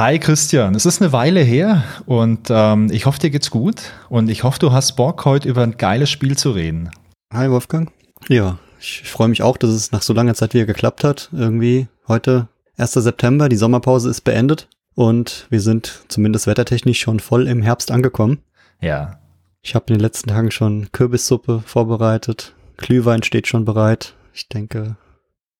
Hi 0.00 0.18
Christian, 0.18 0.74
es 0.74 0.86
ist 0.86 1.02
eine 1.02 1.12
Weile 1.12 1.42
her 1.42 1.84
und 2.06 2.48
ähm, 2.48 2.90
ich 2.90 3.04
hoffe, 3.04 3.18
dir 3.18 3.28
geht's 3.28 3.50
gut 3.50 3.92
und 4.08 4.30
ich 4.30 4.44
hoffe, 4.44 4.58
du 4.58 4.72
hast 4.72 4.92
Bock, 4.92 5.26
heute 5.26 5.46
über 5.46 5.62
ein 5.62 5.76
geiles 5.76 6.08
Spiel 6.08 6.38
zu 6.38 6.52
reden. 6.52 6.88
Hi 7.30 7.50
Wolfgang. 7.50 7.92
Ja, 8.26 8.58
ich, 8.80 9.02
ich 9.04 9.10
freue 9.10 9.28
mich 9.28 9.42
auch, 9.42 9.58
dass 9.58 9.68
es 9.68 9.92
nach 9.92 10.00
so 10.00 10.14
langer 10.14 10.32
Zeit 10.32 10.54
wieder 10.54 10.64
geklappt 10.64 11.04
hat. 11.04 11.28
Irgendwie 11.34 11.86
heute 12.08 12.48
1. 12.78 12.92
September, 12.94 13.50
die 13.50 13.56
Sommerpause 13.56 14.08
ist 14.08 14.22
beendet 14.22 14.68
und 14.94 15.46
wir 15.50 15.60
sind 15.60 16.04
zumindest 16.08 16.46
wettertechnisch 16.46 16.98
schon 16.98 17.20
voll 17.20 17.46
im 17.46 17.60
Herbst 17.60 17.90
angekommen. 17.90 18.38
Ja. 18.80 19.20
Ich 19.60 19.74
habe 19.74 19.84
in 19.88 19.96
den 19.96 20.00
letzten 20.00 20.30
Tagen 20.30 20.50
schon 20.50 20.90
Kürbissuppe 20.92 21.62
vorbereitet, 21.66 22.54
Glühwein 22.78 23.22
steht 23.22 23.48
schon 23.48 23.66
bereit. 23.66 24.14
Ich 24.32 24.48
denke, 24.48 24.96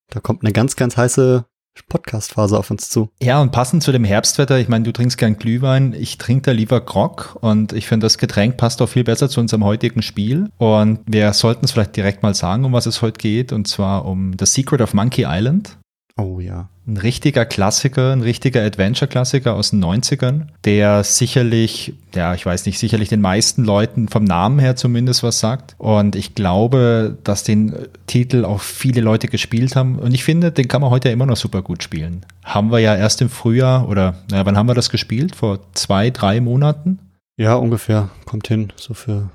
da 0.09 0.19
kommt 0.19 0.43
eine 0.43 0.51
ganz, 0.51 0.75
ganz 0.75 0.97
heiße 0.97 1.45
Podcast-Phase 1.87 2.57
auf 2.57 2.71
uns 2.71 2.89
zu. 2.89 3.09
Ja, 3.21 3.41
und 3.41 3.51
passend 3.51 3.83
zu 3.83 3.91
dem 3.91 4.03
Herbstwetter, 4.03 4.59
ich 4.59 4.69
meine, 4.69 4.83
du 4.83 4.91
trinkst 4.91 5.17
gern 5.17 5.37
Glühwein, 5.37 5.93
ich 5.93 6.17
trinke 6.17 6.43
da 6.43 6.51
lieber 6.51 6.81
Grog 6.81 7.37
und 7.41 7.73
ich 7.73 7.87
finde, 7.87 8.05
das 8.05 8.17
Getränk 8.17 8.57
passt 8.57 8.81
auch 8.81 8.89
viel 8.89 9.03
besser 9.03 9.29
zu 9.29 9.39
unserem 9.39 9.63
heutigen 9.63 10.01
Spiel. 10.01 10.49
Und 10.57 10.99
wir 11.05 11.33
sollten 11.33 11.65
es 11.65 11.71
vielleicht 11.71 11.95
direkt 11.95 12.23
mal 12.23 12.33
sagen, 12.33 12.65
um 12.65 12.73
was 12.73 12.85
es 12.85 13.01
heute 13.01 13.19
geht, 13.19 13.51
und 13.53 13.67
zwar 13.67 14.05
um 14.05 14.33
The 14.39 14.45
Secret 14.45 14.81
of 14.81 14.93
Monkey 14.93 15.25
Island. 15.27 15.77
Oh 16.17 16.39
ja. 16.39 16.69
Ein 16.87 16.97
richtiger 16.97 17.45
Klassiker, 17.45 18.11
ein 18.11 18.21
richtiger 18.21 18.63
Adventure-Klassiker 18.63 19.53
aus 19.53 19.69
den 19.69 19.83
90ern, 19.83 20.47
der 20.65 21.03
sicherlich, 21.03 21.93
ja, 22.15 22.33
ich 22.33 22.43
weiß 22.43 22.65
nicht, 22.65 22.79
sicherlich 22.79 23.09
den 23.09 23.21
meisten 23.21 23.63
Leuten 23.63 24.07
vom 24.07 24.23
Namen 24.23 24.57
her 24.57 24.75
zumindest 24.75 25.21
was 25.21 25.39
sagt. 25.39 25.75
Und 25.77 26.15
ich 26.15 26.33
glaube, 26.33 27.17
dass 27.23 27.43
den 27.43 27.75
Titel 28.07 28.45
auch 28.45 28.61
viele 28.61 29.01
Leute 29.01 29.27
gespielt 29.27 29.75
haben. 29.75 29.99
Und 29.99 30.15
ich 30.15 30.23
finde, 30.23 30.51
den 30.51 30.67
kann 30.67 30.81
man 30.81 30.89
heute 30.89 31.09
immer 31.09 31.27
noch 31.27 31.37
super 31.37 31.61
gut 31.61 31.83
spielen. 31.83 32.25
Haben 32.43 32.71
wir 32.71 32.79
ja 32.79 32.95
erst 32.95 33.21
im 33.21 33.29
Frühjahr 33.29 33.87
oder, 33.87 34.15
naja, 34.31 34.47
wann 34.47 34.57
haben 34.57 34.67
wir 34.67 34.73
das 34.73 34.89
gespielt? 34.89 35.35
Vor 35.35 35.59
zwei, 35.73 36.09
drei 36.09 36.41
Monaten? 36.41 36.97
Ja, 37.37 37.55
ungefähr. 37.55 38.09
Kommt 38.25 38.47
hin. 38.47 38.73
So 38.75 38.95
für, 38.95 39.29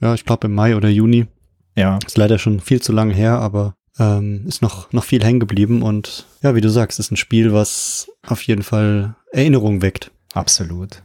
ja, 0.00 0.14
ich 0.14 0.24
glaube 0.24 0.48
im 0.48 0.54
Mai 0.54 0.74
oder 0.74 0.88
Juni. 0.88 1.28
Ja. 1.76 2.00
Ist 2.04 2.18
leider 2.18 2.40
schon 2.40 2.58
viel 2.58 2.82
zu 2.82 2.92
lange 2.92 3.14
her, 3.14 3.38
aber 3.38 3.74
ähm, 4.02 4.44
ist 4.46 4.62
noch, 4.62 4.92
noch 4.92 5.04
viel 5.04 5.22
hängen 5.22 5.40
geblieben 5.40 5.82
und 5.82 6.26
ja, 6.42 6.54
wie 6.54 6.60
du 6.60 6.70
sagst, 6.70 6.98
ist 6.98 7.10
ein 7.12 7.16
Spiel, 7.16 7.52
was 7.52 8.10
auf 8.26 8.42
jeden 8.42 8.62
Fall 8.62 9.14
Erinnerungen 9.32 9.82
weckt. 9.82 10.10
Absolut. 10.34 11.02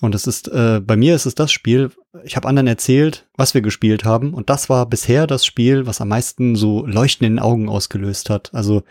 Und 0.00 0.14
es 0.14 0.26
ist, 0.26 0.48
äh, 0.48 0.80
bei 0.80 0.96
mir 0.96 1.14
ist 1.14 1.26
es 1.26 1.34
das 1.34 1.52
Spiel, 1.52 1.90
ich 2.24 2.36
habe 2.36 2.48
anderen 2.48 2.66
erzählt, 2.66 3.26
was 3.36 3.54
wir 3.54 3.60
gespielt 3.60 4.04
haben 4.04 4.34
und 4.34 4.50
das 4.50 4.68
war 4.68 4.86
bisher 4.86 5.26
das 5.26 5.44
Spiel, 5.44 5.86
was 5.86 6.00
am 6.00 6.08
meisten 6.08 6.56
so 6.56 6.86
Leuchten 6.86 7.26
in 7.26 7.34
den 7.34 7.38
Augen 7.38 7.68
ausgelöst 7.68 8.30
hat. 8.30 8.52
Also 8.54 8.82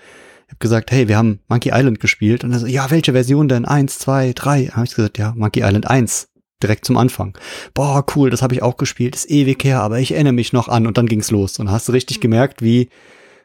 ich 0.47 0.51
habe 0.51 0.59
gesagt, 0.59 0.91
hey, 0.91 1.07
wir 1.07 1.17
haben 1.17 1.39
Monkey 1.47 1.71
Island 1.73 1.99
gespielt 1.99 2.43
und 2.43 2.51
er 2.51 2.59
so, 2.59 2.67
ja, 2.67 2.89
welche 2.89 3.13
Version 3.13 3.47
denn? 3.47 3.65
Eins, 3.65 3.99
zwei, 3.99 4.33
drei. 4.33 4.67
Habe 4.67 4.85
ich 4.85 4.95
gesagt, 4.95 5.17
ja, 5.17 5.33
Monkey 5.35 5.61
Island 5.61 5.87
1 5.87 6.29
direkt 6.61 6.85
zum 6.85 6.97
Anfang. 6.97 7.37
Boah, 7.73 8.05
cool, 8.15 8.29
das 8.29 8.41
habe 8.41 8.53
ich 8.53 8.61
auch 8.61 8.77
gespielt, 8.77 9.15
ist 9.15 9.29
ewig 9.29 9.63
her, 9.63 9.81
aber 9.81 9.99
ich 9.99 10.11
erinnere 10.11 10.33
mich 10.33 10.53
noch 10.53 10.67
an 10.67 10.87
und 10.87 10.97
dann 10.97 11.07
ging's 11.07 11.31
los. 11.31 11.59
Und 11.59 11.71
hast 11.71 11.87
du 11.87 11.91
richtig 11.91 12.19
gemerkt, 12.19 12.61
wie 12.61 12.89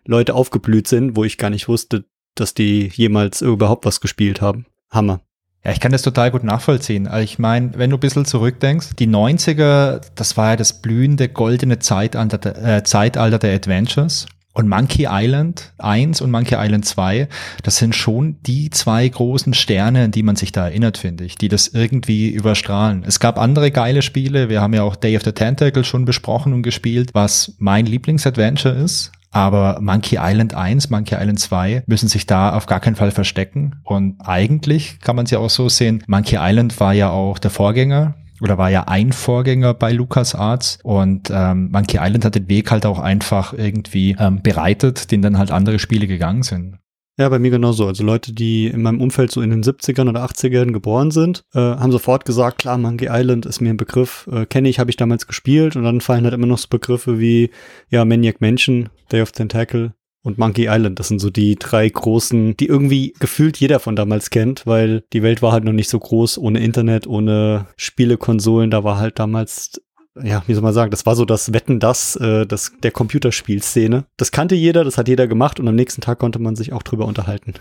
Leute 0.07 0.35
aufgeblüht 0.35 0.89
sind, 0.89 1.17
wo 1.17 1.25
ich 1.25 1.39
gar 1.39 1.51
nicht 1.51 1.69
wusste, 1.69 2.05
dass 2.35 2.55
die 2.55 2.91
jemals 2.93 3.43
überhaupt 3.43 3.85
was 3.87 4.01
gespielt 4.01 4.41
haben. 4.41 4.67
Hammer. 4.91 5.21
Ja, 5.65 5.73
ich 5.73 5.81
kann 5.81 5.93
das 5.93 6.03
total 6.03 6.31
gut 6.31 6.45
nachvollziehen. 6.45 7.09
Also 7.09 7.25
ich 7.25 7.39
meine, 7.39 7.73
wenn 7.77 7.89
du 7.89 7.97
ein 7.97 8.01
bisschen 8.01 8.27
zurückdenkst, 8.27 8.97
die 8.99 9.09
90er, 9.09 10.03
das 10.15 10.37
war 10.37 10.51
ja 10.51 10.57
das 10.57 10.83
blühende 10.83 11.29
goldene 11.29 11.79
Zeitalter, 11.79 12.77
äh, 12.77 12.83
Zeitalter 12.85 13.39
der 13.39 13.55
Adventures. 13.55 14.27
Und 14.57 14.69
Monkey 14.69 15.09
Island 15.11 15.73
1 15.79 16.21
und 16.21 16.31
Monkey 16.31 16.55
Island 16.57 16.85
2, 16.85 17.29
das 17.65 17.77
sind 17.77 17.97
schon 17.97 18.37
die 18.43 18.71
zwei 18.71 19.09
großen 19.09 19.53
Sterne, 19.53 20.05
an 20.05 20.11
die 20.13 20.23
man 20.23 20.37
sich 20.37 20.53
da 20.53 20.69
erinnert, 20.69 20.97
finde 20.97 21.25
ich, 21.25 21.35
die 21.35 21.49
das 21.49 21.67
irgendwie 21.67 22.29
überstrahlen. 22.29 23.03
Es 23.05 23.19
gab 23.19 23.37
andere 23.37 23.73
geile 23.73 24.01
Spiele. 24.01 24.49
Wir 24.49 24.61
haben 24.61 24.73
ja 24.73 24.85
auch 24.85 24.95
Day 24.95 25.17
of 25.17 25.25
the 25.25 25.33
Tentacle 25.33 25.83
schon 25.83 26.05
besprochen 26.05 26.53
und 26.53 26.63
gespielt, 26.63 27.11
was 27.15 27.57
mein 27.59 27.87
Lieblingsadventure 27.87 28.75
ist. 28.75 29.11
Aber 29.35 29.79
Monkey 29.81 30.17
Island 30.21 30.55
1, 30.55 30.91
Monkey 30.91 31.17
Island 31.17 31.41
2 31.41 31.83
müssen 31.87 32.09
sich 32.09 32.25
da 32.25 32.55
auf 32.55 32.67
gar 32.67 32.79
keinen 32.79 32.95
Fall 32.95 33.11
verstecken. 33.11 33.75
Und 33.83 34.21
eigentlich 34.21 35.01
kann 35.01 35.17
man 35.17 35.25
es 35.25 35.33
ja 35.33 35.41
auch 35.41 35.51
so 35.51 35.69
sehen, 35.69 36.05
Monkey 36.07 36.37
Island 36.39 36.79
war 36.79 36.93
ja 36.95 37.11
auch 37.11 37.41
der 37.41 37.51
Vorgänger 37.51 38.15
oder 38.41 38.59
war 38.59 38.71
ja 38.71 38.85
ein 38.85 39.13
Vorgänger 39.13 39.75
bei 39.75 39.91
LucasArts 39.91 40.79
und 40.83 41.31
ähm, 41.33 41.71
Monkey 41.73 41.99
Island 42.01 42.25
hat 42.25 42.35
den 42.37 42.49
Weg 42.49 42.71
halt 42.71 42.87
auch 42.87 43.01
einfach 43.01 43.53
irgendwie 43.53 44.17
ähm, 44.19 44.41
bereitet, 44.43 45.11
den 45.11 45.23
dann 45.23 45.39
halt 45.39 45.51
andere 45.51 45.79
Spiele 45.79 46.07
gegangen 46.07 46.43
sind. 46.43 46.79
Ja, 47.17 47.29
bei 47.29 47.39
mir 47.39 47.51
genauso. 47.51 47.87
Also 47.87 48.03
Leute, 48.03 48.33
die 48.33 48.67
in 48.67 48.83
meinem 48.83 49.01
Umfeld 49.01 49.31
so 49.31 49.41
in 49.41 49.51
den 49.51 49.63
70ern 49.63 50.09
oder 50.09 50.25
80ern 50.25 50.73
geboren 50.73 51.13
sind, 51.13 51.45
äh, 51.55 51.61
haben 51.61 51.93
sofort 51.93 52.25
gesagt, 52.25 52.59
klar, 52.59 52.77
Monkey 52.77 53.07
Island 53.09 53.47
ist 53.47 53.61
mir 53.61 53.71
ein 53.71 53.77
Begriff, 53.77 54.29
äh, 54.33 54.47
kenne 54.47 54.69
ich, 54.69 54.81
habe 54.81 54.91
ich 54.91 54.97
damals 54.97 55.29
gespielt 55.29 55.77
und 55.77 55.85
dann 55.85 56.01
fallen 56.01 56.25
halt 56.25 56.35
immer 56.35 56.49
noch 56.49 56.59
so 56.59 56.67
Begriffe 56.69 57.21
wie, 57.21 57.51
ja, 57.89 58.05
Maniac 58.05 58.41
Mansion, 58.41 58.89
Day 59.13 59.23
of 59.23 59.31
Tentacle 59.31 59.95
und 60.25 60.39
Monkey 60.39 60.67
Island. 60.69 60.99
Das 60.99 61.07
sind 61.09 61.21
so 61.21 61.31
die 61.31 61.55
drei 61.55 61.89
großen, 61.89 62.57
die 62.57 62.67
irgendwie 62.67 63.15
gefühlt 63.21 63.59
jeder 63.59 63.79
von 63.79 63.95
damals 63.95 64.31
kennt, 64.31 64.67
weil 64.67 65.05
die 65.13 65.23
Welt 65.23 65.41
war 65.41 65.53
halt 65.53 65.65
noch 65.65 65.73
nicht 65.73 65.91
so 65.91 66.01
groß, 66.01 66.39
ohne 66.39 66.61
Internet, 66.61 67.07
ohne 67.07 67.67
Spielekonsolen. 67.77 68.71
Da 68.71 68.83
war 68.83 68.99
halt 68.99 69.21
damals 69.21 69.81
ja, 70.23 70.43
wie 70.47 70.55
soll 70.55 70.63
man 70.63 70.73
sagen, 70.73 70.91
das 70.91 71.07
war 71.07 71.17
so 71.17 71.25
das 71.25 71.53
Wetten, 71.53 71.81
das, 71.81 72.17
äh, 72.17 72.47
das 72.47 72.73
der 72.83 72.91
Computerspielszene. 72.91 74.05
Das 74.17 74.31
kannte 74.31 74.55
jeder, 74.55 74.85
das 74.85 74.99
hat 74.99 75.09
jeder 75.09 75.27
gemacht 75.27 75.59
und 75.59 75.67
am 75.67 75.75
nächsten 75.75 76.01
Tag 76.01 76.19
konnte 76.19 76.39
man 76.39 76.57
sich 76.57 76.73
auch 76.73 76.83
drüber 76.83 77.07
unterhalten. 77.07 77.55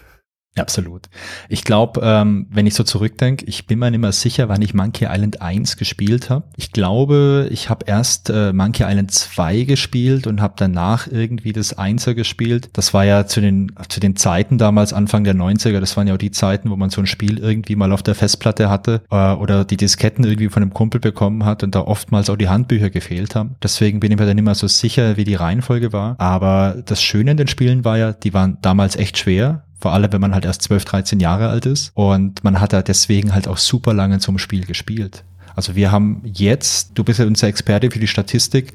Absolut. 0.55 1.09
Ich 1.49 1.63
glaube, 1.63 2.01
ähm, 2.03 2.45
wenn 2.51 2.67
ich 2.67 2.75
so 2.75 2.83
zurückdenke, 2.83 3.43
ich 3.45 3.65
bin 3.65 3.79
mir 3.79 3.89
nicht 3.89 3.99
mehr 3.99 4.11
sicher, 4.11 4.49
wann 4.49 4.61
ich 4.61 4.75
Monkey 4.75 5.07
Island 5.09 5.41
1 5.41 5.77
gespielt 5.77 6.29
habe. 6.29 6.45
Ich 6.57 6.71
glaube, 6.71 7.47
ich 7.49 7.71
habe 7.71 7.85
erst 7.87 8.29
äh, 8.29 8.53
Monkey 8.53 8.83
Island 8.83 9.09
2 9.11 9.63
gespielt 9.63 10.27
und 10.27 10.41
habe 10.41 10.53
danach 10.57 11.07
irgendwie 11.07 11.53
das 11.53 11.75
1er 11.75 12.13
gespielt. 12.13 12.69
Das 12.73 12.93
war 12.93 13.03
ja 13.03 13.25
zu 13.25 13.41
den, 13.41 13.71
zu 13.89 13.99
den 13.99 14.15
Zeiten 14.15 14.59
damals, 14.59 14.93
Anfang 14.93 15.23
der 15.23 15.33
90er, 15.33 15.79
das 15.79 15.97
waren 15.97 16.07
ja 16.07 16.13
auch 16.13 16.19
die 16.19 16.31
Zeiten, 16.31 16.69
wo 16.69 16.75
man 16.75 16.91
so 16.91 17.01
ein 17.01 17.07
Spiel 17.07 17.39
irgendwie 17.39 17.75
mal 17.75 17.91
auf 17.91 18.03
der 18.03 18.13
Festplatte 18.13 18.69
hatte 18.69 19.01
äh, 19.09 19.33
oder 19.33 19.65
die 19.65 19.77
Disketten 19.77 20.23
irgendwie 20.23 20.49
von 20.49 20.61
einem 20.61 20.73
Kumpel 20.73 21.01
bekommen 21.01 21.45
hat 21.45 21.63
und 21.63 21.73
da 21.73 21.81
oftmals 21.81 22.29
auch 22.29 22.37
die 22.37 22.49
Handbücher 22.49 22.91
gefehlt 22.91 23.33
haben. 23.33 23.55
Deswegen 23.63 23.99
bin 23.99 24.11
ich 24.11 24.19
mir 24.19 24.27
dann 24.27 24.35
nicht 24.35 24.45
mehr 24.45 24.53
so 24.53 24.67
sicher, 24.67 25.17
wie 25.17 25.23
die 25.23 25.35
Reihenfolge 25.35 25.93
war. 25.93 26.15
Aber 26.19 26.83
das 26.85 27.01
Schöne 27.01 27.31
in 27.31 27.37
den 27.37 27.47
Spielen 27.47 27.83
war 27.83 27.97
ja, 27.97 28.13
die 28.13 28.35
waren 28.35 28.59
damals 28.61 28.95
echt 28.95 29.17
schwer 29.17 29.63
vor 29.83 29.91
allem, 29.91 30.13
wenn 30.13 30.21
man 30.21 30.33
halt 30.33 30.45
erst 30.45 30.61
12, 30.61 30.85
13 30.85 31.19
Jahre 31.19 31.49
alt 31.49 31.65
ist. 31.65 31.91
Und 31.93 32.41
man 32.41 32.61
hat 32.61 32.71
da 32.71 32.81
deswegen 32.81 33.33
halt 33.33 33.49
auch 33.49 33.57
super 33.57 33.93
lange 33.93 34.19
zum 34.19 34.37
Spiel 34.37 34.65
gespielt. 34.65 35.25
Also 35.57 35.75
wir 35.75 35.91
haben 35.91 36.21
jetzt, 36.23 36.91
du 36.95 37.03
bist 37.03 37.19
ja 37.19 37.25
unser 37.25 37.47
Experte 37.47 37.91
für 37.91 37.99
die 37.99 38.07
Statistik, 38.07 38.71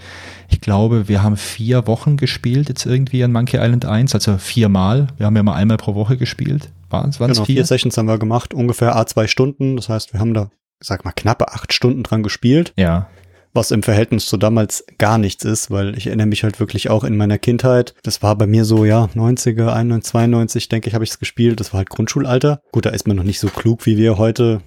ich 0.50 0.60
glaube, 0.60 1.08
wir 1.08 1.22
haben 1.22 1.38
vier 1.38 1.86
Wochen 1.86 2.18
gespielt 2.18 2.68
jetzt 2.68 2.84
irgendwie 2.84 3.24
an 3.24 3.32
Monkey 3.32 3.56
Island 3.56 3.86
1, 3.86 4.14
also 4.14 4.36
viermal. 4.36 5.06
Wir 5.16 5.24
haben 5.24 5.34
ja 5.34 5.42
mal 5.42 5.54
einmal 5.54 5.78
pro 5.78 5.94
Woche 5.94 6.18
gespielt. 6.18 6.68
Waren 6.90 7.08
es 7.08 7.18
genau, 7.18 7.32
vier? 7.32 7.56
vier 7.56 7.64
Sessions 7.64 7.96
haben 7.96 8.06
wir 8.06 8.18
gemacht, 8.18 8.52
ungefähr 8.52 8.94
a 8.94 9.06
zwei 9.06 9.26
Stunden. 9.28 9.76
Das 9.76 9.88
heißt, 9.88 10.12
wir 10.12 10.20
haben 10.20 10.34
da, 10.34 10.50
sag 10.78 11.06
mal, 11.06 11.12
knappe 11.12 11.48
acht 11.48 11.72
Stunden 11.72 12.02
dran 12.02 12.22
gespielt. 12.22 12.74
Ja 12.76 13.08
was 13.54 13.70
im 13.70 13.82
Verhältnis 13.82 14.26
zu 14.26 14.36
damals 14.36 14.84
gar 14.98 15.18
nichts 15.18 15.44
ist, 15.44 15.70
weil 15.70 15.96
ich 15.96 16.06
erinnere 16.06 16.26
mich 16.26 16.44
halt 16.44 16.60
wirklich 16.60 16.90
auch 16.90 17.04
in 17.04 17.16
meiner 17.16 17.38
Kindheit. 17.38 17.94
Das 18.02 18.22
war 18.22 18.36
bei 18.36 18.46
mir 18.46 18.64
so, 18.64 18.84
ja, 18.84 19.08
90er, 19.14 19.72
91, 19.72 20.10
92, 20.10 20.68
denke 20.68 20.88
ich, 20.88 20.94
habe 20.94 21.04
ich 21.04 21.10
es 21.10 21.18
gespielt. 21.18 21.60
Das 21.60 21.72
war 21.72 21.78
halt 21.78 21.90
Grundschulalter. 21.90 22.60
Gut, 22.72 22.86
da 22.86 22.90
ist 22.90 23.06
man 23.06 23.16
noch 23.16 23.24
nicht 23.24 23.40
so 23.40 23.48
klug 23.48 23.86
wie 23.86 23.96
wir 23.96 24.18
heute. 24.18 24.60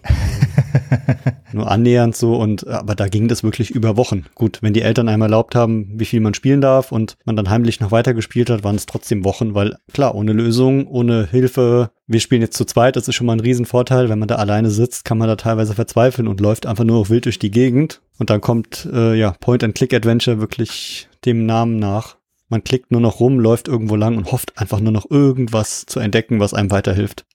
Nur 1.54 1.70
annähernd 1.70 2.16
so 2.16 2.36
und 2.36 2.68
aber 2.68 2.96
da 2.96 3.08
ging 3.08 3.28
das 3.28 3.44
wirklich 3.44 3.72
über 3.72 3.98
Wochen. 3.98 4.26
Gut, 4.36 4.60
wenn 4.62 4.74
die 4.74 4.82
Eltern 4.82 5.10
einmal 5.10 5.30
erlaubt 5.30 5.56
haben, 5.56 5.92
wie 5.96 6.06
viel 6.06 6.20
man 6.20 6.34
spielen 6.34 6.62
darf 6.62 6.92
und 6.92 7.18
man 7.26 7.36
dann 7.36 7.50
heimlich 7.50 7.80
noch 7.80 7.92
weiter 7.92 8.14
gespielt 8.14 8.50
hat, 8.50 8.64
waren 8.64 8.76
es 8.76 8.86
trotzdem 8.86 9.24
Wochen, 9.24 9.54
weil 9.54 9.76
klar, 9.94 10.16
ohne 10.16 10.34
Lösung, 10.34 10.88
ohne 10.88 11.28
Hilfe, 11.30 11.92
wir 12.08 12.20
spielen 12.20 12.42
jetzt 12.42 12.58
zu 12.58 12.66
zweit, 12.66 12.96
das 12.96 13.08
ist 13.08 13.16
schon 13.16 13.28
mal 13.28 13.34
ein 13.34 13.42
Riesenvorteil. 13.42 14.10
Wenn 14.10 14.20
man 14.20 14.28
da 14.28 14.36
alleine 14.36 14.70
sitzt, 14.70 15.06
kann 15.06 15.18
man 15.18 15.28
da 15.28 15.36
teilweise 15.36 15.74
verzweifeln 15.74 16.28
und 16.28 16.42
läuft 16.42 16.66
einfach 16.66 16.84
nur 16.84 17.00
noch 17.00 17.10
wild 17.10 17.26
durch 17.26 17.40
die 17.40 17.52
Gegend. 17.52 18.02
Und 18.18 18.30
dann 18.30 18.42
kommt 18.42 18.88
äh, 18.92 19.16
ja 19.16 19.34
Point-and-Click-Adventure 19.40 20.40
wirklich 20.40 21.10
dem 21.26 21.46
Namen 21.46 21.78
nach. 21.78 22.18
Man 22.50 22.64
klickt 22.64 22.92
nur 22.92 23.00
noch 23.00 23.22
rum, 23.22 23.40
läuft 23.40 23.70
irgendwo 23.70 23.96
lang 23.96 24.18
und 24.18 24.32
hofft 24.32 24.58
einfach 24.58 24.82
nur 24.82 24.92
noch 24.92 25.10
irgendwas 25.10 25.86
zu 25.86 26.02
entdecken, 26.02 26.42
was 26.42 26.54
einem 26.54 26.70
weiterhilft. 26.70 27.26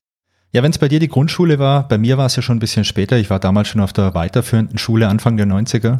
Ja, 0.56 0.62
wenn 0.62 0.70
es 0.70 0.79
bei 0.79 0.88
dir 0.88 1.00
die 1.00 1.08
Grundschule 1.08 1.58
war, 1.58 1.87
bei 1.87 1.99
mir 1.99 2.17
war 2.17 2.25
es 2.25 2.37
ja 2.37 2.41
schon 2.41 2.56
ein 2.56 2.61
bisschen 2.61 2.87
später. 2.87 3.19
Ich 3.19 3.29
war 3.29 3.38
damals 3.38 3.69
schon 3.69 3.82
auf 3.82 3.93
der 3.93 4.14
weiterführenden 4.14 4.79
Schule 4.79 5.06
Anfang 5.06 5.37
der 5.37 5.44
90er. 5.44 5.99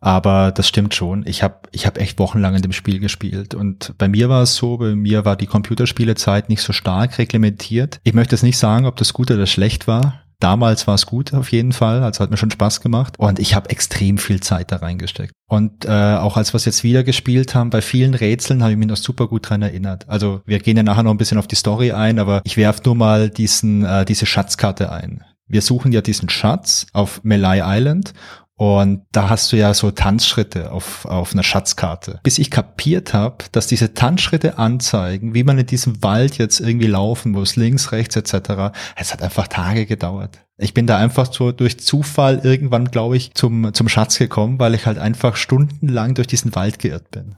Aber 0.00 0.52
das 0.52 0.68
stimmt 0.68 0.94
schon. 0.94 1.24
Ich 1.26 1.42
habe 1.42 1.60
ich 1.72 1.86
hab 1.86 1.96
echt 1.96 2.18
wochenlang 2.18 2.54
in 2.54 2.60
dem 2.60 2.72
Spiel 2.72 2.98
gespielt. 2.98 3.54
Und 3.54 3.94
bei 3.96 4.06
mir 4.06 4.28
war 4.28 4.42
es 4.42 4.54
so, 4.54 4.76
bei 4.76 4.94
mir 4.94 5.24
war 5.24 5.34
die 5.34 5.46
Computerspielezeit 5.46 6.50
nicht 6.50 6.60
so 6.60 6.74
stark 6.74 7.16
reglementiert. 7.16 7.98
Ich 8.04 8.12
möchte 8.12 8.34
jetzt 8.34 8.42
nicht 8.42 8.58
sagen, 8.58 8.84
ob 8.84 8.96
das 8.96 9.14
gut 9.14 9.30
oder 9.30 9.46
schlecht 9.46 9.88
war. 9.88 10.20
Damals 10.38 10.86
war 10.86 10.94
es 10.94 11.06
gut 11.06 11.32
auf 11.32 11.50
jeden 11.50 11.72
Fall, 11.72 12.02
also 12.02 12.20
hat 12.20 12.30
mir 12.30 12.36
schon 12.36 12.50
Spaß 12.50 12.80
gemacht 12.80 13.18
und 13.18 13.38
ich 13.38 13.54
habe 13.54 13.70
extrem 13.70 14.18
viel 14.18 14.40
Zeit 14.40 14.70
da 14.70 14.76
reingesteckt. 14.76 15.32
Und 15.48 15.86
äh, 15.86 15.88
auch 15.88 16.36
als 16.36 16.52
wir 16.52 16.58
es 16.58 16.66
jetzt 16.66 16.84
wieder 16.84 17.04
gespielt 17.04 17.54
haben, 17.54 17.70
bei 17.70 17.80
vielen 17.80 18.14
Rätseln 18.14 18.62
habe 18.62 18.72
ich 18.72 18.78
mich 18.78 18.88
noch 18.88 18.96
super 18.96 19.28
gut 19.28 19.48
dran 19.48 19.62
erinnert. 19.62 20.08
Also 20.08 20.42
wir 20.44 20.58
gehen 20.58 20.76
ja 20.76 20.82
nachher 20.82 21.04
noch 21.04 21.12
ein 21.12 21.18
bisschen 21.18 21.38
auf 21.38 21.46
die 21.46 21.56
Story 21.56 21.92
ein, 21.92 22.18
aber 22.18 22.42
ich 22.44 22.56
werf 22.56 22.84
nur 22.84 22.94
mal 22.94 23.30
diesen 23.30 23.84
äh, 23.84 24.04
diese 24.04 24.26
Schatzkarte 24.26 24.92
ein. 24.92 25.24
Wir 25.48 25.62
suchen 25.62 25.92
ja 25.92 26.00
diesen 26.00 26.28
Schatz 26.28 26.86
auf 26.92 27.20
Malay 27.22 27.62
Island 27.64 28.12
und 28.58 29.02
da 29.12 29.28
hast 29.28 29.52
du 29.52 29.56
ja 29.56 29.74
so 29.74 29.90
Tanzschritte 29.90 30.72
auf, 30.72 31.04
auf 31.04 31.32
einer 31.32 31.42
Schatzkarte. 31.42 32.20
Bis 32.22 32.38
ich 32.38 32.50
kapiert 32.50 33.12
habe, 33.12 33.44
dass 33.52 33.66
diese 33.66 33.92
Tanzschritte 33.92 34.56
anzeigen, 34.56 35.34
wie 35.34 35.44
man 35.44 35.58
in 35.58 35.66
diesem 35.66 36.02
Wald 36.02 36.38
jetzt 36.38 36.60
irgendwie 36.60 36.86
laufen 36.86 37.32
muss, 37.32 37.56
links, 37.56 37.92
rechts 37.92 38.16
etc. 38.16 38.74
Es 38.96 39.12
hat 39.12 39.22
einfach 39.22 39.46
Tage 39.46 39.84
gedauert. 39.84 40.38
Ich 40.56 40.72
bin 40.72 40.86
da 40.86 40.96
einfach 40.96 41.30
so 41.30 41.52
durch 41.52 41.78
Zufall 41.78 42.40
irgendwann, 42.44 42.86
glaube 42.90 43.18
ich, 43.18 43.34
zum, 43.34 43.74
zum 43.74 43.90
Schatz 43.90 44.16
gekommen, 44.16 44.58
weil 44.58 44.74
ich 44.74 44.86
halt 44.86 44.96
einfach 44.96 45.36
stundenlang 45.36 46.14
durch 46.14 46.26
diesen 46.26 46.54
Wald 46.54 46.78
geirrt 46.78 47.10
bin. 47.10 47.36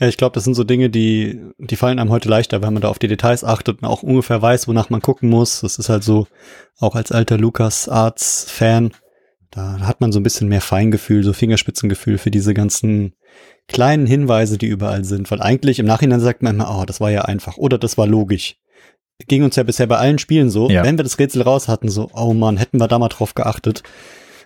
Ja, 0.00 0.08
ich 0.08 0.16
glaube, 0.16 0.34
das 0.34 0.42
sind 0.42 0.54
so 0.54 0.64
Dinge, 0.64 0.90
die, 0.90 1.40
die 1.58 1.76
fallen 1.76 2.00
einem 2.00 2.10
heute 2.10 2.28
leichter, 2.28 2.62
wenn 2.62 2.72
man 2.72 2.82
da 2.82 2.88
auf 2.88 2.98
die 2.98 3.06
Details 3.06 3.44
achtet 3.44 3.80
und 3.80 3.88
auch 3.88 4.02
ungefähr 4.02 4.42
weiß, 4.42 4.66
wonach 4.66 4.90
man 4.90 5.02
gucken 5.02 5.28
muss. 5.28 5.60
Das 5.60 5.78
ist 5.78 5.88
halt 5.88 6.02
so, 6.02 6.26
auch 6.80 6.96
als 6.96 7.12
alter 7.12 7.38
Lukas 7.38 7.88
Arts 7.88 8.46
Fan, 8.48 8.90
da 9.50 9.80
hat 9.80 10.00
man 10.00 10.12
so 10.12 10.20
ein 10.20 10.22
bisschen 10.22 10.48
mehr 10.48 10.60
Feingefühl, 10.60 11.24
so 11.24 11.32
Fingerspitzengefühl 11.32 12.18
für 12.18 12.30
diese 12.30 12.54
ganzen 12.54 13.14
kleinen 13.66 14.06
Hinweise, 14.06 14.58
die 14.58 14.66
überall 14.66 15.04
sind. 15.04 15.30
Weil 15.30 15.40
eigentlich 15.40 15.78
im 15.78 15.86
Nachhinein 15.86 16.20
sagt 16.20 16.42
man 16.42 16.56
immer, 16.56 16.80
oh, 16.80 16.84
das 16.84 17.00
war 17.00 17.10
ja 17.10 17.22
einfach 17.22 17.56
oder 17.56 17.78
das 17.78 17.96
war 17.98 18.06
logisch. 18.06 18.56
Ging 19.26 19.42
uns 19.42 19.56
ja 19.56 19.62
bisher 19.62 19.86
bei 19.86 19.96
allen 19.96 20.18
Spielen 20.18 20.50
so. 20.50 20.70
Ja. 20.70 20.84
Wenn 20.84 20.98
wir 20.98 21.02
das 21.02 21.18
Rätsel 21.18 21.42
raus 21.42 21.68
hatten, 21.68 21.88
so, 21.88 22.10
oh 22.12 22.34
man, 22.34 22.56
hätten 22.56 22.78
wir 22.78 22.88
da 22.88 22.98
mal 22.98 23.08
drauf 23.08 23.34
geachtet. 23.34 23.82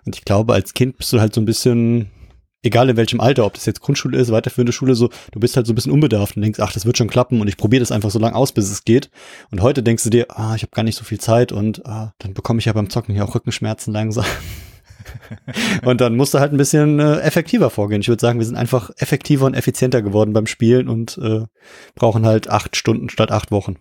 Und 0.07 0.17
ich 0.17 0.25
glaube, 0.25 0.55
als 0.55 0.75
Kind 0.75 0.97
bist 0.97 1.13
du 1.13 1.21
halt 1.21 1.35
so 1.35 1.41
ein 1.41 1.45
bisschen, 1.45 2.11
egal 2.63 2.89
in 2.89 2.97
welchem 2.97 3.21
Alter, 3.21 3.45
ob 3.45 3.55
das 3.55 3.67
jetzt 3.67 3.81
Grundschule 3.81 4.19
ist, 4.19 4.33
weiterführende 4.33 4.73
Schule, 4.73 4.95
so, 4.95 5.11
du 5.31 5.41
bist 5.41 5.57
halt 5.57 5.67
so 5.67 5.73
ein 5.73 5.77
bisschen 5.77 5.93
unbedarft 5.93 6.37
und 6.37 6.43
denkst, 6.43 6.59
ach, 6.61 6.73
das 6.73 6.87
wird 6.87 6.97
schon 6.97 7.09
klappen 7.09 7.41
und 7.41 7.49
ich 7.49 7.57
probiere 7.57 7.81
das 7.81 7.93
einfach 7.93 8.11
so 8.11 8.19
lange 8.19 8.35
aus, 8.35 8.53
bis 8.53 8.71
es 8.71 8.85
geht. 8.85 9.11
Und 9.51 9.61
heute 9.61 9.83
denkst 9.83 10.05
du 10.05 10.11
dir, 10.11 10.27
ah, 10.31 10.55
ich 10.55 10.63
habe 10.63 10.73
gar 10.73 10.83
nicht 10.83 10.97
so 10.97 11.05
viel 11.05 11.21
Zeit 11.21 11.53
und 11.53 11.85
ah, 11.87 12.15
dann 12.19 12.35
bekomme 12.35 12.59
ich 12.61 12.65
ja 12.65 12.73
beim 12.73 12.89
Zocken 12.89 13.15
ja 13.15 13.25
auch 13.25 13.35
Rückenschmerzen 13.35 13.93
langsam. 13.93 14.25
und 15.85 16.01
dann 16.01 16.17
musst 16.17 16.35
du 16.35 16.39
halt 16.39 16.53
ein 16.53 16.57
bisschen 16.57 16.99
äh, 17.01 17.21
effektiver 17.21 17.71
vorgehen. 17.71 18.01
Ich 18.01 18.09
würde 18.09 18.21
sagen, 18.21 18.39
wir 18.39 18.47
sind 18.47 18.57
einfach 18.57 18.91
effektiver 18.99 19.47
und 19.47 19.55
effizienter 19.55 20.03
geworden 20.03 20.33
beim 20.33 20.47
Spielen 20.47 20.89
und 20.89 21.19
äh, 21.19 21.45
brauchen 21.95 22.27
halt 22.27 22.49
acht 22.49 22.77
Stunden 22.77 23.09
statt 23.09 23.31
acht 23.31 23.51
Wochen. 23.51 23.77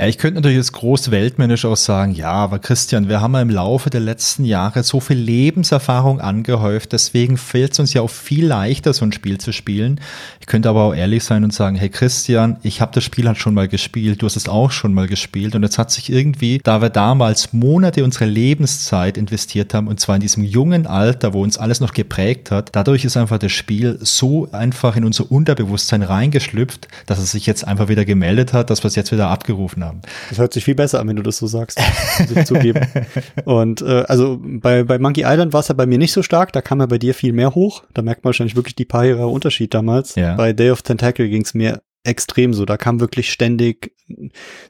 Ja, 0.00 0.06
ich 0.06 0.16
könnte 0.16 0.36
natürlich 0.36 0.58
jetzt 0.58 0.74
groß 0.74 1.10
weltmännisch 1.10 1.64
auch 1.64 1.76
sagen, 1.76 2.12
ja, 2.12 2.30
aber 2.30 2.60
Christian, 2.60 3.08
wir 3.08 3.20
haben 3.20 3.34
ja 3.34 3.42
im 3.42 3.50
Laufe 3.50 3.90
der 3.90 3.98
letzten 3.98 4.44
Jahre 4.44 4.84
so 4.84 5.00
viel 5.00 5.16
Lebenserfahrung 5.16 6.20
angehäuft, 6.20 6.92
deswegen 6.92 7.36
fällt 7.36 7.72
es 7.72 7.80
uns 7.80 7.94
ja 7.94 8.02
auch 8.02 8.10
viel 8.10 8.46
leichter, 8.46 8.92
so 8.92 9.04
ein 9.04 9.10
Spiel 9.10 9.38
zu 9.38 9.52
spielen. 9.52 10.00
Ich 10.38 10.46
könnte 10.46 10.68
aber 10.68 10.84
auch 10.84 10.94
ehrlich 10.94 11.24
sein 11.24 11.42
und 11.42 11.52
sagen, 11.52 11.74
hey 11.74 11.88
Christian, 11.88 12.58
ich 12.62 12.80
habe 12.80 12.92
das 12.94 13.02
Spiel 13.02 13.26
halt 13.26 13.38
schon 13.38 13.54
mal 13.54 13.66
gespielt, 13.66 14.22
du 14.22 14.26
hast 14.26 14.36
es 14.36 14.48
auch 14.48 14.70
schon 14.70 14.94
mal 14.94 15.08
gespielt 15.08 15.56
und 15.56 15.64
jetzt 15.64 15.78
hat 15.78 15.90
sich 15.90 16.12
irgendwie, 16.12 16.60
da 16.62 16.80
wir 16.80 16.90
damals 16.90 17.52
Monate 17.52 18.04
unserer 18.04 18.26
Lebenszeit 18.26 19.18
investiert 19.18 19.74
haben 19.74 19.88
und 19.88 19.98
zwar 19.98 20.14
in 20.14 20.22
diesem 20.22 20.44
jungen 20.44 20.86
Alter, 20.86 21.32
wo 21.32 21.42
uns 21.42 21.58
alles 21.58 21.80
noch 21.80 21.92
geprägt 21.92 22.52
hat, 22.52 22.70
dadurch 22.70 23.04
ist 23.04 23.16
einfach 23.16 23.38
das 23.38 23.50
Spiel 23.50 23.98
so 24.00 24.48
einfach 24.52 24.94
in 24.94 25.04
unser 25.04 25.28
Unterbewusstsein 25.28 26.02
reingeschlüpft, 26.02 26.86
dass 27.06 27.18
es 27.18 27.32
sich 27.32 27.46
jetzt 27.46 27.66
einfach 27.66 27.88
wieder 27.88 28.04
gemeldet 28.04 28.52
hat, 28.52 28.70
dass 28.70 28.84
wir 28.84 28.88
es 28.88 28.94
jetzt 28.94 29.10
wieder 29.10 29.28
abgerufen 29.28 29.82
haben 29.82 29.87
haben. 29.88 30.02
Das 30.28 30.38
hört 30.38 30.52
sich 30.52 30.64
viel 30.64 30.74
besser 30.74 31.00
an, 31.00 31.08
wenn 31.08 31.16
du 31.16 31.22
das 31.22 31.38
so 31.38 31.46
sagst, 31.46 31.80
muss 32.20 32.30
ich 32.30 32.44
zugeben. 32.44 32.86
Und 33.44 33.82
äh, 33.82 34.04
also 34.06 34.38
bei, 34.40 34.84
bei 34.84 34.98
Monkey 34.98 35.22
Island 35.24 35.52
war 35.52 35.60
es 35.60 35.68
ja 35.68 35.74
bei 35.74 35.86
mir 35.86 35.98
nicht 35.98 36.12
so 36.12 36.22
stark, 36.22 36.52
da 36.52 36.62
kam 36.62 36.80
ja 36.80 36.86
bei 36.86 36.98
dir 36.98 37.14
viel 37.14 37.32
mehr 37.32 37.54
hoch. 37.54 37.84
Da 37.94 38.02
merkt 38.02 38.24
man 38.24 38.28
wahrscheinlich 38.28 38.56
wirklich 38.56 38.76
die 38.76 38.84
paar 38.84 39.04
Jahre 39.04 39.26
Unterschied 39.26 39.74
damals. 39.74 40.14
Ja. 40.14 40.36
Bei 40.36 40.52
Day 40.52 40.70
of 40.70 40.82
Tentacle 40.82 41.28
ging 41.28 41.42
es 41.42 41.54
mir 41.54 41.82
extrem 42.04 42.54
so. 42.54 42.64
Da 42.64 42.76
kam 42.76 43.00
wirklich 43.00 43.32
ständig 43.32 43.92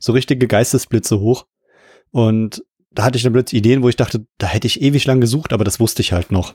so 0.00 0.12
richtige 0.12 0.46
Geistesblitze 0.46 1.20
hoch. 1.20 1.46
Und 2.10 2.62
da 2.90 3.04
hatte 3.04 3.16
ich 3.16 3.22
dann 3.22 3.32
plötzlich 3.32 3.58
Ideen, 3.58 3.82
wo 3.82 3.88
ich 3.88 3.96
dachte, 3.96 4.26
da 4.38 4.46
hätte 4.46 4.66
ich 4.66 4.80
ewig 4.80 5.04
lang 5.04 5.20
gesucht, 5.20 5.52
aber 5.52 5.64
das 5.64 5.78
wusste 5.78 6.02
ich 6.02 6.12
halt 6.12 6.32
noch. 6.32 6.54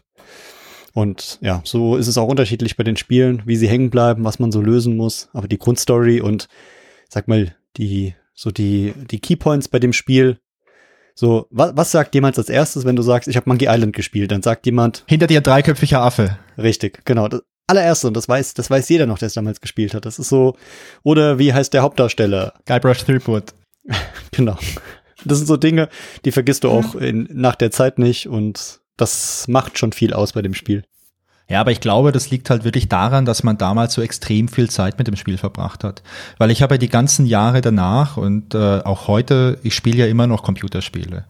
Und 0.94 1.40
ja, 1.42 1.62
so 1.64 1.96
ist 1.96 2.08
es 2.08 2.18
auch 2.18 2.28
unterschiedlich 2.28 2.78
bei 2.78 2.84
den 2.84 2.98
Spielen, 2.98 3.42
wie 3.46 3.56
sie 3.56 3.68
hängen 3.68 3.90
bleiben, 3.90 4.24
was 4.24 4.40
man 4.40 4.52
so 4.52 4.62
lösen 4.62 4.96
muss. 4.96 5.30
Aber 5.34 5.48
die 5.48 5.58
Grundstory 5.58 6.22
und 6.22 6.48
sag 7.10 7.28
mal, 7.28 7.56
die 7.78 8.14
so 8.34 8.52
die, 8.52 8.94
die 9.10 9.20
Keypoints 9.20 9.68
bei 9.68 9.80
dem 9.80 9.94
Spiel. 9.94 10.40
So, 11.16 11.48
was, 11.52 11.76
was 11.76 11.92
sagt 11.92 12.16
jemand 12.16 12.38
als 12.38 12.50
erstes, 12.50 12.86
wenn 12.86 12.96
du 12.96 13.04
sagst, 13.04 13.28
ich 13.28 13.36
habe 13.36 13.50
Monkey 13.50 13.68
Island 13.70 13.96
gespielt? 13.96 14.32
Dann 14.32 14.42
sagt 14.42 14.66
jemand. 14.66 15.04
Hinter 15.08 15.28
dir 15.28 15.42
dreiköpfiger 15.42 16.02
Affe. 16.02 16.38
Richtig, 16.58 17.06
genau. 17.06 17.28
Das 17.28 17.42
allererste, 17.68 18.08
und 18.08 18.18
das 18.18 18.28
weiß, 18.28 18.54
das 18.56 18.70
weiß 18.70 18.90
jeder 18.90 19.06
noch, 19.06 19.20
der 19.20 19.28
es 19.28 19.34
damals 19.34 19.62
gespielt 19.62 19.94
hat. 19.94 20.06
Das 20.06 20.20
ist 20.20 20.30
so, 20.30 20.56
oder 21.04 21.40
wie 21.40 21.54
heißt 21.54 21.74
der 21.74 21.84
Hauptdarsteller? 21.84 22.54
Guybrush 22.66 23.04
Threepwood. 23.04 23.54
genau. 24.32 24.58
Das 25.26 25.38
sind 25.38 25.48
so 25.48 25.58
Dinge, 25.58 25.90
die 26.26 26.32
vergisst 26.32 26.64
du 26.64 26.70
auch 26.70 26.96
in, 26.96 27.30
nach 27.32 27.56
der 27.56 27.72
Zeit 27.72 28.00
nicht 28.00 28.28
und 28.28 28.82
das 28.98 29.48
macht 29.48 29.78
schon 29.78 29.94
viel 29.94 30.14
aus 30.14 30.34
bei 30.34 30.42
dem 30.42 30.54
Spiel. 30.54 30.84
Ja, 31.54 31.62
aber 31.62 31.72
ich 31.72 31.82
glaube, 31.82 32.12
das 32.12 32.32
liegt 32.32 32.50
halt 32.50 32.64
wirklich 32.64 32.90
daran, 32.90 33.26
dass 33.26 33.44
man 33.44 33.60
damals 33.60 33.94
so 33.94 34.02
extrem 34.02 34.48
viel 34.48 34.72
Zeit 34.72 34.98
mit 34.98 35.06
dem 35.06 35.16
Spiel 35.16 35.38
verbracht 35.38 35.84
hat. 35.84 36.02
Weil 36.40 36.50
ich 36.50 36.64
habe 36.64 36.74
ja 36.74 36.78
die 36.80 36.90
ganzen 36.90 37.28
Jahre 37.28 37.62
danach 37.62 38.18
und 38.18 38.56
äh, 38.56 38.80
auch 38.80 39.08
heute, 39.08 39.60
ich 39.62 39.76
spiele 39.76 39.98
ja 39.98 40.08
immer 40.08 40.26
noch 40.26 40.42
Computerspiele. 40.42 41.26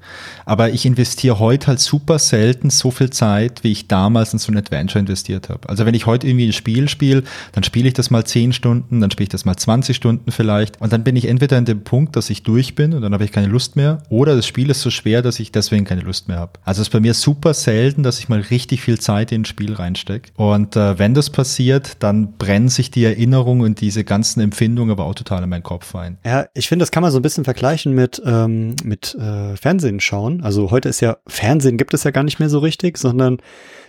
Aber 0.46 0.70
ich 0.70 0.86
investiere 0.86 1.40
heute 1.40 1.68
halt 1.68 1.82
super 1.82 2.20
selten 2.20 2.70
so 2.70 2.90
viel 2.90 3.10
Zeit, 3.10 3.66
wie 3.66 3.74
ich 3.74 3.90
damals 3.90 4.32
in 4.32 4.40
so 4.40 4.54
ein 4.54 4.58
Adventure 4.58 5.00
investiert 5.00 5.50
habe. 5.50 5.68
Also 5.68 5.86
wenn 5.86 5.94
ich 5.94 6.06
heute 6.06 6.26
irgendwie 6.26 6.48
ein 6.48 6.54
Spiel 6.54 6.88
spiele, 6.88 7.24
dann 7.52 7.66
spiele 7.66 7.90
ich 7.90 7.94
das 7.94 8.10
mal 8.10 8.24
10 8.24 8.54
Stunden, 8.54 9.02
dann 9.02 9.12
spiele 9.12 9.26
ich 9.26 9.30
das 9.30 9.44
mal 9.44 9.58
20 9.58 9.94
Stunden 9.94 10.32
vielleicht. 10.32 10.80
Und 10.80 10.94
dann 10.94 11.04
bin 11.04 11.18
ich 11.18 11.28
entweder 11.28 11.58
in 11.58 11.66
dem 11.66 11.84
Punkt, 11.84 12.16
dass 12.16 12.30
ich 12.30 12.44
durch 12.44 12.76
bin 12.76 12.94
und 12.94 13.02
dann 13.02 13.14
habe 13.14 13.26
ich 13.26 13.34
keine 13.34 13.48
Lust 13.48 13.76
mehr, 13.76 14.02
oder 14.08 14.38
das 14.38 14.48
Spiel 14.48 14.70
ist 14.70 14.80
so 14.80 14.90
schwer, 14.90 15.22
dass 15.22 15.42
ich 15.42 15.52
deswegen 15.52 15.84
keine 15.84 16.00
Lust 16.00 16.30
mehr 16.30 16.40
habe. 16.40 16.54
Also 16.64 16.80
es 16.80 16.88
ist 16.88 16.94
bei 16.94 17.02
mir 17.02 17.14
super 17.14 17.54
selten, 17.54 18.04
dass 18.04 18.20
ich 18.20 18.30
mal 18.30 18.40
richtig 18.40 18.80
viel 18.80 18.98
Zeit 18.98 19.34
in 19.34 19.42
ein 19.42 19.46
Spiel 19.46 19.74
reinstecke 19.74 20.13
steckt. 20.14 20.34
Und 20.36 20.76
äh, 20.76 20.98
wenn 21.00 21.14
das 21.14 21.30
passiert, 21.30 21.98
dann 22.00 22.38
brennen 22.38 22.70
sich 22.70 22.92
die 22.92 23.04
Erinnerungen 23.04 23.64
und 23.64 23.82
diese 23.82 24.04
ganzen 24.04 24.42
Empfindungen 24.42 24.92
aber 24.92 25.06
auch 25.06 25.16
total 25.16 25.44
in 25.44 25.50
meinen 25.50 25.64
Kopf 25.64 25.96
ein. 25.96 26.18
Ja, 26.26 26.48
ich 26.54 26.68
finde, 26.68 26.84
das 26.84 26.92
kann 26.92 27.04
man 27.04 27.12
so 27.12 27.20
ein 27.20 27.22
bisschen 27.22 27.44
vergleichen 27.44 27.94
mit, 27.94 28.22
ähm, 28.26 28.76
mit 28.84 29.16
äh, 29.16 29.56
Fernsehen 29.56 30.00
schauen. 30.00 30.42
Also 30.44 30.72
heute 30.72 30.90
ist 30.90 31.02
ja, 31.02 31.18
Fernsehen 31.28 31.78
gibt 31.78 31.94
es 31.94 32.04
ja 32.04 32.12
gar 32.12 32.24
nicht 32.24 32.40
mehr 32.40 32.50
so 32.50 32.60
richtig, 32.60 32.98
sondern 32.98 33.38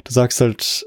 du 0.04 0.12
sagst 0.12 0.40
halt, 0.40 0.86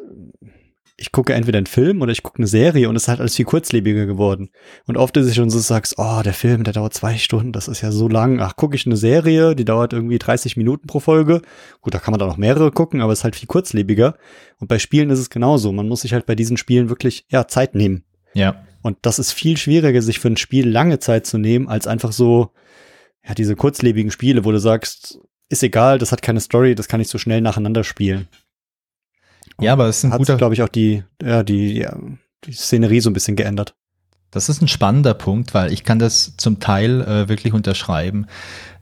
ich 0.99 1.11
gucke 1.11 1.35
entweder 1.35 1.57
einen 1.57 1.67
Film 1.67 2.01
oder 2.01 2.11
ich 2.11 2.23
gucke 2.23 2.39
eine 2.39 2.47
Serie 2.47 2.89
und 2.89 2.95
es 2.95 3.03
ist 3.03 3.07
halt 3.07 3.19
alles 3.19 3.35
viel 3.35 3.45
kurzlebiger 3.45 4.07
geworden. 4.07 4.49
Und 4.87 4.97
oft 4.97 5.15
ist 5.15 5.27
es 5.27 5.35
schon 5.35 5.51
so, 5.51 5.59
sagst, 5.59 5.95
oh, 5.97 6.21
der 6.23 6.33
Film, 6.33 6.63
der 6.63 6.73
dauert 6.73 6.95
zwei 6.95 7.17
Stunden, 7.17 7.51
das 7.51 7.67
ist 7.67 7.81
ja 7.81 7.91
so 7.91 8.09
lang. 8.09 8.39
Ach, 8.41 8.55
gucke 8.55 8.75
ich 8.75 8.87
eine 8.87 8.97
Serie, 8.97 9.55
die 9.55 9.63
dauert 9.63 9.93
irgendwie 9.93 10.17
30 10.17 10.57
Minuten 10.57 10.87
pro 10.87 10.99
Folge. 10.99 11.43
Gut, 11.81 11.93
da 11.93 11.99
kann 11.99 12.13
man 12.13 12.19
da 12.19 12.25
noch 12.25 12.37
mehrere 12.37 12.71
gucken, 12.71 13.01
aber 13.01 13.13
es 13.13 13.19
ist 13.19 13.23
halt 13.23 13.35
viel 13.35 13.47
kurzlebiger. 13.47 14.17
Und 14.59 14.69
bei 14.69 14.79
Spielen 14.79 15.11
ist 15.11 15.19
es 15.19 15.29
genauso. 15.29 15.71
Man 15.71 15.87
muss 15.87 16.01
sich 16.01 16.13
halt 16.13 16.25
bei 16.25 16.33
diesen 16.33 16.57
Spielen 16.57 16.89
wirklich, 16.89 17.25
ja, 17.29 17.47
Zeit 17.47 17.75
nehmen. 17.75 18.03
Ja. 18.33 18.65
Und 18.81 18.97
das 19.03 19.19
ist 19.19 19.33
viel 19.33 19.57
schwieriger, 19.57 20.01
sich 20.01 20.17
für 20.17 20.29
ein 20.29 20.37
Spiel 20.37 20.67
lange 20.67 20.97
Zeit 20.97 21.27
zu 21.27 21.37
nehmen, 21.37 21.67
als 21.67 21.85
einfach 21.85 22.11
so, 22.11 22.53
ja, 23.23 23.35
diese 23.35 23.55
kurzlebigen 23.55 24.09
Spiele, 24.09 24.45
wo 24.45 24.51
du 24.51 24.59
sagst, 24.59 25.19
ist 25.49 25.61
egal, 25.61 25.99
das 25.99 26.11
hat 26.11 26.23
keine 26.23 26.39
Story, 26.39 26.73
das 26.73 26.87
kann 26.87 27.01
ich 27.01 27.07
so 27.07 27.19
schnell 27.19 27.41
nacheinander 27.41 27.83
spielen. 27.83 28.27
Ja, 29.59 29.73
aber 29.73 29.87
es 29.87 29.97
ist 29.99 30.03
ein 30.05 30.11
Hat 30.11 30.19
guter. 30.19 30.37
glaube 30.37 30.53
ich, 30.53 30.61
auch 30.61 30.69
die, 30.69 31.03
ja, 31.21 31.43
die, 31.43 31.77
ja, 31.77 31.95
die 32.43 32.53
Szenerie 32.53 32.99
so 32.99 33.09
ein 33.09 33.13
bisschen 33.13 33.35
geändert. 33.35 33.75
Das 34.31 34.49
ist 34.49 34.61
ein 34.61 34.67
spannender 34.67 35.13
Punkt, 35.13 35.53
weil 35.53 35.71
ich 35.71 35.83
kann 35.83 35.99
das 35.99 36.35
zum 36.37 36.59
Teil 36.59 37.01
äh, 37.01 37.29
wirklich 37.29 37.53
unterschreiben. 37.53 38.27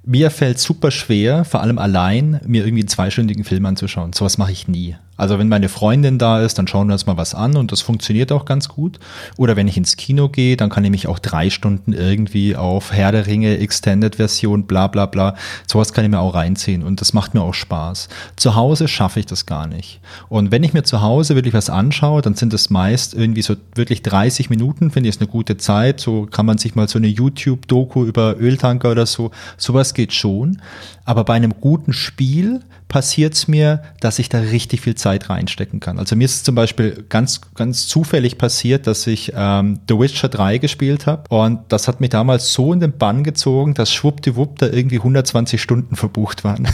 Mir 0.03 0.32
fällt 0.32 0.60
super 0.60 0.91
schwer, 0.91 1.46
vor 1.46 1.62
allem 1.62 1.77
allein, 1.77 2.41
mir 2.46 2.65
irgendwie 2.65 2.82
einen 2.82 2.89
zweistündigen 2.89 3.44
Film 3.44 3.65
anzuschauen. 3.65 4.13
Sowas 4.13 4.38
mache 4.38 4.51
ich 4.51 4.67
nie. 4.67 4.98
Also 5.18 5.40
wenn 5.40 5.50
meine 5.50 5.70
Freundin 5.70 6.20
da 6.20 6.42
ist, 6.42 6.60
dann 6.60 6.68
schauen 6.68 6.88
wir 6.88 6.94
uns 6.94 7.08
mal 7.08 7.18
was 7.18 7.34
an 7.34 7.58
und 7.58 7.72
das 7.72 7.82
funktioniert 7.82 8.32
auch 8.32 8.46
ganz 8.46 8.70
gut. 8.70 9.00
Oder 9.38 9.56
wenn 9.56 9.68
ich 9.68 9.78
ins 9.78 9.98
Kino 9.98 10.30
gehe, 10.30 10.58
dann 10.58 10.70
kann 10.70 10.84
ich 10.84 10.92
mich 10.92 11.08
auch 11.08 11.20
drei 11.20 11.50
Stunden 11.50 11.94
irgendwie 11.94 12.56
auf 12.56 12.92
Herr 12.92 13.12
der 13.12 13.26
Ringe, 13.26 13.58
Extended 13.58 14.18
Version, 14.18 14.66
bla 14.66 14.88
bla 14.88 15.08
bla. 15.08 15.36
Sowas 15.68 15.94
kann 15.94 16.06
ich 16.06 16.12
mir 16.12 16.20
auch 16.20 16.36
reinziehen 16.36 16.84
und 16.84 17.02
das 17.02 17.14
macht 17.14 17.34
mir 17.34 17.42
auch 17.42 17.54
Spaß. 17.54 18.10
Zu 18.36 18.56
Hause 18.56 18.88
schaffe 18.88 19.20
ich 19.20 19.26
das 19.26 19.48
gar 19.48 19.66
nicht. 19.66 20.02
Und 20.30 20.52
wenn 20.52 20.64
ich 20.64 20.74
mir 20.74 20.84
zu 20.84 21.02
Hause 21.02 21.34
wirklich 21.34 21.54
was 21.56 21.70
anschaue, 21.70 22.22
dann 22.22 22.36
sind 22.36 22.54
es 22.54 22.70
meist 22.70 23.16
irgendwie 23.16 23.42
so 23.42 23.56
wirklich 23.74 24.04
30 24.04 24.50
Minuten, 24.52 24.92
finde 24.92 25.10
ich 25.10 25.16
ist 25.16 25.22
eine 25.22 25.30
gute 25.30 25.58
Zeit. 25.58 26.00
So 26.00 26.28
kann 26.30 26.46
man 26.46 26.58
sich 26.58 26.76
mal 26.76 26.88
so 26.88 27.00
eine 27.00 27.08
YouTube-Doku 27.08 28.06
über 28.06 28.36
Öltanker 28.40 28.92
oder 28.92 29.06
so, 29.06 29.32
sowas 29.58 29.94
geht 29.94 30.14
schon. 30.14 30.62
Aber 31.06 31.24
bei 31.24 31.34
einem 31.34 31.56
guten 31.60 31.94
Spiel 31.94 32.62
passiert 32.88 33.34
es 33.34 33.48
mir, 33.48 33.82
dass 34.00 34.20
ich 34.20 34.30
da 34.30 34.39
richtig 34.39 34.82
viel 34.82 34.96
Zeit 34.96 35.30
reinstecken 35.30 35.80
kann. 35.80 36.00
Also 36.00 36.15
mir 36.15 36.25
ist 36.25 36.36
es 36.36 36.44
zum 36.44 36.56
Beispiel 36.56 37.06
ganz, 37.10 37.42
ganz 37.56 37.88
zufällig 37.88 38.38
passiert, 38.38 38.88
dass 38.88 39.08
ich 39.08 39.34
ähm, 39.36 39.80
The 39.89 40.00
Witcher 40.00 40.30
3 40.30 40.60
gespielt 40.60 41.08
habe 41.08 41.24
und 41.30 41.62
das 41.70 41.88
hat 41.88 42.01
mich 42.01 42.10
damals 42.10 42.54
so 42.54 42.74
in 42.74 42.80
den 42.80 42.98
Bann 42.98 43.24
gezogen, 43.24 43.74
dass 43.74 43.94
schwuppdiwupp 43.94 44.60
da 44.60 44.68
irgendwie 44.68 44.98
120 44.98 45.62
Stunden 45.62 45.96
verbucht 45.96 46.44
waren. 46.44 46.68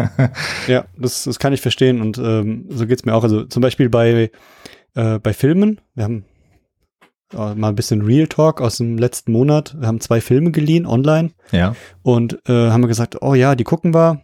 ja, 0.68 0.84
das, 0.96 1.24
das 1.24 1.38
kann 1.38 1.52
ich 1.52 1.60
verstehen 1.60 2.00
und 2.00 2.18
ähm, 2.18 2.66
so 2.68 2.86
geht's 2.86 3.04
mir 3.04 3.14
auch. 3.14 3.24
Also 3.24 3.44
zum 3.44 3.60
Beispiel 3.60 3.88
bei, 3.88 4.30
äh, 4.94 5.18
bei 5.18 5.32
Filmen, 5.32 5.80
wir 5.94 6.04
haben 6.04 6.24
äh, 7.34 7.54
mal 7.54 7.68
ein 7.68 7.74
bisschen 7.74 8.02
Real 8.02 8.26
Talk 8.26 8.60
aus 8.60 8.76
dem 8.76 8.98
letzten 8.98 9.32
Monat. 9.32 9.74
Wir 9.78 9.88
haben 9.88 10.00
zwei 10.00 10.20
Filme 10.20 10.50
geliehen 10.50 10.86
online. 10.86 11.30
Ja. 11.50 11.74
Und 12.02 12.38
äh, 12.48 12.70
haben 12.70 12.82
wir 12.82 12.88
gesagt, 12.88 13.22
oh 13.22 13.34
ja, 13.34 13.54
die 13.54 13.64
gucken 13.64 13.94
wir. 13.94 14.22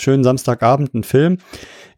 Schönen 0.00 0.24
Samstagabend 0.24 0.94
ein 0.94 1.04
Film. 1.04 1.38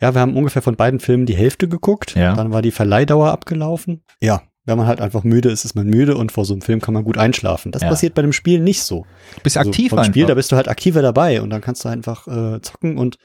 Ja, 0.01 0.15
wir 0.15 0.21
haben 0.21 0.37
ungefähr 0.37 0.63
von 0.63 0.77
beiden 0.77 1.01
Filmen 1.01 1.27
die 1.27 1.37
Hälfte 1.37 1.69
geguckt. 1.69 2.15
Ja. 2.15 2.35
Dann 2.35 2.53
war 2.53 2.63
die 2.63 2.71
Verleihdauer 2.73 3.31
abgelaufen. 3.31 4.03
Ja, 4.21 4.43
wenn 4.65 4.79
man 4.79 4.87
halt 4.87 5.01
einfach 5.01 5.25
müde 5.25 5.49
ist, 5.51 5.65
ist 5.65 5.75
man 5.75 5.87
müde 5.87 6.17
und 6.17 6.31
vor 6.33 6.45
so 6.45 6.55
einem 6.55 6.63
Film 6.63 6.81
kann 6.81 6.95
man 6.95 7.05
gut 7.05 7.19
einschlafen. 7.19 7.73
Das 7.73 7.83
Ja. 7.83 7.89
passiert 7.89 8.15
bei 8.15 8.23
dem 8.23 8.33
Spiel 8.33 8.61
nicht 8.61 8.83
so. 8.83 9.07
Du 9.37 9.41
bist 9.43 9.57
Also 9.59 9.71
aktiv 9.71 9.93
einfach. 9.93 10.05
Spiel, 10.07 10.27
da 10.27 10.35
bist 10.35 10.53
du 10.53 10.57
halt 10.57 10.69
aktiver 10.69 11.03
dabei 11.03 11.43
und 11.43 11.51
dann 11.51 11.61
kannst 11.61 11.85
du 11.85 11.89
einfach 11.89 12.27
äh, 12.29 12.61
zocken 12.63 12.99
und 12.99 13.17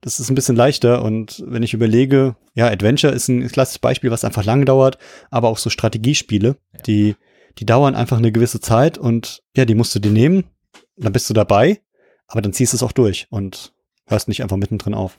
das 0.00 0.18
ist 0.18 0.28
ein 0.30 0.34
bisschen 0.34 0.56
leichter. 0.56 1.02
Und 1.04 1.42
wenn 1.46 1.62
ich 1.62 1.74
überlege, 1.74 2.34
ja, 2.54 2.66
Adventure 2.68 3.12
ist 3.12 3.28
ein 3.28 3.46
klassisches 3.48 3.78
Beispiel, 3.78 4.10
was 4.10 4.24
einfach 4.24 4.44
lang 4.44 4.64
dauert, 4.64 4.98
aber 5.30 5.48
auch 5.48 5.58
so 5.58 5.70
Strategiespiele, 5.70 6.56
die, 6.86 7.14
die 7.58 7.66
dauern 7.66 7.94
einfach 7.94 8.18
eine 8.18 8.32
gewisse 8.32 8.60
Zeit 8.60 8.98
und 8.98 9.42
ja, 9.56 9.64
die 9.64 9.74
musst 9.76 9.94
du 9.94 10.00
dir 10.00 10.10
nehmen, 10.12 10.44
dann 10.96 11.12
bist 11.12 11.28
du 11.30 11.34
dabei, 11.34 11.80
aber 12.26 12.40
dann 12.42 12.52
ziehst 12.52 12.72
du 12.72 12.76
es 12.76 12.82
auch 12.82 12.92
durch 12.92 13.26
und 13.30 13.71
hörst 14.06 14.28
nicht 14.28 14.42
einfach 14.42 14.56
mittendrin 14.56 14.94
auf. 14.94 15.18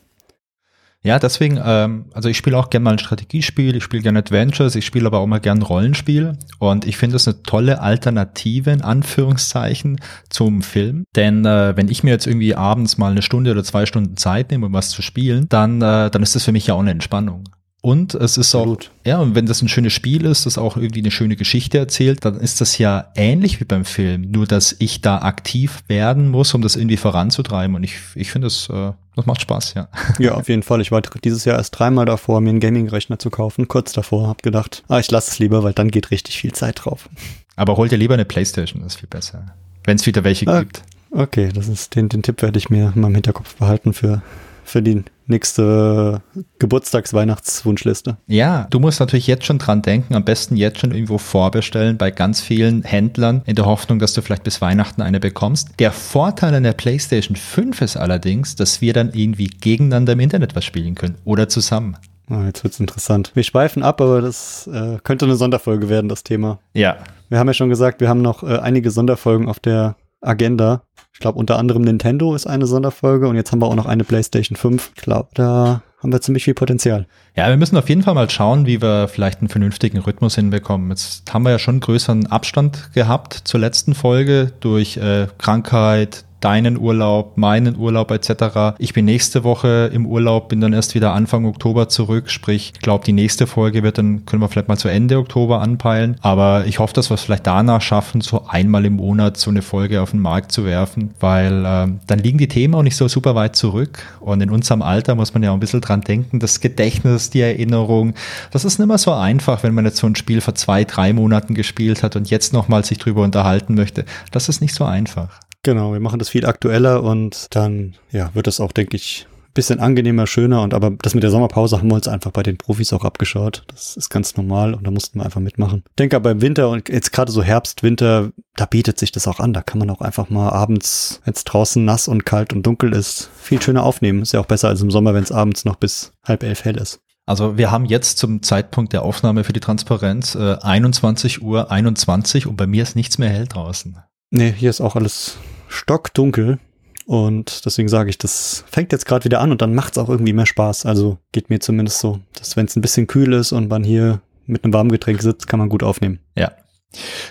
Ja, 1.06 1.20
deswegen, 1.20 1.60
ähm, 1.62 2.06
also 2.13 2.30
ich 2.30 2.38
spiele 2.38 2.58
auch 2.58 2.70
gerne 2.70 2.86
mal 2.86 2.92
ein 2.92 3.00
Strategiespiel, 3.00 3.75
ich 3.75 3.84
spiele 3.84 4.04
gerne 4.04 4.20
Adventures, 4.20 4.75
ich 4.75 4.86
spiele 4.86 5.06
aber 5.06 5.20
auch 5.20 5.28
mal 5.28 5.42
gerne 5.42 5.60
ein 5.60 5.66
Rollenspiel 5.66 6.38
und 6.60 6.86
ich 6.86 6.96
finde 6.96 7.18
es 7.18 7.28
eine 7.28 7.44
tolle 7.44 7.82
Alternative, 7.82 8.72
in 8.72 8.82
Anführungszeichen, 8.82 10.00
zum 10.30 10.62
Film. 10.62 11.04
Denn 11.13 11.44
äh, 11.44 11.75
wenn 11.75 11.90
ich 11.90 12.04
mir 12.04 12.12
jetzt 12.12 12.25
irgendwie 12.25 12.56
abends 12.56 12.98
mal 12.98 13.12
eine 13.12 13.22
Stunde 13.22 13.52
oder 13.52 13.66
zwei 13.66 13.86
Stunden 13.86 14.16
Zeit 14.16 14.50
nehme, 14.50 14.68
um 14.68 14.74
was 14.74 14.92
zu 14.92 15.02
spielen, 15.02 15.48
dann, 15.50 15.82
äh, 15.82 16.10
dann 16.10 16.24
ist 16.24 16.36
das 16.36 16.46
für 16.46 16.54
mich 16.54 16.68
ja 16.68 16.74
auch 16.74 16.80
eine 16.80 16.92
Entspannung. 16.92 17.44
Und 17.86 18.16
es 18.16 18.38
ist 18.38 18.56
auch, 18.56 18.62
Absolut. 18.62 18.92
ja, 19.06 19.20
und 19.20 19.36
wenn 19.36 19.46
das 19.46 19.62
ein 19.62 19.68
schönes 19.68 19.92
Spiel 19.92 20.25
ist, 20.25 20.46
das 20.46 20.58
auch 20.58 20.78
irgendwie 20.78 21.02
eine 21.02 21.12
schöne 21.12 21.36
Geschichte 21.36 21.78
erzählt, 21.78 22.24
dann 22.24 22.40
ist 22.40 22.62
das 22.62 22.78
ja 22.78 23.12
ähnlich 23.16 23.60
wie 23.60 23.66
beim 23.66 23.84
Film, 23.84 24.32
nur 24.32 24.48
dass 24.48 24.74
ich 24.80 25.02
da 25.02 25.18
aktiv 25.18 25.84
werden 25.90 26.32
muss, 26.32 26.54
um 26.54 26.62
das 26.62 26.78
irgendwie 26.78 26.96
voranzutreiben. 26.96 27.75
Und 27.75 27.84
ich, 27.84 27.96
ich 28.16 28.32
finde, 28.32 28.46
das, 28.46 28.70
äh, 28.70 28.94
das 29.18 29.25
macht 29.25 29.42
Spaß, 29.42 29.74
ja. 29.74 29.90
Ja, 30.18 30.36
auf 30.36 30.48
jeden 30.48 30.63
Fall. 30.63 30.80
Ich 30.80 30.94
war 30.94 31.02
dieses 31.02 31.44
Jahr 31.44 31.58
erst 31.58 31.78
dreimal 31.78 32.06
davor, 32.06 32.40
mir 32.40 32.52
einen 32.52 32.62
Gaming-Rechner 32.62 33.20
zu 33.20 33.30
kaufen. 33.30 33.68
Kurz 33.68 33.92
davor, 33.92 34.30
hab 34.30 34.44
gedacht, 34.44 34.84
ah, 34.88 35.00
ich 35.00 35.12
lasse 35.12 35.32
es 35.32 35.40
lieber, 35.40 35.63
weil 35.63 35.74
dann 35.74 35.92
geht 35.92 36.10
richtig 36.10 36.38
viel 36.38 36.54
Zeit 36.54 36.86
drauf. 36.86 37.10
Aber 37.58 37.75
hol 37.75 37.90
dir 37.90 37.98
lieber 37.98 38.13
eine 38.13 38.24
Playstation, 38.24 38.82
das 38.82 38.94
ist 38.94 39.00
viel 39.02 39.10
besser. 39.10 39.54
Wenn 39.84 39.98
es 39.98 40.06
wieder 40.06 40.24
welche 40.24 40.48
Ah. 40.48 40.62
gibt. 40.62 40.84
Okay, 41.12 41.50
das 41.54 41.68
ist 41.68 41.96
den, 41.98 42.08
den 42.08 42.24
Tipp 42.24 42.42
werde 42.42 42.58
ich 42.58 42.70
mir 42.70 42.94
in 42.96 43.02
meinem 43.02 43.16
Hinterkopf 43.16 43.56
behalten 43.56 43.92
für, 43.92 44.22
für 44.63 44.82
die 44.82 45.04
nächste 45.27 46.22
Geburtstags-Weihnachtswunschliste. 46.60 48.18
Ja, 48.27 48.68
du 48.70 48.80
musst 48.80 49.00
natürlich 49.00 49.27
jetzt 49.27 49.46
schon 49.46 49.60
dran 49.60 49.82
denken, 49.82 50.15
am 50.15 50.25
besten 50.25 50.56
jetzt 50.56 50.80
schon 50.80 50.92
irgendwo 50.92 51.18
vorbestellen 51.18 51.98
bei 51.98 52.12
ganz 52.12 52.42
vielen 52.42 52.84
Händlern, 52.84 53.42
in 53.46 53.56
der 53.56 53.65
Hoffnung, 53.65 54.00
dass 54.00 54.13
du 54.13 54.22
vielleicht 54.22 54.44
bis 54.44 54.62
Weihnachten 54.62 55.01
eine 55.01 55.20
bekommst. 55.20 55.72
Der 55.80 55.92
Vorteil 55.92 56.53
an 56.56 56.63
der 56.63 56.74
PlayStation 56.74 57.36
5 57.36 57.82
ist 57.82 57.98
allerdings, 57.98 58.56
dass 58.56 58.82
wir 58.82 58.94
dann 58.94 59.12
irgendwie 59.13 59.48
gegeneinander 59.48 60.13
im 60.13 60.20
Internet 60.20 60.56
was 60.56 60.65
spielen 60.65 60.96
können 60.96 61.15
oder 61.25 61.50
zusammen. 61.50 61.98
Ah, 62.30 62.46
jetzt 62.46 62.63
wird's 62.63 62.80
interessant. 62.80 63.32
Wir 63.34 63.44
schweifen 63.44 63.84
ab, 63.84 64.00
aber 64.00 64.22
das 64.22 64.68
äh, 64.68 64.98
könnte 65.03 65.25
eine 65.25 65.36
Sonderfolge 65.36 65.89
werden, 65.89 66.08
das 66.08 66.24
Thema. 66.24 66.60
Ja. 66.74 66.98
Wir 67.30 67.39
haben 67.39 67.48
ja 67.48 67.53
schon 67.53 67.70
gesagt, 67.70 68.00
wir 68.00 68.10
haben 68.10 68.22
noch 68.22 68.44
äh, 68.44 68.60
einige 68.60 68.92
Sonderfolgen 68.92 69.50
auf 69.50 69.60
der 69.60 69.96
Agenda. 70.22 70.84
Ich 71.13 71.20
glaube, 71.20 71.39
unter 71.39 71.58
anderem 71.58 71.84
Nintendo 71.84 72.36
ist 72.36 72.48
eine 72.48 72.65
Sonderfolge 72.65 73.27
und 73.27 73.36
jetzt 73.36 73.51
haben 73.51 73.60
wir 73.60 73.67
auch 73.67 73.75
noch 73.75 73.86
eine 73.86 74.03
PlayStation 74.03 74.55
5. 74.55 74.91
Ich 74.96 75.03
glaube, 75.03 75.29
da 75.36 75.84
haben 76.03 76.12
wir 76.12 76.22
ziemlich 76.22 76.43
viel 76.43 76.53
Potenzial. 76.53 77.08
Ja, 77.36 77.48
wir 77.48 77.58
müssen 77.58 77.77
auf 77.77 77.88
jeden 77.88 78.03
Fall 78.03 78.13
mal 78.13 78.29
schauen, 78.29 78.65
wie 78.65 78.82
wir 78.82 79.08
vielleicht 79.08 79.39
einen 79.39 79.48
vernünftigen 79.48 80.00
Rhythmus 80.00 80.36
hinbekommen. 80.36 80.89
Jetzt 80.89 81.34
haben 81.34 81.43
wir 81.43 81.51
ja 81.51 81.60
schon 81.60 81.79
größeren 81.79 82.27
Abstand 82.27 82.91
gehabt 82.93 83.41
zur 83.46 83.60
letzten 83.60 83.96
Folge 83.96 84.51
durch 84.60 84.98
äh, 84.98 85.27
Krankheit, 85.38 86.25
deinen 86.43 86.77
Urlaub, 86.77 87.38
meinen 87.38 87.77
Urlaub 87.77 88.12
etc. 88.12 88.75
Ich 88.77 88.93
bin 88.93 89.05
nächste 89.05 89.43
Woche 89.43 89.89
im 89.93 90.05
Urlaub, 90.05 90.50
bin 90.50 90.62
dann 90.62 90.73
erst 90.73 90.95
wieder 90.95 91.13
Anfang 91.13 91.45
Oktober 91.45 91.89
zurück. 91.89 92.29
Sprich, 92.29 92.73
ich 92.75 92.81
glaube, 92.81 93.05
die 93.05 93.13
nächste 93.13 93.47
Folge 93.47 93.83
wird 93.83 93.97
dann, 93.97 94.25
können 94.25 94.41
wir 94.41 94.50
vielleicht 94.50 94.67
mal 94.67 94.77
zu 94.77 94.89
Ende 94.89 95.17
Oktober 95.17 95.62
anpeilen. 95.62 96.17
Aber 96.21 96.65
ich 96.65 96.79
hoffe, 96.79 96.93
dass 96.93 97.09
wir 97.09 97.15
es 97.15 97.21
vielleicht 97.21 97.47
danach 97.47 97.81
schaffen, 97.81 98.21
so 98.21 98.45
einmal 98.47 98.85
im 98.85 98.97
Monat 98.97 99.38
so 99.38 99.50
eine 99.50 99.62
Folge 99.62 100.01
auf 100.01 100.12
den 100.12 100.19
Markt 100.19 100.51
zu 100.51 100.65
werfen, 100.65 101.13
weil 101.19 101.63
ähm, 101.65 102.00
dann 102.07 102.19
liegen 102.19 102.38
die 102.38 102.47
Themen 102.47 102.75
auch 102.75 102.83
nicht 102.83 102.97
so 102.97 103.07
super 103.07 103.35
weit 103.35 103.55
zurück. 103.55 104.00
Und 104.19 104.41
in 104.41 104.50
unserem 104.50 104.81
Alter 104.81 105.15
muss 105.15 105.33
man 105.33 105.43
ja 105.43 105.51
auch 105.51 105.55
ein 105.55 105.59
bisschen 105.59 105.81
dran 105.81 106.01
denken, 106.01 106.39
das 106.39 106.59
Gedächtnis, 106.59 107.29
die 107.29 107.41
Erinnerung, 107.41 108.13
das 108.51 108.65
ist 108.65 108.79
nicht 108.79 108.88
mehr 108.88 108.97
so 108.97 109.13
einfach, 109.13 109.63
wenn 109.63 109.73
man 109.73 109.85
jetzt 109.85 109.97
so 109.97 110.07
ein 110.07 110.15
Spiel 110.15 110.41
vor 110.41 110.55
zwei, 110.55 110.83
drei 110.83 111.13
Monaten 111.13 111.53
gespielt 111.53 112.03
hat 112.03 112.15
und 112.15 112.29
jetzt 112.29 112.53
nochmal 112.53 112.83
sich 112.83 112.97
drüber 112.97 113.23
unterhalten 113.23 113.75
möchte. 113.75 114.05
Das 114.31 114.50
ist 114.50 114.62
nicht 114.62 114.75
so 114.75 114.83
einfach. 114.83 115.39
Genau, 115.63 115.93
wir 115.93 116.01
machen 116.01 116.20
das 116.20 116.29
viel 116.29 116.46
aktueller 116.46 117.03
und 117.03 117.48
dann 117.55 117.96
ja, 118.12 118.36
wird 118.36 118.48
es 118.48 118.60
auch, 118.60 118.74
denke 118.74 118.98
ich, 118.98 119.27
bisschen 119.53 119.79
angenehmer, 119.79 120.27
schöner. 120.27 120.62
Und 120.62 120.74
aber 120.74 120.91
das 121.01 121.13
mit 121.13 121.24
der 121.24 121.32
Sommerpause 121.32 121.77
haben 121.77 121.88
wir 121.88 121.96
uns 121.96 122.08
einfach 122.08 122.32
bei 122.32 122.43
den 122.43 122.58
Profis 122.58 122.91
auch 122.93 123.05
abgeschaut. 123.05 123.63
Das 123.67 123.96
ist 123.96 124.10
ganz 124.10 124.36
normal 124.36 124.74
und 124.74 124.86
da 124.86 124.91
mussten 124.91 125.20
wir 125.20 125.25
einfach 125.25 125.41
mitmachen. 125.41 125.84
Ich 125.89 125.96
denke 125.96 126.15
aber 126.15 126.32
im 126.32 126.41
Winter 126.41 126.70
und 126.70 126.89
jetzt 126.89 127.12
gerade 127.12 127.32
so 127.32 127.43
Herbst, 127.43 127.84
Winter, 127.84 128.32
da 128.55 128.65
bietet 128.65 129.00
sich 129.00 129.12
das 129.12 129.27
auch 129.27 129.39
an. 129.39 129.53
Da 129.53 129.62
kann 129.62 129.79
man 129.79 129.89
auch 129.89 130.01
einfach 130.01 130.29
mal 130.29 130.50
abends, 130.50 131.22
wenn 131.24 131.34
es 131.34 131.43
draußen 131.43 131.84
nass 131.84 132.08
und 132.08 132.25
kalt 132.25 132.53
und 132.53 132.65
dunkel 132.65 132.93
ist, 132.93 133.29
viel 133.39 133.62
schöner 133.62 133.84
aufnehmen. 133.84 134.22
Ist 134.22 134.34
ja 134.34 134.39
auch 134.39 134.46
besser 134.46 134.70
als 134.70 134.82
im 134.82 134.91
Sommer, 134.91 135.13
wenn 135.13 135.24
es 135.24 135.32
abends 135.32 135.65
noch 135.65 135.75
bis 135.75 136.13
halb 136.25 136.43
elf 136.43 136.65
hell 136.65 136.77
ist. 136.77 137.00
Also 137.25 137.58
wir 137.58 137.72
haben 137.72 137.86
jetzt 137.86 138.17
zum 138.17 138.41
Zeitpunkt 138.43 138.91
der 138.91 139.03
Aufnahme 139.03 139.46
für 139.46 139.53
die 139.53 139.62
Transparenz 139.62 140.36
äh, 140.36 140.58
21 140.62 141.41
Uhr 141.41 141.72
21 141.72 142.48
und 142.48 142.58
bei 142.58 142.67
mir 142.67 142.84
ist 142.84 142.98
nichts 142.98 143.17
mehr 143.17 143.29
hell 143.29 143.48
draußen. 143.48 143.98
Nee, 144.36 144.52
hier 144.52 144.72
ist 144.72 144.82
auch 144.82 144.96
alles 144.96 145.38
stockdunkel. 145.68 146.58
Und 147.06 147.68
deswegen 147.68 147.88
sage 147.88 148.10
ich, 148.10 148.18
das 148.18 148.63
fängt 148.68 148.92
jetzt 148.92 149.06
gerade 149.06 149.25
wieder 149.25 149.40
an 149.40 149.52
und 149.52 149.62
dann 149.62 149.75
macht 149.75 149.92
es 149.92 150.00
auch 150.00 150.10
irgendwie 150.10 150.34
mehr 150.34 150.48
Spaß. 150.48 150.88
Also 150.88 151.20
geht 151.32 151.52
mir 151.52 151.60
zumindest 151.60 152.00
so, 152.00 152.20
dass 152.40 152.58
wenn 152.58 152.66
es 152.66 152.75
ein 152.75 152.82
bisschen 152.82 153.06
kühl 153.06 153.32
ist 153.34 153.52
und 153.52 153.70
man 153.70 153.84
hier 153.84 154.22
mit 154.48 154.63
einem 154.63 154.74
warmen 154.74 154.92
Getränk 154.92 155.22
sitzt, 155.22 155.48
kann 155.48 155.60
man 155.60 155.70
gut 155.70 155.84
aufnehmen. 155.84 156.18
Ja. 156.36 156.52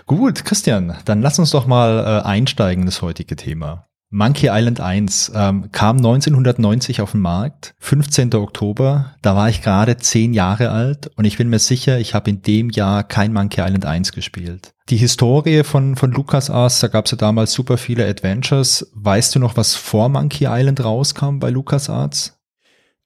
Gut, 0.07 0.45
Christian, 0.45 0.95
dann 1.05 1.23
lass 1.23 1.41
uns 1.41 1.51
doch 1.51 1.67
mal 1.67 1.99
äh, 1.99 2.25
einsteigen 2.25 2.83
in 2.83 2.87
das 2.87 3.03
heutige 3.03 3.35
Thema. 3.35 3.89
Monkey 4.11 4.49
Island 4.53 4.79
1 4.81 5.33
ähm, 5.35 5.73
kam 5.73 5.97
1990 5.97 7.01
auf 7.01 7.13
den 7.13 7.23
Markt, 7.23 7.75
15. 7.81 8.33
Oktober. 8.35 9.17
Da 9.23 9.35
war 9.35 9.49
ich 9.49 9.63
gerade 9.63 9.97
zehn 9.97 10.35
Jahre 10.35 10.71
alt 10.71 11.11
und 11.17 11.25
ich 11.25 11.39
bin 11.39 11.49
mir 11.49 11.59
sicher, 11.59 11.99
ich 11.99 12.15
habe 12.15 12.31
in 12.31 12.43
dem 12.43 12.71
Jahr 12.71 13.03
kein 13.03 13.33
Monkey 13.33 13.61
Island 13.61 13.87
1 13.87 14.13
gespielt. 14.13 14.75
Die 14.89 14.97
Historie 14.97 15.63
von, 15.63 15.97
von 15.97 16.11
LucasArts, 16.13 16.81
da 16.81 16.89
gab 16.89 17.05
es 17.05 17.13
ja 17.13 17.17
damals 17.17 17.53
super 17.53 17.79
viele 17.79 18.07
Adventures. 18.07 18.91
Weißt 18.95 19.35
du 19.35 19.39
noch, 19.39 19.57
was 19.57 19.75
vor 19.75 20.09
Monkey 20.09 20.47
Island 20.49 20.83
rauskam 20.85 21.39
bei 21.39 21.51
LucasArts? 21.51 22.39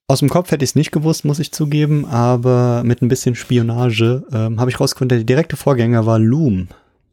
Aus 0.08 0.20
dem 0.20 0.28
Kopf 0.28 0.52
hätte 0.52 0.64
ich 0.64 0.70
es 0.70 0.76
nicht 0.76 0.92
gewusst, 0.92 1.24
muss 1.24 1.40
ich 1.40 1.52
zugeben, 1.52 2.04
aber 2.04 2.82
mit 2.84 3.02
ein 3.02 3.08
bisschen 3.08 3.34
Spionage 3.34 4.24
ähm, 4.32 4.60
habe 4.60 4.70
ich 4.70 4.78
rausgefunden, 4.78 5.18
der 5.18 5.24
direkte 5.24 5.56
Vorgänger 5.56 6.06
war 6.06 6.18
Loom. 6.18 6.68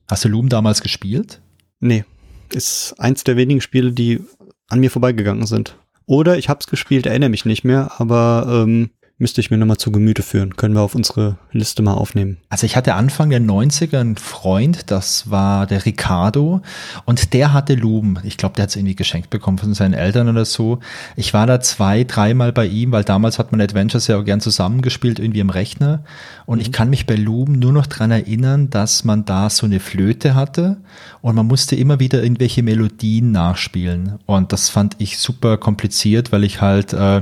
Hast 0.08 0.26
du 0.26 0.30
Loom 0.30 0.48
damals 0.48 0.82
gespielt? 0.82 1.42
Nee, 1.80 2.06
ist 2.54 2.94
eins 3.00 3.24
der 3.24 3.36
wenigen 3.36 3.62
Spiele, 3.62 3.92
die 3.92 4.22
an 4.70 4.80
mir 4.80 4.92
vorbeigegangen 4.92 5.48
sind. 5.48 5.76
Oder 6.06 6.38
ich 6.38 6.50
habe 6.50 6.60
es 6.60 6.68
gespielt, 6.68 7.06
erinnere 7.06 7.30
mich 7.30 7.46
nicht 7.46 7.64
mehr, 7.64 7.92
aber 7.98 8.64
ähm, 8.64 8.92
müsste 9.24 9.40
ich 9.40 9.50
mir 9.50 9.58
nochmal 9.58 9.78
zu 9.78 9.90
Gemüte 9.90 10.22
führen. 10.22 10.58
Können 10.58 10.76
wir 10.76 10.82
auf 10.82 10.96
unsere 10.96 11.38
Liste 11.54 11.82
mal 11.82 11.94
aufnehmen. 11.94 12.38
Also 12.50 12.66
ich 12.66 12.76
hatte 12.76 12.94
Anfang 12.96 13.30
der 13.30 13.40
90er 13.40 14.02
einen 14.02 14.18
Freund, 14.18 14.92
das 14.92 15.32
war 15.32 15.66
der 15.66 15.86
Ricardo 15.86 16.62
und 17.06 17.34
der 17.34 17.54
hatte 17.54 17.76
Loom. 17.76 18.20
Ich 18.24 18.36
glaube, 18.36 18.56
der 18.56 18.64
hat 18.64 18.72
es 18.72 18.76
irgendwie 18.76 18.96
geschenkt 18.96 19.30
bekommen 19.30 19.58
von 19.58 19.74
seinen 19.74 19.94
Eltern 19.94 20.28
oder 20.28 20.44
so. 20.44 20.80
Ich 21.16 21.34
war 21.34 21.48
da 21.48 21.62
zwei, 21.62 22.04
dreimal 22.04 22.52
bei 22.52 22.66
ihm, 22.66 22.92
weil 22.92 23.06
damals 23.06 23.40
hat 23.40 23.54
man 23.54 23.62
Adventures 23.62 24.08
ja 24.08 24.18
auch 24.20 24.26
gern 24.26 24.42
zusammengespielt, 24.42 25.20
irgendwie 25.20 25.40
im 25.40 25.50
Rechner. 25.50 26.04
Und 26.46 26.60
ich 26.60 26.74
kann 26.74 26.90
mich 26.90 27.06
bei 27.06 27.16
Loom 27.16 27.54
nur 27.54 27.72
noch 27.72 27.88
dran 27.88 28.12
erinnern, 28.12 28.70
dass 28.72 29.06
man 29.06 29.24
da 29.24 29.50
so 29.50 29.66
eine 29.66 29.80
Flöte 29.80 30.36
hatte 30.36 30.76
und 31.22 31.36
man 31.36 31.48
musste 31.48 31.78
immer 31.78 32.02
wieder 32.02 32.22
irgendwelche 32.22 32.62
Melodien 32.62 33.32
nachspielen. 33.32 34.20
Und 34.26 34.52
das 34.52 34.68
fand 34.68 34.98
ich 35.00 35.18
super 35.18 35.56
kompliziert, 35.58 36.34
weil 36.34 36.44
ich 36.44 36.60
halt 36.60 36.92
äh, 36.92 37.22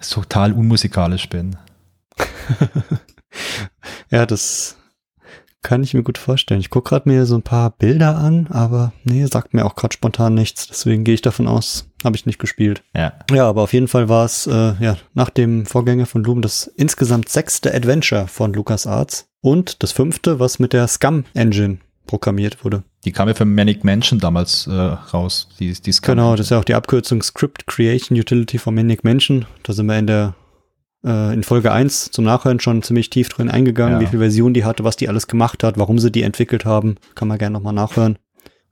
total 0.00 0.52
unmusikalisch 0.52 1.28
bin. 1.28 1.33
Ja, 4.10 4.26
das 4.26 4.76
Kann 5.62 5.82
ich 5.82 5.94
mir 5.94 6.02
gut 6.02 6.18
vorstellen. 6.18 6.60
Ich 6.60 6.68
gucke 6.68 6.90
gerade 6.90 7.08
mir 7.08 7.24
so 7.24 7.36
ein 7.36 7.42
paar 7.42 7.70
Bilder 7.70 8.18
an, 8.18 8.48
aber 8.50 8.92
nee, 9.04 9.24
sagt 9.24 9.54
mir 9.54 9.64
auch 9.64 9.76
gerade 9.76 9.94
spontan 9.94 10.34
nichts. 10.34 10.66
Deswegen 10.66 11.04
gehe 11.04 11.14
ich 11.14 11.22
davon 11.22 11.48
aus, 11.48 11.88
habe 12.04 12.16
ich 12.16 12.26
nicht 12.26 12.38
gespielt. 12.38 12.82
Ja. 12.94 13.14
Ja, 13.32 13.48
aber 13.48 13.62
auf 13.62 13.72
jeden 13.72 13.88
Fall 13.88 14.10
war 14.10 14.26
es 14.26 14.46
äh, 14.46 14.74
ja 14.78 14.98
nach 15.14 15.30
dem 15.30 15.64
Vorgänger 15.64 16.04
von 16.04 16.22
Loom 16.22 16.42
das 16.42 16.66
insgesamt 16.66 17.30
sechste 17.30 17.74
Adventure 17.74 18.28
von 18.28 18.52
LucasArts 18.52 19.30
und 19.40 19.82
das 19.82 19.92
fünfte, 19.92 20.38
was 20.38 20.58
mit 20.58 20.74
der 20.74 20.86
Scum 20.86 21.24
Engine 21.32 21.78
programmiert 22.06 22.62
wurde. 22.62 22.82
Die 23.06 23.12
kam 23.12 23.28
ja 23.28 23.34
für 23.34 23.46
Manic 23.46 23.84
Mansion 23.84 24.18
damals 24.18 24.66
äh, 24.66 24.70
raus. 24.72 25.48
Die, 25.58 25.72
die 25.72 25.92
Scum 25.92 26.16
Genau, 26.16 26.36
das 26.36 26.46
ist 26.46 26.50
ja 26.50 26.58
auch 26.58 26.64
die 26.64 26.74
Abkürzung 26.74 27.22
Script 27.22 27.66
Creation 27.66 28.18
Utility 28.18 28.58
von 28.58 28.74
Manic 28.74 29.02
Mansion. 29.02 29.46
Da 29.62 29.72
sind 29.72 29.86
wir 29.86 29.98
in 29.98 30.06
der 30.06 30.34
in 31.34 31.42
Folge 31.42 31.70
1 31.70 32.10
zum 32.12 32.24
Nachhören 32.24 32.60
schon 32.60 32.82
ziemlich 32.82 33.10
tief 33.10 33.28
drin 33.28 33.50
eingegangen, 33.50 33.94
Ja. 33.94 34.00
wie 34.00 34.06
viel 34.10 34.18
Version 34.18 34.54
die 34.54 34.64
hatte, 34.64 34.84
was 34.84 34.96
die 34.96 35.08
alles 35.08 35.26
gemacht 35.26 35.62
hat, 35.62 35.78
warum 35.78 35.98
sie 35.98 36.10
die 36.10 36.22
entwickelt 36.22 36.64
haben. 36.64 36.96
Kann 37.14 37.28
man 37.28 37.38
gerne 37.38 37.52
nochmal 37.54 37.74
nachhören. 37.74 38.18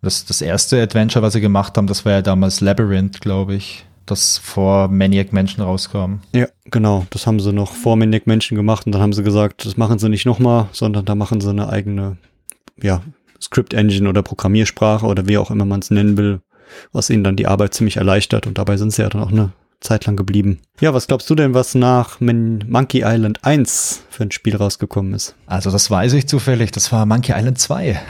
Das, 0.00 0.24
das 0.24 0.40
erste 0.42 0.82
Adventure, 0.82 1.22
was 1.22 1.34
sie 1.34 1.40
gemacht 1.40 1.76
haben, 1.76 1.86
das 1.86 2.04
war 2.04 2.12
ja 2.12 2.22
damals 2.22 2.60
Labyrinth, 2.60 3.20
glaube 3.20 3.54
ich, 3.54 3.84
das 4.06 4.38
vor 4.38 4.88
Maniac 4.88 5.32
Mansion 5.32 5.64
rauskam. 5.64 6.20
Ja, 6.34 6.46
genau. 6.64 7.06
Das 7.10 7.26
haben 7.26 7.38
sie 7.38 7.52
noch 7.52 7.72
vor 7.72 7.96
Manic 7.96 8.26
Mansion 8.26 8.56
gemacht 8.56 8.86
und 8.86 8.92
dann 8.92 9.02
haben 9.02 9.12
sie 9.12 9.22
gesagt, 9.22 9.64
das 9.64 9.76
machen 9.76 9.98
sie 9.98 10.08
nicht 10.08 10.26
nochmal, 10.26 10.66
sondern 10.72 11.04
da 11.04 11.14
machen 11.14 11.40
sie 11.40 11.50
eine 11.50 11.68
eigene, 11.68 12.16
ja, 12.82 13.02
Script 13.40 13.74
Engine 13.74 14.08
oder 14.08 14.22
Programmiersprache 14.22 15.04
oder 15.06 15.28
wie 15.28 15.38
auch 15.38 15.50
immer 15.50 15.64
man 15.66 15.80
es 15.80 15.90
nennen 15.90 16.16
will, 16.16 16.40
was 16.92 17.10
ihnen 17.10 17.22
dann 17.24 17.36
die 17.36 17.46
Arbeit 17.46 17.74
ziemlich 17.74 17.96
erleichtert 17.98 18.46
und 18.46 18.56
dabei 18.58 18.76
sind 18.76 18.92
sie 18.92 19.02
ja 19.02 19.08
dann 19.08 19.22
auch 19.22 19.30
eine 19.32 19.52
Zeit 19.82 20.06
lang 20.06 20.16
geblieben. 20.16 20.60
Ja, 20.80 20.94
was 20.94 21.06
glaubst 21.06 21.28
du 21.28 21.34
denn, 21.34 21.54
was 21.54 21.74
nach 21.74 22.20
Mon 22.20 22.64
Monkey 22.68 23.02
Island 23.04 23.44
1 23.44 24.04
für 24.08 24.22
ein 24.24 24.30
Spiel 24.30 24.56
rausgekommen 24.56 25.14
ist? 25.14 25.34
Also 25.46 25.70
das 25.70 25.90
weiß 25.90 26.14
ich 26.14 26.28
zufällig, 26.28 26.70
das 26.70 26.92
war 26.92 27.04
Monkey 27.06 27.32
Island 27.36 27.58
2. 27.58 28.00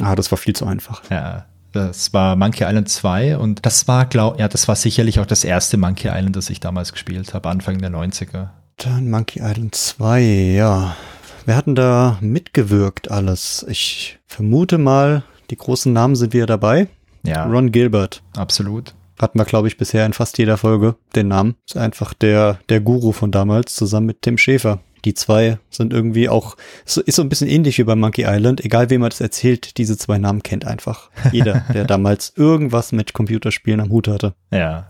Ah, 0.00 0.14
das 0.14 0.30
war 0.30 0.38
viel 0.38 0.54
zu 0.54 0.66
einfach. 0.66 1.02
Ja, 1.10 1.46
das 1.72 2.12
war 2.12 2.36
Monkey 2.36 2.64
Island 2.64 2.88
2 2.88 3.38
und 3.38 3.64
das 3.64 3.88
war, 3.88 4.06
glaub, 4.06 4.38
ja, 4.38 4.48
das 4.48 4.68
war 4.68 4.76
sicherlich 4.76 5.20
auch 5.20 5.26
das 5.26 5.44
erste 5.44 5.76
Monkey 5.76 6.08
Island, 6.08 6.36
das 6.36 6.50
ich 6.50 6.60
damals 6.60 6.92
gespielt 6.92 7.34
habe, 7.34 7.48
Anfang 7.48 7.78
der 7.78 7.90
90er. 7.90 8.50
Dann 8.76 9.10
Monkey 9.10 9.40
Island 9.40 9.74
2, 9.74 10.20
ja. 10.20 10.96
Wer 11.44 11.56
hat 11.56 11.66
denn 11.66 11.74
da 11.74 12.18
mitgewirkt 12.20 13.10
alles? 13.10 13.64
Ich 13.68 14.18
vermute 14.26 14.78
mal, 14.78 15.24
die 15.50 15.56
großen 15.56 15.92
Namen 15.92 16.14
sind 16.14 16.32
wieder 16.32 16.46
dabei. 16.46 16.88
Ja, 17.24 17.44
Ron 17.44 17.72
Gilbert. 17.72 18.22
absolut. 18.36 18.94
Hatten 19.20 19.38
wir, 19.38 19.44
glaube 19.44 19.68
ich, 19.68 19.76
bisher 19.76 20.06
in 20.06 20.12
fast 20.12 20.38
jeder 20.38 20.56
Folge 20.56 20.96
den 21.14 21.28
Namen. 21.28 21.56
Ist 21.66 21.76
einfach 21.76 22.14
der, 22.14 22.58
der 22.68 22.80
Guru 22.80 23.12
von 23.12 23.30
damals, 23.30 23.74
zusammen 23.74 24.06
mit 24.06 24.22
Tim 24.22 24.38
Schäfer. 24.38 24.80
Die 25.04 25.14
zwei 25.14 25.58
sind 25.68 25.92
irgendwie 25.92 26.28
auch, 26.28 26.56
ist 26.84 27.16
so 27.16 27.22
ein 27.22 27.28
bisschen 27.28 27.48
ähnlich 27.48 27.78
wie 27.78 27.84
bei 27.84 27.96
Monkey 27.96 28.24
Island. 28.26 28.64
Egal 28.64 28.88
wem 28.90 29.00
man 29.00 29.10
das 29.10 29.20
erzählt, 29.20 29.78
diese 29.78 29.98
zwei 29.98 30.18
Namen 30.18 30.42
kennt 30.42 30.64
einfach 30.64 31.10
jeder, 31.32 31.64
der 31.74 31.84
damals 31.84 32.32
irgendwas 32.36 32.92
mit 32.92 33.12
Computerspielen 33.12 33.80
am 33.80 33.90
Hut 33.90 34.08
hatte. 34.08 34.34
Ja. 34.52 34.88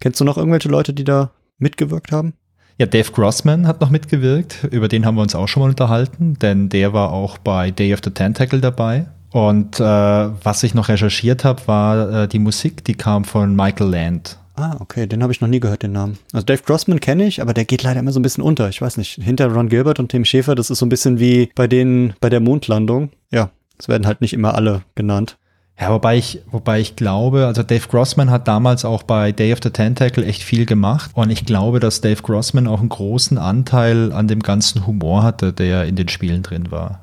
Kennst 0.00 0.20
du 0.20 0.24
noch 0.24 0.36
irgendwelche 0.36 0.68
Leute, 0.68 0.92
die 0.92 1.04
da 1.04 1.30
mitgewirkt 1.58 2.10
haben? 2.10 2.34
Ja, 2.78 2.86
Dave 2.86 3.12
Grossman 3.12 3.66
hat 3.66 3.80
noch 3.80 3.90
mitgewirkt, 3.90 4.64
über 4.70 4.88
den 4.88 5.06
haben 5.06 5.14
wir 5.14 5.22
uns 5.22 5.34
auch 5.34 5.46
schon 5.46 5.62
mal 5.62 5.68
unterhalten, 5.68 6.34
denn 6.40 6.68
der 6.68 6.92
war 6.92 7.12
auch 7.12 7.38
bei 7.38 7.70
Day 7.70 7.94
of 7.94 8.00
the 8.02 8.10
Tentacle 8.10 8.60
dabei. 8.60 9.06
Und 9.32 9.80
äh, 9.80 9.82
was 9.82 10.62
ich 10.62 10.74
noch 10.74 10.88
recherchiert 10.88 11.44
habe, 11.44 11.66
war 11.66 12.22
äh, 12.22 12.28
die 12.28 12.38
Musik, 12.38 12.84
die 12.84 12.94
kam 12.94 13.24
von 13.24 13.56
Michael 13.56 13.90
Land. 13.90 14.38
Ah, 14.54 14.76
okay, 14.80 15.06
den 15.06 15.22
habe 15.22 15.32
ich 15.32 15.40
noch 15.40 15.48
nie 15.48 15.60
gehört, 15.60 15.82
den 15.82 15.92
Namen. 15.92 16.18
Also 16.32 16.44
Dave 16.44 16.62
Grossman 16.62 17.00
kenne 17.00 17.24
ich, 17.24 17.40
aber 17.40 17.54
der 17.54 17.64
geht 17.64 17.82
leider 17.82 18.00
immer 18.00 18.12
so 18.12 18.20
ein 18.20 18.22
bisschen 18.22 18.44
unter. 18.44 18.68
Ich 18.68 18.82
weiß 18.82 18.98
nicht, 18.98 19.14
hinter 19.22 19.50
Ron 19.50 19.70
Gilbert 19.70 19.98
und 19.98 20.10
Tim 20.10 20.26
Schäfer, 20.26 20.54
das 20.54 20.68
ist 20.68 20.78
so 20.78 20.86
ein 20.86 20.90
bisschen 20.90 21.18
wie 21.18 21.50
bei 21.54 21.66
denen 21.66 22.12
bei 22.20 22.28
der 22.28 22.40
Mondlandung. 22.40 23.10
Ja, 23.30 23.50
es 23.78 23.88
werden 23.88 24.06
halt 24.06 24.20
nicht 24.20 24.34
immer 24.34 24.54
alle 24.54 24.82
genannt. 24.94 25.38
Ja, 25.80 25.90
wobei 25.90 26.18
ich, 26.18 26.42
wobei 26.50 26.80
ich 26.80 26.96
glaube, 26.96 27.46
also 27.46 27.62
Dave 27.62 27.88
Grossman 27.88 28.30
hat 28.30 28.46
damals 28.46 28.84
auch 28.84 29.02
bei 29.02 29.32
Day 29.32 29.54
of 29.54 29.60
the 29.62 29.70
Tentacle 29.70 30.24
echt 30.24 30.42
viel 30.42 30.66
gemacht. 30.66 31.10
Und 31.14 31.30
ich 31.30 31.46
glaube, 31.46 31.80
dass 31.80 32.02
Dave 32.02 32.22
Grossman 32.22 32.68
auch 32.68 32.80
einen 32.80 32.90
großen 32.90 33.38
Anteil 33.38 34.12
an 34.12 34.28
dem 34.28 34.40
ganzen 34.40 34.86
Humor 34.86 35.22
hatte, 35.22 35.54
der 35.54 35.86
in 35.86 35.96
den 35.96 36.08
Spielen 36.08 36.42
drin 36.42 36.70
war. 36.70 37.00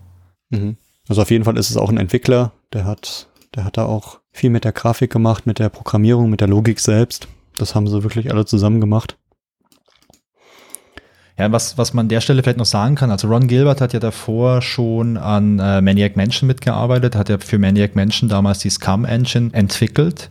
Mhm. 0.51 0.77
Also 1.09 1.23
auf 1.23 1.31
jeden 1.31 1.43
Fall 1.43 1.57
ist 1.57 1.71
es 1.71 1.77
auch 1.77 1.89
ein 1.89 1.97
Entwickler, 1.97 2.53
der 2.71 2.85
hat, 2.85 3.27
der 3.55 3.65
hat 3.65 3.77
da 3.77 3.85
auch 3.85 4.19
viel 4.31 4.51
mit 4.51 4.63
der 4.63 4.71
Grafik 4.71 5.11
gemacht, 5.11 5.47
mit 5.47 5.57
der 5.57 5.69
Programmierung, 5.69 6.29
mit 6.29 6.39
der 6.39 6.47
Logik 6.47 6.79
selbst. 6.79 7.27
Das 7.57 7.73
haben 7.73 7.87
sie 7.87 8.03
wirklich 8.03 8.31
alle 8.31 8.45
zusammen 8.45 8.79
gemacht. 8.79 9.17
Ja, 11.35 11.51
was, 11.51 11.77
was 11.77 11.93
man 11.93 12.05
an 12.05 12.09
der 12.09 12.21
Stelle 12.21 12.43
vielleicht 12.43 12.59
noch 12.59 12.65
sagen 12.65 12.95
kann, 12.95 13.11
also 13.11 13.27
Ron 13.27 13.47
Gilbert 13.47 13.81
hat 13.81 13.93
ja 13.93 13.99
davor 13.99 14.61
schon 14.61 15.17
an 15.17 15.57
äh, 15.57 15.81
Maniac 15.81 16.15
Mansion 16.15 16.47
mitgearbeitet, 16.47 17.15
hat 17.15 17.29
ja 17.29 17.37
für 17.37 17.57
Maniac 17.57 17.95
Mansion 17.95 18.29
damals 18.29 18.59
die 18.59 18.69
Scum 18.69 19.05
Engine 19.05 19.51
entwickelt. 19.53 20.29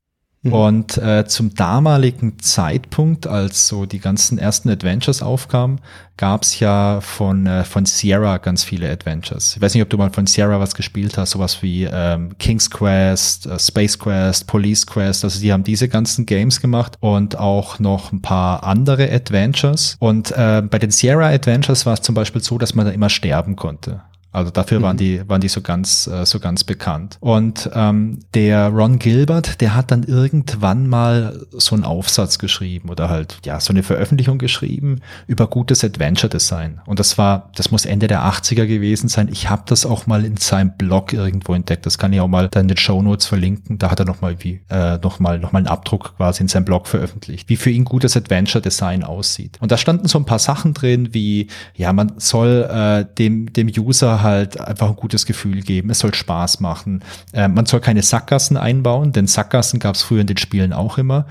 Mhm. 0.49 0.53
Und 0.53 0.99
äh, 0.99 1.27
zum 1.27 1.55
damaligen 1.55 2.39
Zeitpunkt, 2.41 3.27
als 3.27 3.69
so 3.69 3.87
die 3.87 4.01
ganzen 4.01 4.39
ersten 4.39 4.69
Adventures 4.69 5.23
aufkamen, 5.23 5.81
gab 6.17 6.43
es 6.43 6.59
ja 6.59 7.01
von, 7.01 7.47
äh, 7.47 7.65
von 7.65 7.87
Sierra 7.87 8.39
ganz 8.39 8.65
viele 8.65 8.91
Adventures. 8.91 9.55
Ich 9.57 9.63
weiß 9.63 9.73
nicht, 9.75 9.83
ob 9.83 9.89
du 9.89 9.97
mal 9.97 10.11
von 10.11 10.27
Sierra 10.27 10.61
was 10.61 10.75
gespielt 10.75 11.17
hast, 11.17 11.31
sowas 11.31 11.63
wie 11.63 11.85
ähm, 11.85 12.37
King's 12.39 12.71
Quest, 12.71 13.47
äh, 13.47 13.59
Space 13.59 13.99
Quest, 13.99 14.47
Police 14.47 14.87
Quest. 14.87 15.25
Also 15.25 15.41
die 15.41 15.53
haben 15.53 15.65
diese 15.65 15.89
ganzen 15.89 16.27
Games 16.27 16.61
gemacht 16.61 16.97
und 17.01 17.39
auch 17.39 17.79
noch 17.79 18.13
ein 18.13 18.21
paar 18.21 18.65
andere 18.65 19.11
Adventures. 19.11 19.97
Und 20.01 20.33
äh, 20.33 20.63
bei 20.69 20.79
den 20.79 20.91
Sierra 20.91 21.29
Adventures 21.29 21.87
war 21.87 21.95
es 21.95 22.03
zum 22.03 22.15
Beispiel 22.15 22.43
so, 22.43 22.59
dass 22.59 22.75
man 22.75 22.87
da 22.87 22.93
immer 22.93 23.09
sterben 23.09 23.57
konnte. 23.57 24.03
Also 24.39 24.53
dafür 24.53 24.81
waren 24.83 24.97
die 24.97 25.29
waren 25.29 25.41
die 25.41 25.49
so 25.49 25.61
ganz 25.61 26.07
äh, 26.07 26.25
so 26.25 26.39
ganz 26.39 26.63
bekannt. 26.63 27.19
Und 27.21 27.69
ähm, 27.75 28.21
der 28.35 28.69
Ron 28.69 29.01
Gilbert, 29.01 29.61
der 29.61 29.75
hat 29.75 29.91
dann 29.91 30.05
irgendwann 30.05 30.87
mal 30.87 31.45
so 31.51 31.75
einen 31.75 31.85
Aufsatz 31.85 32.39
geschrieben 32.39 32.89
oder 32.89 33.11
halt 33.11 33.39
ja 33.45 33.59
so 33.59 33.73
eine 33.73 33.83
Veröffentlichung 33.83 34.39
geschrieben 34.39 35.01
über 35.27 35.49
gutes 35.49 35.83
Adventure 35.83 36.31
Design. 36.31 36.81
Und 36.87 37.01
das 37.01 37.19
war 37.19 37.51
das 37.57 37.73
muss 37.73 37.85
Ende 37.85 38.07
der 38.07 38.23
80er 38.23 38.67
gewesen 38.67 39.09
sein. 39.09 39.29
Ich 39.33 39.51
habe 39.51 39.63
das 39.67 39.85
auch 39.85 40.07
mal 40.07 40.25
in 40.25 40.37
seinem 40.37 40.77
Blog 40.77 41.13
irgendwo 41.13 41.55
entdeckt. 41.55 41.85
Das 41.85 41.99
kann 41.99 42.13
ich 42.13 42.21
auch 42.21 42.29
mal 42.29 42.49
dann 42.49 42.63
in 42.63 42.69
den 42.69 42.77
Show 42.77 43.03
Notes 43.03 43.27
verlinken. 43.27 43.79
Da 43.79 43.91
hat 43.91 43.99
er 43.99 44.07
noch 44.07 44.21
mal 44.21 44.37
wie 44.39 44.61
äh, 44.71 44.99
noch 44.99 45.19
mal 45.19 45.41
noch 45.41 45.51
mal 45.51 45.59
einen 45.59 45.67
Abdruck 45.67 46.17
quasi 46.17 46.43
in 46.43 46.49
seinem 46.49 46.65
Blog 46.65 46.87
veröffentlicht, 46.87 47.49
wie 47.49 47.57
für 47.57 47.71
ihn 47.71 47.85
gutes 47.85 48.17
Adventure 48.17 48.63
Design 48.63 49.03
aussieht. 49.03 49.59
Und 49.61 49.73
da 49.73 49.77
standen 49.77 50.07
so 50.07 50.17
ein 50.17 50.27
paar 50.27 50.39
Sachen 50.39 50.75
drin, 50.75 51.09
wie 51.13 51.49
ja 51.75 51.93
man 51.93 52.13
soll 52.19 52.69
äh, 52.71 53.05
dem 53.17 53.53
dem 53.53 53.69
User 53.69 54.23
halt 54.23 54.28
einfach 54.29 54.89
ein 54.89 54.97
gutes 54.97 55.27
Gefühl 55.27 55.63
geben. 55.63 55.91
Es 55.91 56.01
soll 56.01 56.15
Spaß 56.15 56.61
machen. 56.61 57.03
Äh, 57.33 57.49
man 57.49 57.67
soll 57.67 57.81
keine 57.81 58.03
Sackgassen 58.03 58.57
einbauen, 58.57 59.13
denn 59.13 59.27
Sackgassen 59.27 59.81
gab 59.81 59.95
es 59.95 60.03
früher 60.03 60.21
in 60.21 60.27
den 60.27 60.37
Spielen 60.37 60.73
auch 60.73 60.99
immer. 60.99 61.27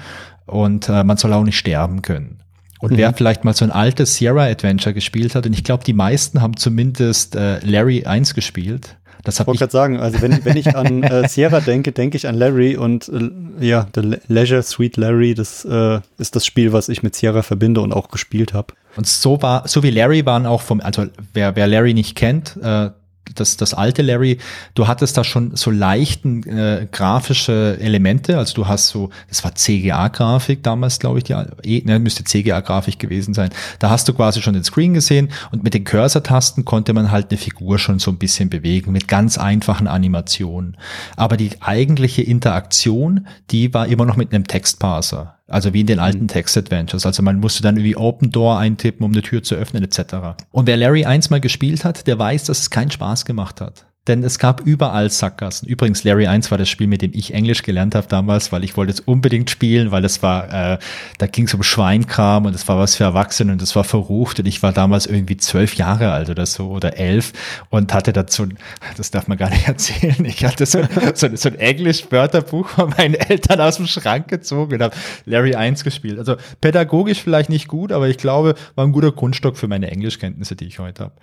Und 0.46 0.90
äh, 0.90 1.04
man 1.04 1.18
soll 1.18 1.34
auch 1.34 1.44
nicht 1.44 1.58
sterben 1.58 2.02
können. 2.02 2.40
Und 2.80 2.96
wer 2.96 3.12
vielleicht 3.14 3.44
mal 3.44 3.56
so 3.56 3.66
ein 3.66 3.72
altes 3.72 4.16
Sierra 4.16 4.46
Adventure 4.46 4.94
gespielt 4.94 5.36
hat, 5.36 5.46
und 5.46 5.54
ich 5.54 5.64
glaube, 5.64 5.84
die 5.84 5.94
meisten 5.94 6.42
haben 6.42 6.58
zumindest 6.58 7.36
äh, 7.36 7.60
Larry 7.66 8.06
1 8.06 8.36
gespielt. 8.36 8.98
Das 9.28 9.36
Ich 9.36 9.40
habe 9.42 9.48
wollte 9.48 9.56
ich 9.58 9.60
gerade 9.60 9.72
sagen, 9.72 10.00
also 10.00 10.22
wenn, 10.22 10.44
wenn 10.46 10.58
ich 10.58 10.76
an 10.76 11.04
äh, 11.04 11.28
Sierra 11.30 11.60
denke, 11.60 11.92
denke 11.92 12.18
ich 12.18 12.28
an 12.28 12.36
Larry 12.36 12.76
und 12.78 13.10
äh, 13.10 13.30
ja, 13.66 13.88
The 13.94 14.02
Le- 14.02 14.22
Leisure 14.28 14.64
Suite 14.64 14.98
Larry, 14.98 15.36
das 15.36 15.66
äh, 15.66 16.00
ist 16.18 16.36
das 16.36 16.46
Spiel, 16.46 16.72
was 16.74 16.88
ich 16.90 17.04
mit 17.04 17.14
Sierra 17.16 17.42
verbinde 17.44 17.82
und 17.82 17.92
auch 17.94 18.10
gespielt 18.10 18.54
habe. 18.54 18.74
Und 18.96 19.06
so 19.06 19.42
war, 19.42 19.68
so 19.68 19.84
wie 19.84 19.92
Larry 19.92 20.26
waren 20.26 20.46
auch 20.46 20.62
vom, 20.62 20.80
also 20.82 21.06
wer, 21.34 21.56
wer 21.56 21.68
Larry 21.68 21.94
nicht 21.94 22.16
kennt, 22.16 22.58
äh, 22.64 22.90
das, 23.36 23.58
das 23.58 23.74
alte 23.74 24.02
Larry, 24.02 24.38
du 24.76 24.88
hattest 24.88 25.18
da 25.18 25.24
schon 25.24 25.56
so 25.56 25.72
leichten 25.72 26.44
äh, 26.44 26.88
grafische 26.92 27.78
Elemente, 27.80 28.38
also 28.38 28.54
du 28.56 28.68
hast 28.68 28.90
so, 28.90 29.10
das 29.30 29.44
war 29.44 29.56
CGA-Grafik 29.56 30.64
damals, 30.64 31.00
glaube 31.00 31.20
ich, 31.20 31.24
die 31.24 31.34
eh, 31.34 31.84
ne, 31.86 32.00
müsste 32.00 32.24
CGA-Grafik 32.24 33.00
gewesen 33.00 33.34
sein. 33.34 33.50
Da 33.80 33.90
hast 33.90 34.08
du 34.08 34.14
quasi 34.14 34.42
schon 34.42 34.54
den 34.54 34.64
Screen 34.64 34.94
gesehen 34.94 35.30
und 35.52 35.64
mit 35.64 35.74
den 35.74 35.84
Cursor-Tasten 35.84 36.66
konnte 36.66 36.94
man 36.94 37.12
halt 37.12 37.32
eine 37.32 37.38
Figur 37.38 37.80
schon 37.80 38.00
so 38.00 38.12
ein 38.12 38.18
bisschen 38.18 38.50
bewegen, 38.50 38.92
mit 38.92 39.08
ganz 39.08 39.38
einfachen 39.38 39.88
Animationen. 39.88 40.78
Aber 41.16 41.38
die 41.38 41.62
eigentliche 41.62 42.22
Interaktion, 42.22 43.28
die 43.52 43.74
war 43.74 43.88
immer 43.88 44.06
noch 44.06 44.18
mit 44.18 44.34
einem 44.34 44.48
Textparser. 44.48 45.37
Also 45.48 45.74
wie 45.74 45.82
in 45.82 45.88
den 45.88 46.00
alten 46.00 46.28
Text-Adventures. 46.28 47.06
Also 47.06 47.24
man 47.24 47.40
musste 47.40 47.64
dann 47.64 47.78
irgendwie 47.78 47.96
Open 47.96 48.32
Door 48.32 48.60
eintippen, 48.60 49.06
um 49.06 49.14
eine 49.14 49.22
Tür 49.22 49.44
zu 49.44 49.56
öffnen, 49.56 49.84
etc. 49.84 50.38
Und 50.52 50.68
wer 50.68 50.78
Larry 50.78 51.06
1 51.06 51.30
mal 51.30 51.40
gespielt 51.40 51.86
hat, 51.86 52.06
der 52.06 52.20
weiß, 52.20 52.46
dass 52.46 52.60
es 52.60 52.70
keinen 52.70 52.92
Spaß 52.92 53.26
gemacht 53.26 53.62
hat. 53.62 53.87
Denn 54.08 54.24
es 54.24 54.40
gab 54.40 54.62
überall 54.62 55.10
Sackgassen. 55.10 55.68
Übrigens, 55.68 56.04
Larry 56.04 56.28
1 56.28 56.50
war 56.50 56.58
das 56.58 56.70
Spiel, 56.70 56.88
mit 56.88 57.02
dem 57.02 57.12
ich 57.14 57.34
Englisch 57.34 57.64
gelernt 57.64 57.94
habe 57.94 58.08
damals, 58.08 58.52
weil 58.52 58.64
ich 58.64 58.78
wollte 58.78 58.94
es 58.94 59.02
unbedingt 59.02 59.50
spielen, 59.50 59.92
weil 59.92 60.06
es 60.06 60.24
war, 60.24 60.74
äh, 60.74 60.78
da 61.18 61.28
ging 61.28 61.46
es 61.46 61.54
um 61.54 61.64
Schweinkram 61.64 62.46
und 62.46 62.56
es 62.56 62.68
war 62.68 62.80
was 62.80 62.96
für 62.96 63.04
Erwachsene 63.04 63.52
und 63.52 63.62
es 63.62 63.76
war 63.76 63.84
verrucht 63.84 64.40
und 64.40 64.46
ich 64.46 64.64
war 64.64 64.72
damals 64.72 65.06
irgendwie 65.06 65.38
zwölf 65.38 65.76
Jahre 65.76 66.12
alt 66.12 66.30
oder 66.30 66.46
so 66.46 66.70
oder 66.70 66.98
elf 66.98 67.34
und 67.70 67.94
hatte 67.94 68.14
dazu, 68.14 68.48
das 68.96 69.12
darf 69.12 69.28
man 69.28 69.38
gar 69.38 69.50
nicht 69.50 69.68
erzählen, 69.68 70.24
ich 70.24 70.46
hatte 70.46 70.66
so, 70.66 70.82
so, 71.14 71.36
so 71.36 71.50
ein 71.50 71.56
Englisch-Wörterbuch 71.56 72.70
von 72.70 72.90
meinen 72.98 73.16
Eltern 73.16 73.60
aus 73.60 73.78
dem 73.78 73.88
Schrank 73.88 74.30
gezogen 74.30 74.76
und 74.76 74.82
habe 74.82 74.96
Larry 75.26 75.56
1 75.56 75.84
gespielt. 75.84 76.18
Also 76.20 76.38
pädagogisch 76.62 77.22
vielleicht 77.22 77.50
nicht 77.50 77.68
gut, 77.68 77.92
aber 77.92 78.08
ich 78.08 78.18
glaube, 78.18 78.56
war 78.76 78.86
ein 78.86 78.92
guter 78.94 79.12
Grundstock 79.12 79.58
für 79.58 79.68
meine 79.68 79.92
Englischkenntnisse, 79.92 80.56
die 80.56 80.66
ich 80.66 80.80
heute 80.80 81.06
habe. 81.06 81.14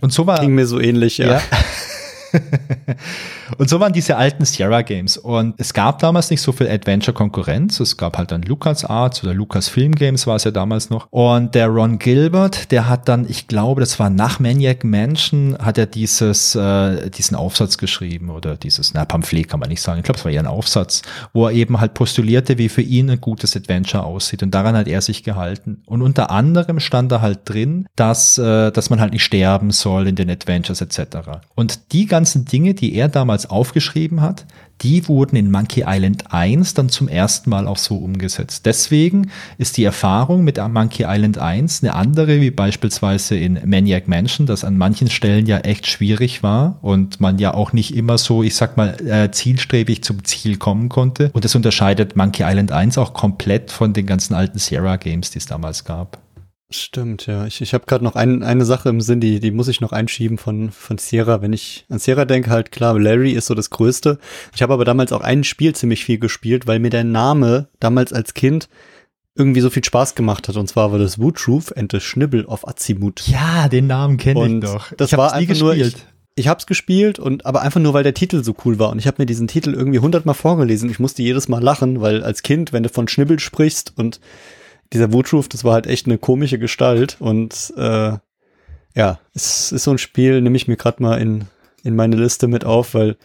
Und 0.00 0.12
so 0.12 0.26
war 0.26 0.40
Ging 0.40 0.54
mir 0.54 0.66
so 0.66 0.80
ähnlich, 0.80 1.18
ja. 1.18 1.34
ja. 1.34 1.42
und 3.58 3.68
so 3.68 3.80
waren 3.80 3.92
diese 3.92 4.16
alten 4.16 4.44
Sierra 4.44 4.82
Games. 4.82 5.16
Und 5.16 5.54
es 5.58 5.74
gab 5.74 5.98
damals 5.98 6.30
nicht 6.30 6.40
so 6.40 6.52
viel 6.52 6.68
Adventure-Konkurrenz. 6.68 7.80
Es 7.80 7.96
gab 7.96 8.18
halt 8.18 8.32
dann 8.32 8.42
Lucas 8.42 8.84
Arts 8.84 9.22
oder 9.22 9.34
Lucas 9.34 9.68
Film 9.68 9.94
Games 9.94 10.26
war 10.26 10.36
es 10.36 10.44
ja 10.44 10.50
damals 10.50 10.90
noch. 10.90 11.06
Und 11.10 11.54
der 11.54 11.68
Ron 11.68 11.98
Gilbert, 11.98 12.70
der 12.70 12.88
hat 12.88 13.08
dann, 13.08 13.28
ich 13.28 13.48
glaube, 13.48 13.80
das 13.80 13.98
war 13.98 14.10
nach 14.10 14.40
Maniac 14.40 14.84
Mansion, 14.84 15.56
hat 15.60 15.78
er 15.78 15.86
dieses, 15.86 16.54
äh, 16.54 17.10
diesen 17.10 17.36
Aufsatz 17.36 17.78
geschrieben 17.78 18.30
oder 18.30 18.56
dieses, 18.56 18.94
na, 18.94 19.04
Pamphlet 19.04 19.48
kann 19.48 19.60
man 19.60 19.68
nicht 19.68 19.82
sagen. 19.82 19.98
Ich 19.98 20.04
glaube, 20.04 20.18
es 20.18 20.24
war 20.24 20.32
eher 20.32 20.40
ein 20.40 20.46
Aufsatz, 20.46 21.02
wo 21.32 21.46
er 21.46 21.52
eben 21.52 21.80
halt 21.80 21.94
postulierte, 21.94 22.58
wie 22.58 22.68
für 22.68 22.82
ihn 22.82 23.10
ein 23.10 23.20
gutes 23.20 23.56
Adventure 23.56 24.04
aussieht. 24.04 24.42
Und 24.42 24.52
daran 24.52 24.76
hat 24.76 24.88
er 24.88 25.00
sich 25.00 25.22
gehalten. 25.22 25.82
Und 25.86 26.02
unter 26.02 26.30
anderem 26.30 26.80
stand 26.80 27.12
da 27.12 27.20
halt 27.20 27.40
drin, 27.44 27.86
dass, 27.96 28.38
äh, 28.38 28.70
dass 28.70 28.90
man 28.90 29.00
halt 29.00 29.12
nicht 29.12 29.24
sterben 29.24 29.70
soll 29.70 30.08
in 30.08 30.16
den 30.16 30.30
Adventures 30.30 30.80
etc. 30.80 31.18
Und 31.54 31.92
die 31.92 32.06
ganzen 32.22 32.44
Dinge, 32.44 32.72
die 32.72 32.94
er 32.94 33.08
damals 33.08 33.50
aufgeschrieben 33.50 34.20
hat, 34.20 34.46
die 34.82 35.08
wurden 35.08 35.34
in 35.34 35.50
Monkey 35.50 35.82
Island 35.84 36.32
1 36.32 36.74
dann 36.74 36.88
zum 36.88 37.08
ersten 37.08 37.50
Mal 37.50 37.66
auch 37.66 37.78
so 37.78 37.96
umgesetzt. 37.96 38.64
Deswegen 38.64 39.32
ist 39.58 39.76
die 39.76 39.82
Erfahrung 39.82 40.44
mit 40.44 40.58
Monkey 40.58 41.04
Island 41.04 41.38
1 41.38 41.82
eine 41.82 41.94
andere, 41.94 42.40
wie 42.40 42.52
beispielsweise 42.52 43.34
in 43.34 43.58
Maniac 43.64 44.06
Mansion, 44.06 44.46
das 44.46 44.62
an 44.62 44.78
manchen 44.78 45.10
Stellen 45.10 45.46
ja 45.46 45.58
echt 45.58 45.88
schwierig 45.88 46.44
war 46.44 46.78
und 46.80 47.20
man 47.20 47.40
ja 47.40 47.54
auch 47.54 47.72
nicht 47.72 47.96
immer 47.96 48.18
so, 48.18 48.44
ich 48.44 48.54
sag 48.54 48.76
mal, 48.76 49.00
äh, 49.04 49.32
zielstrebig 49.32 50.04
zum 50.04 50.24
Ziel 50.24 50.58
kommen 50.58 50.88
konnte. 50.88 51.30
Und 51.32 51.44
das 51.44 51.56
unterscheidet 51.56 52.14
Monkey 52.14 52.44
Island 52.44 52.70
1 52.70 52.98
auch 52.98 53.14
komplett 53.14 53.72
von 53.72 53.94
den 53.94 54.06
ganzen 54.06 54.34
alten 54.34 54.60
Sierra 54.60 54.94
Games, 54.94 55.32
die 55.32 55.38
es 55.38 55.46
damals 55.46 55.84
gab. 55.84 56.18
Stimmt, 56.76 57.26
ja. 57.26 57.46
Ich, 57.46 57.60
ich 57.60 57.74
habe 57.74 57.86
gerade 57.86 58.04
noch 58.04 58.14
ein, 58.14 58.42
eine 58.42 58.64
Sache 58.64 58.88
im 58.88 59.00
Sinn, 59.00 59.20
die, 59.20 59.40
die 59.40 59.50
muss 59.50 59.68
ich 59.68 59.80
noch 59.80 59.92
einschieben 59.92 60.38
von, 60.38 60.70
von 60.70 60.98
Sierra. 60.98 61.42
Wenn 61.42 61.52
ich 61.52 61.84
an 61.88 61.98
Sierra 61.98 62.24
denke, 62.24 62.50
halt 62.50 62.72
klar, 62.72 62.98
Larry 62.98 63.32
ist 63.32 63.46
so 63.46 63.54
das 63.54 63.70
Größte. 63.70 64.18
Ich 64.54 64.62
habe 64.62 64.72
aber 64.72 64.84
damals 64.84 65.12
auch 65.12 65.20
ein 65.20 65.44
Spiel 65.44 65.74
ziemlich 65.74 66.04
viel 66.04 66.18
gespielt, 66.18 66.66
weil 66.66 66.78
mir 66.78 66.90
der 66.90 67.04
Name 67.04 67.68
damals 67.80 68.12
als 68.12 68.34
Kind 68.34 68.68
irgendwie 69.34 69.60
so 69.60 69.70
viel 69.70 69.84
Spaß 69.84 70.14
gemacht 70.14 70.48
hat. 70.48 70.56
Und 70.56 70.68
zwar 70.68 70.92
war 70.92 70.98
das 70.98 71.18
Woodroof 71.18 71.72
and 71.76 71.90
the 71.92 72.00
Schnibbel 72.00 72.44
of 72.44 72.66
Azimut. 72.66 73.26
Ja, 73.28 73.68
den 73.68 73.86
Namen 73.86 74.16
kenne 74.16 74.46
ich 74.46 74.60
doch. 74.60 74.92
Das 74.96 75.12
ich 75.12 75.18
war 75.18 75.32
einfach 75.32 75.58
nur, 75.58 75.74
ich, 75.74 75.94
ich 76.34 76.48
habe 76.48 76.58
es 76.58 76.66
gespielt 76.66 77.18
und 77.18 77.46
aber 77.46 77.62
einfach 77.62 77.80
nur, 77.80 77.94
weil 77.94 78.04
der 78.04 78.14
Titel 78.14 78.42
so 78.42 78.54
cool 78.64 78.78
war. 78.78 78.90
Und 78.90 78.98
ich 78.98 79.06
habe 79.06 79.16
mir 79.20 79.26
diesen 79.26 79.48
Titel 79.48 79.72
irgendwie 79.74 79.98
hundertmal 79.98 80.34
vorgelesen. 80.34 80.90
Ich 80.90 80.98
musste 80.98 81.22
jedes 81.22 81.48
Mal 81.48 81.62
lachen, 81.62 82.00
weil 82.00 82.22
als 82.22 82.42
Kind, 82.42 82.72
wenn 82.72 82.82
du 82.82 82.88
von 82.88 83.08
Schnibbel 83.08 83.38
sprichst 83.38 83.92
und 83.96 84.20
dieser 84.92 85.12
Woodroof, 85.12 85.48
das 85.48 85.64
war 85.64 85.74
halt 85.74 85.86
echt 85.86 86.06
eine 86.06 86.18
komische 86.18 86.58
Gestalt 86.58 87.16
und 87.20 87.72
äh, 87.76 88.12
ja, 88.94 89.18
es 89.34 89.72
ist 89.72 89.84
so 89.84 89.90
ein 89.90 89.98
Spiel, 89.98 90.40
nehme 90.40 90.56
ich 90.56 90.68
mir 90.68 90.76
gerade 90.76 91.02
mal 91.02 91.20
in, 91.20 91.46
in 91.82 91.96
meine 91.96 92.16
Liste 92.16 92.46
mit 92.46 92.64
auf, 92.64 92.94
weil 92.94 93.16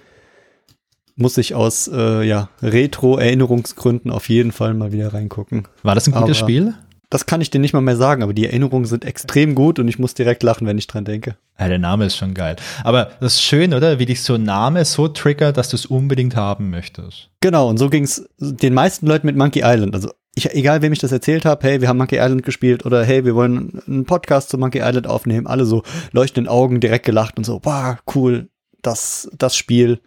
muss 1.18 1.38
ich 1.38 1.56
aus 1.56 1.90
äh, 1.92 2.24
ja, 2.24 2.50
Retro-Erinnerungsgründen 2.62 4.12
auf 4.12 4.30
jeden 4.30 4.52
Fall 4.52 4.74
mal 4.76 4.92
wieder 4.92 5.14
reingucken. 5.14 5.68
War 5.84 5.96
das 5.96 6.08
ein 6.08 6.14
gutes 6.14 6.38
aber 6.40 6.48
Spiel? 6.48 6.74
Das 7.10 7.26
kann 7.26 7.40
ich 7.42 7.50
dir 7.50 7.60
nicht 7.60 7.74
mal 7.74 7.82
mehr 7.82 7.96
sagen, 7.96 8.22
aber 8.22 8.34
die 8.34 8.46
Erinnerungen 8.46 8.86
sind 8.86 9.06
extrem 9.06 9.56
gut 9.56 9.80
und 9.80 9.88
ich 9.88 9.98
muss 9.98 10.14
direkt 10.14 10.44
lachen, 10.44 10.68
wenn 10.68 10.78
ich 10.78 10.88
dran 10.88 11.06
denke. 11.06 11.38
Ja, 11.58 11.70
der 11.70 11.80
Name 11.80 12.06
ist 12.06 12.18
schon 12.18 12.34
geil. 12.34 12.58
Aber 12.84 13.12
das 13.22 13.36
ist 13.36 13.44
schön, 13.44 13.74
oder? 13.74 13.98
Wie 13.98 14.06
dich 14.06 14.22
so 14.22 14.36
ein 14.36 14.44
Name 14.44 14.84
so 14.84 15.08
triggert, 15.08 15.58
dass 15.58 15.70
du 15.70 15.78
es 15.78 15.86
unbedingt 15.86 16.36
haben 16.36 16.70
möchtest. 16.70 17.30
Genau, 17.40 17.70
und 17.70 17.78
so 17.78 17.90
ging 17.90 18.04
es 18.04 18.28
den 18.40 18.74
meisten 18.74 19.08
Leuten 19.08 19.26
mit 19.26 19.38
Monkey 19.38 19.62
Island. 19.64 19.96
Also 19.96 20.12
ich, 20.38 20.54
egal 20.54 20.84
wem 20.84 20.94
ich 20.94 21.00
das 21.00 21.12
erzählt 21.12 21.46
habe, 21.46 21.68
hey, 21.68 21.82
wir 21.82 21.88
haben 21.88 21.98
Monkey 21.98 22.18
Island 22.18 22.44
gespielt 22.44 22.86
oder 22.86 23.04
hey, 23.04 23.26
wir 23.26 23.34
wollen 23.34 23.82
einen 23.88 24.06
Podcast 24.06 24.50
zu 24.50 24.58
Monkey 24.60 24.80
Island 24.80 25.08
aufnehmen, 25.08 25.48
alle 25.48 25.66
so 25.66 25.82
leuchtenden 26.12 26.48
Augen 26.48 26.80
direkt 26.80 27.06
gelacht 27.06 27.38
und 27.38 27.44
so, 27.44 27.60
wow, 27.64 27.98
cool, 28.14 28.48
das, 28.84 29.30
das 29.36 29.56
Spiel. 29.56 30.00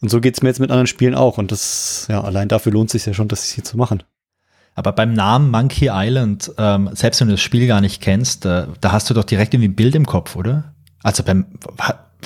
Und 0.00 0.08
so 0.08 0.20
geht's 0.20 0.42
mir 0.42 0.48
jetzt 0.48 0.60
mit 0.60 0.70
anderen 0.70 0.86
Spielen 0.86 1.14
auch. 1.14 1.36
Und 1.36 1.52
das, 1.52 2.06
ja, 2.08 2.22
allein 2.22 2.48
dafür 2.48 2.72
lohnt 2.72 2.88
es 2.88 2.92
sich 2.92 3.06
ja 3.06 3.12
schon, 3.12 3.28
das 3.28 3.50
hier 3.50 3.64
zu 3.64 3.76
machen. 3.76 4.02
Aber 4.74 4.92
beim 4.92 5.12
Namen 5.12 5.50
Monkey 5.50 5.90
Island, 5.92 6.52
ähm, 6.56 6.90
selbst 6.94 7.20
wenn 7.20 7.28
du 7.28 7.34
das 7.34 7.42
Spiel 7.42 7.66
gar 7.66 7.82
nicht 7.82 8.00
kennst, 8.00 8.46
äh, 8.46 8.66
da 8.80 8.92
hast 8.92 9.10
du 9.10 9.14
doch 9.14 9.24
direkt 9.24 9.52
irgendwie 9.52 9.68
ein 9.68 9.76
Bild 9.76 9.94
im 9.94 10.06
Kopf, 10.06 10.36
oder? 10.36 10.74
Also 11.02 11.22
beim, 11.22 11.46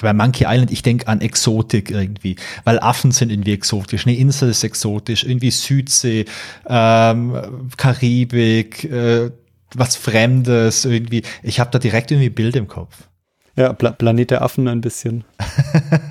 bei 0.00 0.12
Monkey 0.12 0.44
Island, 0.46 0.70
ich 0.70 0.83
denke 0.83 1.09
an 1.09 1.20
Exotik 1.20 1.90
irgendwie, 1.90 2.37
weil 2.64 2.79
Affen 2.79 3.12
sind 3.12 3.31
irgendwie 3.31 3.53
exotisch, 3.53 4.07
eine 4.07 4.16
Insel 4.16 4.50
ist 4.50 4.64
exotisch, 4.64 5.24
irgendwie 5.24 5.50
Südsee, 5.50 6.24
ähm, 6.66 7.68
Karibik, 7.76 8.85
äh, 8.85 9.31
was 9.74 9.96
Fremdes 9.96 10.85
irgendwie. 10.85 11.22
Ich 11.42 11.61
habe 11.61 11.70
da 11.70 11.79
direkt 11.79 12.11
irgendwie 12.11 12.31
Bild 12.31 12.57
im 12.57 12.68
Kopf. 12.68 13.09
Ja, 13.57 13.72
Pla 13.72 13.92
Planet 13.92 14.31
der 14.31 14.42
Affen 14.42 14.68
ein 14.68 14.81
bisschen. 14.81 15.24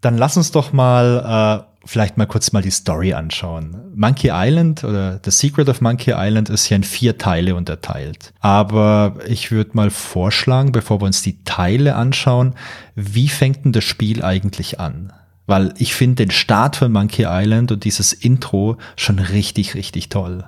Dann 0.00 0.18
lass 0.18 0.36
uns 0.36 0.50
doch 0.50 0.72
mal 0.72 1.66
äh, 1.66 1.71
vielleicht 1.84 2.16
mal 2.16 2.26
kurz 2.26 2.52
mal 2.52 2.62
die 2.62 2.70
Story 2.70 3.12
anschauen. 3.12 3.76
Monkey 3.94 4.30
Island 4.32 4.84
oder 4.84 5.20
The 5.24 5.30
Secret 5.30 5.68
of 5.68 5.80
Monkey 5.80 6.12
Island 6.16 6.48
ist 6.50 6.68
ja 6.68 6.76
in 6.76 6.84
vier 6.84 7.18
Teile 7.18 7.54
unterteilt. 7.54 8.32
Aber 8.40 9.16
ich 9.26 9.50
würde 9.50 9.70
mal 9.74 9.90
vorschlagen, 9.90 10.72
bevor 10.72 11.00
wir 11.00 11.06
uns 11.06 11.22
die 11.22 11.42
Teile 11.44 11.96
anschauen, 11.96 12.54
wie 12.94 13.28
fängt 13.28 13.64
denn 13.64 13.72
das 13.72 13.84
Spiel 13.84 14.22
eigentlich 14.22 14.80
an? 14.80 15.12
Weil 15.46 15.74
ich 15.76 15.94
finde 15.94 16.24
den 16.24 16.30
Start 16.30 16.76
von 16.76 16.92
Monkey 16.92 17.26
Island 17.28 17.72
und 17.72 17.84
dieses 17.84 18.12
Intro 18.12 18.76
schon 18.96 19.18
richtig, 19.18 19.74
richtig 19.74 20.08
toll. 20.08 20.44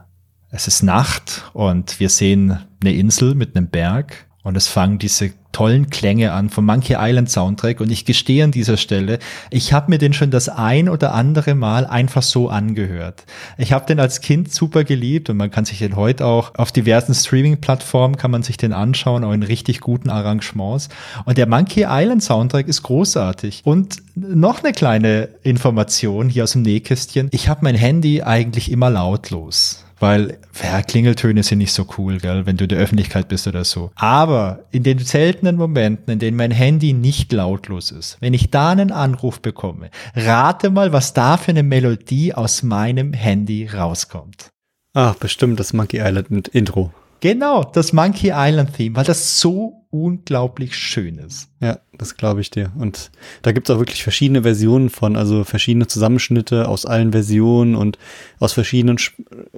Es 0.50 0.68
ist 0.68 0.82
Nacht 0.82 1.50
und 1.52 1.98
wir 1.98 2.08
sehen 2.08 2.60
eine 2.80 2.94
Insel 2.94 3.34
mit 3.34 3.56
einem 3.56 3.66
Berg 3.66 4.26
und 4.44 4.56
es 4.56 4.68
fangen 4.68 4.98
diese 4.98 5.32
tollen 5.52 5.88
Klänge 5.88 6.32
an 6.32 6.50
vom 6.50 6.66
Monkey 6.66 6.96
Island 6.98 7.30
Soundtrack. 7.30 7.80
Und 7.80 7.90
ich 7.90 8.04
gestehe 8.04 8.44
an 8.44 8.50
dieser 8.50 8.76
Stelle, 8.76 9.18
ich 9.50 9.72
habe 9.72 9.90
mir 9.90 9.98
den 9.98 10.12
schon 10.12 10.30
das 10.30 10.48
ein 10.50 10.88
oder 10.88 11.14
andere 11.14 11.54
Mal 11.54 11.86
einfach 11.86 12.22
so 12.22 12.50
angehört. 12.50 13.24
Ich 13.56 13.72
habe 13.72 13.86
den 13.86 14.00
als 14.00 14.20
Kind 14.20 14.52
super 14.52 14.84
geliebt 14.84 15.30
und 15.30 15.38
man 15.38 15.50
kann 15.50 15.64
sich 15.64 15.78
den 15.78 15.96
heute 15.96 16.26
auch 16.26 16.54
auf 16.56 16.72
diversen 16.72 17.14
Streaming-Plattformen 17.14 18.16
kann 18.16 18.30
man 18.30 18.42
sich 18.42 18.56
den 18.56 18.72
anschauen, 18.72 19.24
auch 19.24 19.32
in 19.32 19.42
richtig 19.42 19.80
guten 19.80 20.10
Arrangements. 20.10 20.88
Und 21.24 21.38
der 21.38 21.46
Monkey 21.46 21.86
Island 21.88 22.22
Soundtrack 22.22 22.68
ist 22.68 22.82
großartig. 22.82 23.62
Und 23.64 24.02
noch 24.14 24.62
eine 24.62 24.72
kleine 24.72 25.28
Information 25.42 26.28
hier 26.28 26.44
aus 26.44 26.52
dem 26.52 26.62
Nähkästchen. 26.62 27.28
Ich 27.30 27.48
habe 27.48 27.60
mein 27.62 27.76
Handy 27.76 28.22
eigentlich 28.22 28.70
immer 28.70 28.90
lautlos 28.90 29.83
weil 29.98 30.38
ja, 30.62 30.82
Klingeltöne 30.82 31.42
sind 31.42 31.58
nicht 31.58 31.72
so 31.72 31.86
cool, 31.98 32.18
gell, 32.18 32.46
wenn 32.46 32.56
du 32.56 32.64
in 32.64 32.68
der 32.68 32.78
Öffentlichkeit 32.78 33.28
bist 33.28 33.46
oder 33.46 33.64
so. 33.64 33.90
Aber 33.94 34.64
in 34.70 34.82
den 34.82 34.98
seltenen 34.98 35.56
Momenten, 35.56 36.12
in 36.12 36.18
denen 36.18 36.36
mein 36.36 36.50
Handy 36.50 36.92
nicht 36.92 37.32
lautlos 37.32 37.90
ist, 37.90 38.16
wenn 38.20 38.34
ich 38.34 38.50
da 38.50 38.70
einen 38.70 38.92
Anruf 38.92 39.40
bekomme, 39.40 39.90
rate 40.14 40.70
mal, 40.70 40.92
was 40.92 41.14
da 41.14 41.36
für 41.36 41.50
eine 41.50 41.62
Melodie 41.62 42.34
aus 42.34 42.62
meinem 42.62 43.12
Handy 43.12 43.66
rauskommt. 43.66 44.50
Ach, 44.92 45.14
bestimmt 45.14 45.58
das 45.58 45.72
Monkey 45.72 45.98
Island 45.98 46.48
Intro. 46.48 46.92
Genau, 47.20 47.64
das 47.64 47.92
Monkey 47.92 48.32
Island 48.34 48.74
Theme, 48.74 48.96
weil 48.96 49.04
das 49.04 49.40
so 49.40 49.83
unglaublich 49.94 50.74
schön 50.74 51.18
ist. 51.18 51.48
Ja, 51.60 51.78
das 51.96 52.16
glaube 52.16 52.40
ich 52.40 52.50
dir. 52.50 52.72
Und 52.76 53.12
da 53.42 53.52
gibt 53.52 53.68
es 53.68 53.74
auch 53.74 53.78
wirklich 53.78 54.02
verschiedene 54.02 54.42
Versionen 54.42 54.90
von, 54.90 55.14
also 55.14 55.44
verschiedene 55.44 55.86
Zusammenschnitte 55.86 56.66
aus 56.68 56.84
allen 56.84 57.12
Versionen 57.12 57.76
und 57.76 57.96
aus 58.40 58.52
verschiedenen 58.52 58.96
Sp 58.98 59.14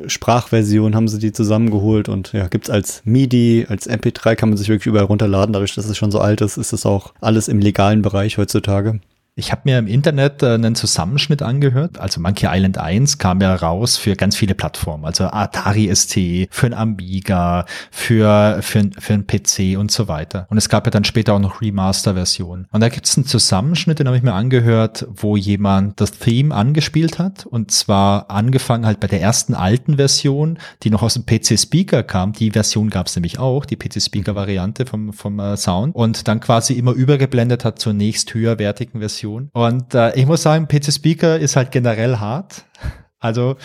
Sprachversionen 0.06 0.94
haben 0.94 1.08
sie 1.08 1.18
die 1.18 1.32
zusammengeholt 1.32 2.10
und 2.10 2.34
ja, 2.34 2.48
gibt 2.48 2.66
es 2.66 2.70
als 2.70 3.00
MIDI, 3.06 3.64
als 3.70 3.88
MP3 3.88 4.34
kann 4.34 4.50
man 4.50 4.58
sich 4.58 4.68
wirklich 4.68 4.86
überall 4.86 5.06
runterladen. 5.06 5.54
Dadurch, 5.54 5.74
dass 5.74 5.86
es 5.86 5.96
schon 5.96 6.10
so 6.10 6.20
alt 6.20 6.42
ist, 6.42 6.58
ist 6.58 6.74
es 6.74 6.84
auch 6.84 7.14
alles 7.22 7.48
im 7.48 7.58
legalen 7.58 8.02
Bereich 8.02 8.36
heutzutage. 8.36 9.00
Ich 9.38 9.52
habe 9.52 9.62
mir 9.64 9.78
im 9.78 9.86
Internet 9.86 10.42
äh, 10.42 10.54
einen 10.54 10.74
Zusammenschnitt 10.74 11.42
angehört. 11.42 11.98
Also 11.98 12.22
Monkey 12.22 12.46
Island 12.50 12.78
1 12.78 13.18
kam 13.18 13.42
ja 13.42 13.54
raus 13.54 13.98
für 13.98 14.16
ganz 14.16 14.34
viele 14.34 14.54
Plattformen. 14.54 15.04
Also 15.04 15.24
Atari 15.24 15.94
ST, 15.94 16.14
für 16.50 16.64
ein 16.64 16.72
Amiga, 16.72 17.66
für, 17.90 18.60
für, 18.62 18.88
für 18.98 19.12
ein 19.12 19.26
PC 19.26 19.78
und 19.78 19.90
so 19.90 20.08
weiter. 20.08 20.46
Und 20.48 20.56
es 20.56 20.70
gab 20.70 20.86
ja 20.86 20.90
dann 20.90 21.04
später 21.04 21.34
auch 21.34 21.38
noch 21.38 21.60
Remaster-Versionen. 21.60 22.66
Und 22.72 22.80
da 22.80 22.88
gibt 22.88 23.04
es 23.04 23.18
einen 23.18 23.26
Zusammenschnitt, 23.26 23.98
den 23.98 24.06
habe 24.06 24.16
ich 24.16 24.22
mir 24.22 24.32
angehört, 24.32 25.06
wo 25.10 25.36
jemand 25.36 26.00
das 26.00 26.12
Theme 26.12 26.54
angespielt 26.54 27.18
hat. 27.18 27.44
Und 27.44 27.70
zwar 27.70 28.30
angefangen 28.30 28.86
halt 28.86 29.00
bei 29.00 29.06
der 29.06 29.20
ersten 29.20 29.52
alten 29.52 29.96
Version, 29.96 30.58
die 30.82 30.88
noch 30.88 31.02
aus 31.02 31.12
dem 31.12 31.26
PC-Speaker 31.26 32.04
kam. 32.04 32.32
Die 32.32 32.52
Version 32.52 32.88
gab 32.88 33.08
es 33.08 33.16
nämlich 33.16 33.38
auch, 33.38 33.66
die 33.66 33.76
PC-Speaker-Variante 33.76 34.86
vom, 34.86 35.12
vom 35.12 35.38
äh, 35.40 35.58
Sound. 35.58 35.94
Und 35.94 36.26
dann 36.26 36.40
quasi 36.40 36.72
immer 36.72 36.92
übergeblendet 36.92 37.66
hat 37.66 37.78
zur 37.78 37.92
nächst 37.92 38.32
höherwertigen 38.32 39.00
Version 39.00 39.25
Version. 39.26 39.50
Und 39.52 39.94
äh, 39.94 40.14
ich 40.18 40.26
muss 40.26 40.42
sagen, 40.42 40.68
PC 40.68 40.92
Speaker 40.92 41.38
ist 41.38 41.56
halt 41.56 41.70
generell 41.70 42.18
hart. 42.18 42.64
Also, 43.18 43.56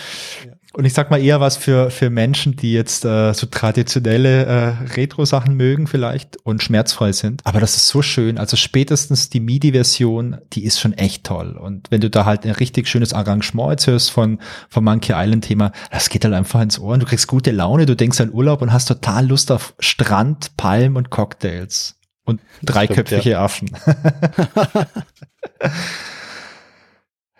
ja. 0.46 0.54
und 0.74 0.86
ich 0.86 0.94
sag 0.94 1.12
mal 1.12 1.22
eher 1.22 1.42
was 1.42 1.58
für, 1.58 1.92
für 1.92 2.10
Menschen, 2.10 2.56
die 2.56 2.72
jetzt 2.72 3.04
äh, 3.04 3.34
so 3.34 3.46
traditionelle 3.46 4.46
äh, 4.46 4.68
Retro-Sachen 4.96 5.56
mögen 5.56 5.88
vielleicht 5.88 6.38
und 6.46 6.64
schmerzfrei 6.64 7.12
sind. 7.12 7.42
Aber 7.44 7.60
das 7.60 7.76
ist 7.76 7.90
so 7.90 8.02
schön. 8.02 8.38
Also 8.38 8.56
spätestens 8.56 9.30
die 9.30 9.42
MIDI-Version, 9.42 10.38
die 10.54 10.64
ist 10.64 10.80
schon 10.80 10.94
echt 10.94 11.26
toll. 11.26 11.58
Und 11.58 11.92
wenn 11.92 12.00
du 12.00 12.10
da 12.10 12.24
halt 12.26 12.46
ein 12.46 12.54
richtig 12.54 12.88
schönes 12.88 13.14
Arrangement 13.14 13.72
jetzt 13.72 13.88
hörst 13.88 14.10
von, 14.10 14.40
vom 14.70 14.86
Monkey 14.86 15.14
Island-Thema, 15.14 15.74
das 15.92 16.10
geht 16.10 16.24
halt 16.24 16.34
einfach 16.34 16.62
ins 16.62 16.80
Ohr 16.80 16.94
und 16.94 17.02
du 17.04 17.06
kriegst 17.06 17.28
gute 17.28 17.52
Laune, 17.52 17.86
du 17.86 17.96
denkst 17.96 18.22
an 18.22 18.34
Urlaub 18.34 18.62
und 18.62 18.72
hast 18.72 18.88
total 18.88 19.28
Lust 19.28 19.52
auf 19.52 19.76
Strand, 19.80 20.56
Palm 20.56 20.96
und 20.96 21.10
Cocktails. 21.12 22.01
Und 22.24 22.42
dreiköpfige 22.62 23.32
ja. 23.32 23.44
Affen. 23.44 23.72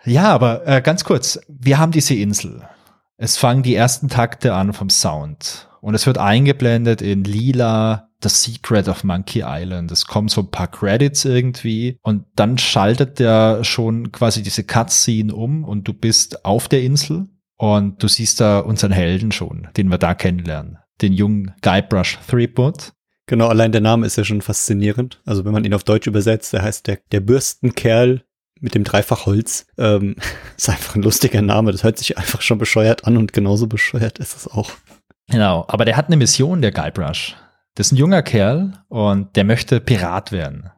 ja, 0.04 0.24
aber 0.24 0.66
äh, 0.66 0.82
ganz 0.82 1.04
kurz, 1.04 1.40
wir 1.48 1.78
haben 1.78 1.92
diese 1.92 2.14
Insel. 2.14 2.66
Es 3.16 3.36
fangen 3.36 3.62
die 3.62 3.76
ersten 3.76 4.08
Takte 4.08 4.54
an 4.54 4.72
vom 4.72 4.90
Sound. 4.90 5.68
Und 5.80 5.94
es 5.94 6.06
wird 6.06 6.18
eingeblendet 6.18 7.02
in 7.02 7.24
lila 7.24 8.08
The 8.22 8.28
Secret 8.28 8.88
of 8.88 9.04
Monkey 9.04 9.42
Island. 9.44 9.90
Es 9.90 10.06
kommen 10.06 10.28
so 10.28 10.42
ein 10.42 10.50
paar 10.50 10.68
Credits 10.68 11.24
irgendwie 11.24 11.98
und 12.02 12.24
dann 12.36 12.58
schaltet 12.58 13.18
der 13.18 13.64
schon 13.64 14.12
quasi 14.12 14.42
diese 14.42 14.64
Cutscene 14.64 15.34
um 15.34 15.64
und 15.64 15.88
du 15.88 15.92
bist 15.92 16.44
auf 16.44 16.68
der 16.68 16.82
Insel 16.82 17.28
und 17.56 18.02
du 18.02 18.08
siehst 18.08 18.40
da 18.40 18.60
unseren 18.60 18.92
Helden 18.92 19.32
schon, 19.32 19.68
den 19.76 19.88
wir 19.88 19.98
da 19.98 20.14
kennenlernen. 20.14 20.78
Den 21.00 21.12
jungen 21.12 21.52
Guybrush 21.62 22.18
Threepwood. 22.28 22.92
Genau, 23.32 23.48
allein 23.48 23.72
der 23.72 23.80
Name 23.80 24.04
ist 24.04 24.18
ja 24.18 24.24
schon 24.24 24.42
faszinierend. 24.42 25.22
Also 25.24 25.46
wenn 25.46 25.54
man 25.54 25.64
ihn 25.64 25.72
auf 25.72 25.84
Deutsch 25.84 26.06
übersetzt, 26.06 26.52
der 26.52 26.60
heißt 26.60 26.86
der, 26.86 26.98
der 27.12 27.20
Bürstenkerl 27.20 28.24
mit 28.60 28.74
dem 28.74 28.84
Dreifachholz. 28.84 29.64
Ähm, 29.78 30.16
ist 30.58 30.68
einfach 30.68 30.96
ein 30.96 31.02
lustiger 31.02 31.40
Name. 31.40 31.72
Das 31.72 31.82
hört 31.82 31.96
sich 31.96 32.18
einfach 32.18 32.42
schon 32.42 32.58
bescheuert 32.58 33.06
an 33.06 33.16
und 33.16 33.32
genauso 33.32 33.68
bescheuert 33.68 34.18
ist 34.18 34.36
es 34.36 34.48
auch. 34.48 34.72
Genau, 35.30 35.64
aber 35.68 35.86
der 35.86 35.96
hat 35.96 36.08
eine 36.08 36.18
Mission, 36.18 36.60
der 36.60 36.72
Guybrush. 36.72 37.34
Das 37.74 37.86
ist 37.86 37.92
ein 37.92 37.96
junger 37.96 38.20
Kerl 38.20 38.74
und 38.90 39.34
der 39.34 39.44
möchte 39.44 39.80
Pirat 39.80 40.30
werden. 40.30 40.68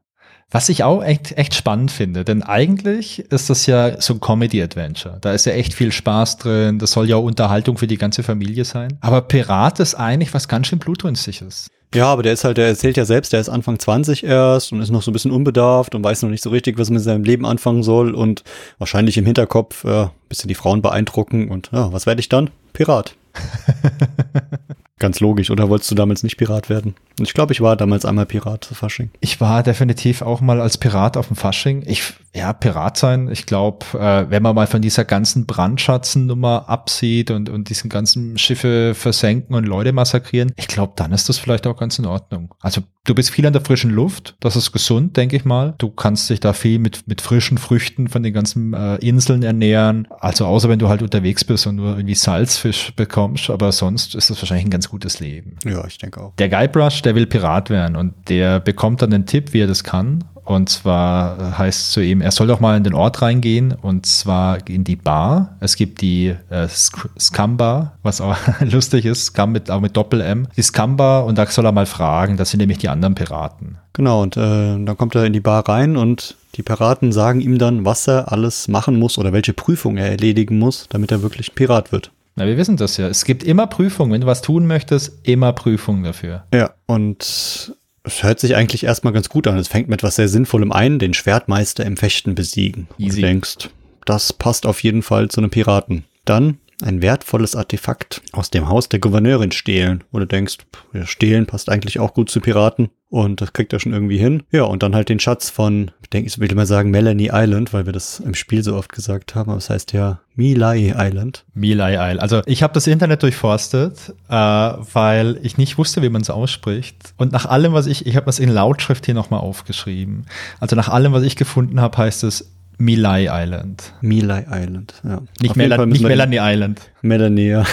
Was 0.48 0.68
ich 0.68 0.84
auch 0.84 1.02
echt, 1.02 1.36
echt 1.36 1.54
spannend 1.54 1.90
finde, 1.90 2.24
denn 2.24 2.44
eigentlich 2.44 3.18
ist 3.18 3.50
das 3.50 3.66
ja 3.66 4.00
so 4.00 4.14
ein 4.14 4.20
Comedy-Adventure. 4.20 5.18
Da 5.20 5.32
ist 5.32 5.46
ja 5.46 5.54
echt 5.54 5.74
viel 5.74 5.90
Spaß 5.90 6.36
drin, 6.36 6.78
das 6.78 6.92
soll 6.92 7.08
ja 7.08 7.16
auch 7.16 7.24
Unterhaltung 7.24 7.78
für 7.78 7.88
die 7.88 7.98
ganze 7.98 8.22
Familie 8.22 8.64
sein. 8.64 8.96
Aber 9.00 9.22
Pirat 9.22 9.80
ist 9.80 9.96
eigentlich 9.96 10.32
was 10.32 10.46
ganz 10.46 10.68
schön 10.68 10.78
blutrünstiges. 10.78 11.68
Ja, 11.94 12.07
aber 12.07 12.22
der 12.22 12.33
ist 12.33 12.44
halt, 12.44 12.59
der 12.59 12.66
erzählt 12.66 12.96
ja 12.96 13.04
selbst, 13.04 13.33
der 13.33 13.40
ist 13.40 13.48
Anfang 13.48 13.78
20 13.78 14.24
erst 14.24 14.72
und 14.72 14.80
ist 14.80 14.90
noch 14.90 15.02
so 15.02 15.11
ein 15.11 15.14
bisschen 15.14 15.30
unbedarft 15.30 15.94
und 15.94 16.02
weiß 16.02 16.22
noch 16.22 16.30
nicht 16.30 16.42
so 16.42 16.50
richtig, 16.50 16.76
was 16.78 16.90
er 16.90 16.94
mit 16.94 17.02
seinem 17.02 17.24
Leben 17.24 17.46
anfangen 17.46 17.83
soll 17.83 18.14
und 18.14 18.42
wahrscheinlich 18.78 19.16
im 19.16 19.24
Hinterkopf 19.24 19.85
äh, 19.85 20.09
bisschen 20.28 20.48
die 20.48 20.54
Frauen 20.54 20.83
beeindrucken 20.83 21.48
und 21.48 21.70
ja, 21.72 21.92
was 21.92 22.07
werde 22.07 22.20
ich 22.20 22.28
dann? 22.28 22.50
Pirat. 22.72 23.14
Ganz 25.00 25.18
logisch, 25.18 25.50
oder 25.50 25.68
wolltest 25.68 25.90
du 25.90 25.96
damals 25.96 26.22
nicht 26.22 26.37
Pirat 26.37 26.70
werden? 26.70 26.94
Ich 27.18 27.35
glaube, 27.35 27.52
ich 27.52 27.61
war 27.61 27.76
damals 27.76 28.04
einmal 28.04 28.26
Pirat 28.26 28.64
zu 28.64 28.74
Fasching. 28.74 29.11
Ich 29.20 29.40
war 29.40 29.64
definitiv 29.64 30.22
auch 30.22 30.40
mal 30.40 30.61
als 30.61 30.78
Pirat 30.78 31.16
auf 31.16 31.26
dem 31.26 31.37
Fasching. 31.37 31.83
Ich, 31.87 32.12
ja, 32.33 32.52
Pirat 32.52 32.96
sein. 32.96 33.28
Ich 33.28 33.44
glaube, 33.44 33.85
äh, 33.94 34.30
wenn 34.30 34.42
man 34.42 34.54
mal 34.54 34.68
von 34.68 34.83
dieser 34.83 35.04
ganzen 35.04 35.46
Brandschatzennummer 35.46 36.68
absieht 36.68 37.33
und, 37.33 37.48
und 37.48 37.70
diesen 37.70 37.90
ganzen 37.90 38.38
Schiffe 38.38 38.94
versenken 38.94 39.57
und 39.57 39.64
Leute 39.64 39.92
massakrieren, 39.92 40.52
ich 40.57 40.68
glaube, 40.68 40.92
dann 40.94 41.12
ist 41.12 41.28
das 41.28 41.38
vielleicht 41.38 41.66
auch 41.66 41.76
ganz 41.76 41.98
in 41.98 42.07
Ordnung. 42.07 42.54
Also 42.61 42.83
du 43.04 43.14
bist 43.14 43.30
viel 43.30 43.46
an 43.46 43.52
der 43.52 43.62
frischen 43.62 43.90
Luft. 43.90 44.34
Das 44.40 44.56
ist 44.56 44.72
gesund, 44.72 45.16
denke 45.16 45.36
ich 45.36 45.44
mal. 45.44 45.74
Du 45.78 45.90
kannst 45.90 46.28
dich 46.30 46.40
da 46.40 46.52
viel 46.52 46.78
mit, 46.78 47.06
mit 47.06 47.20
frischen 47.20 47.58
Früchten 47.58 48.08
von 48.08 48.22
den 48.22 48.32
ganzen 48.32 48.74
äh, 48.74 48.96
Inseln 48.96 49.42
ernähren. 49.42 50.08
Also 50.18 50.46
außer 50.46 50.68
wenn 50.68 50.78
du 50.78 50.88
halt 50.88 51.02
unterwegs 51.02 51.44
bist 51.44 51.66
und 51.66 51.76
nur 51.76 51.96
irgendwie 51.96 52.14
Salzfisch 52.14 52.92
bekommst. 52.96 53.50
Aber 53.50 53.72
sonst 53.72 54.14
ist 54.14 54.30
das 54.30 54.40
wahrscheinlich 54.40 54.66
ein 54.66 54.70
ganz 54.70 54.88
gutes 54.88 55.20
Leben. 55.20 55.56
Ja, 55.64 55.86
ich 55.86 55.98
denke 55.98 56.20
auch. 56.20 56.34
Der 56.36 56.48
Guybrush, 56.48 57.02
der 57.02 57.14
will 57.14 57.26
Pirat 57.26 57.70
werden 57.70 57.96
und 57.96 58.14
der 58.28 58.60
bekommt 58.60 59.02
dann 59.02 59.10
den 59.10 59.26
Tipp, 59.26 59.52
wie 59.52 59.60
er 59.60 59.66
das 59.66 59.84
kann. 59.84 60.24
Und 60.44 60.68
zwar 60.68 61.59
heißt 61.59 61.92
zu 61.92 62.00
ihm, 62.00 62.20
er 62.20 62.30
soll 62.30 62.46
doch 62.46 62.61
mal 62.61 62.76
in 62.76 62.85
den 62.85 62.94
Ort 62.94 63.22
reingehen 63.22 63.72
und 63.72 64.07
zwar 64.07 64.68
in 64.68 64.85
die 64.85 64.96
Bar. 64.96 65.57
Es 65.61 65.76
gibt 65.76 66.00
die 66.00 66.35
äh, 66.50 66.68
Scum 66.68 67.57
Bar, 67.57 67.96
was 68.02 68.20
auch 68.20 68.37
lustig 68.61 69.07
ist, 69.07 69.26
Scum 69.26 69.52
mit, 69.52 69.70
auch 69.70 69.80
mit 69.80 69.96
Doppel-M. 69.96 70.48
Die 70.57 70.62
Scum 70.62 70.96
Bar 70.96 71.24
und 71.24 71.38
da 71.38 71.46
soll 71.46 71.64
er 71.64 71.72
mal 71.72 71.87
fragen, 71.87 72.37
das 72.37 72.50
sind 72.50 72.61
nämlich 72.61 72.78
die 72.78 72.88
anderen 72.88 73.14
Piraten. 73.14 73.78
Genau, 73.94 74.22
und 74.22 74.37
äh, 74.37 74.40
dann 74.40 74.96
kommt 74.98 75.14
er 75.14 75.24
in 75.24 75.33
die 75.33 75.40
Bar 75.40 75.68
rein 75.68 75.96
und 75.96 76.37
die 76.57 76.62
Piraten 76.62 77.12
sagen 77.12 77.40
ihm 77.40 77.59
dann, 77.59 77.85
was 77.85 78.07
er 78.07 78.30
alles 78.30 78.68
machen 78.68 78.98
muss 78.98 79.18
oder 79.18 79.33
welche 79.33 79.52
Prüfung 79.52 79.96
er 79.96 80.11
erledigen 80.11 80.59
muss, 80.59 80.87
damit 80.90 81.11
er 81.11 81.22
wirklich 81.22 81.54
Pirat 81.54 81.90
wird. 81.90 82.11
Na, 82.37 82.46
wir 82.46 82.57
wissen 82.57 82.76
das 82.76 82.96
ja. 82.96 83.07
Es 83.07 83.24
gibt 83.24 83.44
immer 83.44 83.66
Prüfungen. 83.66 84.12
Wenn 84.12 84.20
du 84.20 84.26
was 84.26 84.42
tun 84.42 84.66
möchtest, 84.66 85.20
immer 85.22 85.52
Prüfungen 85.52 86.02
dafür. 86.02 86.44
Ja, 86.52 86.70
und 86.87 87.74
es 88.04 88.22
hört 88.22 88.38
sich 88.38 88.54
eigentlich 88.54 88.84
erstmal 88.84 89.12
ganz 89.12 89.28
gut 89.28 89.46
an. 89.46 89.58
Es 89.58 89.68
fängt 89.68 89.88
mit 89.88 90.00
etwas 90.00 90.16
sehr 90.16 90.28
Sinnvollem 90.28 90.72
ein, 90.72 90.98
den 90.98 91.14
Schwertmeister 91.14 91.84
im 91.84 91.96
Fechten 91.96 92.34
besiegen. 92.34 92.86
Easy. 92.98 93.08
Und 93.08 93.16
du 93.16 93.22
denkst, 93.22 93.70
das 94.04 94.32
passt 94.32 94.66
auf 94.66 94.82
jeden 94.82 95.02
Fall 95.02 95.28
zu 95.30 95.40
einem 95.40 95.50
Piraten. 95.50 96.04
Dann 96.26 96.58
ein 96.84 97.02
wertvolles 97.02 97.56
Artefakt 97.56 98.22
aus 98.32 98.50
dem 98.50 98.68
Haus 98.68 98.88
der 98.88 99.00
Gouverneurin 99.00 99.52
stehlen. 99.52 100.04
Du 100.12 100.24
denkst, 100.24 100.58
ja, 100.92 101.06
stehlen 101.06 101.46
passt 101.46 101.68
eigentlich 101.70 101.98
auch 101.98 102.14
gut 102.14 102.30
zu 102.30 102.40
Piraten. 102.40 102.90
Und 103.10 103.40
das 103.40 103.52
kriegt 103.52 103.72
er 103.72 103.78
schon 103.78 103.92
irgendwie 103.92 104.18
hin. 104.18 104.42
Ja, 104.50 104.64
und 104.64 104.82
dann 104.82 104.94
halt 104.94 105.08
den 105.08 105.20
Schatz 105.20 105.48
von, 105.48 105.92
ich 106.02 106.10
denke, 106.10 106.26
ich 106.26 106.38
will 106.40 106.52
mal 106.54 106.66
sagen 106.66 106.90
Melanie 106.90 107.30
Island, 107.32 107.72
weil 107.72 107.86
wir 107.86 107.92
das 107.92 108.18
im 108.18 108.34
Spiel 108.34 108.64
so 108.64 108.74
oft 108.74 108.92
gesagt 108.92 109.36
haben. 109.36 109.50
Aber 109.50 109.58
es 109.58 109.70
heißt 109.70 109.92
ja 109.92 110.20
Milai 110.34 110.92
Island. 110.96 111.44
Milai 111.54 111.92
Island. 111.94 112.20
Also 112.20 112.42
ich 112.46 112.64
habe 112.64 112.74
das 112.74 112.88
Internet 112.88 113.22
durchforstet, 113.22 114.14
äh, 114.28 114.34
weil 114.34 115.38
ich 115.42 115.58
nicht 115.58 115.78
wusste, 115.78 116.02
wie 116.02 116.08
man 116.08 116.22
es 116.22 116.30
ausspricht. 116.30 117.14
Und 117.16 117.30
nach 117.30 117.46
allem, 117.46 117.72
was 117.72 117.86
ich, 117.86 118.04
ich 118.04 118.16
habe 118.16 118.26
das 118.26 118.40
in 118.40 118.48
Lautschrift 118.48 119.04
hier 119.04 119.14
nochmal 119.14 119.40
aufgeschrieben. 119.40 120.26
Also 120.58 120.74
nach 120.74 120.88
allem, 120.88 121.12
was 121.12 121.22
ich 121.22 121.36
gefunden 121.36 121.80
habe, 121.80 121.96
heißt 121.96 122.24
es 122.24 122.53
Milai 122.78 123.28
Island. 123.30 123.92
Milai 124.00 124.46
Island, 124.50 124.94
ja. 125.04 125.22
Nicht, 125.40 125.56
Mel 125.56 125.87
nicht 125.87 126.02
Melanie 126.02 126.37
den, 126.37 126.44
Island. 126.44 126.80
Melanie, 127.02 127.48
ja. 127.48 127.64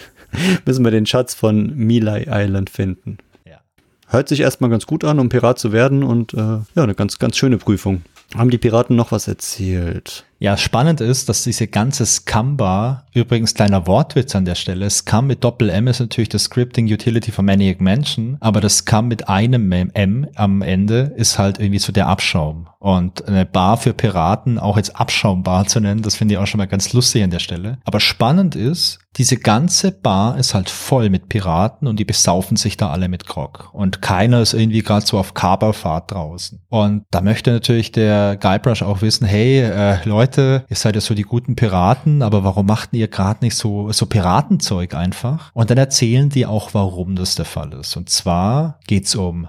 müssen 0.66 0.84
wir 0.84 0.90
den 0.90 1.06
Schatz 1.06 1.34
von 1.34 1.74
Milai 1.76 2.26
Island 2.28 2.70
finden. 2.70 3.18
Ja. 3.44 3.60
Hört 4.08 4.28
sich 4.28 4.40
erstmal 4.40 4.70
ganz 4.70 4.86
gut 4.86 5.04
an, 5.04 5.18
um 5.18 5.28
Pirat 5.28 5.58
zu 5.58 5.72
werden 5.72 6.02
und 6.02 6.34
äh, 6.34 6.38
ja, 6.38 6.64
eine 6.74 6.94
ganz, 6.94 7.18
ganz 7.18 7.36
schöne 7.36 7.58
Prüfung. 7.58 8.02
Haben 8.34 8.50
die 8.50 8.58
Piraten 8.58 8.96
noch 8.96 9.12
was 9.12 9.28
erzählt? 9.28 10.25
Ja, 10.38 10.58
spannend 10.58 11.00
ist, 11.00 11.30
dass 11.30 11.44
diese 11.44 11.66
ganze 11.66 12.04
Scum-Bar, 12.04 13.06
übrigens 13.14 13.54
kleiner 13.54 13.86
Wortwitz 13.86 14.36
an 14.36 14.44
der 14.44 14.54
Stelle, 14.54 14.90
Scum 14.90 15.28
mit 15.28 15.42
Doppel-M 15.42 15.88
ist 15.88 16.00
natürlich 16.00 16.28
das 16.28 16.44
Scripting 16.44 16.92
Utility 16.92 17.32
von 17.32 17.46
Maniac 17.46 17.80
Mansion, 17.80 18.36
aber 18.40 18.60
das 18.60 18.78
Scum 18.78 19.08
mit 19.08 19.28
einem 19.30 19.72
M 19.72 20.26
am 20.34 20.60
Ende 20.60 21.14
ist 21.16 21.38
halt 21.38 21.58
irgendwie 21.58 21.78
so 21.78 21.90
der 21.90 22.08
Abschaum. 22.08 22.68
Und 22.78 23.26
eine 23.26 23.46
Bar 23.46 23.78
für 23.78 23.94
Piraten 23.94 24.58
auch 24.58 24.76
jetzt 24.76 24.94
Abschaumbar 24.94 25.66
zu 25.66 25.80
nennen, 25.80 26.02
das 26.02 26.16
finde 26.16 26.34
ich 26.34 26.38
auch 26.38 26.46
schon 26.46 26.58
mal 26.58 26.66
ganz 26.66 26.92
lustig 26.92 27.24
an 27.24 27.30
der 27.30 27.38
Stelle. 27.38 27.78
Aber 27.84 27.98
spannend 27.98 28.54
ist, 28.54 29.00
diese 29.16 29.38
ganze 29.38 29.92
Bar 29.92 30.38
ist 30.38 30.52
halt 30.52 30.68
voll 30.68 31.08
mit 31.08 31.28
Piraten 31.28 31.88
und 31.88 31.98
die 31.98 32.04
besaufen 32.04 32.56
sich 32.56 32.76
da 32.76 32.90
alle 32.90 33.08
mit 33.08 33.26
Grog. 33.26 33.70
Und 33.72 34.02
keiner 34.02 34.42
ist 34.42 34.52
irgendwie 34.52 34.82
gerade 34.82 35.06
so 35.06 35.18
auf 35.18 35.32
Kaperfahrt 35.32 36.12
draußen. 36.12 36.60
Und 36.68 37.04
da 37.10 37.22
möchte 37.22 37.50
natürlich 37.50 37.92
der 37.92 38.36
Guybrush 38.36 38.82
auch 38.82 39.00
wissen, 39.00 39.26
hey, 39.26 39.60
äh, 39.60 40.04
Leute, 40.04 40.25
Leute, 40.26 40.64
ihr 40.68 40.74
seid 40.74 40.96
ja 40.96 41.00
so 41.00 41.14
die 41.14 41.22
guten 41.22 41.54
Piraten, 41.54 42.20
aber 42.20 42.42
warum 42.42 42.66
macht 42.66 42.92
ihr 42.94 43.06
gerade 43.06 43.44
nicht 43.44 43.54
so, 43.54 43.92
so 43.92 44.06
Piratenzeug 44.06 44.92
einfach? 44.92 45.52
Und 45.54 45.70
dann 45.70 45.78
erzählen 45.78 46.28
die 46.30 46.46
auch, 46.46 46.74
warum 46.74 47.14
das 47.14 47.36
der 47.36 47.44
Fall 47.44 47.72
ist. 47.74 47.96
Und 47.96 48.10
zwar 48.10 48.80
geht's 48.88 49.14
um 49.14 49.46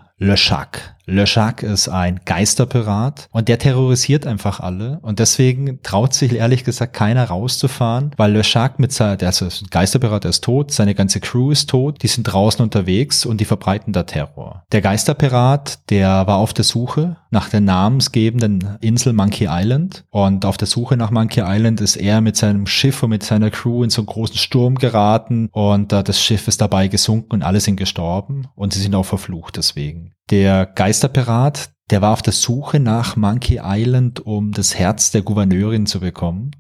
Le 1.10 1.23
Chac 1.23 1.63
ist 1.63 1.88
ein 1.88 2.19
Geisterpirat 2.25 3.30
und 3.32 3.47
der 3.47 3.60
terrorisiert 3.60 4.27
einfach 4.27 4.60
alle 4.60 4.99
und 5.03 5.19
deswegen 5.19 5.82
traut 5.82 6.13
sich 6.13 6.34
ehrlich 6.34 6.65
gesagt 6.65 6.93
keiner 6.93 7.23
rauszufahren, 7.23 8.12
weil 8.17 8.34
Le 8.34 8.41
Chac 8.41 8.77
mit 8.77 8.91
seiner, 8.91 9.15
der 9.15 9.30
ist 9.30 9.41
ein 9.41 9.69
Geisterpirat, 9.69 10.25
der 10.25 10.32
ist 10.32 10.43
tot, 10.43 10.73
seine 10.73 10.95
ganze 10.95 11.21
Crew 11.21 11.51
ist 11.51 11.69
tot, 11.69 12.03
die 12.03 12.08
sind 12.08 12.23
draußen 12.23 12.62
unterwegs 12.62 13.25
und 13.25 13.39
die 13.39 13.45
verbreiten 13.45 13.93
da 13.93 14.03
Terror. 14.03 14.65
Der 14.73 14.82
Geisterpirat, 14.82 15.89
der 15.91 16.27
war 16.27 16.39
auf 16.39 16.53
der 16.53 16.65
Suche 16.65 17.15
nach 17.32 17.47
der 17.47 17.62
namensgebenden 17.62 18.77
Insel 18.82 19.13
Monkey 19.13 19.47
Island 19.49 20.03
und 20.10 20.43
auf 20.43 20.58
der 20.58 20.67
Suche 20.67 20.97
nach 20.97 21.12
Monkey 21.12 21.41
Island 21.41 21.80
ist 21.80 21.95
er 21.95 22.19
mit 22.19 22.36
seinem 22.36 22.67
Schiff 22.67 23.01
und 23.01 23.12
mit 23.12 23.23
seiner 23.23 23.49
Crew 23.49 23.84
in 23.86 23.89
so 23.89 24.01
einen 24.01 24.08
großen 24.08 24.38
Sturm 24.38 24.75
geraten 24.75 25.47
und 25.53 25.93
äh, 25.93 26.03
das 26.03 26.21
Schiff 26.21 26.49
ist 26.49 26.60
dabei 26.60 26.89
gesunken 26.89 27.32
und 27.32 27.43
alle 27.43 27.62
sind 27.62 27.77
gestorben 27.77 28.49
und 28.56 28.73
sie 28.73 28.82
sind 28.82 28.93
auch 28.93 29.06
verflucht 29.06 29.56
deswegen. 29.56 30.06
Der 30.29 30.65
Geisterpirat, 30.65 31.71
der 31.89 32.01
war 32.01 32.13
auf 32.13 32.21
der 32.21 32.33
Suche 32.33 32.79
nach 32.79 33.15
Monkey 33.15 33.59
Island, 33.63 34.25
um 34.25 34.51
das 34.51 34.75
Herz 34.75 35.11
der 35.11 35.21
Gouverneurin 35.21 35.85
zu 35.85 35.99
bekommen. 35.99 36.51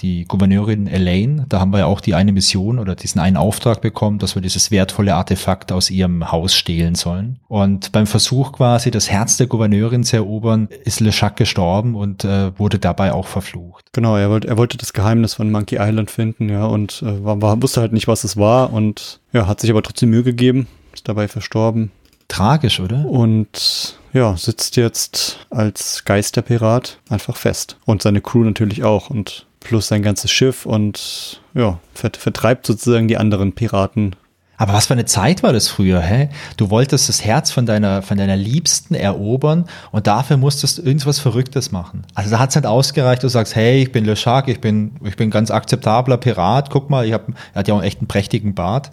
Die 0.00 0.24
Gouverneurin 0.24 0.86
Elaine, 0.86 1.44
da 1.48 1.60
haben 1.60 1.72
wir 1.72 1.80
ja 1.80 1.86
auch 1.86 2.00
die 2.00 2.14
eine 2.14 2.32
Mission 2.32 2.78
oder 2.78 2.96
diesen 2.96 3.20
einen 3.20 3.36
Auftrag 3.36 3.82
bekommen, 3.82 4.18
dass 4.18 4.34
wir 4.34 4.42
dieses 4.42 4.70
wertvolle 4.70 5.14
Artefakt 5.14 5.70
aus 5.70 5.90
ihrem 5.90 6.32
Haus 6.32 6.54
stehlen 6.54 6.94
sollen. 6.94 7.38
Und 7.46 7.92
beim 7.92 8.06
Versuch 8.06 8.52
quasi, 8.52 8.90
das 8.90 9.10
Herz 9.10 9.36
der 9.36 9.46
Gouverneurin 9.46 10.02
zu 10.02 10.16
erobern, 10.16 10.68
ist 10.84 11.00
Le 11.00 11.10
Chac 11.10 11.36
gestorben 11.36 11.94
und 11.94 12.24
äh, 12.24 12.58
wurde 12.58 12.78
dabei 12.78 13.12
auch 13.12 13.26
verflucht. 13.26 13.84
Genau, 13.92 14.16
er 14.16 14.30
wollte, 14.30 14.48
er 14.48 14.56
wollte 14.56 14.78
das 14.78 14.92
Geheimnis 14.92 15.34
von 15.34 15.52
Monkey 15.52 15.76
Island 15.78 16.10
finden, 16.10 16.48
ja, 16.48 16.64
und 16.64 17.02
äh, 17.02 17.24
war, 17.24 17.40
war, 17.42 17.62
wusste 17.62 17.80
halt 17.80 17.92
nicht, 17.92 18.08
was 18.08 18.24
es 18.24 18.36
war 18.36 18.72
und 18.72 19.20
ja, 19.32 19.46
hat 19.46 19.60
sich 19.60 19.70
aber 19.70 19.82
trotzdem 19.82 20.10
Mühe 20.10 20.24
gegeben, 20.24 20.66
ist 20.94 21.06
dabei 21.06 21.28
verstorben. 21.28 21.92
Tragisch, 22.32 22.80
oder? 22.80 23.04
Und 23.04 23.98
ja, 24.14 24.34
sitzt 24.38 24.76
jetzt 24.76 25.46
als 25.50 26.04
Geisterpirat 26.06 26.98
einfach 27.10 27.36
fest. 27.36 27.76
Und 27.84 28.00
seine 28.00 28.22
Crew 28.22 28.42
natürlich 28.42 28.84
auch. 28.84 29.10
Und 29.10 29.44
plus 29.60 29.88
sein 29.88 30.02
ganzes 30.02 30.30
Schiff 30.30 30.64
und 30.64 31.42
ja, 31.52 31.78
vertreibt 31.94 32.66
sozusagen 32.66 33.06
die 33.06 33.18
anderen 33.18 33.52
Piraten 33.52 34.16
Aber 34.62 34.74
was 34.74 34.86
für 34.86 34.92
eine 34.92 35.06
Zeit 35.06 35.42
war 35.42 35.52
das 35.52 35.66
früher, 35.66 36.00
hä? 36.00 36.28
Du 36.56 36.70
wolltest 36.70 37.08
das 37.08 37.24
Herz 37.24 37.50
von 37.50 37.66
deiner, 37.66 38.00
von 38.00 38.16
deiner 38.16 38.36
Liebsten 38.36 38.94
erobern 38.94 39.64
und 39.90 40.06
dafür 40.06 40.36
musstest 40.36 40.78
du 40.78 40.82
irgendwas 40.82 41.18
Verrücktes 41.18 41.72
machen. 41.72 42.06
Also 42.14 42.30
da 42.30 42.38
hat 42.38 42.50
es 42.50 42.54
nicht 42.54 42.64
ausgereicht, 42.64 43.24
du 43.24 43.28
sagst, 43.28 43.56
hey, 43.56 43.82
ich 43.82 43.90
bin 43.90 44.04
Le 44.04 44.14
Shark, 44.14 44.46
ich 44.46 44.60
bin, 44.60 44.92
ich 45.02 45.16
bin 45.16 45.32
ganz 45.32 45.50
akzeptabler 45.50 46.16
Pirat, 46.16 46.70
guck 46.70 46.90
mal, 46.90 47.04
ich 47.04 47.12
habe, 47.12 47.32
er 47.54 47.58
hat 47.58 47.66
ja 47.66 47.74
auch 47.74 47.82
echt 47.82 47.98
einen 47.98 48.06
prächtigen 48.06 48.54
Bart. 48.54 48.92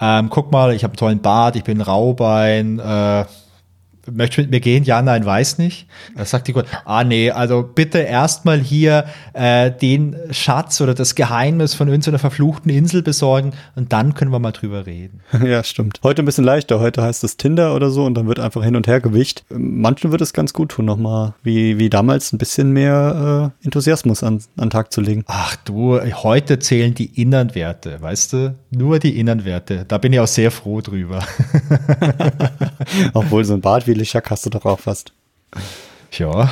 Ähm, 0.00 0.30
guck 0.30 0.50
mal, 0.50 0.72
ich 0.72 0.82
habe 0.82 0.92
einen 0.92 0.96
tollen 0.96 1.20
Bart, 1.20 1.56
ich 1.56 1.64
bin 1.64 1.82
Raubein, 1.82 2.78
äh, 2.78 3.26
möchtest 4.10 4.38
du 4.38 4.42
mit 4.42 4.50
mir 4.50 4.60
gehen? 4.60 4.84
Ja, 4.84 5.02
nein, 5.02 5.24
weiß 5.24 5.58
nicht. 5.58 5.86
Da 6.16 6.24
sagt 6.24 6.48
die 6.48 6.52
Gott, 6.52 6.66
ah 6.84 7.04
nee, 7.04 7.30
also 7.30 7.62
bitte 7.62 7.98
erstmal 7.98 8.58
hier 8.58 9.04
äh, 9.32 9.70
den 9.70 10.16
Schatz 10.30 10.80
oder 10.80 10.94
das 10.94 11.14
Geheimnis 11.14 11.74
von 11.74 11.88
irgendeiner 11.88 12.18
verfluchten 12.18 12.70
Insel 12.70 13.02
besorgen 13.02 13.52
und 13.74 13.92
dann 13.92 14.14
können 14.14 14.32
wir 14.32 14.38
mal 14.38 14.52
drüber 14.52 14.86
reden. 14.86 15.20
Ja, 15.52 15.64
stimmt. 15.64 16.00
Heute 16.02 16.22
ein 16.22 16.24
bisschen 16.24 16.44
leichter. 16.44 16.80
Heute 16.80 17.02
heißt 17.02 17.24
es 17.24 17.36
Tinder 17.36 17.74
oder 17.74 17.90
so 17.90 18.04
und 18.04 18.14
dann 18.14 18.26
wird 18.28 18.38
einfach 18.38 18.62
hin 18.62 18.76
und 18.76 18.86
her 18.86 19.00
gewicht. 19.00 19.44
Manchen 19.50 20.12
wird 20.12 20.22
es 20.22 20.32
ganz 20.32 20.52
gut 20.52 20.70
tun, 20.70 20.84
nochmal 20.84 21.34
wie, 21.42 21.78
wie 21.78 21.90
damals 21.90 22.32
ein 22.32 22.38
bisschen 22.38 22.72
mehr 22.72 23.52
äh, 23.60 23.64
Enthusiasmus 23.64 24.22
an, 24.22 24.40
an 24.56 24.70
Tag 24.70 24.92
zu 24.92 25.00
legen. 25.00 25.24
Ach 25.26 25.56
du, 25.56 26.00
heute 26.00 26.58
zählen 26.58 26.94
die 26.94 27.20
inneren 27.20 27.54
Werte, 27.54 28.00
weißt 28.00 28.32
du? 28.32 28.54
Nur 28.70 28.98
die 28.98 29.18
inneren 29.18 29.44
Werte. 29.44 29.84
Da 29.86 29.98
bin 29.98 30.12
ich 30.12 30.20
auch 30.20 30.26
sehr 30.26 30.50
froh 30.50 30.80
drüber. 30.80 31.26
Obwohl 33.12 33.44
so 33.44 33.54
ein 33.54 33.60
Bart 33.60 33.86
wie 33.86 33.91
Lischak 33.94 34.30
hast 34.30 34.46
du 34.46 34.50
doch 34.50 34.64
auch 34.64 34.80
fast. 34.80 35.12
Ja, 36.12 36.50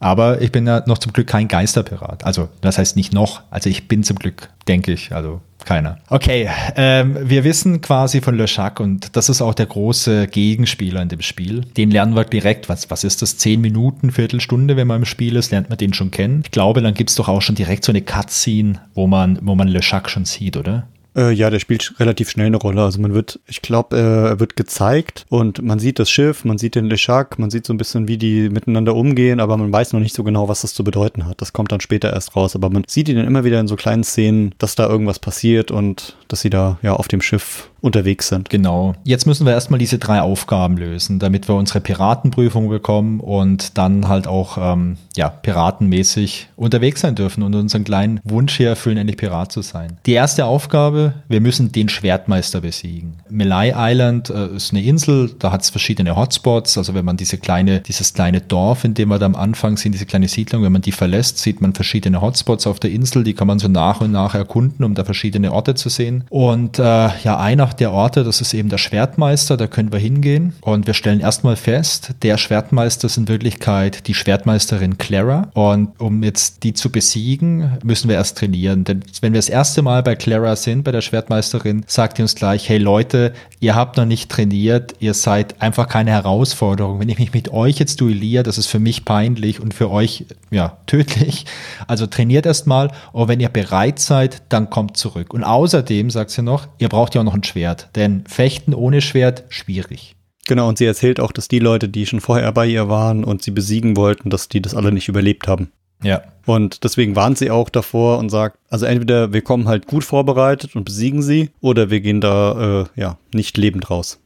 aber 0.00 0.42
ich 0.42 0.52
bin 0.52 0.66
ja 0.66 0.82
noch 0.86 0.98
zum 0.98 1.12
Glück 1.12 1.28
kein 1.28 1.48
Geisterpirat. 1.48 2.24
Also 2.24 2.48
das 2.60 2.76
heißt 2.76 2.94
nicht 2.94 3.14
noch, 3.14 3.42
also 3.50 3.70
ich 3.70 3.88
bin 3.88 4.02
zum 4.02 4.18
Glück, 4.18 4.50
denke 4.68 4.92
ich, 4.92 5.12
also 5.12 5.40
keiner. 5.64 5.98
Okay, 6.10 6.50
ähm, 6.76 7.16
wir 7.22 7.42
wissen 7.42 7.80
quasi 7.80 8.20
von 8.20 8.36
Le 8.36 8.44
Chac 8.44 8.80
und 8.80 9.16
das 9.16 9.30
ist 9.30 9.40
auch 9.40 9.54
der 9.54 9.64
große 9.64 10.26
Gegenspieler 10.26 11.00
in 11.00 11.08
dem 11.08 11.22
Spiel. 11.22 11.62
Den 11.76 11.90
lernen 11.90 12.14
wir 12.14 12.24
direkt, 12.24 12.68
was, 12.68 12.90
was 12.90 13.02
ist 13.02 13.22
das, 13.22 13.38
zehn 13.38 13.62
Minuten, 13.62 14.10
Viertelstunde, 14.10 14.76
wenn 14.76 14.86
man 14.86 14.98
im 14.98 15.04
Spiel 15.06 15.36
ist, 15.36 15.50
lernt 15.52 15.70
man 15.70 15.78
den 15.78 15.94
schon 15.94 16.10
kennen. 16.10 16.42
Ich 16.44 16.50
glaube, 16.50 16.82
dann 16.82 16.92
gibt 16.92 17.08
es 17.08 17.16
doch 17.16 17.28
auch 17.28 17.40
schon 17.40 17.54
direkt 17.54 17.84
so 17.84 17.92
eine 17.92 18.02
Cutscene, 18.02 18.80
wo 18.94 19.06
man, 19.06 19.38
wo 19.40 19.54
man 19.54 19.68
Le 19.68 19.80
Chac 19.80 20.10
schon 20.10 20.26
sieht, 20.26 20.58
oder? 20.58 20.86
Äh, 21.16 21.32
ja, 21.32 21.50
der 21.50 21.60
spielt 21.60 21.94
relativ 22.00 22.30
schnell 22.30 22.46
eine 22.46 22.56
Rolle. 22.56 22.82
Also 22.82 23.00
man 23.00 23.14
wird, 23.14 23.40
ich 23.46 23.62
glaube, 23.62 23.96
äh, 23.96 24.30
er 24.30 24.40
wird 24.40 24.56
gezeigt 24.56 25.26
und 25.28 25.62
man 25.62 25.78
sieht 25.78 25.98
das 25.98 26.10
Schiff, 26.10 26.44
man 26.44 26.58
sieht 26.58 26.74
den 26.74 26.86
Lechak, 26.86 27.38
man 27.38 27.50
sieht 27.50 27.66
so 27.66 27.72
ein 27.72 27.76
bisschen, 27.76 28.08
wie 28.08 28.18
die 28.18 28.48
miteinander 28.48 28.94
umgehen, 28.94 29.40
aber 29.40 29.56
man 29.56 29.72
weiß 29.72 29.92
noch 29.92 30.00
nicht 30.00 30.14
so 30.14 30.24
genau, 30.24 30.48
was 30.48 30.62
das 30.62 30.74
zu 30.74 30.82
bedeuten 30.82 31.26
hat. 31.26 31.40
Das 31.40 31.52
kommt 31.52 31.72
dann 31.72 31.80
später 31.80 32.12
erst 32.12 32.34
raus. 32.36 32.56
Aber 32.56 32.70
man 32.70 32.84
sieht 32.86 33.08
ihn 33.08 33.16
dann 33.16 33.26
immer 33.26 33.44
wieder 33.44 33.60
in 33.60 33.68
so 33.68 33.76
kleinen 33.76 34.04
Szenen, 34.04 34.54
dass 34.58 34.74
da 34.74 34.88
irgendwas 34.88 35.18
passiert 35.18 35.70
und 35.70 36.16
dass 36.28 36.40
sie 36.40 36.50
da 36.50 36.78
ja 36.82 36.94
auf 36.94 37.08
dem 37.08 37.20
Schiff 37.20 37.70
unterwegs 37.84 38.28
sind. 38.28 38.48
Genau. 38.48 38.94
Jetzt 39.04 39.26
müssen 39.26 39.44
wir 39.44 39.52
erstmal 39.52 39.78
diese 39.78 39.98
drei 39.98 40.22
Aufgaben 40.22 40.78
lösen, 40.78 41.18
damit 41.18 41.48
wir 41.48 41.54
unsere 41.54 41.80
Piratenprüfung 41.80 42.70
bekommen 42.70 43.20
und 43.20 43.76
dann 43.76 44.08
halt 44.08 44.26
auch 44.26 44.56
ähm, 44.58 44.96
ja, 45.16 45.28
piratenmäßig 45.28 46.48
unterwegs 46.56 47.02
sein 47.02 47.14
dürfen 47.14 47.42
und 47.42 47.54
unseren 47.54 47.84
kleinen 47.84 48.20
Wunsch 48.24 48.56
hier 48.56 48.70
erfüllen, 48.70 48.96
endlich 48.96 49.18
Pirat 49.18 49.52
zu 49.52 49.60
sein. 49.60 49.98
Die 50.06 50.14
erste 50.14 50.46
Aufgabe, 50.46 51.12
wir 51.28 51.42
müssen 51.42 51.72
den 51.72 51.90
Schwertmeister 51.90 52.62
besiegen. 52.62 53.16
Melai 53.28 53.74
Island 53.76 54.30
äh, 54.30 54.56
ist 54.56 54.72
eine 54.72 54.82
Insel, 54.82 55.34
da 55.38 55.52
hat 55.52 55.60
es 55.60 55.68
verschiedene 55.68 56.16
Hotspots. 56.16 56.78
Also 56.78 56.94
wenn 56.94 57.04
man 57.04 57.18
diese 57.18 57.36
kleine, 57.36 57.80
dieses 57.80 58.14
kleine 58.14 58.40
Dorf, 58.40 58.84
in 58.84 58.94
dem 58.94 59.10
wir 59.10 59.18
da 59.18 59.26
am 59.26 59.34
Anfang 59.34 59.76
sind, 59.76 59.92
diese 59.92 60.06
kleine 60.06 60.28
Siedlung, 60.28 60.62
wenn 60.62 60.72
man 60.72 60.82
die 60.82 60.92
verlässt, 60.92 61.36
sieht 61.36 61.60
man 61.60 61.74
verschiedene 61.74 62.22
Hotspots 62.22 62.66
auf 62.66 62.80
der 62.80 62.92
Insel, 62.92 63.24
die 63.24 63.34
kann 63.34 63.46
man 63.46 63.58
so 63.58 63.68
nach 63.68 64.00
und 64.00 64.10
nach 64.10 64.34
erkunden, 64.34 64.86
um 64.86 64.94
da 64.94 65.04
verschiedene 65.04 65.52
Orte 65.52 65.74
zu 65.74 65.90
sehen. 65.90 66.24
Und 66.30 66.78
äh, 66.78 66.82
ja, 66.82 67.36
einer 67.74 67.80
der 67.80 67.92
Orte, 67.92 68.24
das 68.24 68.40
ist 68.40 68.54
eben 68.54 68.68
der 68.68 68.78
Schwertmeister, 68.78 69.56
da 69.56 69.66
können 69.66 69.92
wir 69.92 69.98
hingehen 69.98 70.54
und 70.60 70.86
wir 70.86 70.94
stellen 70.94 71.20
erstmal 71.20 71.56
fest, 71.56 72.14
der 72.22 72.38
Schwertmeister 72.38 73.06
ist 73.06 73.16
in 73.16 73.28
Wirklichkeit 73.28 74.06
die 74.06 74.14
Schwertmeisterin 74.14 74.96
Clara 74.98 75.50
und 75.54 75.88
um 76.00 76.22
jetzt 76.22 76.62
die 76.62 76.72
zu 76.72 76.90
besiegen, 76.90 77.78
müssen 77.82 78.08
wir 78.08 78.16
erst 78.16 78.38
trainieren, 78.38 78.84
denn 78.84 79.02
wenn 79.20 79.32
wir 79.32 79.38
das 79.38 79.48
erste 79.48 79.82
Mal 79.82 80.02
bei 80.02 80.14
Clara 80.14 80.54
sind, 80.56 80.84
bei 80.84 80.92
der 80.92 81.00
Schwertmeisterin, 81.00 81.84
sagt 81.86 82.18
die 82.18 82.22
uns 82.22 82.34
gleich, 82.34 82.68
hey 82.68 82.78
Leute, 82.78 83.32
ihr 83.64 83.74
habt 83.74 83.96
noch 83.96 84.04
nicht 84.04 84.30
trainiert, 84.30 84.94
ihr 85.00 85.14
seid 85.14 85.60
einfach 85.60 85.88
keine 85.88 86.10
Herausforderung. 86.10 87.00
Wenn 87.00 87.08
ich 87.08 87.18
mich 87.18 87.32
mit 87.32 87.50
euch 87.50 87.78
jetzt 87.78 88.00
duelliere, 88.00 88.42
das 88.42 88.58
ist 88.58 88.66
für 88.66 88.78
mich 88.78 89.04
peinlich 89.04 89.60
und 89.60 89.74
für 89.74 89.90
euch 89.90 90.26
ja 90.50 90.76
tödlich. 90.86 91.46
Also 91.88 92.06
trainiert 92.06 92.46
erstmal 92.46 92.90
und 93.12 93.28
wenn 93.28 93.40
ihr 93.40 93.48
bereit 93.48 93.98
seid, 93.98 94.42
dann 94.50 94.70
kommt 94.70 94.96
zurück. 94.96 95.32
Und 95.32 95.44
außerdem 95.44 96.10
sagt 96.10 96.30
sie 96.30 96.42
noch, 96.42 96.68
ihr 96.78 96.88
braucht 96.88 97.14
ja 97.14 97.22
auch 97.22 97.24
noch 97.24 97.34
ein 97.34 97.42
Schwert. 97.42 97.63
Schwert. 97.64 97.88
Denn 97.96 98.24
Fechten 98.26 98.74
ohne 98.74 99.00
Schwert, 99.00 99.44
schwierig. 99.48 100.16
Genau, 100.46 100.68
und 100.68 100.76
sie 100.76 100.84
erzählt 100.84 101.20
auch, 101.20 101.32
dass 101.32 101.48
die 101.48 101.58
Leute, 101.58 101.88
die 101.88 102.04
schon 102.04 102.20
vorher 102.20 102.52
bei 102.52 102.66
ihr 102.66 102.90
waren 102.90 103.24
und 103.24 103.42
sie 103.42 103.50
besiegen 103.50 103.96
wollten, 103.96 104.28
dass 104.28 104.48
die 104.48 104.60
das 104.60 104.74
alle 104.74 104.92
nicht 104.92 105.08
überlebt 105.08 105.48
haben. 105.48 105.72
Ja. 106.02 106.22
Und 106.44 106.84
deswegen 106.84 107.16
warnt 107.16 107.38
sie 107.38 107.50
auch 107.50 107.70
davor 107.70 108.18
und 108.18 108.28
sagt, 108.28 108.58
also 108.68 108.84
entweder 108.84 109.32
wir 109.32 109.40
kommen 109.40 109.66
halt 109.66 109.86
gut 109.86 110.04
vorbereitet 110.04 110.76
und 110.76 110.84
besiegen 110.84 111.22
sie, 111.22 111.50
oder 111.62 111.88
wir 111.88 112.00
gehen 112.00 112.20
da 112.20 112.82
äh, 112.82 113.00
ja 113.00 113.16
nicht 113.32 113.56
lebend 113.56 113.88
raus. 113.88 114.20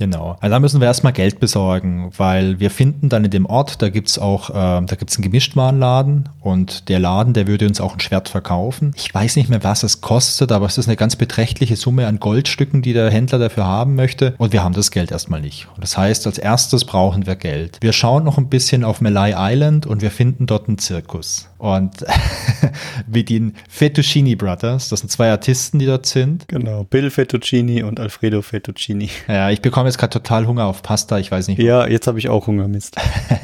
Genau. 0.00 0.38
Also 0.40 0.54
da 0.54 0.60
müssen 0.60 0.80
wir 0.80 0.86
erstmal 0.86 1.12
Geld 1.12 1.40
besorgen, 1.40 2.10
weil 2.16 2.58
wir 2.58 2.70
finden 2.70 3.10
dann 3.10 3.22
in 3.26 3.30
dem 3.30 3.44
Ort, 3.44 3.82
da 3.82 3.90
gibt's 3.90 4.18
auch, 4.18 4.48
äh, 4.48 4.54
da 4.54 4.96
gibt's 4.98 5.16
einen 5.16 5.24
Gemischtwarenladen 5.24 6.30
und 6.40 6.88
der 6.88 6.98
Laden, 6.98 7.34
der 7.34 7.46
würde 7.46 7.68
uns 7.68 7.82
auch 7.82 7.92
ein 7.92 8.00
Schwert 8.00 8.30
verkaufen. 8.30 8.92
Ich 8.96 9.14
weiß 9.14 9.36
nicht 9.36 9.50
mehr, 9.50 9.62
was 9.62 9.82
es 9.82 10.00
kostet, 10.00 10.52
aber 10.52 10.64
es 10.64 10.78
ist 10.78 10.88
eine 10.88 10.96
ganz 10.96 11.16
beträchtliche 11.16 11.76
Summe 11.76 12.06
an 12.06 12.18
Goldstücken, 12.18 12.80
die 12.80 12.94
der 12.94 13.10
Händler 13.10 13.38
dafür 13.38 13.66
haben 13.66 13.94
möchte 13.94 14.34
und 14.38 14.54
wir 14.54 14.64
haben 14.64 14.72
das 14.72 14.90
Geld 14.90 15.10
erstmal 15.10 15.42
nicht. 15.42 15.68
Und 15.74 15.82
das 15.82 15.98
heißt, 15.98 16.26
als 16.26 16.38
erstes 16.38 16.86
brauchen 16.86 17.26
wir 17.26 17.36
Geld. 17.36 17.76
Wir 17.82 17.92
schauen 17.92 18.24
noch 18.24 18.38
ein 18.38 18.48
bisschen 18.48 18.84
auf 18.84 19.02
Malay 19.02 19.34
Island 19.36 19.86
und 19.86 20.00
wir 20.00 20.10
finden 20.10 20.46
dort 20.46 20.66
einen 20.66 20.78
Zirkus. 20.78 21.49
Und 21.60 22.06
wie 23.06 23.22
den 23.22 23.54
Fettuccini 23.68 24.34
Brothers, 24.34 24.88
das 24.88 25.00
sind 25.00 25.10
zwei 25.10 25.30
Artisten, 25.30 25.78
die 25.78 25.84
dort 25.84 26.06
sind. 26.06 26.48
Genau, 26.48 26.84
Bill 26.84 27.10
Fettuccini 27.10 27.82
und 27.82 28.00
Alfredo 28.00 28.40
Fettuccini. 28.40 29.10
Ja, 29.28 29.50
ich 29.50 29.60
bekomme 29.60 29.86
jetzt 29.86 29.98
gerade 29.98 30.10
total 30.10 30.46
Hunger 30.46 30.64
auf 30.64 30.82
Pasta, 30.82 31.18
ich 31.18 31.30
weiß 31.30 31.48
nicht. 31.48 31.58
Ja, 31.58 31.86
jetzt 31.86 32.06
habe 32.06 32.18
ich 32.18 32.30
auch 32.30 32.46
Hunger, 32.46 32.66
Mist. 32.66 32.96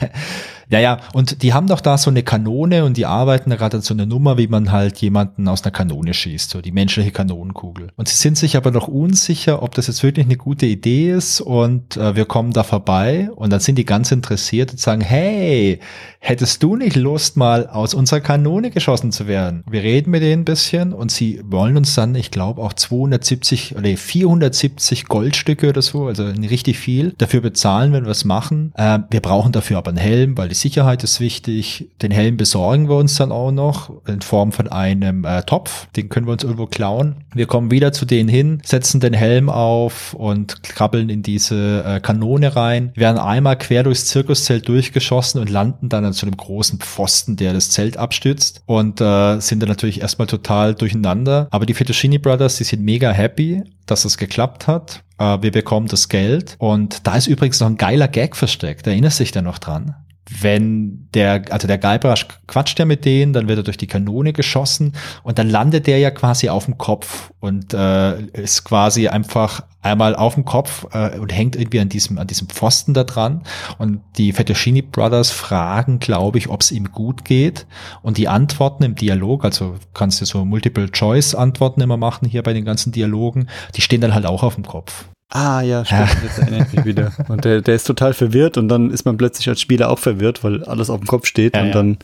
Ja, 0.69 0.81
ja, 0.81 0.99
und 1.13 1.43
die 1.43 1.55
haben 1.55 1.69
doch 1.69 1.81
da 1.81 1.97
so 1.97 2.11
eine 2.11 2.25
Kanone 2.25 2.85
und 2.85 2.97
die 2.97 3.07
arbeiten 3.07 3.51
da 3.51 3.57
gerade 3.57 3.81
so 3.81 3.95
eine 3.95 4.07
Nummer, 4.07 4.37
wie 4.37 4.49
man 4.49 4.73
halt 4.73 4.99
jemanden 4.99 5.47
aus 5.47 5.63
einer 5.63 5.71
Kanone 5.71 6.13
schießt, 6.13 6.51
so 6.51 6.61
die 6.61 6.73
menschliche 6.73 7.13
Kanonenkugel. 7.13 7.91
Und 7.95 8.09
sie 8.09 8.17
sind 8.17 8.37
sich 8.37 8.57
aber 8.57 8.73
noch 8.73 8.89
unsicher, 8.89 9.63
ob 9.63 9.75
das 9.75 9.87
jetzt 9.87 10.03
wirklich 10.03 10.27
eine 10.27 10.37
gute 10.37 10.67
Idee 10.67 11.13
ist 11.13 11.41
und 11.41 11.97
äh, 11.97 12.17
wir 12.17 12.25
kommen 12.25 12.53
da 12.53 12.65
vorbei 12.65 13.31
und 13.37 13.53
dann 13.53 13.61
sind 13.61 13.77
die 13.77 13.85
ganz 13.85 14.11
interessiert 14.11 14.73
und 14.73 14.81
sagen, 14.81 15.03
hey, 15.03 15.79
hättest 16.19 16.63
du 16.65 16.75
nicht 16.75 16.97
Lust, 16.97 17.37
mal 17.37 17.69
aus 17.69 17.95
unserer 17.95 18.21
Kanone 18.21 18.71
geschossen 18.71 19.13
zu 19.13 19.29
werden? 19.29 19.63
Wir 19.71 19.85
reden 19.85 20.11
mit 20.11 20.23
denen 20.23 20.43
ein 20.43 20.45
bisschen 20.45 20.93
und 20.93 21.13
sie 21.13 21.41
wollen 21.45 21.77
uns 21.77 21.95
dann, 21.95 22.17
ich 22.17 22.33
glaube, 22.33 22.61
auch 22.61 22.73
270 22.73 23.77
oder 23.77 23.97
470 23.97 25.07
Goldstücke 25.07 25.69
oder 25.69 25.83
so, 25.83 26.07
also 26.07 26.25
richtig 26.25 26.79
viel, 26.79 27.15
dafür 27.19 27.41
bezahlen, 27.41 27.93
wenn 27.93 28.05
wir 28.05 28.11
es 28.11 28.25
machen. 28.25 28.73
Äh, 28.75 28.99
wir 29.11 29.21
brauchen 29.21 29.53
dafür 29.53 29.79
aber 29.79 29.91
einen 29.91 29.99
Helm, 29.99 30.37
weil 30.37 30.49
die 30.49 30.56
Sicherheit 30.57 31.05
ist 31.05 31.21
wichtig. 31.21 31.91
Den 32.03 32.11
Helm 32.11 32.37
besorgen 32.37 32.89
wir 32.89 32.97
uns 32.97 33.17
dann 33.17 33.33
auch 33.33 33.53
noch 33.53 33.91
in 34.07 34.21
Form 34.21 34.53
von 34.53 34.69
einem 34.69 35.25
äh, 35.25 35.43
Topf. 35.43 35.87
Den 35.97 36.09
können 36.09 36.27
wir 36.27 36.33
uns 36.33 36.43
irgendwo 36.43 36.67
klauen. 36.67 37.25
Wir 37.35 37.47
kommen 37.47 37.71
wieder 37.71 37.93
zu 37.93 38.05
denen 38.05 38.29
hin, 38.29 38.61
setzen 38.65 39.01
den 39.01 39.13
Helm 39.13 39.49
auf 39.49 40.15
und 40.15 40.63
krabbeln 40.63 41.09
in 41.09 41.23
diese 41.23 41.85
äh, 41.85 42.01
Kanone 42.01 42.57
rein. 42.57 42.93
Werden 42.95 43.19
einmal 43.19 43.57
quer 43.57 43.83
durchs 43.83 44.07
Zirkuszelt 44.07 44.69
durchgeschossen 44.69 45.41
und 45.41 45.51
landen 45.51 45.89
dann 45.89 46.05
an 46.05 46.13
so 46.13 46.27
einem 46.27 46.37
großen 46.37 46.81
Pfosten, 46.81 47.37
der 47.37 47.53
das 47.53 47.71
Zelt 47.71 47.97
abstützt 47.97 48.63
und 48.67 49.01
äh, 49.01 49.41
sind 49.41 49.61
dann 49.61 49.69
natürlich 49.69 50.01
erstmal 50.01 50.27
total 50.27 50.75
durcheinander. 50.75 51.49
Aber 51.51 51.67
die 51.67 51.75
Fettuccini 51.75 52.19
Brothers, 52.19 52.57
die 52.57 52.65
sind 52.65 52.83
mega 52.83 53.11
happy, 53.11 53.63
dass 53.87 54.05
es 54.05 54.17
geklappt 54.17 54.67
hat. 54.67 55.03
Äh, 55.19 55.39
wir 55.43 55.53
bekommen 55.53 55.89
das 55.89 56.09
Geld 56.09 56.57
und 56.59 57.07
da 57.07 57.17
ist 57.17 57.27
übrigens 57.27 57.61
noch 57.61 57.69
ein 57.69 57.77
geiler 57.77 58.09
Gag 58.09 58.37
versteckt. 58.37 58.87
Erinnerst 58.87 59.21
du 59.21 59.25
dich 59.25 59.33
da 59.33 59.43
noch 59.43 59.59
dran? 59.59 59.95
Wenn 60.29 61.09
der, 61.15 61.45
also 61.51 61.69
der 61.69 61.79
Guybrush 61.79 62.27
quatscht 62.47 62.79
ja 62.79 62.85
mit 62.85 63.05
denen, 63.05 63.33
dann 63.33 63.49
wird 63.49 63.61
er 63.61 63.63
durch 63.63 63.77
die 63.77 63.87
Kanone 63.87 64.33
geschossen 64.33 64.93
und 65.23 65.39
dann 65.39 65.49
landet 65.49 65.87
der 65.87 65.99
ja 65.99 66.11
quasi 66.11 66.49
auf 66.49 66.65
dem 66.65 66.79
Kopf 66.79 67.31
und 67.41 67.73
äh, 67.75 68.21
ist 68.33 68.65
quasi 68.65 69.09
einfach 69.09 69.63
einmal 69.83 70.17
auf 70.17 70.35
dem 70.35 70.45
Kopf 70.45 70.87
äh, 70.93 71.19
und 71.19 71.33
hängt 71.33 71.57
irgendwie 71.57 71.81
an 71.81 71.89
diesem, 71.89 72.19
an 72.19 72.27
diesem 72.27 72.49
Pfosten 72.49 72.93
da 72.93 73.05
dran. 73.05 73.43
Und 73.79 74.01
die 74.19 74.33
Fettuccini 74.33 74.83
Brothers 74.83 75.31
fragen, 75.31 76.01
glaube 76.01 76.39
ich, 76.39 76.49
ob 76.49 76.61
es 76.61 76.73
ihm 76.73 76.91
gut 76.91 77.25
geht. 77.25 77.67
Und 78.03 78.19
die 78.19 78.29
Antworten 78.29 78.83
im 78.83 78.97
Dialog, 78.97 79.45
also 79.45 79.77
kannst 79.95 80.21
du 80.21 80.25
so 80.25 80.45
Multiple-Choice-Antworten 80.45 81.81
immer 81.81 81.97
machen 81.97 82.29
hier 82.29 82.43
bei 82.43 82.53
den 82.53 82.65
ganzen 82.65 82.93
Dialogen, 82.93 83.47
die 83.77 83.81
stehen 83.81 84.01
dann 84.01 84.15
halt 84.15 84.27
auch 84.27 84.43
auf 84.43 84.57
dem 84.57 84.67
Kopf. 84.67 85.07
Ah 85.29 85.61
ja, 85.61 85.85
stimmt, 85.85 86.23
jetzt 86.23 86.39
erinnere 86.39 86.67
ich 86.69 86.73
mich 86.77 86.85
wieder. 86.85 87.13
Und 87.29 87.45
der, 87.45 87.61
der 87.61 87.75
ist 87.75 87.87
total 87.87 88.15
verwirrt 88.15 88.57
und 88.57 88.69
dann 88.69 88.91
ist 88.91 89.05
man 89.05 89.17
plötzlich 89.17 89.49
als 89.49 89.61
Spieler 89.61 89.91
auch 89.91 89.99
verwirrt, 89.99 90.45
weil 90.45 90.63
alles 90.65 90.89
auf 90.89 91.01
dem 91.01 91.07
Kopf 91.07 91.27
steht 91.27 91.57
Ja, 91.57 91.63
und 91.63 91.69
ja. 91.69 91.73
dann 91.75 91.99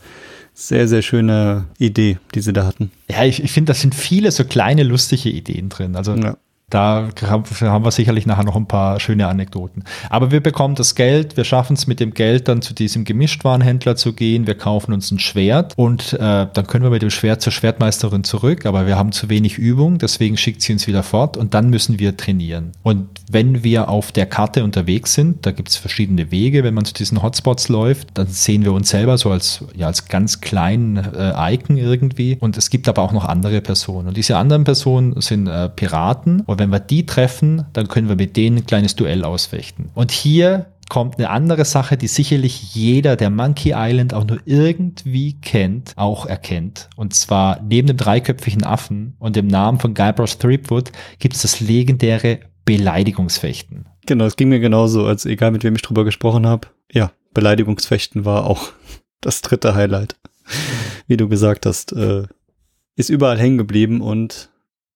sehr, 0.53 0.87
sehr 0.87 1.01
schöne 1.01 1.65
Idee, 1.79 2.19
die 2.35 2.41
sie 2.41 2.53
da 2.53 2.65
hatten. 2.65 2.91
Ja, 3.09 3.23
ich, 3.23 3.41
ich 3.43 3.51
finde, 3.51 3.71
das 3.71 3.81
sind 3.81 3.95
viele 3.95 4.29
so 4.31 4.43
kleine 4.43 4.83
lustige 4.83 5.29
Ideen 5.29 5.69
drin. 5.69 5.95
Also 5.95 6.15
Ja. 6.15 6.37
Da 6.73 7.09
haben 7.27 7.85
wir 7.85 7.91
sicherlich 7.91 8.25
nachher 8.25 8.43
noch 8.43 8.55
ein 8.55 8.65
paar 8.65 8.99
schöne 8.99 9.27
Anekdoten. 9.27 9.83
Aber 10.09 10.31
wir 10.31 10.41
bekommen 10.41 10.73
das 10.73 10.95
Geld, 10.95 11.37
wir 11.37 11.43
schaffen 11.43 11.75
es 11.75 11.85
mit 11.85 11.99
dem 11.99 12.15
Geld 12.15 12.47
dann 12.47 12.63
zu 12.63 12.73
diesem 12.73 13.03
Gemischtwarenhändler 13.03 13.95
zu 13.95 14.13
gehen, 14.13 14.47
wir 14.47 14.55
kaufen 14.55 14.91
uns 14.91 15.11
ein 15.11 15.19
Schwert 15.19 15.73
und 15.75 16.13
äh, 16.13 16.47
dann 16.51 16.65
können 16.65 16.83
wir 16.83 16.89
mit 16.89 17.03
dem 17.03 17.11
Schwert 17.11 17.43
zur 17.43 17.53
Schwertmeisterin 17.53 18.23
zurück, 18.23 18.65
aber 18.65 18.87
wir 18.87 18.97
haben 18.97 19.11
zu 19.11 19.29
wenig 19.29 19.59
Übung, 19.59 19.99
deswegen 19.99 20.35
schickt 20.35 20.63
sie 20.63 20.73
uns 20.73 20.87
wieder 20.87 21.03
fort 21.03 21.37
und 21.37 21.53
dann 21.53 21.69
müssen 21.69 21.99
wir 21.99 22.17
trainieren. 22.17 22.71
Und 22.81 23.07
wenn 23.29 23.63
wir 23.63 23.89
auf 23.89 24.11
der 24.11 24.25
Karte 24.25 24.63
unterwegs 24.63 25.13
sind, 25.13 25.45
da 25.45 25.51
gibt 25.51 25.69
es 25.69 25.75
verschiedene 25.75 26.31
Wege, 26.31 26.63
wenn 26.63 26.73
man 26.73 26.85
zu 26.85 26.95
diesen 26.95 27.21
Hotspots 27.21 27.69
läuft, 27.69 28.07
dann 28.15 28.25
sehen 28.25 28.63
wir 28.63 28.73
uns 28.73 28.89
selber 28.89 29.19
so 29.19 29.29
als, 29.29 29.63
ja, 29.75 29.85
als 29.85 30.07
ganz 30.07 30.41
kleinen 30.41 30.97
äh, 30.97 31.53
Icon 31.53 31.77
irgendwie 31.77 32.37
und 32.39 32.57
es 32.57 32.71
gibt 32.71 32.89
aber 32.89 33.03
auch 33.03 33.11
noch 33.11 33.25
andere 33.25 33.61
Personen 33.61 34.07
und 34.07 34.17
diese 34.17 34.37
anderen 34.37 34.63
Personen 34.63 35.21
sind 35.21 35.45
äh, 35.45 35.69
Piraten 35.69 36.41
und 36.41 36.62
wenn 36.63 36.71
wir 36.71 36.79
die 36.79 37.05
treffen, 37.05 37.65
dann 37.73 37.89
können 37.89 38.07
wir 38.07 38.15
mit 38.15 38.37
denen 38.37 38.59
ein 38.59 38.65
kleines 38.65 38.95
Duell 38.95 39.25
ausfechten. 39.25 39.89
Und 39.93 40.11
hier 40.11 40.67
kommt 40.89 41.17
eine 41.17 41.29
andere 41.29 41.65
Sache, 41.65 41.97
die 41.97 42.07
sicherlich 42.07 42.73
jeder, 42.73 43.17
der 43.17 43.29
Monkey 43.29 43.73
Island 43.75 44.13
auch 44.13 44.25
nur 44.25 44.39
irgendwie 44.45 45.33
kennt, 45.41 45.91
auch 45.97 46.25
erkennt. 46.25 46.89
Und 46.95 47.13
zwar 47.13 47.61
neben 47.61 47.87
dem 47.87 47.97
dreiköpfigen 47.97 48.63
Affen 48.63 49.15
und 49.19 49.35
dem 49.35 49.47
Namen 49.47 49.79
von 49.79 49.93
Guybrush 49.93 50.37
Threepwood 50.37 50.91
gibt 51.19 51.35
es 51.35 51.41
das 51.41 51.59
legendäre 51.59 52.39
Beleidigungsfechten. 52.63 53.85
Genau, 54.05 54.25
es 54.25 54.37
ging 54.37 54.49
mir 54.49 54.61
genauso, 54.61 55.05
als 55.05 55.25
egal 55.25 55.51
mit 55.51 55.63
wem 55.65 55.75
ich 55.75 55.81
drüber 55.81 56.05
gesprochen 56.05 56.47
habe. 56.47 56.69
Ja, 56.91 57.11
Beleidigungsfechten 57.33 58.23
war 58.23 58.45
auch 58.45 58.71
das 59.21 59.41
dritte 59.41 59.75
Highlight. 59.75 60.15
Wie 61.07 61.17
du 61.17 61.27
gesagt 61.27 61.65
hast, 61.65 61.91
äh, 61.91 62.23
ist 62.95 63.09
überall 63.09 63.39
hängen 63.39 63.57
geblieben 63.57 63.99
und 63.99 64.49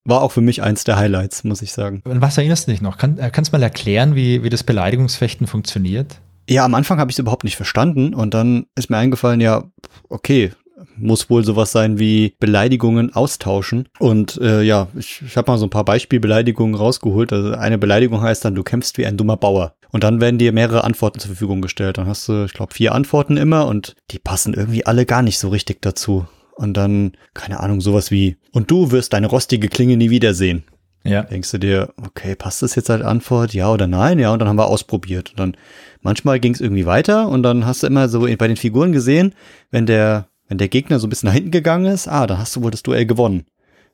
war 0.08 0.22
auch 0.22 0.32
für 0.32 0.41
mich 0.41 0.64
eins 0.64 0.84
der 0.84 0.97
Highlights, 0.97 1.43
muss 1.43 1.62
ich 1.62 1.74
sagen. 1.74 2.01
Und 2.05 2.22
was 2.22 2.38
erinnerst 2.38 2.68
du 2.68 2.72
dich 2.72 2.82
noch? 2.82 2.97
Kann, 2.97 3.18
äh, 3.18 3.30
kannst 3.30 3.51
du 3.51 3.58
mal 3.58 3.64
erklären, 3.64 4.16
wie, 4.16 4.43
wie 4.43 4.49
das 4.49 4.64
Beleidigungsfechten 4.64 5.47
funktioniert? 5.47 6.20
Ja, 6.49 6.64
am 6.64 6.76
Anfang 6.76 6.99
habe 6.99 7.12
ich 7.12 7.16
es 7.16 7.20
überhaupt 7.20 7.43
nicht 7.43 7.58
verstanden 7.58 8.14
und 8.14 8.34
dann 8.34 8.68
ist 8.76 8.89
mir 8.89 8.97
eingefallen, 8.97 9.41
ja, 9.41 9.66
okay, 10.08 10.51
muss 10.95 11.30
wohl 11.30 11.43
sowas 11.43 11.72
sein 11.72 11.99
wie 11.99 12.36
Beleidigungen 12.39 13.14
austauschen. 13.14 13.89
Und 13.99 14.39
äh, 14.41 14.62
ja, 14.62 14.88
ich, 14.97 15.22
ich 15.26 15.36
habe 15.36 15.51
mal 15.51 15.58
so 15.58 15.66
ein 15.66 15.72
paar 15.72 15.86
Beispielbeleidigungen 15.86 16.76
rausgeholt. 16.76 17.34
Also 17.34 17.53
eine 17.53 17.78
Beleidigung 17.78 18.22
heißt 18.22 18.45
dann, 18.45 18.55
du 18.55 18.64
kämpfst 18.64 18.97
wie 18.97 19.05
ein 19.05 19.18
dummer 19.18 19.38
Bauer. 19.38 19.74
Und 19.89 20.03
dann 20.03 20.22
werden 20.22 20.38
dir 20.38 20.51
mehrere 20.51 20.84
Antworten 20.84 21.20
zur 21.20 21.30
Verfügung 21.30 21.62
gestellt. 21.62 21.97
Dann 21.97 22.08
hast 22.08 22.28
du, 22.28 22.45
ich 22.45 22.53
glaube, 22.53 22.74
vier 22.74 22.93
Antworten 22.93 23.38
immer 23.38 23.68
und 23.68 23.95
die 24.12 24.20
passen 24.20 24.53
irgendwie 24.53 24.86
alle 24.86 25.05
gar 25.05 25.22
nicht 25.22 25.39
so 25.39 25.49
richtig 25.49 25.82
dazu. 25.82 26.28
Und 26.58 26.76
dann, 26.76 27.14
keine 27.34 27.60
Ahnung, 27.60 27.82
sowas 27.82 28.10
wie, 28.12 28.38
und 28.51 28.72
du 28.72 28.91
wirst 28.91 29.14
deine 29.14 29.28
rostige 29.28 29.68
Klinge 29.70 29.95
nie 29.95 30.10
wiedersehen. 30.10 30.64
Ja. 31.03 31.22
Denkst 31.22 31.51
du 31.51 31.58
dir, 31.60 31.93
okay, 32.03 32.36
passt 32.36 32.62
das 32.62 32.76
jetzt 32.76 32.89
als 32.89 33.03
Antwort, 33.03 33.53
ja 33.53 33.72
oder 33.72 33.88
nein? 33.88 34.20
Ja, 34.20 34.34
und 34.34 34.39
dann 34.39 34.47
haben 34.49 34.58
wir 34.58 34.68
ausprobiert. 34.68 35.30
Und 35.32 35.39
dann 35.39 35.58
manchmal 36.01 36.39
ging 36.39 36.53
es 36.53 36.62
irgendwie 36.62 36.86
weiter 36.86 37.30
und 37.30 37.43
dann 37.43 37.66
hast 37.66 37.84
du 37.84 37.88
immer 37.88 38.10
so 38.10 38.22
bei 38.22 38.47
den 38.47 38.58
Figuren 38.58 38.91
gesehen, 38.91 39.34
wenn 39.72 39.86
der, 39.86 40.28
wenn 40.49 40.58
der 40.58 40.68
Gegner 40.68 40.99
so 40.99 41.08
ein 41.08 41.10
bisschen 41.10 41.28
nach 41.28 41.34
hinten 41.34 41.51
gegangen 41.51 41.86
ist, 41.86 42.08
ah, 42.08 42.28
dann 42.28 42.39
hast 42.39 42.55
du 42.55 42.64
wohl 42.64 42.72
das 42.72 42.84
Duell 42.84 43.05
gewonnen. 43.05 43.45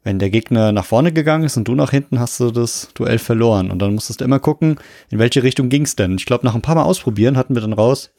Wenn 0.03 0.19
der 0.19 0.29
Gegner 0.29 0.71
nach 0.71 0.85
vorne 0.85 1.13
gegangen 1.13 1.45
ist 1.45 1.55
und 1.55 1.67
du 1.67 1.75
nach 1.75 1.91
hinten, 1.91 2.19
hast 2.19 2.39
du 2.39 2.51
das 2.51 2.89
Duell 2.93 3.19
verloren. 3.19 3.71
Und 3.71 3.79
dann 3.79 3.93
musstest 3.93 4.21
du 4.21 4.25
immer 4.25 4.39
gucken, 4.39 4.77
in 5.09 5.19
welche 5.19 5.43
Richtung 5.43 5.69
ging's 5.69 5.95
denn. 5.95 6.15
Ich 6.15 6.25
glaube, 6.25 6.45
nach 6.45 6.55
ein 6.55 6.61
paar 6.61 6.75
Mal 6.75 6.83
ausprobieren 6.83 7.37
hatten 7.37 7.55
wir 7.55 7.61
dann 7.61 7.73
raus, 7.73 8.11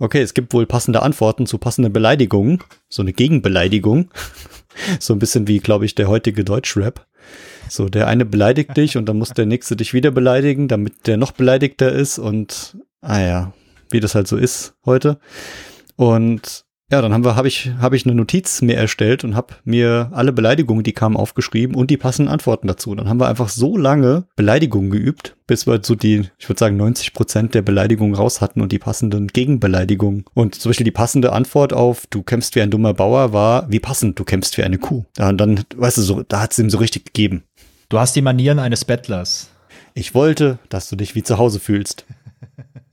okay, 0.00 0.20
es 0.22 0.34
gibt 0.34 0.52
wohl 0.52 0.66
passende 0.66 1.02
Antworten 1.02 1.46
zu 1.46 1.58
passenden 1.58 1.92
Beleidigungen, 1.92 2.58
so 2.88 3.02
eine 3.02 3.12
Gegenbeleidigung. 3.12 4.10
so 4.98 5.12
ein 5.12 5.18
bisschen 5.18 5.46
wie, 5.46 5.58
glaube 5.58 5.84
ich, 5.84 5.94
der 5.94 6.08
heutige 6.08 6.44
Deutschrap. 6.44 7.06
So, 7.68 7.88
der 7.88 8.08
eine 8.08 8.24
beleidigt 8.24 8.76
dich 8.76 8.96
und 8.96 9.06
dann 9.06 9.18
muss 9.18 9.30
der 9.30 9.46
nächste 9.46 9.76
dich 9.76 9.94
wieder 9.94 10.10
beleidigen, 10.10 10.66
damit 10.66 11.06
der 11.06 11.16
noch 11.16 11.32
beleidigter 11.32 11.92
ist 11.92 12.18
und, 12.18 12.76
ah 13.00 13.20
ja, 13.20 13.52
wie 13.90 14.00
das 14.00 14.14
halt 14.14 14.26
so 14.26 14.36
ist 14.36 14.74
heute. 14.84 15.20
Und 15.96 16.64
ja, 16.90 17.00
dann 17.00 17.12
haben 17.12 17.24
wir, 17.24 17.36
habe 17.36 17.46
ich, 17.46 17.70
habe 17.78 17.94
ich 17.94 18.04
eine 18.04 18.16
Notiz 18.16 18.62
mir 18.62 18.76
erstellt 18.76 19.22
und 19.22 19.36
habe 19.36 19.54
mir 19.64 20.10
alle 20.12 20.32
Beleidigungen, 20.32 20.82
die 20.82 20.92
kamen, 20.92 21.16
aufgeschrieben 21.16 21.76
und 21.76 21.88
die 21.88 21.96
passenden 21.96 22.32
Antworten 22.32 22.66
dazu. 22.66 22.94
Dann 22.96 23.08
haben 23.08 23.20
wir 23.20 23.28
einfach 23.28 23.48
so 23.48 23.76
lange 23.76 24.24
Beleidigungen 24.34 24.90
geübt, 24.90 25.36
bis 25.46 25.68
wir 25.68 25.80
so 25.82 25.94
die, 25.94 26.28
ich 26.38 26.48
würde 26.48 26.58
sagen, 26.58 26.76
90 26.76 27.12
Prozent 27.12 27.54
der 27.54 27.62
Beleidigungen 27.62 28.16
raus 28.16 28.40
hatten 28.40 28.60
und 28.60 28.72
die 28.72 28.80
passenden 28.80 29.28
Gegenbeleidigungen. 29.28 30.24
Und 30.34 30.56
zum 30.56 30.70
Beispiel 30.70 30.84
die 30.84 30.90
passende 30.90 31.32
Antwort 31.32 31.72
auf, 31.72 32.08
du 32.10 32.22
kämpfst 32.22 32.56
wie 32.56 32.62
ein 32.62 32.72
dummer 32.72 32.92
Bauer, 32.92 33.32
war, 33.32 33.70
wie 33.70 33.80
passend, 33.80 34.18
du 34.18 34.24
kämpfst 34.24 34.58
wie 34.58 34.64
eine 34.64 34.78
Kuh. 34.78 35.04
Ja, 35.16 35.28
und 35.28 35.38
dann, 35.38 35.62
weißt 35.76 35.98
du, 35.98 36.02
so, 36.02 36.22
da 36.24 36.40
hat 36.40 36.52
es 36.52 36.58
ihm 36.58 36.70
so 36.70 36.78
richtig 36.78 37.06
gegeben. 37.06 37.44
Du 37.88 38.00
hast 38.00 38.16
die 38.16 38.22
Manieren 38.22 38.58
eines 38.58 38.84
Bettlers. 38.84 39.50
Ich 39.94 40.14
wollte, 40.14 40.58
dass 40.68 40.88
du 40.88 40.96
dich 40.96 41.14
wie 41.14 41.22
zu 41.22 41.38
Hause 41.38 41.60
fühlst. 41.60 42.04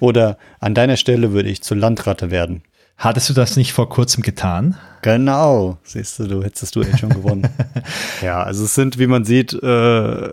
Oder 0.00 0.38
an 0.60 0.74
deiner 0.74 0.96
Stelle 0.96 1.32
würde 1.32 1.48
ich 1.48 1.62
zur 1.62 1.76
Landratte 1.76 2.30
werden. 2.30 2.62
Hattest 2.96 3.28
du 3.30 3.34
das 3.34 3.56
nicht 3.56 3.72
vor 3.72 3.88
kurzem 3.88 4.22
getan? 4.22 4.76
Genau, 5.02 5.78
siehst 5.82 6.18
du, 6.18 6.28
du 6.28 6.44
hättest 6.44 6.76
du 6.76 6.82
echt 6.82 7.00
schon 7.00 7.10
gewonnen. 7.10 7.48
ja, 8.22 8.42
also 8.42 8.64
es 8.64 8.74
sind, 8.74 8.98
wie 8.98 9.08
man 9.08 9.24
sieht, 9.24 9.52
äh, 9.54 10.30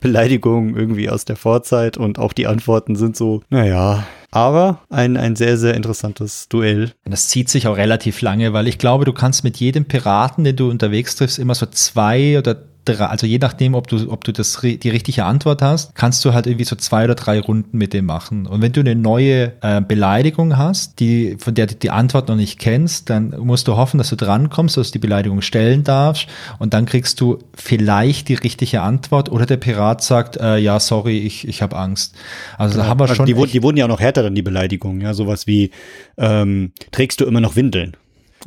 Beleidigungen 0.00 0.76
irgendwie 0.76 1.08
aus 1.08 1.24
der 1.24 1.36
Vorzeit 1.36 1.96
und 1.96 2.18
auch 2.18 2.32
die 2.32 2.46
Antworten 2.46 2.96
sind 2.96 3.16
so, 3.16 3.42
naja, 3.50 4.04
aber 4.32 4.80
ein, 4.88 5.16
ein 5.16 5.36
sehr, 5.36 5.56
sehr 5.56 5.74
interessantes 5.74 6.48
Duell. 6.48 6.92
Das 7.04 7.28
zieht 7.28 7.48
sich 7.48 7.68
auch 7.68 7.76
relativ 7.76 8.22
lange, 8.22 8.52
weil 8.52 8.66
ich 8.66 8.78
glaube, 8.78 9.04
du 9.04 9.12
kannst 9.12 9.44
mit 9.44 9.58
jedem 9.58 9.84
Piraten, 9.84 10.42
den 10.42 10.56
du 10.56 10.70
unterwegs 10.70 11.16
triffst, 11.16 11.38
immer 11.38 11.54
so 11.54 11.66
zwei 11.66 12.38
oder 12.38 12.56
also 12.88 13.26
je 13.26 13.38
nachdem, 13.38 13.74
ob 13.74 13.86
du, 13.86 14.10
ob 14.10 14.24
du 14.24 14.32
das, 14.32 14.60
die 14.60 14.88
richtige 14.88 15.24
Antwort 15.24 15.62
hast, 15.62 15.94
kannst 15.94 16.24
du 16.24 16.32
halt 16.32 16.46
irgendwie 16.46 16.64
so 16.64 16.74
zwei 16.76 17.04
oder 17.04 17.14
drei 17.14 17.40
Runden 17.40 17.78
mit 17.78 17.92
dem 17.92 18.06
machen. 18.06 18.46
Und 18.46 18.60
wenn 18.60 18.72
du 18.72 18.80
eine 18.80 18.96
neue 18.96 19.52
äh, 19.60 19.80
Beleidigung 19.80 20.56
hast, 20.56 20.98
die, 20.98 21.36
von 21.38 21.54
der 21.54 21.66
du 21.66 21.76
die 21.76 21.90
Antwort 21.90 22.28
noch 22.28 22.36
nicht 22.36 22.58
kennst, 22.58 23.08
dann 23.10 23.34
musst 23.38 23.68
du 23.68 23.76
hoffen, 23.76 23.98
dass 23.98 24.10
du 24.10 24.16
drankommst, 24.16 24.76
dass 24.76 24.88
du 24.88 24.92
die 24.94 24.98
Beleidigung 24.98 25.42
stellen 25.42 25.84
darfst 25.84 26.26
und 26.58 26.74
dann 26.74 26.86
kriegst 26.86 27.20
du 27.20 27.38
vielleicht 27.54 28.28
die 28.28 28.34
richtige 28.34 28.82
Antwort 28.82 29.30
oder 29.30 29.46
der 29.46 29.58
Pirat 29.58 30.02
sagt, 30.02 30.36
äh, 30.38 30.58
ja, 30.58 30.80
sorry, 30.80 31.18
ich, 31.18 31.46
ich 31.46 31.62
habe 31.62 31.76
Angst. 31.76 32.14
Also 32.58 32.78
da 32.78 32.86
haben 32.86 32.98
wir 32.98 33.08
schon. 33.14 33.26
Die, 33.26 33.34
die 33.34 33.62
wurden 33.62 33.76
ja 33.76 33.84
auch 33.84 33.90
noch 33.90 34.00
härter 34.00 34.22
dann 34.22 34.34
die 34.34 34.42
Beleidigungen, 34.42 35.00
ja, 35.00 35.14
sowas 35.14 35.46
wie 35.46 35.70
ähm, 36.18 36.72
trägst 36.90 37.20
du 37.20 37.26
immer 37.26 37.40
noch 37.40 37.54
Windeln? 37.54 37.96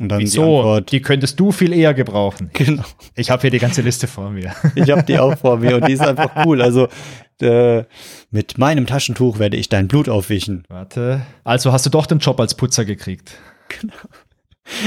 Und 0.00 0.08
dann 0.08 0.20
Wieso? 0.20 0.42
Die, 0.42 0.46
Antwort, 0.46 0.92
die 0.92 1.00
könntest 1.02 1.40
du 1.40 1.52
viel 1.52 1.72
eher 1.72 1.94
gebrauchen. 1.94 2.50
Genau. 2.52 2.84
Ich 3.14 3.30
habe 3.30 3.42
hier 3.42 3.50
die 3.50 3.58
ganze 3.58 3.82
Liste 3.82 4.06
vor 4.06 4.30
mir. 4.30 4.54
Ich 4.74 4.90
habe 4.90 5.02
die 5.02 5.18
auch 5.18 5.36
vor 5.38 5.58
mir 5.58 5.76
und 5.76 5.88
die 5.88 5.92
ist 5.92 6.02
einfach 6.02 6.44
cool. 6.44 6.60
Also 6.60 6.88
äh, 7.40 7.84
mit 8.30 8.58
meinem 8.58 8.86
Taschentuch 8.86 9.38
werde 9.38 9.56
ich 9.56 9.68
dein 9.68 9.88
Blut 9.88 10.08
aufwischen. 10.08 10.64
Warte. 10.68 11.22
Also 11.44 11.72
hast 11.72 11.86
du 11.86 11.90
doch 11.90 12.06
den 12.06 12.18
Job 12.18 12.38
als 12.40 12.54
Putzer 12.54 12.84
gekriegt. 12.84 13.32
Genau. 13.68 13.94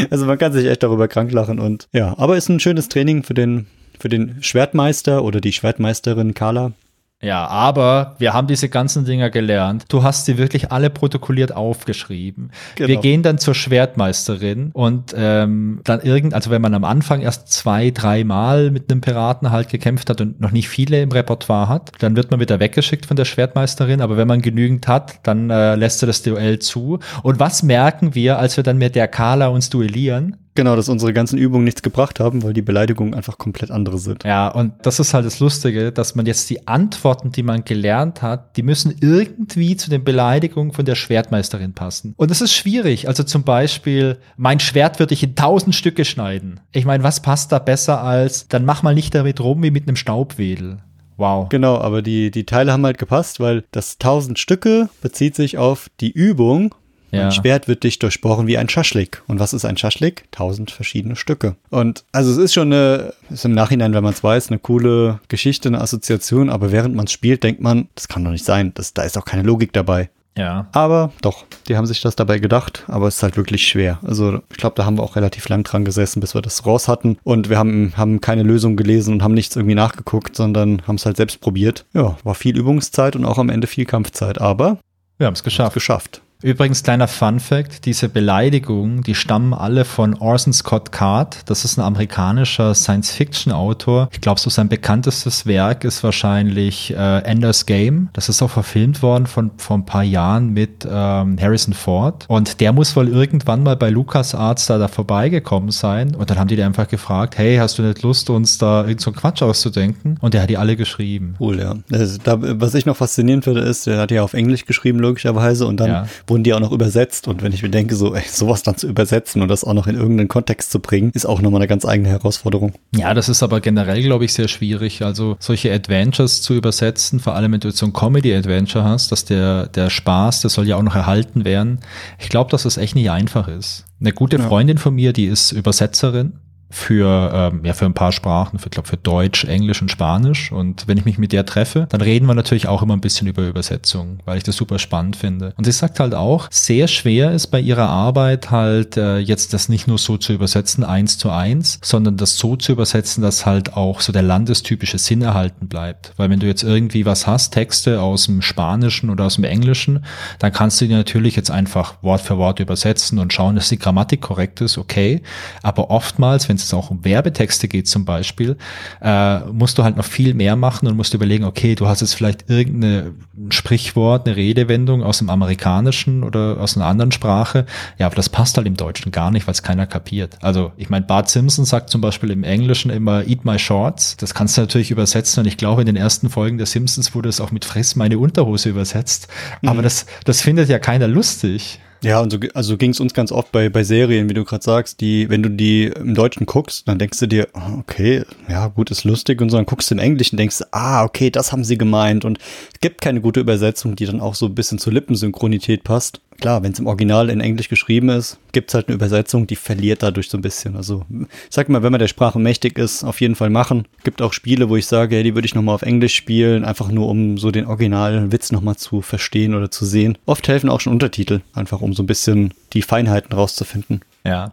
Also 0.09 0.25
man 0.25 0.37
kann 0.37 0.53
sich 0.53 0.65
echt 0.67 0.83
darüber 0.83 1.07
krank 1.07 1.31
lachen 1.31 1.59
und 1.59 1.87
ja, 1.93 2.13
aber 2.17 2.37
ist 2.37 2.49
ein 2.49 2.59
schönes 2.59 2.89
Training 2.89 3.23
für 3.23 3.33
den 3.33 3.67
für 3.97 4.09
den 4.09 4.41
Schwertmeister 4.41 5.23
oder 5.23 5.41
die 5.41 5.51
Schwertmeisterin 5.51 6.33
Carla. 6.33 6.73
Ja, 7.21 7.47
aber 7.47 8.15
wir 8.17 8.33
haben 8.33 8.47
diese 8.47 8.69
ganzen 8.69 9.03
Dinger 9.03 9.29
gelernt. 9.29 9.85
Du 9.89 10.03
hast 10.03 10.25
sie 10.25 10.37
wirklich 10.37 10.71
alle 10.71 10.89
protokolliert 10.89 11.53
aufgeschrieben. 11.53 12.51
Genau. 12.75 12.87
Wir 12.87 12.97
gehen 12.97 13.23
dann 13.23 13.37
zur 13.37 13.55
Schwertmeisterin 13.55 14.71
und 14.71 15.13
ähm, 15.17 15.81
dann 15.83 15.99
irgend, 15.99 16.33
also 16.33 16.49
wenn 16.49 16.61
man 16.61 16.73
am 16.73 16.85
Anfang 16.85 17.19
erst 17.19 17.51
zwei, 17.51 17.91
drei 17.91 18.23
Mal 18.23 18.71
mit 18.71 18.89
einem 18.89 19.01
Piraten 19.01 19.51
halt 19.51 19.67
gekämpft 19.67 20.09
hat 20.09 20.21
und 20.21 20.39
noch 20.39 20.51
nicht 20.51 20.69
viele 20.69 21.01
im 21.01 21.11
Repertoire 21.11 21.67
hat, 21.67 21.91
dann 21.99 22.15
wird 22.15 22.31
man 22.31 22.39
wieder 22.39 22.61
weggeschickt 22.61 23.05
von 23.05 23.17
der 23.17 23.25
Schwertmeisterin. 23.25 23.99
Aber 23.99 24.15
wenn 24.15 24.27
man 24.27 24.41
genügend 24.41 24.87
hat, 24.87 25.19
dann 25.23 25.49
äh, 25.49 25.75
lässt 25.75 26.01
er 26.01 26.07
das 26.07 26.21
Duell 26.21 26.59
zu. 26.59 26.99
Und 27.21 27.37
was 27.37 27.63
merken 27.63 28.15
wir, 28.15 28.39
als 28.39 28.55
wir 28.55 28.63
dann 28.63 28.77
mit 28.77 28.95
der 28.95 29.09
Carla 29.09 29.47
uns 29.47 29.69
duellieren? 29.69 30.37
Genau, 30.59 30.75
dass 30.75 30.89
unsere 30.89 31.13
ganzen 31.13 31.39
Übungen 31.39 31.63
nichts 31.63 31.81
gebracht 31.81 32.19
haben, 32.19 32.43
weil 32.43 32.51
die 32.51 32.61
Beleidigungen 32.61 33.13
einfach 33.13 33.37
komplett 33.37 33.71
andere 33.71 33.97
sind. 33.97 34.25
Ja, 34.25 34.49
und 34.49 34.73
das 34.81 34.99
ist 34.99 35.13
halt 35.13 35.25
das 35.25 35.39
Lustige, 35.39 35.93
dass 35.93 36.15
man 36.15 36.25
jetzt 36.25 36.49
die 36.49 36.67
Antworten, 36.67 37.31
die 37.31 37.43
man 37.43 37.63
gelernt 37.63 38.21
hat, 38.21 38.57
die 38.57 38.63
müssen 38.63 38.93
irgendwie 38.99 39.77
zu 39.77 39.89
den 39.89 40.03
Beleidigungen 40.03 40.73
von 40.73 40.83
der 40.83 40.95
Schwertmeisterin 40.95 41.75
passen. 41.75 42.13
Und 42.17 42.29
das 42.29 42.41
ist 42.41 42.53
schwierig. 42.53 43.07
Also 43.07 43.23
zum 43.23 43.43
Beispiel, 43.43 44.17
mein 44.35 44.59
Schwert 44.59 44.99
würde 44.99 45.13
ich 45.13 45.23
in 45.23 45.33
tausend 45.33 45.75
Stücke 45.75 46.03
schneiden. 46.03 46.59
Ich 46.73 46.83
meine, 46.83 47.05
was 47.05 47.21
passt 47.21 47.53
da 47.53 47.59
besser 47.59 48.03
als, 48.03 48.49
dann 48.49 48.65
mach 48.65 48.83
mal 48.83 48.93
nicht 48.93 49.15
damit 49.15 49.39
rum 49.39 49.63
wie 49.63 49.71
mit 49.71 49.87
einem 49.87 49.95
Staubwedel. 49.95 50.79
Wow. 51.15 51.47
Genau, 51.47 51.77
aber 51.77 52.01
die, 52.01 52.31
die 52.31 52.45
Teile 52.45 52.73
haben 52.73 52.85
halt 52.85 52.97
gepasst, 52.97 53.39
weil 53.39 53.63
das 53.71 53.97
tausend 53.97 54.39
Stücke 54.39 54.89
bezieht 55.01 55.35
sich 55.35 55.57
auf 55.57 55.89
die 56.01 56.11
Übung 56.11 56.75
ja. 57.11 57.23
Mein 57.23 57.31
Schwert 57.31 57.67
wird 57.67 57.83
dich 57.83 57.99
durchbohren 57.99 58.47
wie 58.47 58.57
ein 58.57 58.69
Schaschlik. 58.69 59.23
Und 59.27 59.39
was 59.39 59.53
ist 59.53 59.65
ein 59.65 59.77
Schaschlik? 59.77 60.25
Tausend 60.31 60.71
verschiedene 60.71 61.15
Stücke. 61.15 61.55
Und 61.69 62.03
also 62.11 62.31
es 62.31 62.37
ist 62.37 62.53
schon 62.53 62.73
eine, 62.73 63.13
ist 63.29 63.45
im 63.45 63.53
Nachhinein, 63.53 63.93
wenn 63.93 64.03
man 64.03 64.13
es 64.13 64.23
weiß, 64.23 64.49
eine 64.49 64.59
coole 64.59 65.19
Geschichte, 65.27 65.69
eine 65.69 65.81
Assoziation, 65.81 66.49
aber 66.49 66.71
während 66.71 66.95
man 66.95 67.05
es 67.05 67.11
spielt, 67.11 67.43
denkt 67.43 67.61
man, 67.61 67.87
das 67.95 68.07
kann 68.07 68.23
doch 68.23 68.31
nicht 68.31 68.45
sein. 68.45 68.71
Das, 68.75 68.93
da 68.93 69.03
ist 69.03 69.17
auch 69.17 69.25
keine 69.25 69.43
Logik 69.43 69.73
dabei. 69.73 70.09
Ja. 70.37 70.67
Aber 70.71 71.11
doch, 71.21 71.45
die 71.67 71.75
haben 71.75 71.85
sich 71.85 72.01
das 72.01 72.15
dabei 72.15 72.39
gedacht, 72.39 72.85
aber 72.87 73.07
es 73.07 73.17
ist 73.17 73.23
halt 73.23 73.35
wirklich 73.35 73.67
schwer. 73.67 73.99
Also 74.03 74.39
ich 74.49 74.57
glaube, 74.57 74.75
da 74.75 74.85
haben 74.85 74.97
wir 74.97 75.03
auch 75.03 75.17
relativ 75.17 75.49
lang 75.49 75.63
dran 75.63 75.83
gesessen, 75.83 76.21
bis 76.21 76.33
wir 76.33 76.41
das 76.41 76.65
raus 76.65 76.87
hatten. 76.87 77.17
Und 77.23 77.49
wir 77.49 77.57
haben, 77.57 77.93
haben 77.97 78.21
keine 78.21 78.43
Lösung 78.43 78.77
gelesen 78.77 79.15
und 79.15 79.23
haben 79.23 79.33
nichts 79.33 79.55
irgendwie 79.55 79.75
nachgeguckt, 79.75 80.35
sondern 80.35 80.81
haben 80.87 80.95
es 80.95 81.05
halt 81.05 81.17
selbst 81.17 81.41
probiert. 81.41 81.85
Ja, 81.93 82.17
war 82.23 82.35
viel 82.35 82.57
Übungszeit 82.57 83.17
und 83.17 83.25
auch 83.25 83.37
am 83.37 83.49
Ende 83.49 83.67
viel 83.67 83.85
Kampfzeit, 83.85 84.39
aber 84.39 84.77
wir 85.17 85.27
haben 85.27 85.33
es 85.33 85.43
geschafft. 85.43 85.73
geschafft. 85.73 86.21
Übrigens, 86.41 86.83
kleiner 86.83 87.09
Fun 87.09 87.41
Fact, 87.41 87.83
diese 87.83 88.07
Beleidigungen, 88.07 89.03
die 89.03 89.13
stammen 89.13 89.53
alle 89.53 89.83
von 89.83 90.13
Orson 90.13 90.53
Scott 90.53 90.93
Card. 90.93 91.39
Das 91.47 91.65
ist 91.65 91.77
ein 91.77 91.81
amerikanischer 91.81 92.73
Science-Fiction-Autor. 92.73 94.07
Ich 94.13 94.21
glaube, 94.21 94.39
so 94.39 94.49
sein 94.49 94.69
bekanntestes 94.69 95.45
Werk 95.47 95.83
ist 95.83 96.01
wahrscheinlich 96.01 96.95
äh, 96.95 97.23
Ender's 97.23 97.65
Game. 97.65 98.07
Das 98.13 98.29
ist 98.29 98.41
auch 98.41 98.51
verfilmt 98.51 99.01
worden 99.01 99.27
von 99.27 99.51
vor 99.57 99.79
ein 99.79 99.85
paar 99.85 100.05
Jahren 100.05 100.53
mit 100.53 100.87
ähm, 100.89 101.35
Harrison 101.41 101.73
Ford. 101.73 102.23
Und 102.29 102.61
der 102.61 102.71
muss 102.71 102.95
wohl 102.95 103.09
irgendwann 103.09 103.61
mal 103.61 103.75
bei 103.75 103.89
LucasArts 103.89 104.67
da, 104.67 104.77
da 104.77 104.87
vorbeigekommen 104.87 105.71
sein. 105.71 106.15
Und 106.15 106.29
dann 106.29 106.39
haben 106.39 106.47
die 106.47 106.55
dir 106.55 106.65
einfach 106.65 106.87
gefragt, 106.87 107.37
hey, 107.37 107.57
hast 107.57 107.79
du 107.79 107.83
nicht 107.83 108.01
Lust, 108.01 108.29
uns 108.29 108.57
da 108.57 108.83
irgend 108.83 109.01
so 109.01 109.11
Quatsch 109.11 109.41
auszudenken? 109.41 110.17
Und 110.21 110.33
der 110.33 110.43
hat 110.43 110.49
die 110.49 110.57
alle 110.57 110.77
geschrieben. 110.77 111.35
Cool, 111.37 111.59
ja. 111.59 111.75
Das, 111.89 112.17
da, 112.19 112.37
was 112.39 112.75
ich 112.75 112.85
noch 112.85 112.95
faszinierend 112.95 113.43
finde, 113.43 113.59
ist, 113.59 113.87
der 113.87 113.97
hat 113.97 114.11
ja 114.11 114.23
auf 114.23 114.33
Englisch 114.33 114.65
geschrieben, 114.65 114.99
logischerweise. 114.99 115.67
Und 115.67 115.81
dann 115.81 115.89
ja 115.89 116.05
wurden 116.29 116.43
die 116.43 116.53
auch 116.53 116.59
noch 116.59 116.71
übersetzt. 116.71 117.27
Und 117.27 117.41
wenn 117.41 117.51
ich 117.51 117.63
mir 117.63 117.69
denke, 117.69 117.95
so 117.95 118.13
ey, 118.15 118.23
sowas 118.27 118.63
dann 118.63 118.77
zu 118.77 118.87
übersetzen 118.87 119.41
und 119.41 119.47
das 119.47 119.63
auch 119.63 119.73
noch 119.73 119.87
in 119.87 119.95
irgendeinen 119.95 120.27
Kontext 120.27 120.71
zu 120.71 120.79
bringen, 120.79 121.11
ist 121.13 121.25
auch 121.25 121.41
nochmal 121.41 121.61
eine 121.61 121.67
ganz 121.67 121.85
eigene 121.85 122.09
Herausforderung. 122.09 122.73
Ja, 122.95 123.13
das 123.13 123.29
ist 123.29 123.43
aber 123.43 123.61
generell, 123.61 124.01
glaube 124.01 124.25
ich, 124.25 124.33
sehr 124.33 124.47
schwierig. 124.47 125.03
Also 125.03 125.37
solche 125.39 125.73
Adventures 125.73 126.41
zu 126.41 126.53
übersetzen, 126.53 127.19
vor 127.19 127.35
allem 127.35 127.53
wenn 127.53 127.59
du 127.59 127.71
so 127.71 127.85
ein 127.85 127.93
Comedy-Adventure 127.93 128.83
hast, 128.83 129.11
dass 129.11 129.25
der, 129.25 129.67
der 129.67 129.89
Spaß, 129.89 130.41
der 130.41 130.49
soll 130.49 130.67
ja 130.67 130.75
auch 130.75 130.83
noch 130.83 130.95
erhalten 130.95 131.45
werden. 131.45 131.79
Ich 132.19 132.29
glaube, 132.29 132.51
dass 132.51 132.63
das 132.63 132.77
echt 132.77 132.95
nicht 132.95 133.09
einfach 133.09 133.47
ist. 133.47 133.85
Eine 133.99 134.13
gute 134.13 134.39
Freundin 134.39 134.77
von 134.77 134.95
mir, 134.95 135.11
die 135.11 135.25
ist 135.25 135.51
Übersetzerin 135.51 136.33
für, 136.69 137.31
ähm, 137.33 137.65
ja, 137.65 137.73
für 137.73 137.85
ein 137.85 137.93
paar 137.93 138.11
Sprachen, 138.11 138.59
für, 138.59 138.69
glaub, 138.69 138.87
für 138.87 138.97
Deutsch, 138.97 139.43
Englisch 139.45 139.81
und 139.81 139.89
Spanisch. 139.89 140.51
Und 140.51 140.87
wenn 140.87 140.97
ich 140.97 141.05
mich 141.05 141.17
mit 141.17 141.31
der 141.31 141.45
treffe, 141.45 141.87
dann 141.89 142.01
reden 142.01 142.27
wir 142.27 142.35
natürlich 142.35 142.67
auch 142.67 142.83
immer 142.83 142.95
ein 142.95 143.01
bisschen 143.01 143.27
über 143.27 143.47
Übersetzung, 143.47 144.19
weil 144.25 144.37
ich 144.37 144.43
das 144.43 144.55
super 144.55 144.77
spannend 144.77 145.15
finde. 145.15 145.53
Und 145.57 145.63
sie 145.63 145.71
sagt 145.71 145.99
halt 145.99 146.13
auch, 146.13 146.47
sehr 146.51 146.87
schwer 146.87 147.31
ist 147.31 147.47
bei 147.47 147.59
ihrer 147.59 147.89
Arbeit 147.89 148.51
halt 148.51 148.97
äh, 148.97 149.17
jetzt 149.17 149.53
das 149.53 149.69
nicht 149.69 149.87
nur 149.87 149.97
so 149.97 150.17
zu 150.17 150.33
übersetzen, 150.33 150.83
eins 150.83 151.17
zu 151.17 151.31
eins, 151.31 151.79
sondern 151.81 152.17
das 152.17 152.37
so 152.37 152.55
zu 152.55 152.71
übersetzen, 152.71 153.23
dass 153.23 153.45
halt 153.45 153.73
auch 153.73 154.01
so 154.01 154.11
der 154.11 154.21
landestypische 154.21 154.99
Sinn 154.99 155.21
erhalten 155.23 155.67
bleibt. 155.67 156.13
Weil 156.17 156.29
wenn 156.29 156.39
du 156.39 156.45
jetzt 156.45 156.63
irgendwie 156.63 157.05
was 157.05 157.25
hast, 157.25 157.51
Texte 157.53 158.01
aus 158.01 158.27
dem 158.27 158.43
Spanischen 158.43 159.09
oder 159.09 159.25
aus 159.25 159.35
dem 159.35 159.43
Englischen, 159.43 160.05
dann 160.37 160.53
kannst 160.53 160.79
du 160.81 160.85
die 160.85 160.93
natürlich 160.93 161.35
jetzt 161.35 161.49
einfach 161.49 161.95
Wort 162.03 162.21
für 162.21 162.37
Wort 162.37 162.59
übersetzen 162.59 163.17
und 163.17 163.33
schauen, 163.33 163.55
dass 163.55 163.69
die 163.69 163.79
Grammatik 163.79 164.21
korrekt 164.21 164.61
ist, 164.61 164.77
okay. 164.77 165.23
Aber 165.63 165.89
oftmals, 165.89 166.47
wenn 166.47 166.58
es 166.63 166.73
auch 166.73 166.89
um 166.89 167.03
Werbetexte 167.03 167.67
geht 167.67 167.87
zum 167.87 168.05
Beispiel, 168.05 168.57
äh, 169.01 169.39
musst 169.51 169.77
du 169.77 169.83
halt 169.83 169.97
noch 169.97 170.05
viel 170.05 170.33
mehr 170.33 170.55
machen 170.55 170.87
und 170.87 170.95
musst 170.97 171.13
überlegen, 171.13 171.43
okay, 171.43 171.75
du 171.75 171.87
hast 171.87 172.01
jetzt 172.01 172.13
vielleicht 172.13 172.49
irgendein 172.49 173.15
Sprichwort, 173.49 174.27
eine 174.27 174.35
Redewendung 174.35 175.03
aus 175.03 175.19
dem 175.19 175.29
Amerikanischen 175.29 176.23
oder 176.23 176.57
aus 176.59 176.75
einer 176.75 176.85
anderen 176.85 177.11
Sprache. 177.11 177.65
Ja, 177.97 178.05
aber 178.05 178.15
das 178.15 178.29
passt 178.29 178.57
halt 178.57 178.67
im 178.67 178.75
Deutschen 178.75 179.11
gar 179.11 179.31
nicht, 179.31 179.47
weil 179.47 179.53
es 179.53 179.63
keiner 179.63 179.87
kapiert. 179.87 180.37
Also 180.41 180.71
ich 180.77 180.89
meine, 180.89 181.05
Bart 181.05 181.29
Simpson 181.29 181.65
sagt 181.65 181.89
zum 181.89 182.01
Beispiel 182.01 182.31
im 182.31 182.43
Englischen 182.43 182.91
immer 182.91 183.27
Eat 183.27 183.45
my 183.45 183.59
shorts. 183.59 184.17
Das 184.17 184.33
kannst 184.33 184.57
du 184.57 184.61
natürlich 184.61 184.91
übersetzen 184.91 185.41
und 185.41 185.47
ich 185.47 185.57
glaube, 185.57 185.81
in 185.81 185.85
den 185.85 185.95
ersten 185.95 186.29
Folgen 186.29 186.57
der 186.57 186.67
Simpsons 186.67 187.15
wurde 187.15 187.29
es 187.29 187.41
auch 187.41 187.51
mit 187.51 187.65
Friss 187.65 187.95
meine 187.95 188.17
Unterhose 188.19 188.69
übersetzt. 188.69 189.27
Aber 189.65 189.79
mhm. 189.79 189.83
das, 189.83 190.05
das 190.25 190.41
findet 190.41 190.69
ja 190.69 190.79
keiner 190.79 191.07
lustig. 191.07 191.79
Ja, 192.01 192.21
und 192.21 192.31
so, 192.31 192.37
also 192.53 192.77
ging 192.77 192.91
es 192.91 192.99
uns 192.99 193.13
ganz 193.13 193.31
oft 193.31 193.51
bei, 193.51 193.69
bei 193.69 193.83
Serien, 193.83 194.29
wie 194.29 194.33
du 194.33 194.45
gerade 194.45 194.63
sagst, 194.63 195.01
die, 195.01 195.29
wenn 195.29 195.43
du 195.43 195.49
die 195.49 195.85
im 195.85 196.15
Deutschen 196.15 196.45
guckst, 196.45 196.87
dann 196.87 196.97
denkst 196.97 197.19
du 197.19 197.27
dir, 197.27 197.47
okay, 197.77 198.23
ja, 198.47 198.67
gut, 198.67 198.89
ist 198.89 199.03
lustig 199.03 199.41
und 199.41 199.49
so, 199.49 199.57
dann 199.57 199.65
guckst 199.65 199.91
du 199.91 199.95
im 199.95 199.99
Englischen 199.99 200.37
denkst, 200.37 200.61
ah, 200.71 201.03
okay, 201.03 201.29
das 201.29 201.51
haben 201.51 201.65
sie 201.65 201.77
gemeint. 201.77 202.23
Und 202.23 202.39
es 202.73 202.79
gibt 202.79 203.01
keine 203.01 203.19
gute 203.19 203.41
Übersetzung, 203.41 203.95
die 203.95 204.05
dann 204.05 204.21
auch 204.21 204.35
so 204.35 204.45
ein 204.45 204.55
bisschen 204.55 204.79
zur 204.79 204.93
Lippensynchronität 204.93 205.83
passt 205.83 206.21
klar, 206.39 206.63
wenn 206.63 206.71
es 206.71 206.79
im 206.79 206.87
Original 206.87 207.29
in 207.29 207.41
Englisch 207.41 207.69
geschrieben 207.69 208.09
ist, 208.09 208.37
gibt 208.51 208.69
es 208.69 208.73
halt 208.73 208.87
eine 208.87 208.95
Übersetzung, 208.95 209.47
die 209.47 209.55
verliert 209.55 210.03
dadurch 210.03 210.29
so 210.29 210.37
ein 210.37 210.41
bisschen. 210.41 210.75
Also 210.75 211.05
ich 211.09 211.27
sag 211.49 211.69
mal, 211.69 211.83
wenn 211.83 211.91
man 211.91 211.99
der 211.99 212.07
Sprache 212.07 212.39
mächtig 212.39 212.77
ist, 212.77 213.03
auf 213.03 213.21
jeden 213.21 213.35
Fall 213.35 213.49
machen. 213.49 213.85
Gibt 214.03 214.21
auch 214.21 214.33
Spiele, 214.33 214.69
wo 214.69 214.75
ich 214.75 214.87
sage, 214.87 215.17
ja, 215.17 215.23
die 215.23 215.35
würde 215.35 215.45
ich 215.45 215.55
nochmal 215.55 215.75
auf 215.75 215.81
Englisch 215.81 216.15
spielen, 216.15 216.65
einfach 216.65 216.89
nur 216.89 217.07
um 217.07 217.37
so 217.37 217.51
den 217.51 217.65
originalen 217.65 218.31
Witz 218.31 218.51
nochmal 218.51 218.77
zu 218.77 219.01
verstehen 219.01 219.53
oder 219.53 219.71
zu 219.71 219.85
sehen. 219.85 220.17
Oft 220.25 220.47
helfen 220.47 220.69
auch 220.69 220.81
schon 220.81 220.93
Untertitel, 220.93 221.41
einfach 221.53 221.81
um 221.81 221.93
so 221.93 222.03
ein 222.03 222.07
bisschen 222.07 222.53
die 222.73 222.81
Feinheiten 222.81 223.33
rauszufinden. 223.33 224.01
Ja, 224.25 224.51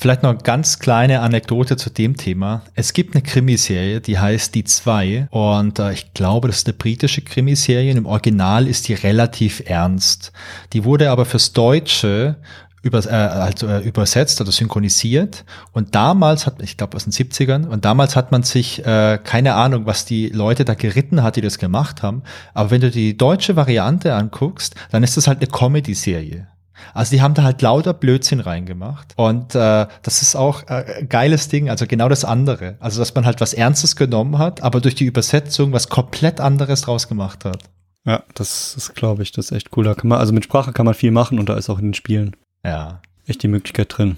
Vielleicht 0.00 0.22
noch 0.22 0.30
eine 0.30 0.38
ganz 0.38 0.78
kleine 0.78 1.20
Anekdote 1.20 1.76
zu 1.76 1.90
dem 1.90 2.16
Thema. 2.16 2.62
Es 2.74 2.92
gibt 2.92 3.14
eine 3.14 3.22
Krimiserie, 3.22 4.00
die 4.00 4.18
heißt 4.18 4.54
Die 4.54 4.62
Zwei 4.62 5.26
und 5.30 5.80
äh, 5.80 5.92
ich 5.92 6.14
glaube, 6.14 6.46
das 6.46 6.58
ist 6.58 6.68
eine 6.68 6.74
britische 6.74 7.22
Krimiserie. 7.22 7.90
Im 7.90 8.06
Original 8.06 8.68
ist 8.68 8.86
die 8.86 8.94
relativ 8.94 9.60
ernst. 9.66 10.30
Die 10.72 10.84
wurde 10.84 11.10
aber 11.10 11.24
fürs 11.24 11.52
Deutsche 11.52 12.36
über, 12.82 13.04
äh, 13.04 13.08
also, 13.10 13.66
äh, 13.66 13.80
übersetzt 13.80 14.40
oder 14.40 14.52
synchronisiert. 14.52 15.44
Und 15.72 15.96
damals 15.96 16.46
hat, 16.46 16.62
ich 16.62 16.76
glaube 16.76 16.96
aus 16.96 17.02
den 17.02 17.12
70ern, 17.12 17.66
und 17.66 17.84
damals 17.84 18.14
hat 18.14 18.30
man 18.30 18.44
sich, 18.44 18.86
äh, 18.86 19.18
keine 19.22 19.54
Ahnung, 19.54 19.86
was 19.86 20.04
die 20.04 20.28
Leute 20.28 20.64
da 20.64 20.74
geritten 20.74 21.24
hat, 21.24 21.34
die 21.34 21.40
das 21.40 21.58
gemacht 21.58 22.04
haben. 22.04 22.22
Aber 22.54 22.70
wenn 22.70 22.80
du 22.80 22.90
die 22.92 23.16
deutsche 23.16 23.56
Variante 23.56 24.14
anguckst, 24.14 24.76
dann 24.92 25.02
ist 25.02 25.16
das 25.16 25.26
halt 25.26 25.38
eine 25.38 25.48
Comedy-Serie. 25.48 26.46
Also 26.94 27.14
die 27.14 27.22
haben 27.22 27.34
da 27.34 27.42
halt 27.42 27.62
lauter 27.62 27.92
Blödsinn 27.94 28.40
reingemacht. 28.40 29.12
Und 29.16 29.54
äh, 29.54 29.86
das 30.02 30.22
ist 30.22 30.36
auch 30.36 30.62
äh, 30.68 31.04
geiles 31.08 31.48
Ding, 31.48 31.70
also 31.70 31.86
genau 31.86 32.08
das 32.08 32.24
andere. 32.24 32.76
Also 32.80 33.00
dass 33.00 33.14
man 33.14 33.26
halt 33.26 33.40
was 33.40 33.54
Ernstes 33.54 33.96
genommen 33.96 34.38
hat, 34.38 34.62
aber 34.62 34.80
durch 34.80 34.94
die 34.94 35.04
Übersetzung 35.06 35.72
was 35.72 35.88
komplett 35.88 36.40
anderes 36.40 36.82
draus 36.82 37.08
gemacht 37.08 37.44
hat. 37.44 37.64
Ja, 38.04 38.22
das 38.34 38.74
ist, 38.76 38.94
glaube 38.94 39.22
ich, 39.22 39.32
das 39.32 39.46
ist 39.46 39.52
echt 39.52 39.76
cool. 39.76 39.84
Da 39.84 39.94
kann 39.94 40.08
man, 40.08 40.18
also 40.18 40.32
mit 40.32 40.44
Sprache 40.44 40.72
kann 40.72 40.86
man 40.86 40.94
viel 40.94 41.10
machen 41.10 41.38
und 41.38 41.48
da 41.48 41.56
ist 41.56 41.68
auch 41.68 41.78
in 41.78 41.86
den 41.86 41.94
Spielen 41.94 42.36
ja. 42.64 43.00
echt 43.26 43.42
die 43.42 43.48
Möglichkeit 43.48 43.96
drin. 43.96 44.16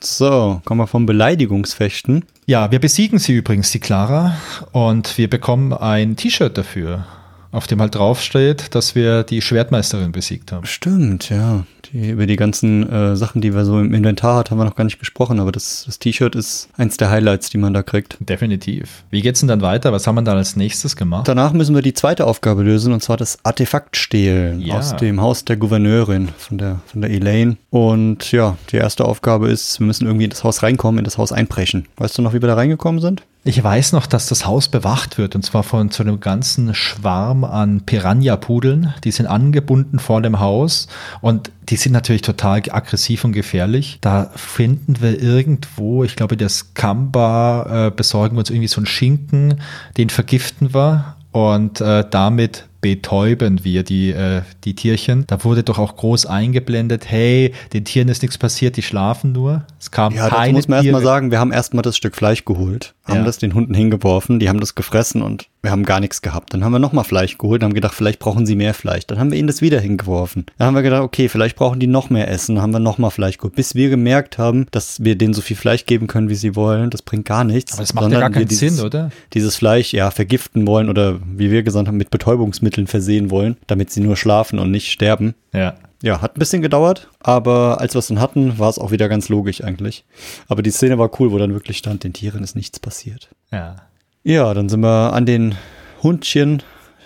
So, 0.00 0.60
kommen 0.64 0.80
wir 0.80 0.86
vom 0.86 1.06
Beleidigungsfechten. 1.06 2.24
Ja, 2.46 2.70
wir 2.72 2.80
besiegen 2.80 3.18
sie 3.18 3.34
übrigens, 3.34 3.70
die 3.70 3.78
Clara, 3.78 4.36
und 4.72 5.16
wir 5.16 5.30
bekommen 5.30 5.72
ein 5.72 6.16
T-Shirt 6.16 6.58
dafür 6.58 7.06
auf 7.52 7.66
dem 7.66 7.80
halt 7.80 7.94
draufsteht, 7.94 8.74
dass 8.74 8.94
wir 8.94 9.22
die 9.22 9.42
Schwertmeisterin 9.42 10.10
besiegt 10.10 10.50
haben. 10.52 10.66
Stimmt, 10.66 11.28
ja. 11.28 11.64
Die, 11.92 12.10
über 12.10 12.26
die 12.26 12.36
ganzen 12.36 12.90
äh, 12.90 13.14
Sachen, 13.16 13.42
die 13.42 13.54
wir 13.54 13.64
so 13.66 13.78
im 13.78 13.92
Inventar 13.92 14.36
hat, 14.36 14.50
haben 14.50 14.58
wir 14.58 14.64
noch 14.64 14.76
gar 14.76 14.84
nicht 14.84 14.98
gesprochen, 14.98 15.38
aber 15.38 15.52
das, 15.52 15.84
das 15.84 15.98
T-Shirt 15.98 16.34
ist 16.34 16.68
eins 16.76 16.96
der 16.96 17.10
Highlights, 17.10 17.50
die 17.50 17.58
man 17.58 17.74
da 17.74 17.82
kriegt. 17.82 18.16
Definitiv. 18.20 19.04
Wie 19.10 19.20
geht's 19.20 19.40
denn 19.40 19.48
dann 19.48 19.60
weiter? 19.60 19.92
Was 19.92 20.06
haben 20.06 20.14
wir 20.14 20.22
dann 20.22 20.38
als 20.38 20.56
nächstes 20.56 20.96
gemacht? 20.96 21.28
Danach 21.28 21.52
müssen 21.52 21.74
wir 21.74 21.82
die 21.82 21.92
zweite 21.92 22.26
Aufgabe 22.26 22.62
lösen, 22.62 22.94
und 22.94 23.02
zwar 23.02 23.18
das 23.18 23.38
Artefakt 23.44 23.96
stehlen 23.96 24.60
ja. 24.60 24.78
aus 24.78 24.96
dem 24.96 25.20
Haus 25.20 25.44
der 25.44 25.56
Gouverneurin 25.56 26.28
von 26.38 26.56
der, 26.56 26.80
von 26.86 27.02
der 27.02 27.10
Elaine. 27.10 27.58
Und 27.68 28.32
ja, 28.32 28.56
die 28.70 28.76
erste 28.76 29.04
Aufgabe 29.04 29.50
ist, 29.50 29.78
wir 29.78 29.86
müssen 29.86 30.06
irgendwie 30.06 30.24
in 30.24 30.30
das 30.30 30.44
Haus 30.44 30.62
reinkommen, 30.62 31.00
in 31.00 31.04
das 31.04 31.18
Haus 31.18 31.32
einbrechen. 31.32 31.86
Weißt 31.96 32.16
du 32.16 32.22
noch, 32.22 32.32
wie 32.32 32.40
wir 32.40 32.48
da 32.48 32.54
reingekommen 32.54 33.02
sind? 33.02 33.22
Ich 33.44 33.62
weiß 33.62 33.90
noch, 33.90 34.06
dass 34.06 34.28
das 34.28 34.46
Haus 34.46 34.68
bewacht 34.68 35.18
wird 35.18 35.34
und 35.34 35.44
zwar 35.44 35.64
von 35.64 35.90
so 35.90 36.04
einem 36.04 36.20
ganzen 36.20 36.76
Schwarm 36.76 37.42
an 37.42 37.80
Piranha-Pudeln. 37.80 38.94
Die 39.02 39.10
sind 39.10 39.26
angebunden 39.26 39.98
vor 39.98 40.22
dem 40.22 40.38
Haus 40.38 40.86
und 41.20 41.50
die 41.68 41.74
sind 41.74 41.90
natürlich 41.90 42.22
total 42.22 42.62
aggressiv 42.70 43.24
und 43.24 43.32
gefährlich. 43.32 43.98
Da 44.00 44.30
finden 44.36 45.00
wir 45.00 45.20
irgendwo, 45.20 46.04
ich 46.04 46.14
glaube, 46.14 46.36
das 46.36 46.74
Kamba 46.74 47.88
äh, 47.88 47.90
besorgen 47.90 48.36
wir 48.36 48.40
uns 48.40 48.50
irgendwie 48.50 48.68
so 48.68 48.76
einen 48.76 48.86
Schinken, 48.86 49.60
den 49.96 50.08
vergiften 50.08 50.72
wir 50.72 51.16
und 51.32 51.80
äh, 51.80 52.04
damit 52.08 52.68
betäuben 52.82 53.64
wir 53.64 53.84
die, 53.84 54.10
äh, 54.10 54.42
die 54.64 54.74
Tierchen. 54.74 55.24
Da 55.26 55.42
wurde 55.44 55.62
doch 55.62 55.78
auch 55.78 55.96
groß 55.96 56.26
eingeblendet, 56.26 57.08
hey, 57.08 57.54
den 57.72 57.86
Tieren 57.86 58.08
ist 58.08 58.20
nichts 58.20 58.36
passiert, 58.36 58.76
die 58.76 58.82
schlafen 58.82 59.32
nur. 59.32 59.64
Es 59.80 59.90
kam 59.90 60.12
ja, 60.14 60.28
keine 60.28 60.52
muss 60.52 60.68
man 60.68 60.84
erstmal 60.84 61.02
sagen, 61.02 61.30
wir 61.30 61.38
haben 61.38 61.52
erstmal 61.52 61.82
das 61.82 61.96
Stück 61.96 62.16
Fleisch 62.16 62.44
geholt, 62.44 62.94
haben 63.04 63.20
ja. 63.20 63.24
das 63.24 63.38
den 63.38 63.54
Hunden 63.54 63.72
hingeworfen, 63.72 64.40
die 64.40 64.50
haben 64.50 64.60
das 64.60 64.74
gefressen 64.74 65.22
und 65.22 65.46
wir 65.62 65.70
haben 65.70 65.84
gar 65.84 66.00
nichts 66.00 66.22
gehabt. 66.22 66.52
Dann 66.52 66.64
haben 66.64 66.72
wir 66.72 66.80
nochmal 66.80 67.04
Fleisch 67.04 67.38
geholt, 67.38 67.62
haben 67.62 67.72
gedacht, 67.72 67.94
vielleicht 67.94 68.18
brauchen 68.18 68.46
sie 68.46 68.56
mehr 68.56 68.74
Fleisch. 68.74 69.06
Dann 69.06 69.20
haben 69.20 69.30
wir 69.30 69.38
ihnen 69.38 69.46
das 69.46 69.62
wieder 69.62 69.78
hingeworfen. 69.80 70.46
Dann 70.58 70.66
haben 70.66 70.74
wir 70.74 70.82
gedacht, 70.82 71.02
okay, 71.02 71.28
vielleicht 71.28 71.56
brauchen 71.56 71.78
die 71.78 71.86
noch 71.86 72.10
mehr 72.10 72.28
Essen. 72.28 72.56
Dann 72.56 72.62
haben 72.62 72.72
wir 72.72 72.80
nochmal 72.80 73.12
Fleisch 73.12 73.38
geholt, 73.38 73.54
bis 73.54 73.76
wir 73.76 73.88
gemerkt 73.88 74.38
haben, 74.38 74.66
dass 74.72 75.04
wir 75.04 75.16
denen 75.16 75.34
so 75.34 75.40
viel 75.40 75.56
Fleisch 75.56 75.86
geben 75.86 76.08
können, 76.08 76.28
wie 76.28 76.34
sie 76.34 76.56
wollen. 76.56 76.90
Das 76.90 77.02
bringt 77.02 77.26
gar 77.26 77.44
nichts. 77.44 77.74
Aber 77.74 77.82
das 77.82 77.94
macht 77.94 78.10
ja 78.10 78.18
gar 78.18 78.30
keinen 78.30 78.48
dieses, 78.48 78.76
Sinn, 78.76 78.84
oder? 78.84 79.10
Dieses 79.34 79.54
Fleisch, 79.54 79.92
ja, 79.92 80.10
vergiften 80.10 80.66
wollen 80.66 80.88
oder 80.88 81.20
wie 81.24 81.52
wir 81.52 81.62
gesagt 81.62 81.86
haben, 81.86 81.96
mit 81.96 82.10
Betäubungsmitteln 82.10 82.88
versehen 82.88 83.30
wollen, 83.30 83.56
damit 83.68 83.90
sie 83.90 84.00
nur 84.00 84.16
schlafen 84.16 84.58
und 84.58 84.72
nicht 84.72 84.90
sterben. 84.90 85.34
Ja. 85.52 85.74
Ja, 86.02 86.20
hat 86.20 86.36
ein 86.36 86.40
bisschen 86.40 86.62
gedauert, 86.62 87.08
aber 87.20 87.80
als 87.80 87.94
wir 87.94 88.00
es 88.00 88.08
dann 88.08 88.20
hatten, 88.20 88.58
war 88.58 88.68
es 88.68 88.80
auch 88.80 88.90
wieder 88.90 89.08
ganz 89.08 89.28
logisch 89.28 89.62
eigentlich. 89.62 90.04
Aber 90.48 90.60
die 90.62 90.72
Szene 90.72 90.98
war 90.98 91.08
cool, 91.20 91.30
wo 91.30 91.38
dann 91.38 91.52
wirklich 91.52 91.78
stand, 91.78 92.02
den 92.02 92.12
Tieren 92.12 92.42
ist 92.42 92.56
nichts 92.56 92.80
passiert. 92.80 93.28
Ja. 93.52 93.76
Ja, 94.24 94.54
dann 94.54 94.68
sind 94.68 94.80
wir 94.80 95.12
an 95.12 95.26
den 95.26 95.56
Hundchen. 96.02 96.62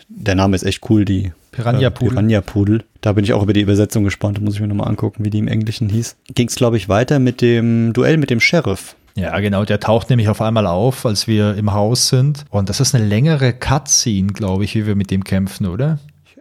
Der 0.08 0.34
Name 0.34 0.54
ist 0.54 0.64
echt 0.64 0.88
cool, 0.90 1.04
die 1.04 1.32
Piranha-Pudel. 1.52 2.08
Äh, 2.08 2.10
Piranha-Pudel. 2.10 2.84
Da 3.00 3.12
bin 3.12 3.24
ich 3.24 3.32
auch 3.32 3.42
über 3.42 3.54
die 3.54 3.62
Übersetzung 3.62 4.04
gespannt. 4.04 4.36
Da 4.36 4.42
muss 4.42 4.54
ich 4.54 4.60
mir 4.60 4.68
nochmal 4.68 4.88
angucken, 4.88 5.24
wie 5.24 5.30
die 5.30 5.38
im 5.38 5.48
Englischen 5.48 5.88
hieß. 5.88 6.16
Ging 6.34 6.48
es, 6.48 6.56
glaube 6.56 6.76
ich, 6.76 6.88
weiter 6.88 7.18
mit 7.18 7.40
dem 7.40 7.92
Duell 7.94 8.18
mit 8.18 8.30
dem 8.30 8.40
Sheriff. 8.40 8.96
Ja, 9.14 9.38
genau, 9.40 9.64
der 9.64 9.80
taucht 9.80 10.10
nämlich 10.10 10.28
auf 10.28 10.42
einmal 10.42 10.66
auf, 10.66 11.06
als 11.06 11.26
wir 11.26 11.54
im 11.54 11.72
Haus 11.72 12.08
sind. 12.08 12.44
Und 12.50 12.68
das 12.68 12.80
ist 12.80 12.94
eine 12.94 13.06
längere 13.06 13.54
Cutscene, 13.54 14.32
glaube 14.34 14.64
ich, 14.64 14.74
wie 14.74 14.86
wir 14.86 14.94
mit 14.94 15.10
dem 15.10 15.24
kämpfen, 15.24 15.66
oder? 15.66 15.98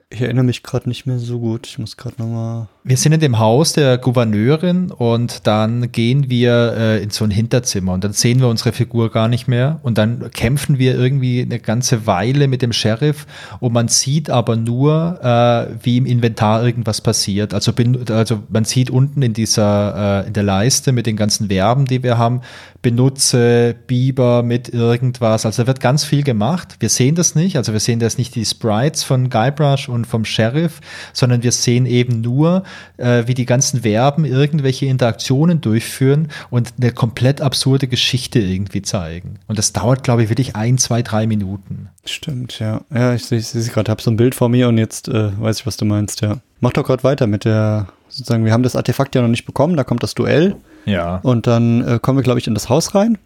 Ich 0.10 0.20
erinnere 0.20 0.44
mich 0.44 0.62
gerade 0.62 0.90
nicht 0.90 1.06
mehr 1.06 1.20
so 1.20 1.40
gut. 1.40 1.68
Ich 1.68 1.80
muss 1.80 1.96
gerade 1.96 2.16
nochmal. 2.18 2.68
Wir 2.88 2.98
sind 2.98 3.14
in 3.14 3.20
dem 3.20 3.40
Haus 3.40 3.74
der 3.74 3.98
Gouverneurin 3.98 4.92
und 4.92 5.48
dann 5.48 5.92
gehen 5.92 6.30
wir 6.30 6.76
äh, 6.78 7.02
in 7.02 7.10
so 7.10 7.24
ein 7.24 7.32
Hinterzimmer 7.32 7.94
und 7.94 8.04
dann 8.04 8.14
sehen 8.14 8.40
wir 8.42 8.48
unsere 8.48 8.74
Figur 8.74 9.10
gar 9.10 9.28
nicht 9.28 9.48
mehr 9.48 9.80
und 9.82 9.98
dann 9.98 10.30
kämpfen 10.30 10.78
wir 10.78 10.94
irgendwie 10.94 11.42
eine 11.42 11.58
ganze 11.58 12.06
Weile 12.06 12.48
mit 12.48 12.62
dem 12.62 12.72
Sheriff 12.72 13.26
und 13.60 13.74
man 13.74 13.88
sieht 13.88 14.30
aber 14.30 14.56
nur, 14.56 15.20
äh, 15.24 15.84
wie 15.84 15.98
im 15.98 16.06
Inventar 16.06 16.64
irgendwas 16.64 17.02
passiert. 17.02 17.56
Also, 17.56 17.74
bin, 17.74 18.08
also 18.08 18.44
man 18.50 18.66
sieht 18.66 18.92
unten 18.92 19.24
in 19.24 19.34
dieser 19.34 20.22
äh, 20.24 20.28
in 20.28 20.34
der 20.34 20.44
Leiste 20.44 20.92
mit 20.92 21.08
den 21.08 21.18
ganzen 21.18 21.48
Verben, 21.48 21.86
die 21.86 22.04
wir 22.04 22.20
haben, 22.20 22.42
benutze 22.84 23.76
Biber 23.88 24.44
mit 24.44 24.70
irgendwas. 24.70 25.48
Also 25.48 25.64
da 25.64 25.68
wird 25.68 25.80
ganz 25.80 26.04
viel 26.04 26.22
gemacht. 26.22 26.76
Wir 26.78 26.90
sehen 26.90 27.16
das 27.16 27.34
nicht. 27.34 27.58
Also 27.58 27.74
wir 27.74 27.80
sehen 27.80 28.00
das 28.00 28.20
nicht 28.20 28.36
die 28.36 28.46
Sprites 28.46 29.02
von 29.02 29.32
Guybrush 29.32 29.90
und 29.90 30.06
vom 30.06 30.24
Sheriff, 30.24 30.82
sondern 31.12 31.42
wir 31.42 31.52
sehen 31.52 31.88
eben 31.88 32.22
nur, 32.22 32.62
äh, 32.98 33.24
wie 33.26 33.34
die 33.34 33.46
ganzen 33.46 33.82
Verben 33.82 34.26
irgendwelche 34.26 34.86
Interaktionen 34.86 35.62
durchführen 35.62 36.30
und 36.50 36.74
eine 36.80 36.92
komplett 36.92 37.42
absurde 37.42 37.88
Geschichte 37.88 38.40
irgendwie 38.40 38.82
zeigen. 38.82 39.40
Und 39.48 39.58
das 39.58 39.74
dauert, 39.74 40.04
glaube 40.04 40.24
ich, 40.24 40.30
wirklich 40.30 40.56
ein, 40.56 40.78
zwei, 40.78 41.02
drei 41.02 41.28
Minuten. 41.28 41.90
Stimmt, 42.06 42.60
ja. 42.60 42.82
Ja, 42.94 43.14
ich 43.14 43.26
sehe 43.26 43.40
es 43.40 43.72
gerade, 43.72 43.92
habe 43.92 44.02
so 44.02 44.12
ein 44.12 44.18
Bild 44.18 44.36
vor 44.36 44.50
mir 44.50 44.68
und 44.68 44.78
jetzt 44.78 45.08
äh, 45.08 45.32
weiß 45.40 45.60
ich, 45.60 45.68
was 45.68 45.78
du 45.78 45.86
meinst, 45.86 46.22
ja. 46.22 46.38
Mach 46.60 46.74
doch 46.74 46.84
gerade 46.84 47.04
weiter 47.04 47.28
mit 47.28 47.46
der, 47.46 47.88
sozusagen, 48.10 48.46
wir 48.46 48.54
haben 48.54 48.64
das 48.64 48.76
Artefakt 48.76 49.16
ja 49.16 49.22
noch 49.22 49.28
nicht 49.30 49.46
bekommen, 49.46 49.76
da 49.76 49.84
kommt 49.84 50.04
das 50.04 50.16
Duell. 50.16 50.56
Ja. 50.86 51.20
Und 51.24 51.48
dann 51.48 51.86
äh, 51.86 52.00
kommen 52.00 52.18
wir, 52.18 52.24
glaube 52.24 52.40
ich, 52.40 52.48
in 52.48 52.54
das 52.54 52.70
Haus 52.70 52.96
rein 52.96 53.18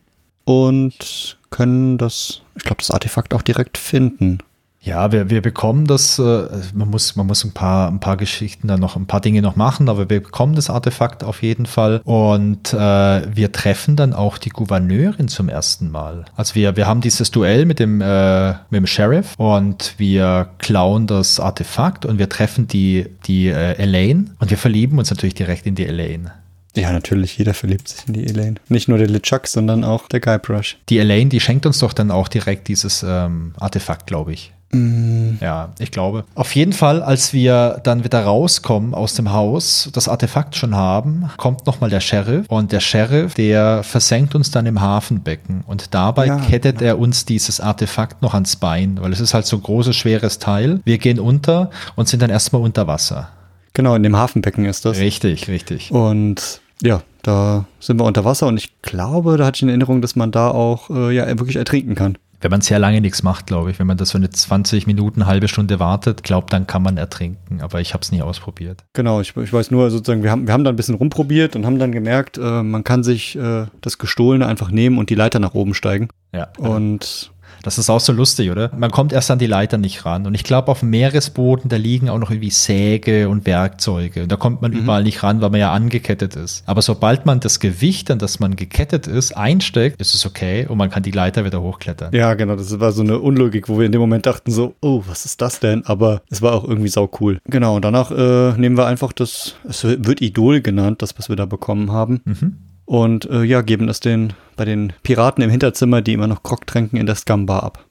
und 0.45 1.38
können 1.50 1.97
das, 1.97 2.41
ich 2.56 2.64
glaube, 2.64 2.78
das 2.80 2.91
Artefakt 2.91 3.34
auch 3.34 3.41
direkt 3.41 3.78
finden. 3.78 4.39
Ja, 4.82 5.11
wir, 5.11 5.30
wir 5.30 5.41
bekommen 5.41 5.86
das, 5.86 6.19
äh, 6.19 6.47
man 6.73 6.89
muss, 6.89 7.15
man 7.17 7.27
muss 7.27 7.43
ein 7.43 7.51
paar, 7.51 7.89
ein 7.89 7.99
paar 7.99 8.15
Geschichten 8.15 8.67
dann 8.69 8.80
noch, 8.80 8.95
ein 8.95 9.07
paar 9.07 9.19
Dinge 9.19 9.41
noch 9.41 9.57
machen, 9.57 9.89
aber 9.89 10.09
wir 10.09 10.21
bekommen 10.21 10.55
das 10.55 10.69
Artefakt 10.69 11.23
auf 11.23 11.43
jeden 11.43 11.65
Fall 11.65 12.01
und 12.05 12.73
äh, 12.73 12.77
wir 12.77 13.51
treffen 13.51 13.97
dann 13.97 14.13
auch 14.13 14.38
die 14.38 14.49
Gouverneurin 14.49 15.27
zum 15.27 15.49
ersten 15.49 15.91
Mal. 15.91 16.25
Also 16.36 16.55
wir, 16.55 16.77
wir 16.77 16.88
haben 16.88 17.01
dieses 17.01 17.30
Duell 17.30 17.65
mit 17.65 17.80
dem, 17.80 17.99
äh, 17.99 18.51
mit 18.69 18.80
dem 18.80 18.88
Sheriff 18.88 19.34
und 19.38 19.95
wir 19.97 20.49
klauen 20.59 21.07
das 21.07 21.41
Artefakt 21.41 22.05
und 22.05 22.17
wir 22.17 22.30
treffen 22.30 22.67
die, 22.67 23.07
die 23.25 23.47
äh, 23.47 23.73
Elaine 23.73 24.25
und 24.39 24.49
wir 24.49 24.57
verlieben 24.57 24.97
uns 24.97 25.09
natürlich 25.09 25.36
direkt 25.36 25.65
in 25.65 25.75
die 25.75 25.88
Elaine. 25.88 26.32
Ja, 26.75 26.93
natürlich, 26.93 27.38
jeder 27.38 27.53
verliebt 27.53 27.89
sich 27.89 28.07
in 28.07 28.13
die 28.13 28.27
Elaine. 28.27 28.55
Nicht 28.69 28.88
nur 28.88 28.97
der 28.97 29.09
LeChuck, 29.09 29.47
sondern 29.47 29.84
auch 29.84 30.07
der 30.07 30.21
Guybrush. 30.21 30.77
Die 30.88 30.99
Elaine, 30.99 31.30
die 31.30 31.41
schenkt 31.41 31.65
uns 31.65 31.80
doch 31.80 31.91
dann 31.91 32.11
auch 32.11 32.30
direkt 32.30 32.69
dieses 32.69 33.03
ähm, 33.05 33.53
Artefakt, 33.57 34.07
glaube 34.07 34.32
ich. 34.32 34.53
Mm. 34.72 35.38
Ja, 35.41 35.70
ich 35.80 35.91
glaube. 35.91 36.26
Auf 36.36 36.55
jeden 36.55 36.74
Fall, 36.74 37.01
als 37.01 37.34
wir 37.34 37.80
dann 37.84 38.03
wieder 38.03 38.24
rauskommen 38.24 38.93
aus 38.93 39.13
dem 39.15 39.32
Haus, 39.32 39.89
das 39.93 40.07
Artefakt 40.07 40.55
schon 40.55 40.76
haben, 40.76 41.30
kommt 41.38 41.65
nochmal 41.65 41.89
der 41.89 42.01
Sheriff 42.01 42.45
und 42.49 42.72
der 42.72 42.80
Sheriff, 42.80 43.34
der 43.34 43.84
versenkt 43.84 44.36
uns 44.36 44.51
dann 44.51 44.65
im 44.65 44.82
Hafenbecken 44.82 45.63
und 45.65 45.93
dabei 45.93 46.28
Ja, 46.28 46.38
kettet 46.38 46.80
genau. 46.80 46.89
er 46.89 46.99
uns 46.99 47.26
dieses 47.26 47.59
Artefakt 47.59 48.22
noch 48.22 48.34
ans 48.34 48.55
Bein, 48.57 48.99
weil 49.01 49.11
es 49.11 49.20
ist 49.20 49.34
halt 49.34 49.45
so 49.45 49.57
ein 49.57 49.63
großes, 49.63 49.95
schweres 49.95 50.39
Teil. 50.39 50.82
Wir 50.86 50.97
gehen 50.97 51.20
unter 51.20 51.70
und 51.95 52.07
sind 52.07 52.22
dann 52.22 52.30
erstmal 52.30 52.61
unter 52.61 52.86
Wasser. 52.88 53.30
Genau, 53.74 53.95
in 53.95 54.03
dem 54.03 54.17
Hafenbecken 54.17 54.65
ist 54.65 54.86
das. 54.86 54.97
Richtig, 54.97 55.47
richtig. 55.47 55.91
Und 55.91 56.61
ja, 56.82 57.01
da 57.24 57.65
sind 57.80 57.99
wir 57.99 58.05
unter 58.05 58.26
Wasser 58.26 58.47
und 58.47 58.57
ich 58.57 58.82
glaube, 58.82 59.38
da 59.38 59.45
hatte 59.45 59.57
ich 59.57 59.63
in 59.63 59.70
Erinnerung, 59.70 60.01
dass 60.01 60.15
man 60.15 60.32
da 60.32 60.49
auch 60.51 60.89
äh, 60.89 61.15
ja 61.15 61.28
wirklich 61.39 61.55
ertrinken 61.57 61.95
kann. 61.95 62.17
Wenn 62.41 62.51
man 62.51 62.61
sehr 62.61 62.79
lange 62.79 63.01
nichts 63.01 63.23
macht, 63.23 63.47
glaube 63.47 63.71
ich, 63.71 63.79
wenn 63.79 63.87
man 63.87 63.97
das 63.97 64.09
so 64.09 64.17
eine 64.17 64.29
20 64.29 64.87
Minuten, 64.87 65.25
halbe 65.25 65.47
Stunde 65.47 65.79
wartet, 65.79 66.23
glaubt, 66.23 66.53
dann 66.53 66.67
kann 66.67 66.81
man 66.81 66.97
ertrinken. 66.97 67.61
Aber 67.61 67.81
ich 67.81 67.93
habe 67.93 68.01
es 68.01 68.11
nie 68.11 68.21
ausprobiert. 68.21 68.85
Genau, 68.93 69.19
ich, 69.19 69.35
ich 69.35 69.51
weiß 69.51 69.71
nur 69.71 69.91
sozusagen, 69.91 70.23
wir 70.23 70.31
haben, 70.31 70.47
wir 70.47 70.53
haben 70.53 70.63
da 70.63 70.69
ein 70.69 70.75
bisschen 70.75 70.95
rumprobiert 70.95 71.55
und 71.55 71.65
haben 71.65 71.79
dann 71.79 71.91
gemerkt, 71.91 72.37
äh, 72.37 72.63
man 72.63 72.83
kann 72.83 73.03
sich 73.03 73.35
äh, 73.35 73.65
das 73.81 73.97
Gestohlene 73.97 74.45
einfach 74.45 74.71
nehmen 74.71 74.97
und 74.97 75.09
die 75.09 75.15
Leiter 75.15 75.39
nach 75.39 75.53
oben 75.53 75.73
steigen. 75.73 76.09
Ja. 76.33 76.47
Und 76.57 77.31
Das 77.64 77.78
ist 77.78 77.89
auch 77.89 77.99
so 77.99 78.14
lustig, 78.14 78.51
oder? 78.51 78.72
Man 78.76 78.91
kommt 78.91 79.14
erst 79.14 79.32
an 79.32 79.39
die 79.39 79.47
Leiter 79.47 79.78
nicht 79.78 80.05
ran. 80.05 80.26
Und 80.26 80.36
ich 80.36 80.43
glaube, 80.43 80.70
auf 80.70 80.80
dem 80.80 80.89
Meeresboden, 80.89 81.70
da 81.70 81.78
liegen 81.78 82.10
auch 82.10 82.18
noch 82.18 82.32
irgendwie 82.32 82.49
Säge 82.49 83.30
und 83.30 83.45
Werkzeuge. 83.45 84.24
Und 84.24 84.32
da 84.32 84.36
kommt 84.36 84.62
man 84.62 84.74
überall 84.74 85.03
nicht 85.03 85.24
ran, 85.24 85.41
weil 85.41 85.49
man 85.49 85.60
ja 85.60 85.72
angekettet 85.72 86.36
ist. 86.36 86.64
Aber 86.66 86.82
sobald 86.82 87.26
man 87.26 87.39
das 87.39 87.60
Gewicht, 87.60 88.12
an 88.12 88.20
das 88.20 88.39
man 88.39 88.55
gekettet 88.55 89.07
ist, 89.07 89.36
einsteckt, 89.36 89.99
ist 89.99 90.14
es 90.14 90.26
okay 90.26 90.66
und 90.68 90.78
man 90.78 90.89
kann 90.89 91.03
die 91.03 91.12
Leiter 91.12 91.45
wieder 91.45 91.62
hochklettern. 91.62 92.14
ja, 92.14 92.34
genau, 92.34 92.55
das 92.55 92.80
war 92.80 92.91
so 92.91 93.01
eine 93.01 93.20
Unlogik, 93.20 93.70
wo 93.70 93.78
wir 93.80 93.86
in 93.86 93.91
dem 93.91 94.01
Moment 94.01 94.26
dachten 94.26 94.51
so, 94.51 94.76
oh, 94.82 95.03
was 95.07 95.26
ist 95.26 95.41
das 95.41 95.60
denn? 95.60 95.86
Aber 95.86 96.22
es 96.30 96.41
war 96.41 96.53
auch 96.53 96.64
irgendwie 96.64 96.89
sau 96.89 97.10
cool. 97.20 97.39
Genau, 97.45 97.76
und 97.76 97.86
danach 97.86 98.12
äh, 98.12 98.53
nehmen 98.57 98.78
wir 98.78 98.86
einfach 98.86 99.14
das, 99.14 99.55
es 99.68 99.84
wird 99.84 100.22
Idol 100.22 100.62
genannt, 100.62 101.01
das, 101.01 101.18
was 101.18 101.30
wir 101.30 101.36
da 101.36 101.45
bekommen 101.45 101.91
haben. 101.91 102.22
Mhm. 102.26 102.57
Und 102.89 103.29
äh, 103.29 103.43
ja, 103.43 103.61
geben 103.61 103.85
das 103.85 103.99
den 103.99 104.33
bei 104.55 104.65
den 104.65 104.93
Piraten 105.03 105.43
im 105.43 105.51
Hinterzimmer, 105.51 106.01
die 106.01 106.13
immer 106.13 106.25
noch 106.25 106.41
Grog 106.41 106.65
tränken, 106.65 106.97
in 106.97 107.05
der 107.05 107.13
Scumbar 107.13 107.61
ab. 107.61 107.85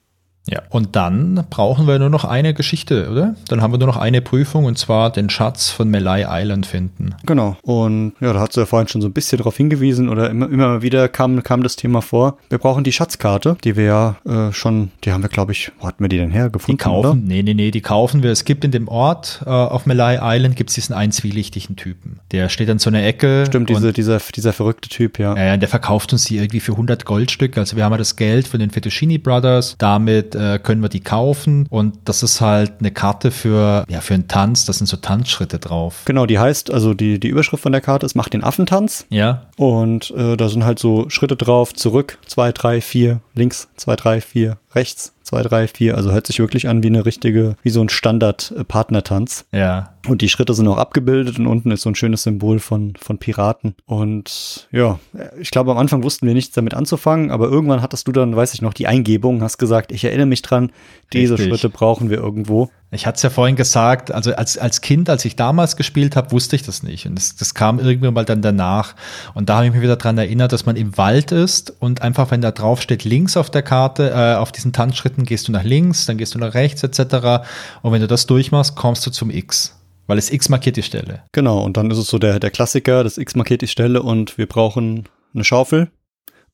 Ja. 0.51 0.63
Und 0.71 0.97
dann 0.97 1.45
brauchen 1.51 1.87
wir 1.87 1.99
nur 1.99 2.11
noch 2.11 2.25
eine 2.25 2.55
Geschichte, 2.55 3.09
oder? 3.11 3.35
Dann 3.49 3.63
haben 3.63 3.73
wir 3.73 3.79
nur 3.79 3.89
noch 3.89 3.97
eine 3.97 4.21
Prüfung 4.21 4.65
und 4.65 4.79
zwar 4.79 5.11
den 5.11 5.31
Schatz 5.31 5.71
von 5.71 5.91
Malay 5.91 6.25
Island 6.29 6.67
finden. 6.67 7.15
Genau. 7.27 7.57
Und 7.63 8.13
ja, 8.21 8.33
da 8.33 8.41
hat 8.41 8.53
sie 8.53 8.61
ja 8.61 8.67
vorhin 8.67 8.89
schon 8.89 9.01
so 9.01 9.09
ein 9.09 9.13
bisschen 9.13 9.39
darauf 9.39 9.57
hingewiesen 9.57 10.09
oder 10.09 10.31
immer, 10.31 10.49
immer 10.51 10.83
wieder 10.83 11.09
kam, 11.09 11.43
kam 11.43 11.63
das 11.63 11.77
Thema 11.77 12.03
vor. 12.03 12.39
Wir 12.49 12.59
brauchen 12.59 12.85
die 12.85 12.93
Schatzkarte, 12.93 13.57
die 13.65 13.77
wir 13.77 13.85
ja 13.85 14.17
äh, 14.27 14.53
schon, 14.53 14.91
die 15.05 15.13
haben 15.13 15.23
wir, 15.23 15.29
glaube 15.29 15.53
ich, 15.53 15.73
wo 15.81 15.87
hatten 15.87 16.03
wir 16.03 16.09
die 16.09 16.19
denn 16.19 16.31
her? 16.31 16.51
Die 16.51 16.77
kaufen, 16.77 17.25
nee, 17.27 17.43
nee, 17.43 17.55
nee, 17.55 17.71
die 17.71 17.81
kaufen 17.81 18.23
wir. 18.23 18.31
Es 18.31 18.45
gibt 18.45 18.65
in 18.65 18.71
dem 18.71 18.89
Ort 18.89 19.43
äh, 19.47 19.51
auf 19.51 19.87
Malay 19.87 20.19
Island 20.21 20.57
gibt 20.57 20.71
es 20.71 20.75
diesen 20.75 20.95
einen 20.95 21.13
zwielichtigen 21.13 21.77
Typen. 21.77 22.21
Der 22.33 22.49
steht 22.49 22.71
an 22.71 22.79
so 22.79 22.91
einer 22.91 23.05
Ecke. 23.05 23.45
Stimmt, 23.47 23.71
diese, 23.71 23.93
dieser, 23.93 24.19
dieser 24.35 24.53
verrückte 24.53 24.89
Typ, 24.89 25.19
ja. 25.19 25.37
Ja, 25.37 25.45
ja, 25.45 25.57
der 25.57 25.69
verkauft 25.69 26.13
uns 26.13 26.25
die 26.25 26.37
irgendwie 26.37 26.61
für 26.61 26.73
100 26.73 27.05
Goldstück. 27.05 27.57
Also 27.59 27.77
wir 27.77 27.85
haben 27.85 27.93
ja 27.93 27.99
das 27.99 28.17
Geld 28.17 28.49
von 28.49 28.61
den 28.61 28.71
Fettuccini 28.71 29.19
Brothers. 29.19 29.77
Damit 29.79 30.35
äh, 30.39 30.59
können 30.59 30.83
wir 30.83 30.89
die 30.89 31.01
kaufen. 31.01 31.67
Und 31.69 31.99
das 32.05 32.23
ist 32.23 32.41
halt 32.41 32.75
eine 32.81 32.91
Karte 32.91 33.31
für, 33.31 33.85
ja, 33.89 34.01
für 34.01 34.15
einen 34.15 34.29
Tanz. 34.29 34.65
Das 34.65 34.79
sind 34.79 34.87
so 34.87 34.97
Tanzschritte 34.97 35.59
drauf. 35.59 36.03
Genau, 36.05 36.27
die 36.27 36.39
heißt, 36.39 36.71
also 36.73 36.95
die, 36.95 37.19
die 37.21 37.29
Überschrift 37.29 37.63
von 37.63 37.73
der 37.73 37.81
Karte 37.81 38.07
ist, 38.07 38.15
macht 38.15 38.33
den 38.33 38.45
Affentanz. 38.45 39.07
Ja, 39.11 39.49
Und 39.57 40.11
äh, 40.13 40.37
da 40.37 40.49
sind 40.49 40.65
halt 40.65 40.79
so 40.79 41.09
Schritte 41.11 41.37
drauf, 41.37 41.75
zurück, 41.75 42.19
zwei, 42.27 42.53
drei, 42.53 42.81
vier, 42.81 43.21
links, 43.35 43.69
zwei, 43.77 43.97
drei, 43.97 44.21
vier, 44.21 44.59
rechts, 44.75 45.13
zwei, 45.29 45.43
drei, 45.43 45.69
vier. 45.69 45.97
Also 45.97 46.11
hört 46.11 46.27
sich 46.27 46.39
wirklich 46.39 46.69
an 46.69 46.83
wie 46.83 46.87
eine 46.87 47.05
richtige, 47.05 47.57
wie 47.63 47.71
so 47.71 47.83
ein 47.83 47.89
Standard-Partnertanz. 47.89 49.45
ja. 49.53 49.91
Und 50.09 50.23
die 50.23 50.31
Schritte 50.31 50.55
sind 50.55 50.67
auch 50.69 50.79
abgebildet 50.79 51.39
und 51.39 51.47
unten 51.47 51.71
ist 51.71 51.83
so 51.83 51.91
ein 51.91 51.95
schönes 51.95 52.23
Symbol 52.23 52.61
von, 52.61 52.95
von 52.99 53.19
Piraten. 53.19 53.75
Und 53.85 54.67
ja, 54.73 54.99
ich 55.39 55.51
glaube, 55.51 55.71
am 55.71 55.77
Anfang 55.77 56.03
wussten 56.03 56.27
wir 56.27 56.33
nichts 56.33 56.55
damit 56.55 56.73
anzufangen, 56.73 57.31
aber 57.31 57.49
irgendwann 57.49 57.83
hattest 57.83 58.09
du 58.09 58.13
dann, 58.13 58.35
weiß 58.35 58.55
ich 58.55 58.63
noch, 58.63 58.73
die 58.73 58.87
Eingebung, 58.87 59.43
hast 59.43 59.59
gesagt, 59.59 59.93
ich 59.93 60.05
erinnere 60.05 60.25
mich 60.25 60.41
dran, 60.41 60.71
diese 61.13 61.35
Richtig. 61.35 61.49
Schritte 61.49 61.69
brauchen 61.69 62.09
wir 62.09 62.17
irgendwo. 62.17 62.71
Ich 62.91 63.07
hatte 63.07 63.17
es 63.17 63.23
ja 63.23 63.29
vorhin 63.29 63.55
gesagt, 63.55 64.13
also 64.13 64.35
als, 64.35 64.57
als 64.57 64.81
Kind, 64.81 65.11
als 65.11 65.25
ich 65.27 65.37
damals 65.37 65.77
gespielt 65.77 66.17
habe, 66.17 66.33
wusste 66.33 66.57
ich 66.57 66.63
das 66.63 66.83
nicht. 66.83 67.07
Und 67.07 67.17
das, 67.17 67.37
das 67.37 67.53
kam 67.53 67.79
irgendwann 67.79 68.15
mal 68.15 68.25
dann 68.25 68.41
danach. 68.41 68.95
Und 69.35 69.51
da 69.51 69.57
habe 69.57 69.67
ich 69.67 69.73
mich 69.73 69.83
wieder 69.83 69.97
dran 69.97 70.17
erinnert, 70.17 70.53
dass 70.53 70.65
man 70.65 70.77
im 70.77 70.97
Wald 70.97 71.31
ist 71.31 71.75
und 71.81 72.01
einfach, 72.01 72.31
wenn 72.31 72.41
da 72.41 72.51
drauf 72.51 72.81
steht, 72.81 73.05
links 73.05 73.37
auf 73.37 73.51
der 73.51 73.63
Karte, 73.63 74.11
äh, 74.11 74.37
auf 74.37 74.53
diesen 74.53 74.73
Tanzschritten 74.73 75.27
gehst 75.27 75.49
du 75.49 75.53
nach 75.53 75.65
links, 75.65 76.07
dann 76.07 76.17
gehst 76.17 76.35
du 76.35 76.39
nach 76.39 76.55
rechts 76.55 76.83
etc. 76.83 77.47
Und 77.83 77.93
wenn 77.93 78.01
du 78.01 78.07
das 78.07 78.27
durchmachst, 78.27 78.75
kommst 78.75 79.07
du 79.07 79.11
zum 79.11 79.31
X. 79.31 79.79
Weil 80.07 80.17
es 80.17 80.33
X 80.33 80.49
markiert 80.49 80.77
die 80.77 80.83
Stelle. 80.83 81.25
Genau, 81.33 81.63
und 81.63 81.77
dann 81.77 81.91
ist 81.91 81.99
es 81.99 82.09
so 82.09 82.19
der, 82.19 82.41
der 82.41 82.51
Klassiker, 82.51 83.05
das 83.05 83.19
X 83.19 83.35
markiert 83.37 83.61
die 83.61 83.67
Stelle 83.67 84.03
und 84.03 84.39
wir 84.39 84.47
brauchen 84.47 85.05
eine 85.35 85.45
Schaufel 85.45 85.91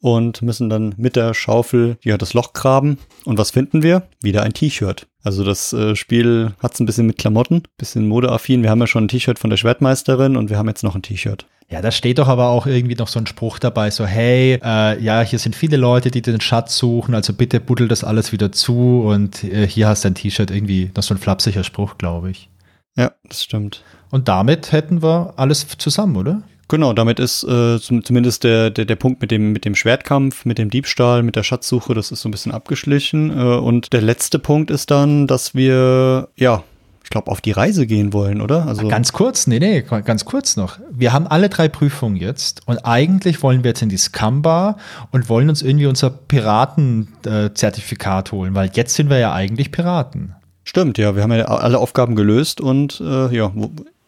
und 0.00 0.42
müssen 0.42 0.68
dann 0.68 0.94
mit 0.96 1.14
der 1.14 1.32
Schaufel 1.32 1.96
ja 2.02 2.18
das 2.18 2.34
Loch 2.34 2.52
graben. 2.52 2.98
Und 3.24 3.38
was 3.38 3.52
finden 3.52 3.84
wir? 3.84 4.08
Wieder 4.20 4.42
ein 4.42 4.52
T-Shirt. 4.52 5.06
Also 5.24 5.42
das 5.42 5.72
äh, 5.72 5.96
Spiel 5.96 6.52
hat 6.62 6.74
es 6.74 6.80
ein 6.80 6.86
bisschen 6.86 7.06
mit 7.06 7.16
Klamotten, 7.16 7.62
bisschen 7.78 8.06
modeaffin. 8.06 8.62
Wir 8.62 8.70
haben 8.70 8.80
ja 8.80 8.86
schon 8.86 9.04
ein 9.04 9.08
T-Shirt 9.08 9.38
von 9.38 9.48
der 9.48 9.56
Schwertmeisterin 9.56 10.36
und 10.36 10.50
wir 10.50 10.58
haben 10.58 10.68
jetzt 10.68 10.84
noch 10.84 10.94
ein 10.94 11.02
T-Shirt. 11.02 11.46
Ja, 11.70 11.80
da 11.80 11.90
steht 11.90 12.18
doch 12.18 12.28
aber 12.28 12.48
auch 12.48 12.66
irgendwie 12.66 12.94
noch 12.94 13.08
so 13.08 13.18
ein 13.18 13.26
Spruch 13.26 13.58
dabei, 13.58 13.90
so 13.90 14.04
hey, 14.04 14.60
äh, 14.62 15.02
ja, 15.02 15.22
hier 15.22 15.38
sind 15.38 15.56
viele 15.56 15.78
Leute, 15.78 16.10
die 16.10 16.20
den 16.20 16.42
Schatz 16.42 16.76
suchen, 16.76 17.14
also 17.14 17.32
bitte 17.32 17.58
buddel 17.58 17.88
das 17.88 18.04
alles 18.04 18.32
wieder 18.32 18.52
zu 18.52 19.02
und 19.06 19.42
äh, 19.44 19.66
hier 19.66 19.88
hast 19.88 20.04
du 20.04 20.08
ein 20.08 20.14
T-Shirt, 20.14 20.50
irgendwie 20.50 20.90
noch 20.94 21.02
so 21.02 21.14
ein 21.14 21.18
flapsiger 21.18 21.64
Spruch, 21.64 21.96
glaube 21.96 22.30
ich. 22.30 22.50
Ja, 22.94 23.12
das 23.26 23.42
stimmt. 23.42 23.82
Und 24.10 24.28
damit 24.28 24.72
hätten 24.72 25.02
wir 25.02 25.32
alles 25.36 25.66
zusammen, 25.78 26.16
oder? 26.16 26.42
Genau, 26.68 26.92
damit 26.92 27.18
ist 27.20 27.44
äh, 27.44 27.78
zum, 27.78 28.02
zumindest 28.04 28.42
der, 28.44 28.70
der, 28.70 28.86
der 28.86 28.96
Punkt 28.96 29.20
mit 29.20 29.30
dem, 29.30 29.52
mit 29.52 29.64
dem 29.64 29.74
Schwertkampf, 29.74 30.44
mit 30.44 30.58
dem 30.58 30.68
Diebstahl, 30.70 31.22
mit 31.22 31.36
der 31.36 31.42
Schatzsuche, 31.42 31.94
das 31.94 32.10
ist 32.10 32.20
so 32.22 32.28
ein 32.28 32.32
bisschen 32.32 32.52
abgeschlichen. 32.52 33.30
Äh, 33.30 33.56
und 33.56 33.92
der 33.92 34.00
letzte 34.00 34.38
Punkt 34.38 34.70
ist 34.70 34.90
dann, 34.90 35.26
dass 35.26 35.54
wir, 35.54 36.28
ja, 36.36 36.62
ich 37.02 37.10
glaube, 37.10 37.30
auf 37.30 37.42
die 37.42 37.52
Reise 37.52 37.86
gehen 37.86 38.14
wollen, 38.14 38.40
oder? 38.40 38.66
Also 38.66 38.88
ganz 38.88 39.12
kurz, 39.12 39.46
nee, 39.46 39.58
nee, 39.58 39.82
ganz 39.82 40.24
kurz 40.24 40.56
noch. 40.56 40.78
Wir 40.90 41.12
haben 41.12 41.26
alle 41.26 41.50
drei 41.50 41.68
Prüfungen 41.68 42.16
jetzt 42.16 42.62
und 42.66 42.78
eigentlich 42.78 43.42
wollen 43.42 43.62
wir 43.62 43.72
jetzt 43.72 43.82
in 43.82 43.90
die 43.90 43.98
Scamba 43.98 44.78
und 45.10 45.28
wollen 45.28 45.50
uns 45.50 45.60
irgendwie 45.60 45.84
unser 45.86 46.08
Piraten-Zertifikat 46.08 48.32
holen, 48.32 48.54
weil 48.54 48.70
jetzt 48.72 48.94
sind 48.94 49.10
wir 49.10 49.18
ja 49.18 49.34
eigentlich 49.34 49.70
Piraten. 49.70 50.34
Stimmt, 50.64 50.96
ja, 50.96 51.14
wir 51.14 51.22
haben 51.22 51.32
ja 51.32 51.44
alle 51.44 51.78
Aufgaben 51.78 52.16
gelöst 52.16 52.62
und 52.62 53.02
äh, 53.04 53.36
ja, 53.36 53.52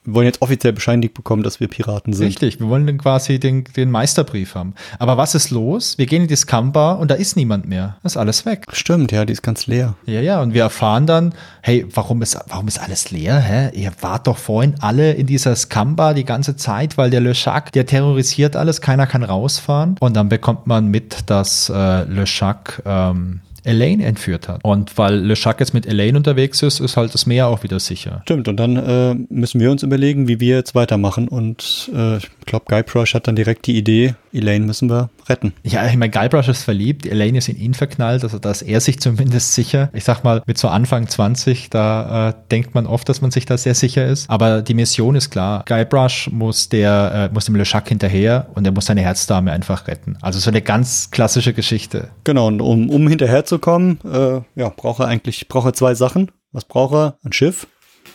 wir 0.07 0.15
wollen 0.15 0.27
jetzt 0.27 0.41
offiziell 0.41 0.73
bescheinigt 0.73 1.15
bekommen, 1.15 1.43
dass 1.43 1.61
wir 1.61 1.69
Piraten 1.69 2.13
sind. 2.13 2.27
Richtig, 2.27 2.61
wir 2.61 2.69
wollen 2.69 2.87
dann 2.87 2.99
quasi 2.99 3.41
den, 3.41 3.65
den 3.65 3.91
Meisterbrief 3.91 4.55
haben. 4.55 4.75
Aber 4.99 5.17
was 5.17 5.35
ist 5.35 5.51
los? 5.51 5.99
Wir 5.99 6.07
gehen 6.07 6.23
in 6.23 6.29
die 6.29 6.37
Scamba 6.37 6.93
und 6.93 7.11
da 7.11 7.15
ist 7.17 7.37
niemand 7.37 7.69
mehr. 7.69 7.97
Das 8.03 8.13
ist 8.13 8.17
alles 8.17 8.47
weg. 8.47 8.67
Stimmt, 8.73 9.13
ja, 9.13 9.25
die 9.25 9.33
ist 9.33 9.43
ganz 9.43 9.67
leer. 9.67 9.95
Ja, 10.07 10.21
ja, 10.21 10.41
und 10.41 10.55
wir 10.55 10.63
erfahren 10.63 11.07
dann, 11.07 11.35
hey, 11.63 11.87
warum 11.93 12.23
ist, 12.23 12.39
warum 12.49 12.69
ist 12.69 12.79
alles 12.79 13.11
leer? 13.11 13.39
Hä? 13.41 13.71
Ihr 13.77 13.93
wart 14.01 14.27
doch 14.27 14.39
vorhin 14.39 14.77
alle 14.81 15.13
in 15.13 15.27
dieser 15.27 15.57
Scamba 15.57 16.15
die 16.15 16.25
ganze 16.25 16.57
Zeit, 16.57 16.97
weil 16.97 17.11
der 17.11 17.21
Le 17.21 17.33
Chac, 17.33 17.73
der 17.73 17.87
terrorisiert 17.87 18.57
alles, 18.57 18.81
keiner 18.81 19.07
kann 19.07 19.25
rausfahren. 19.25 19.97
Und 20.01 20.15
dann 20.15 20.29
bekommt 20.29 20.67
man 20.67 20.87
mit, 20.87 21.29
dass 21.31 21.69
äh, 21.69 22.05
Le 22.05 22.25
Chac 22.25 22.83
ähm, 22.85 23.41
Elaine 23.67 24.05
entführt 24.05 24.49
hat. 24.49 24.65
Und 24.65 24.97
weil 24.99 25.17
Le 25.17 25.35
Chac 25.35 25.61
jetzt 25.61 25.75
mit 25.75 25.87
Elaine 25.87 26.17
unterwegs 26.17 26.63
ist, 26.63 26.81
ist 26.81 26.97
halt 26.97 27.13
das 27.15 27.27
Meer 27.27 27.49
auch 27.49 27.63
wieder 27.63 27.81
sicher. 27.81 28.23
Stimmt, 28.25 28.49
und 28.49 28.57
dann 28.57 28.77
äh, 28.77 29.15
müssen 29.29 29.61
wir 29.61 29.71
uns 29.71 29.83
überlegen, 29.83 30.29
wie 30.29 30.41
wir 30.41 30.57
jetzt 30.57 30.75
weitermachen. 30.75 31.29
Und 31.29 31.91
äh, 31.95 32.19
ich 32.19 32.29
glaube, 32.47 32.67
Guybrush 32.69 33.15
hat 33.15 33.27
dann 33.27 33.37
direkt 33.37 33.67
die 33.67 33.77
Idee, 33.77 34.15
Elaine 34.33 34.67
müssen 34.67 34.89
wir 34.89 35.11
retten. 35.29 35.53
Ja, 35.65 35.87
ich 35.87 35.97
meine, 35.97 36.11
Guybrush 36.11 36.49
ist 36.49 36.63
verliebt, 36.63 37.07
Elaine 37.07 37.39
ist 37.39 37.49
in 37.49 37.57
ihn 37.57 37.75
verknallt, 37.75 38.23
also 38.23 38.39
da 38.39 38.51
ist 38.51 38.63
er 38.63 38.81
sich 38.81 39.01
zumindest 39.01 39.55
sicher. 39.55 39.91
Ich 39.93 40.05
sag 40.05 40.23
mal, 40.23 40.43
mit 40.47 40.59
so 40.59 40.69
Anfang 40.69 41.09
20, 41.09 41.71
da 41.71 42.31
äh, 42.31 42.35
denkt 42.51 42.75
man 42.75 42.87
oft, 42.87 43.09
dass 43.09 43.21
man 43.21 43.31
sich 43.31 43.47
da 43.47 43.59
sehr 43.59 43.75
sicher 43.75 44.07
ist. 44.07 44.31
Aber 44.31 44.63
die 44.63 44.75
Mission 44.75 45.17
ist 45.17 45.31
klar. 45.31 45.65
Guybrush 45.67 46.31
muss 46.31 46.69
der, 46.69 47.29
äh, 47.31 47.35
muss 47.35 47.47
dem 47.47 47.57
Le 47.57 47.65
Chac 47.65 47.89
hinterher 47.89 48.49
und 48.55 48.65
er 48.65 48.73
muss 48.73 48.87
seine 48.87 49.01
Herzdame 49.01 49.53
einfach 49.53 49.89
retten. 49.89 50.17
Also 50.23 50.39
so 50.39 50.51
eine 50.51 50.63
ganz 50.63 51.11
klassische 51.11 51.53
Geschichte. 51.53 52.11
Genau, 52.25 52.47
und 52.47 52.61
um, 52.61 52.91
um 52.91 53.09
hinterher 53.09 53.45
zu 53.45 53.56
kommen, 53.59 53.99
äh, 54.05 54.41
ja, 54.55 54.69
braucht 54.69 55.01
er 55.01 55.09
eigentlich, 55.09 55.49
braucht 55.49 55.67
er 55.67 55.73
zwei 55.73 55.95
Sachen. 55.95 56.31
Was 56.53 56.65
braucht 56.65 56.95
er? 56.95 57.19
Ein 57.23 57.33
Schiff 57.33 57.67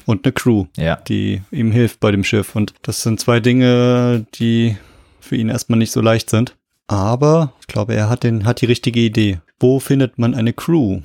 und 0.06 0.26
eine 0.26 0.32
Crew, 0.32 0.66
ja. 0.78 0.96
die 0.96 1.42
ihm 1.52 1.72
hilft 1.72 2.00
bei 2.00 2.12
dem 2.12 2.24
Schiff. 2.24 2.56
Und 2.56 2.74
das 2.82 3.04
sind 3.04 3.20
zwei 3.20 3.40
Dinge, 3.40 4.26
die 4.36 4.78
für 5.20 5.36
ihn 5.36 5.50
erstmal 5.50 5.80
nicht 5.80 5.92
so 5.92 6.02
leicht 6.02 6.30
sind. 6.30 6.56
Aber 6.88 7.54
ich 7.62 7.68
glaube, 7.68 7.94
er 7.96 8.10
hat, 8.10 8.24
den, 8.24 8.46
hat 8.46 8.62
die 8.62 8.66
richtige 8.66 9.00
Idee. 9.00 9.40
Wo 9.60 9.80
findet 9.80 10.18
man 10.18 10.34
eine 10.34 10.54
Crew? 10.54 11.02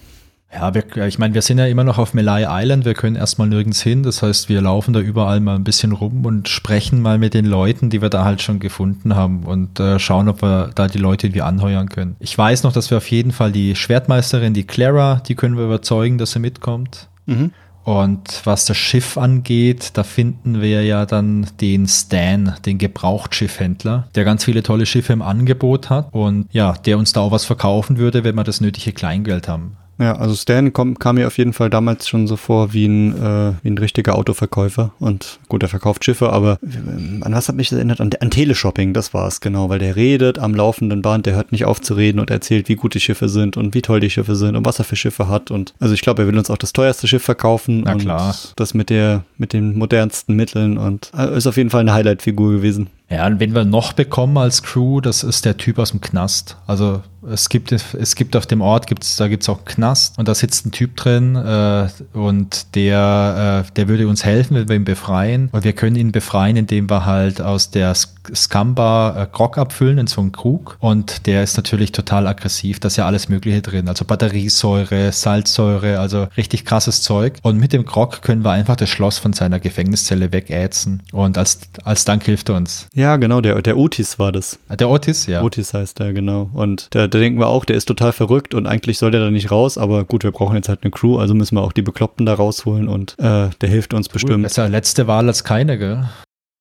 Ja, 0.56 0.72
wir, 0.72 1.06
ich 1.06 1.18
meine, 1.18 1.34
wir 1.34 1.42
sind 1.42 1.58
ja 1.58 1.66
immer 1.66 1.84
noch 1.84 1.98
auf 1.98 2.14
Malay 2.14 2.46
Island, 2.48 2.86
wir 2.86 2.94
können 2.94 3.14
erstmal 3.14 3.46
nirgends 3.46 3.82
hin. 3.82 4.02
Das 4.02 4.22
heißt, 4.22 4.48
wir 4.48 4.62
laufen 4.62 4.94
da 4.94 5.00
überall 5.00 5.40
mal 5.40 5.54
ein 5.54 5.64
bisschen 5.64 5.92
rum 5.92 6.24
und 6.24 6.48
sprechen 6.48 7.02
mal 7.02 7.18
mit 7.18 7.34
den 7.34 7.44
Leuten, 7.44 7.90
die 7.90 8.00
wir 8.00 8.08
da 8.08 8.24
halt 8.24 8.40
schon 8.40 8.58
gefunden 8.58 9.14
haben 9.14 9.44
und 9.44 9.78
äh, 9.80 9.98
schauen, 9.98 10.30
ob 10.30 10.40
wir 10.40 10.70
da 10.74 10.86
die 10.86 10.96
Leute 10.96 11.26
irgendwie 11.26 11.42
anheuern 11.42 11.90
können. 11.90 12.16
Ich 12.20 12.36
weiß 12.36 12.62
noch, 12.62 12.72
dass 12.72 12.90
wir 12.90 12.96
auf 12.96 13.10
jeden 13.10 13.32
Fall 13.32 13.52
die 13.52 13.76
Schwertmeisterin, 13.76 14.54
die 14.54 14.64
Clara, 14.64 15.20
die 15.28 15.34
können 15.34 15.58
wir 15.58 15.66
überzeugen, 15.66 16.16
dass 16.16 16.30
sie 16.30 16.38
mitkommt. 16.38 17.08
Mhm. 17.26 17.52
Und 17.84 18.40
was 18.44 18.64
das 18.64 18.78
Schiff 18.78 19.16
angeht, 19.16 19.90
da 19.92 20.04
finden 20.04 20.60
wir 20.60 20.82
ja 20.82 21.06
dann 21.06 21.46
den 21.60 21.86
Stan, 21.86 22.56
den 22.64 22.78
Gebrauchtschiffhändler, 22.78 24.08
der 24.14 24.24
ganz 24.24 24.44
viele 24.44 24.62
tolle 24.62 24.86
Schiffe 24.86 25.12
im 25.12 25.22
Angebot 25.22 25.90
hat 25.90 26.12
und 26.12 26.48
ja, 26.50 26.72
der 26.72 26.98
uns 26.98 27.12
da 27.12 27.20
auch 27.20 27.30
was 27.30 27.44
verkaufen 27.44 27.98
würde, 27.98 28.24
wenn 28.24 28.34
wir 28.34 28.42
das 28.42 28.60
nötige 28.60 28.92
Kleingeld 28.92 29.46
haben. 29.46 29.76
Ja, 29.98 30.16
also 30.16 30.34
Stan 30.34 30.72
kom, 30.72 30.98
kam 30.98 31.16
mir 31.16 31.26
auf 31.26 31.38
jeden 31.38 31.52
Fall 31.52 31.70
damals 31.70 32.08
schon 32.08 32.26
so 32.26 32.36
vor 32.36 32.72
wie 32.72 32.86
ein, 32.86 33.12
äh, 33.12 33.52
wie 33.62 33.70
ein 33.70 33.78
richtiger 33.78 34.16
Autoverkäufer. 34.16 34.92
Und 34.98 35.38
gut, 35.48 35.62
er 35.62 35.68
verkauft 35.68 36.04
Schiffe, 36.04 36.30
aber 36.30 36.58
äh, 36.62 37.24
an 37.24 37.32
was 37.32 37.48
hat 37.48 37.56
mich 37.56 37.70
das 37.70 37.76
erinnert? 37.76 38.00
An, 38.00 38.10
an 38.20 38.30
Teleshopping, 38.30 38.92
das 38.92 39.14
war 39.14 39.26
es 39.26 39.40
genau, 39.40 39.68
weil 39.68 39.78
der 39.78 39.96
redet 39.96 40.38
am 40.38 40.54
laufenden 40.54 41.02
Band, 41.02 41.26
der 41.26 41.34
hört 41.34 41.52
nicht 41.52 41.64
auf 41.64 41.80
zu 41.80 41.94
reden 41.94 42.20
und 42.20 42.30
erzählt, 42.30 42.68
wie 42.68 42.76
gut 42.76 42.94
die 42.94 43.00
Schiffe 43.00 43.28
sind 43.28 43.56
und 43.56 43.74
wie 43.74 43.82
toll 43.82 44.00
die 44.00 44.10
Schiffe 44.10 44.36
sind 44.36 44.56
und 44.56 44.66
was 44.66 44.78
er 44.78 44.84
für 44.84 44.96
Schiffe 44.96 45.28
hat. 45.28 45.50
Und 45.50 45.72
also 45.80 45.94
ich 45.94 46.02
glaube, 46.02 46.22
er 46.22 46.28
will 46.28 46.36
uns 46.36 46.50
auch 46.50 46.58
das 46.58 46.72
teuerste 46.72 47.08
Schiff 47.08 47.22
verkaufen 47.22 47.82
Na 47.84 47.94
klar. 47.94 48.28
und 48.28 48.52
das 48.56 48.74
mit 48.74 48.90
der, 48.90 49.24
mit 49.38 49.52
den 49.52 49.78
modernsten 49.78 50.36
Mitteln 50.36 50.76
und 50.76 51.10
äh, 51.16 51.36
ist 51.36 51.46
auf 51.46 51.56
jeden 51.56 51.70
Fall 51.70 51.80
eine 51.80 51.94
Highlight-Figur 51.94 52.52
gewesen. 52.52 52.88
Ja, 53.08 53.26
und 53.26 53.38
wen 53.38 53.54
wir 53.54 53.64
noch 53.64 53.92
bekommen 53.92 54.36
als 54.36 54.62
Crew, 54.64 55.00
das 55.00 55.22
ist 55.22 55.44
der 55.44 55.56
Typ 55.56 55.78
aus 55.78 55.92
dem 55.92 56.00
Knast. 56.00 56.56
Also 56.66 57.02
es 57.30 57.48
gibt, 57.48 57.72
es 57.72 58.14
gibt 58.14 58.36
auf 58.36 58.46
dem 58.46 58.60
Ort, 58.60 58.86
gibt's, 58.86 59.16
da 59.16 59.28
gibt's 59.28 59.48
auch 59.48 59.64
Knast 59.64 60.18
und 60.18 60.28
da 60.28 60.34
sitzt 60.34 60.66
ein 60.66 60.72
Typ 60.72 60.96
drin 60.96 61.36
äh, 61.36 61.88
und 62.12 62.74
der, 62.74 63.64
äh, 63.66 63.72
der 63.74 63.88
würde 63.88 64.08
uns 64.08 64.24
helfen, 64.24 64.56
wenn 64.56 64.68
wir 64.68 64.76
ihn 64.76 64.84
befreien. 64.84 65.48
Und 65.52 65.64
wir 65.64 65.72
können 65.72 65.96
ihn 65.96 66.12
befreien, 66.12 66.56
indem 66.56 66.88
wir 66.90 67.06
halt 67.06 67.40
aus 67.40 67.70
der 67.70 67.94
Scamba 68.34 69.22
äh, 69.22 69.26
Grog 69.30 69.58
abfüllen 69.58 69.98
in 69.98 70.06
so 70.06 70.20
einen 70.20 70.32
Krug. 70.32 70.76
Und 70.80 71.26
der 71.26 71.42
ist 71.42 71.56
natürlich 71.56 71.92
total 71.92 72.26
aggressiv. 72.26 72.80
Da 72.80 72.88
ist 72.88 72.96
ja 72.96 73.06
alles 73.06 73.28
Mögliche 73.28 73.62
drin. 73.62 73.88
Also 73.88 74.04
Batteriesäure, 74.04 75.12
Salzsäure, 75.12 75.98
also 75.98 76.28
richtig 76.36 76.64
krasses 76.64 77.02
Zeug. 77.02 77.34
Und 77.42 77.58
mit 77.58 77.72
dem 77.72 77.84
Grog 77.84 78.22
können 78.22 78.44
wir 78.44 78.50
einfach 78.52 78.76
das 78.76 78.88
Schloss 78.88 79.18
von 79.18 79.32
seiner 79.32 79.60
Gefängniszelle 79.60 80.32
wegätzen. 80.32 81.02
Und 81.12 81.38
als, 81.38 81.60
als 81.84 82.04
Dank 82.04 82.24
hilft 82.24 82.48
er 82.48 82.56
uns. 82.56 82.88
Ja, 82.94 83.16
genau, 83.16 83.40
der, 83.40 83.60
der 83.62 83.76
Otis 83.76 84.18
war 84.18 84.32
das. 84.32 84.58
Ah, 84.68 84.76
der 84.76 84.88
Otis, 84.88 85.26
ja. 85.26 85.42
Otis 85.42 85.74
heißt 85.74 86.00
er, 86.00 86.12
genau. 86.12 86.50
Und 86.52 86.92
der, 86.94 87.08
da 87.16 87.20
denken 87.20 87.38
wir 87.38 87.48
auch, 87.48 87.64
der 87.64 87.76
ist 87.76 87.86
total 87.86 88.12
verrückt 88.12 88.54
und 88.54 88.66
eigentlich 88.66 88.98
soll 88.98 89.10
der 89.10 89.20
da 89.20 89.30
nicht 89.30 89.50
raus, 89.50 89.78
aber 89.78 90.04
gut, 90.04 90.22
wir 90.22 90.32
brauchen 90.32 90.54
jetzt 90.54 90.68
halt 90.68 90.80
eine 90.82 90.90
Crew, 90.90 91.18
also 91.18 91.34
müssen 91.34 91.56
wir 91.56 91.62
auch 91.62 91.72
die 91.72 91.82
Bekloppten 91.82 92.26
da 92.26 92.34
rausholen 92.34 92.88
und 92.88 93.18
äh, 93.18 93.48
der 93.60 93.68
hilft 93.68 93.94
uns 93.94 94.08
cool. 94.08 94.12
bestimmt. 94.12 94.42
Besser 94.42 94.68
letzte 94.68 95.06
Wahl 95.06 95.26
als 95.26 95.42
keine, 95.42 95.78
gell? 95.78 96.04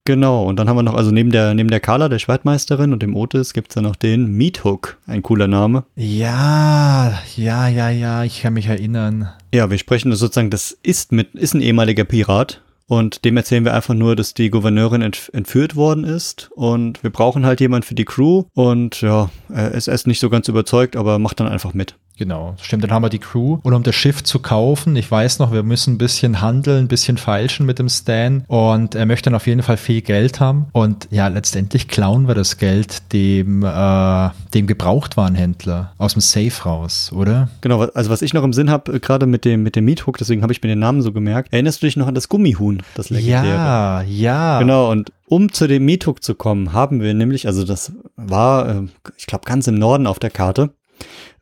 Genau, 0.07 0.45
und 0.45 0.57
dann 0.57 0.69
haben 0.69 0.77
wir 0.77 0.83
noch, 0.83 0.93
also 0.93 1.09
neben 1.11 1.31
der, 1.31 1.55
neben 1.55 1.69
der 1.69 1.79
Carla, 1.79 2.09
der 2.09 2.19
Schwertmeisterin 2.19 2.93
und 2.93 3.01
dem 3.01 3.15
Otis 3.15 3.53
gibt's 3.53 3.75
ja 3.75 3.81
noch 3.81 3.95
den 3.95 4.27
Meathook, 4.27 4.97
ein 5.07 5.23
cooler 5.23 5.47
Name. 5.47 5.83
Ja, 5.95 7.19
ja, 7.35 7.67
ja, 7.67 7.89
ja, 7.89 8.23
ich 8.23 8.43
kann 8.43 8.53
mich 8.53 8.67
erinnern. 8.67 9.29
Ja, 9.53 9.71
wir 9.71 9.79
sprechen 9.79 10.13
sozusagen, 10.13 10.51
das 10.51 10.77
ist 10.83 11.11
mit, 11.11 11.33
ist 11.33 11.55
ein 11.55 11.61
ehemaliger 11.61 12.03
Pirat, 12.03 12.61
und 12.87 13.25
dem 13.25 13.35
erzählen 13.35 13.65
wir 13.65 13.73
einfach 13.73 13.93
nur, 13.95 14.15
dass 14.15 14.33
die 14.33 14.49
Gouverneurin 14.49 15.01
ent 15.01 15.29
entführt 15.33 15.75
worden 15.75 16.03
ist. 16.03 16.51
Und 16.53 17.01
wir 17.03 17.09
brauchen 17.09 17.45
halt 17.45 17.59
jemand 17.59 17.85
für 17.85 17.95
die 17.95 18.05
Crew. 18.05 18.43
Und 18.53 19.01
ja, 19.01 19.29
er 19.49 19.71
ist 19.71 19.87
erst 19.87 20.07
nicht 20.07 20.19
so 20.19 20.29
ganz 20.29 20.47
überzeugt, 20.47 20.95
aber 20.95 21.17
macht 21.17 21.39
dann 21.39 21.47
einfach 21.47 21.73
mit. 21.73 21.97
Genau, 22.17 22.55
stimmt. 22.61 22.83
Dann 22.83 22.91
haben 22.91 23.03
wir 23.03 23.09
die 23.09 23.19
Crew. 23.19 23.59
Und 23.63 23.73
um 23.73 23.83
das 23.83 23.95
Schiff 23.95 24.23
zu 24.23 24.39
kaufen, 24.39 24.95
ich 24.95 25.09
weiß 25.09 25.39
noch, 25.39 25.51
wir 25.51 25.63
müssen 25.63 25.95
ein 25.95 25.97
bisschen 25.97 26.41
handeln, 26.41 26.85
ein 26.85 26.87
bisschen 26.87 27.17
feilschen 27.17 27.65
mit 27.65 27.79
dem 27.79 27.89
Stan. 27.89 28.43
Und 28.47 28.95
er 28.95 29.05
möchte 29.05 29.29
dann 29.29 29.35
auf 29.35 29.47
jeden 29.47 29.63
Fall 29.63 29.77
viel 29.77 30.01
Geld 30.01 30.39
haben. 30.39 30.67
Und 30.71 31.07
ja, 31.11 31.27
letztendlich 31.27 31.87
klauen 31.87 32.27
wir 32.27 32.35
das 32.35 32.57
Geld 32.57 33.11
dem, 33.13 33.63
äh, 33.63 34.29
dem 34.53 34.67
Gebrauchtwarenhändler 34.67 35.93
aus 35.97 36.13
dem 36.13 36.21
Safe 36.21 36.63
raus, 36.63 37.11
oder? 37.13 37.49
Genau, 37.61 37.81
also 37.81 38.09
was 38.09 38.21
ich 38.21 38.33
noch 38.33 38.43
im 38.43 38.53
Sinn 38.53 38.69
habe, 38.69 38.93
äh, 38.93 38.99
gerade 38.99 39.25
mit 39.25 39.45
dem, 39.45 39.63
mit 39.63 39.75
dem 39.75 39.85
Miethook, 39.85 40.17
deswegen 40.17 40.41
habe 40.41 40.53
ich 40.53 40.61
mir 40.61 40.69
den 40.69 40.79
Namen 40.79 41.01
so 41.01 41.11
gemerkt. 41.11 41.51
Erinnerst 41.51 41.81
du 41.81 41.87
dich 41.87 41.97
noch 41.97 42.07
an 42.07 42.15
das 42.15 42.29
Gummihuhn, 42.29 42.81
das 42.95 43.09
legendäre? 43.09 43.47
Ja, 43.47 44.01
ja. 44.03 44.59
Genau, 44.59 44.91
und 44.91 45.11
um 45.27 45.51
zu 45.51 45.67
dem 45.67 45.85
Miethook 45.85 46.23
zu 46.23 46.35
kommen, 46.35 46.73
haben 46.73 47.01
wir 47.01 47.13
nämlich, 47.13 47.47
also 47.47 47.63
das 47.63 47.91
war, 48.15 48.69
äh, 48.69 48.81
ich 49.17 49.25
glaube, 49.25 49.45
ganz 49.45 49.67
im 49.67 49.75
Norden 49.75 50.07
auf 50.07 50.19
der 50.19 50.29
Karte, 50.29 50.71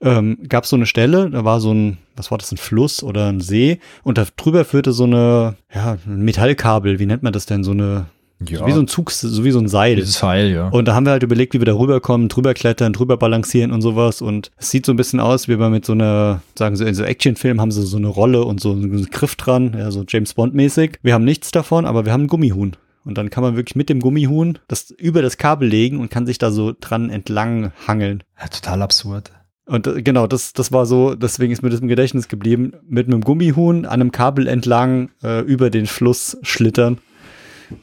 ähm, 0.04 0.38
gab 0.48 0.66
es 0.66 0.70
so 0.70 0.76
eine 0.76 0.86
Stelle, 0.86 1.30
da 1.30 1.44
war 1.46 1.60
so 1.60 1.74
ein, 1.74 1.98
was 2.16 2.30
war 2.30 2.38
das, 2.38 2.52
ein 2.52 2.58
Fluss 2.58 3.04
oder 3.04 3.28
ein 3.28 3.42
See 3.42 3.80
und 4.04 4.18
da 4.18 4.26
drüber 4.36 4.66
führte 4.66 4.92
so 4.92 5.06
eine, 5.06 5.56
ja, 5.74 5.98
ein 6.06 6.24
Metallkabel, 6.24 7.00
wie 7.00 7.06
nennt 7.06 7.24
man 7.24 7.34
das 7.34 7.46
denn, 7.46 7.64
so 7.64 7.72
eine, 7.72 8.06
ja. 8.50 8.60
So 8.60 8.68
wie 8.68 8.72
so 8.72 8.80
ein 8.82 8.88
Zug, 8.88 9.12
so 9.12 9.44
wie 9.44 9.52
so 9.52 9.60
ein 9.60 9.68
Seil. 9.68 9.96
Dieses 9.96 10.20
Seil, 10.20 10.52
ja. 10.52 10.68
Und 10.68 10.88
da 10.88 10.96
haben 10.96 11.06
wir 11.06 11.12
halt 11.12 11.24
überlegt, 11.24 11.54
wie 11.54 11.62
wir 11.62 11.66
da 11.66 11.76
rüberkommen, 11.76 12.30
drüber 12.30 12.54
klettern, 12.54 12.92
drüber 12.92 13.16
balancieren 13.16 13.72
und 13.72 13.82
sowas. 13.82 14.22
Und 14.22 14.52
es 14.58 14.70
sieht 14.70 14.86
so 14.86 14.92
ein 14.92 14.98
bisschen 14.98 15.20
aus, 15.20 15.48
wie 15.48 15.60
wir 15.60 15.70
mit 15.70 15.86
so 15.86 15.94
einer, 15.94 16.42
sagen 16.58 16.76
sie, 16.76 16.86
in 16.86 16.96
so 16.96 17.04
Actionfilmen 17.04 17.62
haben 17.62 17.72
sie 17.72 17.84
so 17.84 17.98
eine 17.98 18.08
Rolle 18.08 18.44
und 18.44 18.60
so 18.60 18.72
einen 18.72 19.10
Griff 19.10 19.36
dran, 19.36 19.76
ja, 19.78 19.92
so 19.92 20.04
James 20.08 20.34
Bond 20.34 20.54
mäßig. 20.54 21.00
Wir 21.04 21.14
haben 21.14 21.24
nichts 21.24 21.52
davon, 21.52 21.86
aber 21.86 22.06
wir 22.06 22.12
haben 22.12 22.22
einen 22.22 22.28
Gummihuhn. 22.28 22.76
Und 23.06 23.18
dann 23.18 23.30
kann 23.30 23.44
man 23.44 23.56
wirklich 23.56 23.76
mit 23.76 23.90
dem 23.90 24.00
Gummihuhn 24.00 24.60
das 24.68 24.90
über 24.92 25.22
das 25.22 25.38
Kabel 25.38 25.68
legen 25.68 26.00
und 26.00 26.10
kann 26.10 26.26
sich 26.26 26.38
da 26.38 26.52
so 26.52 26.74
dran 26.80 27.10
entlang 27.10 27.72
hangeln. 27.88 28.24
Ja, 28.40 28.48
total 28.48 28.82
absurd. 28.82 29.32
Und 29.66 29.88
äh, 29.88 30.02
genau, 30.02 30.28
das, 30.28 30.54
das 30.54 30.72
war 30.72 30.86
so, 30.86 31.16
deswegen 31.16 31.54
ist 31.54 31.62
mir 31.62 31.70
das 31.70 31.80
im 31.80 31.88
Gedächtnis 31.88 32.28
geblieben, 32.28 32.74
mit 32.88 33.08
einem 33.08 33.22
Gummihuhn 33.22 33.86
an 33.86 33.94
einem 33.94 34.12
Kabel 34.12 34.48
entlang 34.48 35.10
äh, 35.24 35.42
über 35.42 35.70
den 35.70 35.86
Fluss 35.86 36.38
schlittern, 36.42 36.98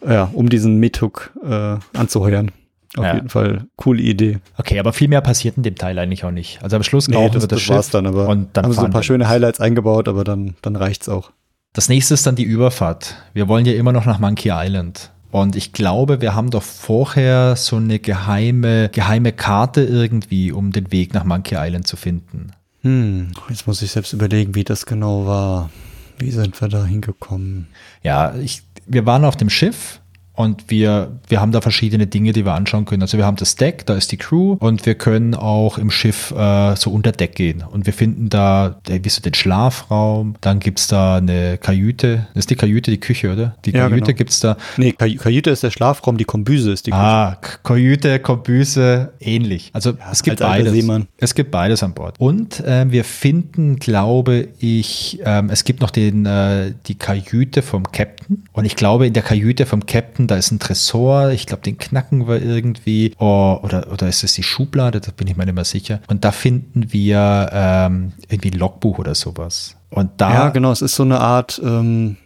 ja, 0.07 0.31
um 0.33 0.49
diesen 0.49 0.79
Metuk 0.79 1.33
äh, 1.43 1.77
anzuheuern. 1.97 2.51
Auf 2.97 3.05
ja. 3.05 3.15
jeden 3.15 3.29
Fall 3.29 3.67
coole 3.77 4.03
Idee. 4.03 4.41
Okay, 4.59 4.79
aber 4.81 4.93
viel 4.93 5.07
mehr 5.07 5.21
passiert 5.21 5.57
in 5.57 5.63
dem 5.63 5.77
Teil 5.77 5.97
eigentlich 5.99 6.25
auch 6.25 6.33
nicht. 6.33 6.61
Also 6.63 6.77
am 6.77 6.83
Schluss 6.83 7.07
nee, 7.07 7.15
das, 7.15 7.35
wir 7.35 7.41
das, 7.41 7.49
das 7.49 7.61
Schiff 7.61 7.77
war's 7.77 7.91
dann, 7.91 8.07
aber 8.07 8.29
und 8.29 8.49
dann 8.55 8.65
haben 8.65 8.73
so 8.73 8.83
ein 8.83 8.91
paar 8.91 9.05
schöne 9.05 9.29
Highlights 9.29 9.61
eingebaut, 9.61 10.09
aber 10.09 10.25
dann, 10.25 10.55
dann 10.63 10.75
reicht's 10.75 11.09
auch. 11.09 11.31
Das 11.73 11.89
nächste 11.89 12.15
ist 12.15 12.27
dann 12.27 12.35
die 12.35 12.43
Überfahrt. 12.43 13.15
Wir 13.33 13.47
wollen 13.47 13.65
ja 13.65 13.75
immer 13.75 13.93
noch 13.93 14.07
nach 14.07 14.19
Monkey 14.19 14.51
Island. 14.53 15.13
Und 15.31 15.55
ich 15.55 15.73
glaube, 15.73 16.21
wir 16.21 16.35
haben 16.35 16.51
doch 16.51 16.63
vorher 16.63 17.55
so 17.57 17.77
eine 17.77 17.99
geheime, 17.99 18.89
geheime 18.89 19.33
Karte 19.33 19.83
irgendwie, 19.83 20.51
um 20.51 20.73
den 20.73 20.91
Weg 20.91 21.15
nach 21.15 21.25
Monkey 21.25 21.57
Island 21.57 21.87
zu 21.87 21.97
finden. 21.97 22.53
Hm, 22.83 23.33
jetzt 23.49 23.67
muss 23.67 23.83
ich 23.83 23.93
selbst 23.93 24.13
überlegen, 24.13 24.55
wie 24.55 24.65
das 24.65 24.87
genau 24.87 25.27
war. 25.27 25.71
Wie 26.19 26.31
sind 26.31 26.61
wir 26.61 26.69
da 26.69 26.85
hingekommen? 26.85 27.69
Ja, 28.03 28.35
ich, 28.35 28.63
wir 28.87 29.07
waren 29.07 29.25
auf 29.25 29.37
dem 29.37 29.51
Schiff 29.51 30.00
und 30.41 30.65
wir, 30.69 31.13
wir 31.29 31.41
haben 31.41 31.53
da 31.53 31.61
verschiedene 31.61 32.07
Dinge, 32.07 32.33
die 32.33 32.45
wir 32.45 32.55
anschauen 32.55 32.85
können. 32.85 33.03
Also 33.03 33.19
wir 33.19 33.27
haben 33.27 33.37
das 33.37 33.57
Deck, 33.57 33.87
da 33.87 33.95
ist 33.95 34.11
die 34.13 34.17
Crew 34.17 34.57
und 34.59 34.87
wir 34.87 34.95
können 34.95 35.35
auch 35.35 35.79
im 35.79 35.91
Schiff 35.91 36.31
äh, 36.33 36.75
so 36.77 36.91
unter 36.91 37.13
Deck 37.13 37.35
gehen. 37.35 37.63
Und 37.69 37.87
wir 37.87 37.93
finden 37.93 38.29
da 38.29 38.81
wie 38.89 39.09
so 39.09 39.21
den 39.21 39.35
Schlafraum, 39.35 40.35
dann 40.41 40.61
gibt 40.61 40.81
es 40.81 40.89
da 40.89 41.17
eine 41.17 41.59
Kajüte. 41.59 42.27
Das 42.35 42.43
ist 42.43 42.51
die 42.51 42.57
Kajüte, 42.57 42.91
die 42.91 43.01
Küche, 43.01 43.33
oder? 43.33 43.57
Die 43.65 43.71
Ja, 43.73 43.89
Kajüte 43.89 44.07
genau. 44.07 44.17
gibt 44.19 44.31
es 44.31 44.41
da. 44.41 44.57
Nee, 44.77 44.93
Kaj 44.93 45.17
Kajüte 45.17 45.51
ist 45.51 45.63
der 45.63 45.71
Schlafraum, 45.71 46.17
die 46.17 46.25
Kombüse 46.25 46.73
ist 46.73 46.87
die 46.87 46.91
Küche. 46.91 47.03
Ah, 47.03 47.39
Kajüte, 47.63 48.19
Kombüse, 48.21 49.13
ähnlich. 49.21 49.71
Also 49.73 49.93
es 50.11 50.23
gibt 50.23 50.41
beides. 50.41 50.73
Seemann. 50.73 51.07
Es 51.19 51.35
gibt 51.35 51.51
beides 51.51 51.83
an 51.83 51.95
Bord. 51.95 52.17
Und 52.19 52.63
ähm, 52.67 52.93
wir 52.93 53.05
finden, 53.05 53.77
glaube 53.77 54.49
ich, 54.59 55.21
ähm, 55.25 55.51
es 55.51 55.65
gibt 55.65 55.81
noch 55.81 55.91
den, 55.91 56.27
äh, 56.27 56.73
die 56.87 56.95
Kajüte 56.97 57.63
vom 57.63 57.91
Captain. 57.93 58.45
Und 58.53 58.65
ich 58.65 58.77
glaube, 58.77 59.07
in 59.07 59.13
der 59.13 59.23
Kajüte 59.23 59.67
vom 59.67 59.87
Captain, 59.87 60.27
da 60.31 60.37
ist 60.37 60.51
ein 60.51 60.59
Tresor. 60.59 61.31
Ich 61.31 61.47
glaube, 61.47 61.63
den 61.63 61.79
knacken 61.79 62.29
wir 62.29 62.43
irgendwie. 62.43 63.15
Oh, 63.19 63.59
oder, 63.63 63.91
oder 63.93 64.09
ist 64.09 64.23
es 64.23 64.35
die 64.35 64.43
Schublade? 64.43 65.01
Da 65.01 65.11
bin 65.11 65.27
ich 65.27 65.37
mir 65.37 65.45
nicht 65.45 65.55
mehr 65.55 65.65
sicher. 65.65 66.01
Und 66.09 66.25
da 66.25 66.33
finden 66.33 66.93
wir 66.93 67.51
ähm, 67.53 68.13
irgendwie 68.29 68.51
ein 68.51 68.59
Logbuch 68.59 68.99
oder 68.99 69.15
sowas. 69.15 69.77
Und 69.91 70.13
da. 70.19 70.33
Ja, 70.33 70.49
genau, 70.51 70.71
es 70.71 70.83
ist 70.83 70.95
so 70.95 71.03
eine 71.03 71.21
Art, 71.21 71.61
ähm, 71.65 72.17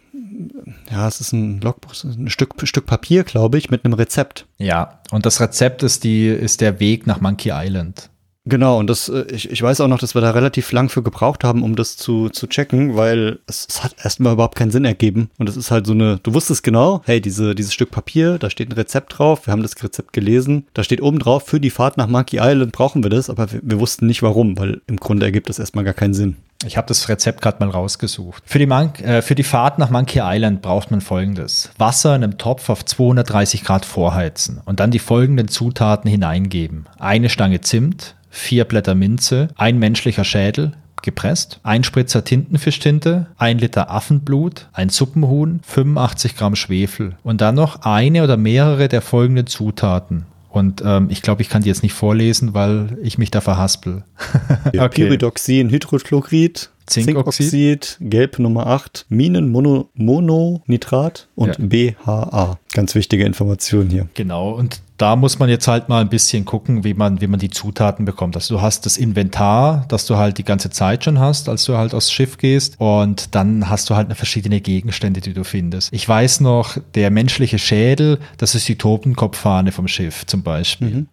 ja, 0.91 1.07
es 1.07 1.19
ist 1.19 1.33
ein 1.33 1.61
Logbuch, 1.61 1.93
ein 2.03 2.29
Stück, 2.29 2.53
Stück 2.63 2.85
Papier, 2.85 3.23
glaube 3.23 3.57
ich, 3.57 3.69
mit 3.69 3.85
einem 3.85 3.95
Rezept. 3.95 4.45
Ja, 4.57 4.99
und 5.11 5.25
das 5.25 5.41
Rezept 5.41 5.81
ist, 5.83 6.03
die, 6.03 6.27
ist 6.27 6.61
der 6.61 6.79
Weg 6.79 7.07
nach 7.07 7.21
Monkey 7.21 7.51
Island. 7.53 8.09
Genau, 8.45 8.77
und 8.77 8.87
das, 8.89 9.09
äh, 9.09 9.25
ich, 9.31 9.49
ich 9.49 9.61
weiß 9.61 9.81
auch 9.81 9.87
noch, 9.87 9.97
dass 9.97 10.13
wir 10.13 10.21
da 10.21 10.31
relativ 10.31 10.71
lang 10.71 10.89
für 10.89 11.01
gebraucht 11.01 11.43
haben, 11.43 11.63
um 11.63 11.75
das 11.75 11.97
zu, 11.97 12.29
zu 12.29 12.47
checken, 12.47 12.95
weil 12.95 13.39
es, 13.47 13.65
es 13.67 13.83
hat 13.83 13.95
erstmal 14.03 14.33
überhaupt 14.33 14.55
keinen 14.55 14.71
Sinn 14.71 14.85
ergeben. 14.85 15.31
Und 15.37 15.49
es 15.49 15.57
ist 15.57 15.71
halt 15.71 15.87
so 15.87 15.93
eine, 15.93 16.19
du 16.21 16.33
wusstest 16.33 16.63
genau, 16.63 17.01
hey, 17.05 17.19
diese, 17.19 17.55
dieses 17.55 17.73
Stück 17.73 17.89
Papier, 17.89 18.37
da 18.37 18.49
steht 18.51 18.69
ein 18.69 18.73
Rezept 18.73 19.17
drauf, 19.17 19.47
wir 19.47 19.51
haben 19.51 19.63
das 19.63 19.81
Rezept 19.83 20.13
gelesen, 20.13 20.67
da 20.73 20.83
steht 20.83 21.01
oben 21.01 21.17
drauf, 21.17 21.45
für 21.47 21.59
die 21.59 21.71
Fahrt 21.71 21.97
nach 21.97 22.07
Monkey 22.07 22.37
Island 22.39 22.71
brauchen 22.71 23.03
wir 23.03 23.09
das, 23.09 23.29
aber 23.29 23.51
wir, 23.51 23.61
wir 23.63 23.79
wussten 23.79 24.05
nicht 24.05 24.21
warum, 24.21 24.57
weil 24.59 24.81
im 24.85 24.97
Grunde 24.97 25.25
ergibt 25.25 25.49
das 25.49 25.57
erstmal 25.57 25.83
gar 25.83 25.95
keinen 25.95 26.13
Sinn. 26.13 26.35
Ich 26.65 26.77
habe 26.77 26.87
das 26.87 27.09
Rezept 27.09 27.41
gerade 27.41 27.63
mal 27.63 27.69
rausgesucht. 27.69 28.41
Für 28.45 28.59
die, 28.59 28.65
Mon 28.65 28.93
äh, 28.95 29.21
für 29.21 29.35
die 29.35 29.43
Fahrt 29.43 29.77
nach 29.77 29.89
Monkey 29.89 30.19
Island 30.23 30.61
braucht 30.61 30.89
man 30.89 31.01
folgendes. 31.01 31.69
Wasser 31.77 32.15
in 32.15 32.23
einem 32.23 32.37
Topf 32.37 32.69
auf 32.69 32.85
230 32.85 33.63
Grad 33.63 33.85
vorheizen 33.85 34.61
und 34.65 34.79
dann 34.79 34.91
die 34.91 34.99
folgenden 34.99 35.47
Zutaten 35.47 36.09
hineingeben. 36.09 36.87
Eine 36.97 37.29
Stange 37.29 37.61
Zimt, 37.61 38.15
vier 38.35 38.65
Blätter 38.65 38.95
Minze, 38.95 39.47
ein 39.55 39.79
menschlicher 39.79 40.25
Schädel, 40.25 40.73
gepresst, 41.01 41.59
ein 41.63 41.83
Spritzer 41.83 42.23
Tintenfischtinte, 42.23 43.27
ein 43.37 43.59
Liter 43.59 43.89
Affenblut, 43.91 44.67
ein 44.73 44.89
Suppenhuhn, 44.89 45.61
85 45.63 46.35
Gramm 46.35 46.55
Schwefel 46.55 47.15
und 47.23 47.41
dann 47.41 47.55
noch 47.55 47.81
eine 47.83 48.23
oder 48.23 48.37
mehrere 48.37 48.87
der 48.87 49.01
folgenden 49.01 49.47
Zutaten. 49.47 50.25
Und 50.49 50.81
ähm, 50.85 51.07
ich 51.09 51.21
glaube, 51.21 51.41
ich 51.41 51.49
kann 51.49 51.63
die 51.63 51.69
jetzt 51.69 51.83
nicht 51.83 51.93
vorlesen, 51.93 52.53
weil 52.53 52.97
ich 53.01 53.17
mich 53.17 53.29
da 53.29 53.41
verhaspel. 53.41 54.03
Pyridoxin, 54.71 55.69
Hydrochlorid, 55.69 56.69
Zinkoxid. 56.87 57.49
Zinkoxid, 57.49 57.97
Gelb 58.01 58.39
Nummer 58.39 58.67
8, 58.67 59.05
Minenmononitrat 59.09 61.27
und 61.35 61.47
Ja. 61.47 61.55
BHA. 61.59 62.57
Ganz 62.73 62.95
wichtige 62.95 63.25
Information 63.25 63.89
hier. 63.89 64.07
Genau, 64.13 64.51
und 64.51 64.81
da 64.97 65.15
muss 65.15 65.39
man 65.39 65.49
jetzt 65.49 65.67
halt 65.67 65.89
mal 65.89 66.01
ein 66.01 66.09
bisschen 66.09 66.45
gucken, 66.45 66.83
wie 66.83 66.93
man, 66.93 67.19
wie 67.19 67.27
man 67.27 67.39
die 67.39 67.49
Zutaten 67.49 68.05
bekommt. 68.05 68.35
Also 68.35 68.55
du 68.55 68.61
hast 68.61 68.85
das 68.85 68.97
Inventar, 68.97 69.85
das 69.89 70.05
du 70.05 70.15
halt 70.15 70.37
die 70.37 70.43
ganze 70.43 70.69
Zeit 70.69 71.03
schon 71.03 71.19
hast, 71.19 71.49
als 71.49 71.65
du 71.65 71.75
halt 71.75 71.93
aufs 71.93 72.11
Schiff 72.11 72.37
gehst. 72.37 72.75
Und 72.79 73.35
dann 73.35 73.69
hast 73.69 73.89
du 73.89 73.95
halt 73.95 74.07
eine 74.07 74.15
verschiedene 74.15 74.61
Gegenstände, 74.61 75.21
die 75.21 75.33
du 75.33 75.43
findest. 75.43 75.91
Ich 75.91 76.07
weiß 76.07 76.39
noch, 76.41 76.77
der 76.93 77.11
menschliche 77.11 77.59
Schädel, 77.59 78.19
das 78.37 78.55
ist 78.55 78.67
die 78.69 78.77
Totenkopffahne 78.77 79.71
vom 79.73 79.87
Schiff 79.87 80.25
zum 80.25 80.43
Beispiel. 80.43 81.07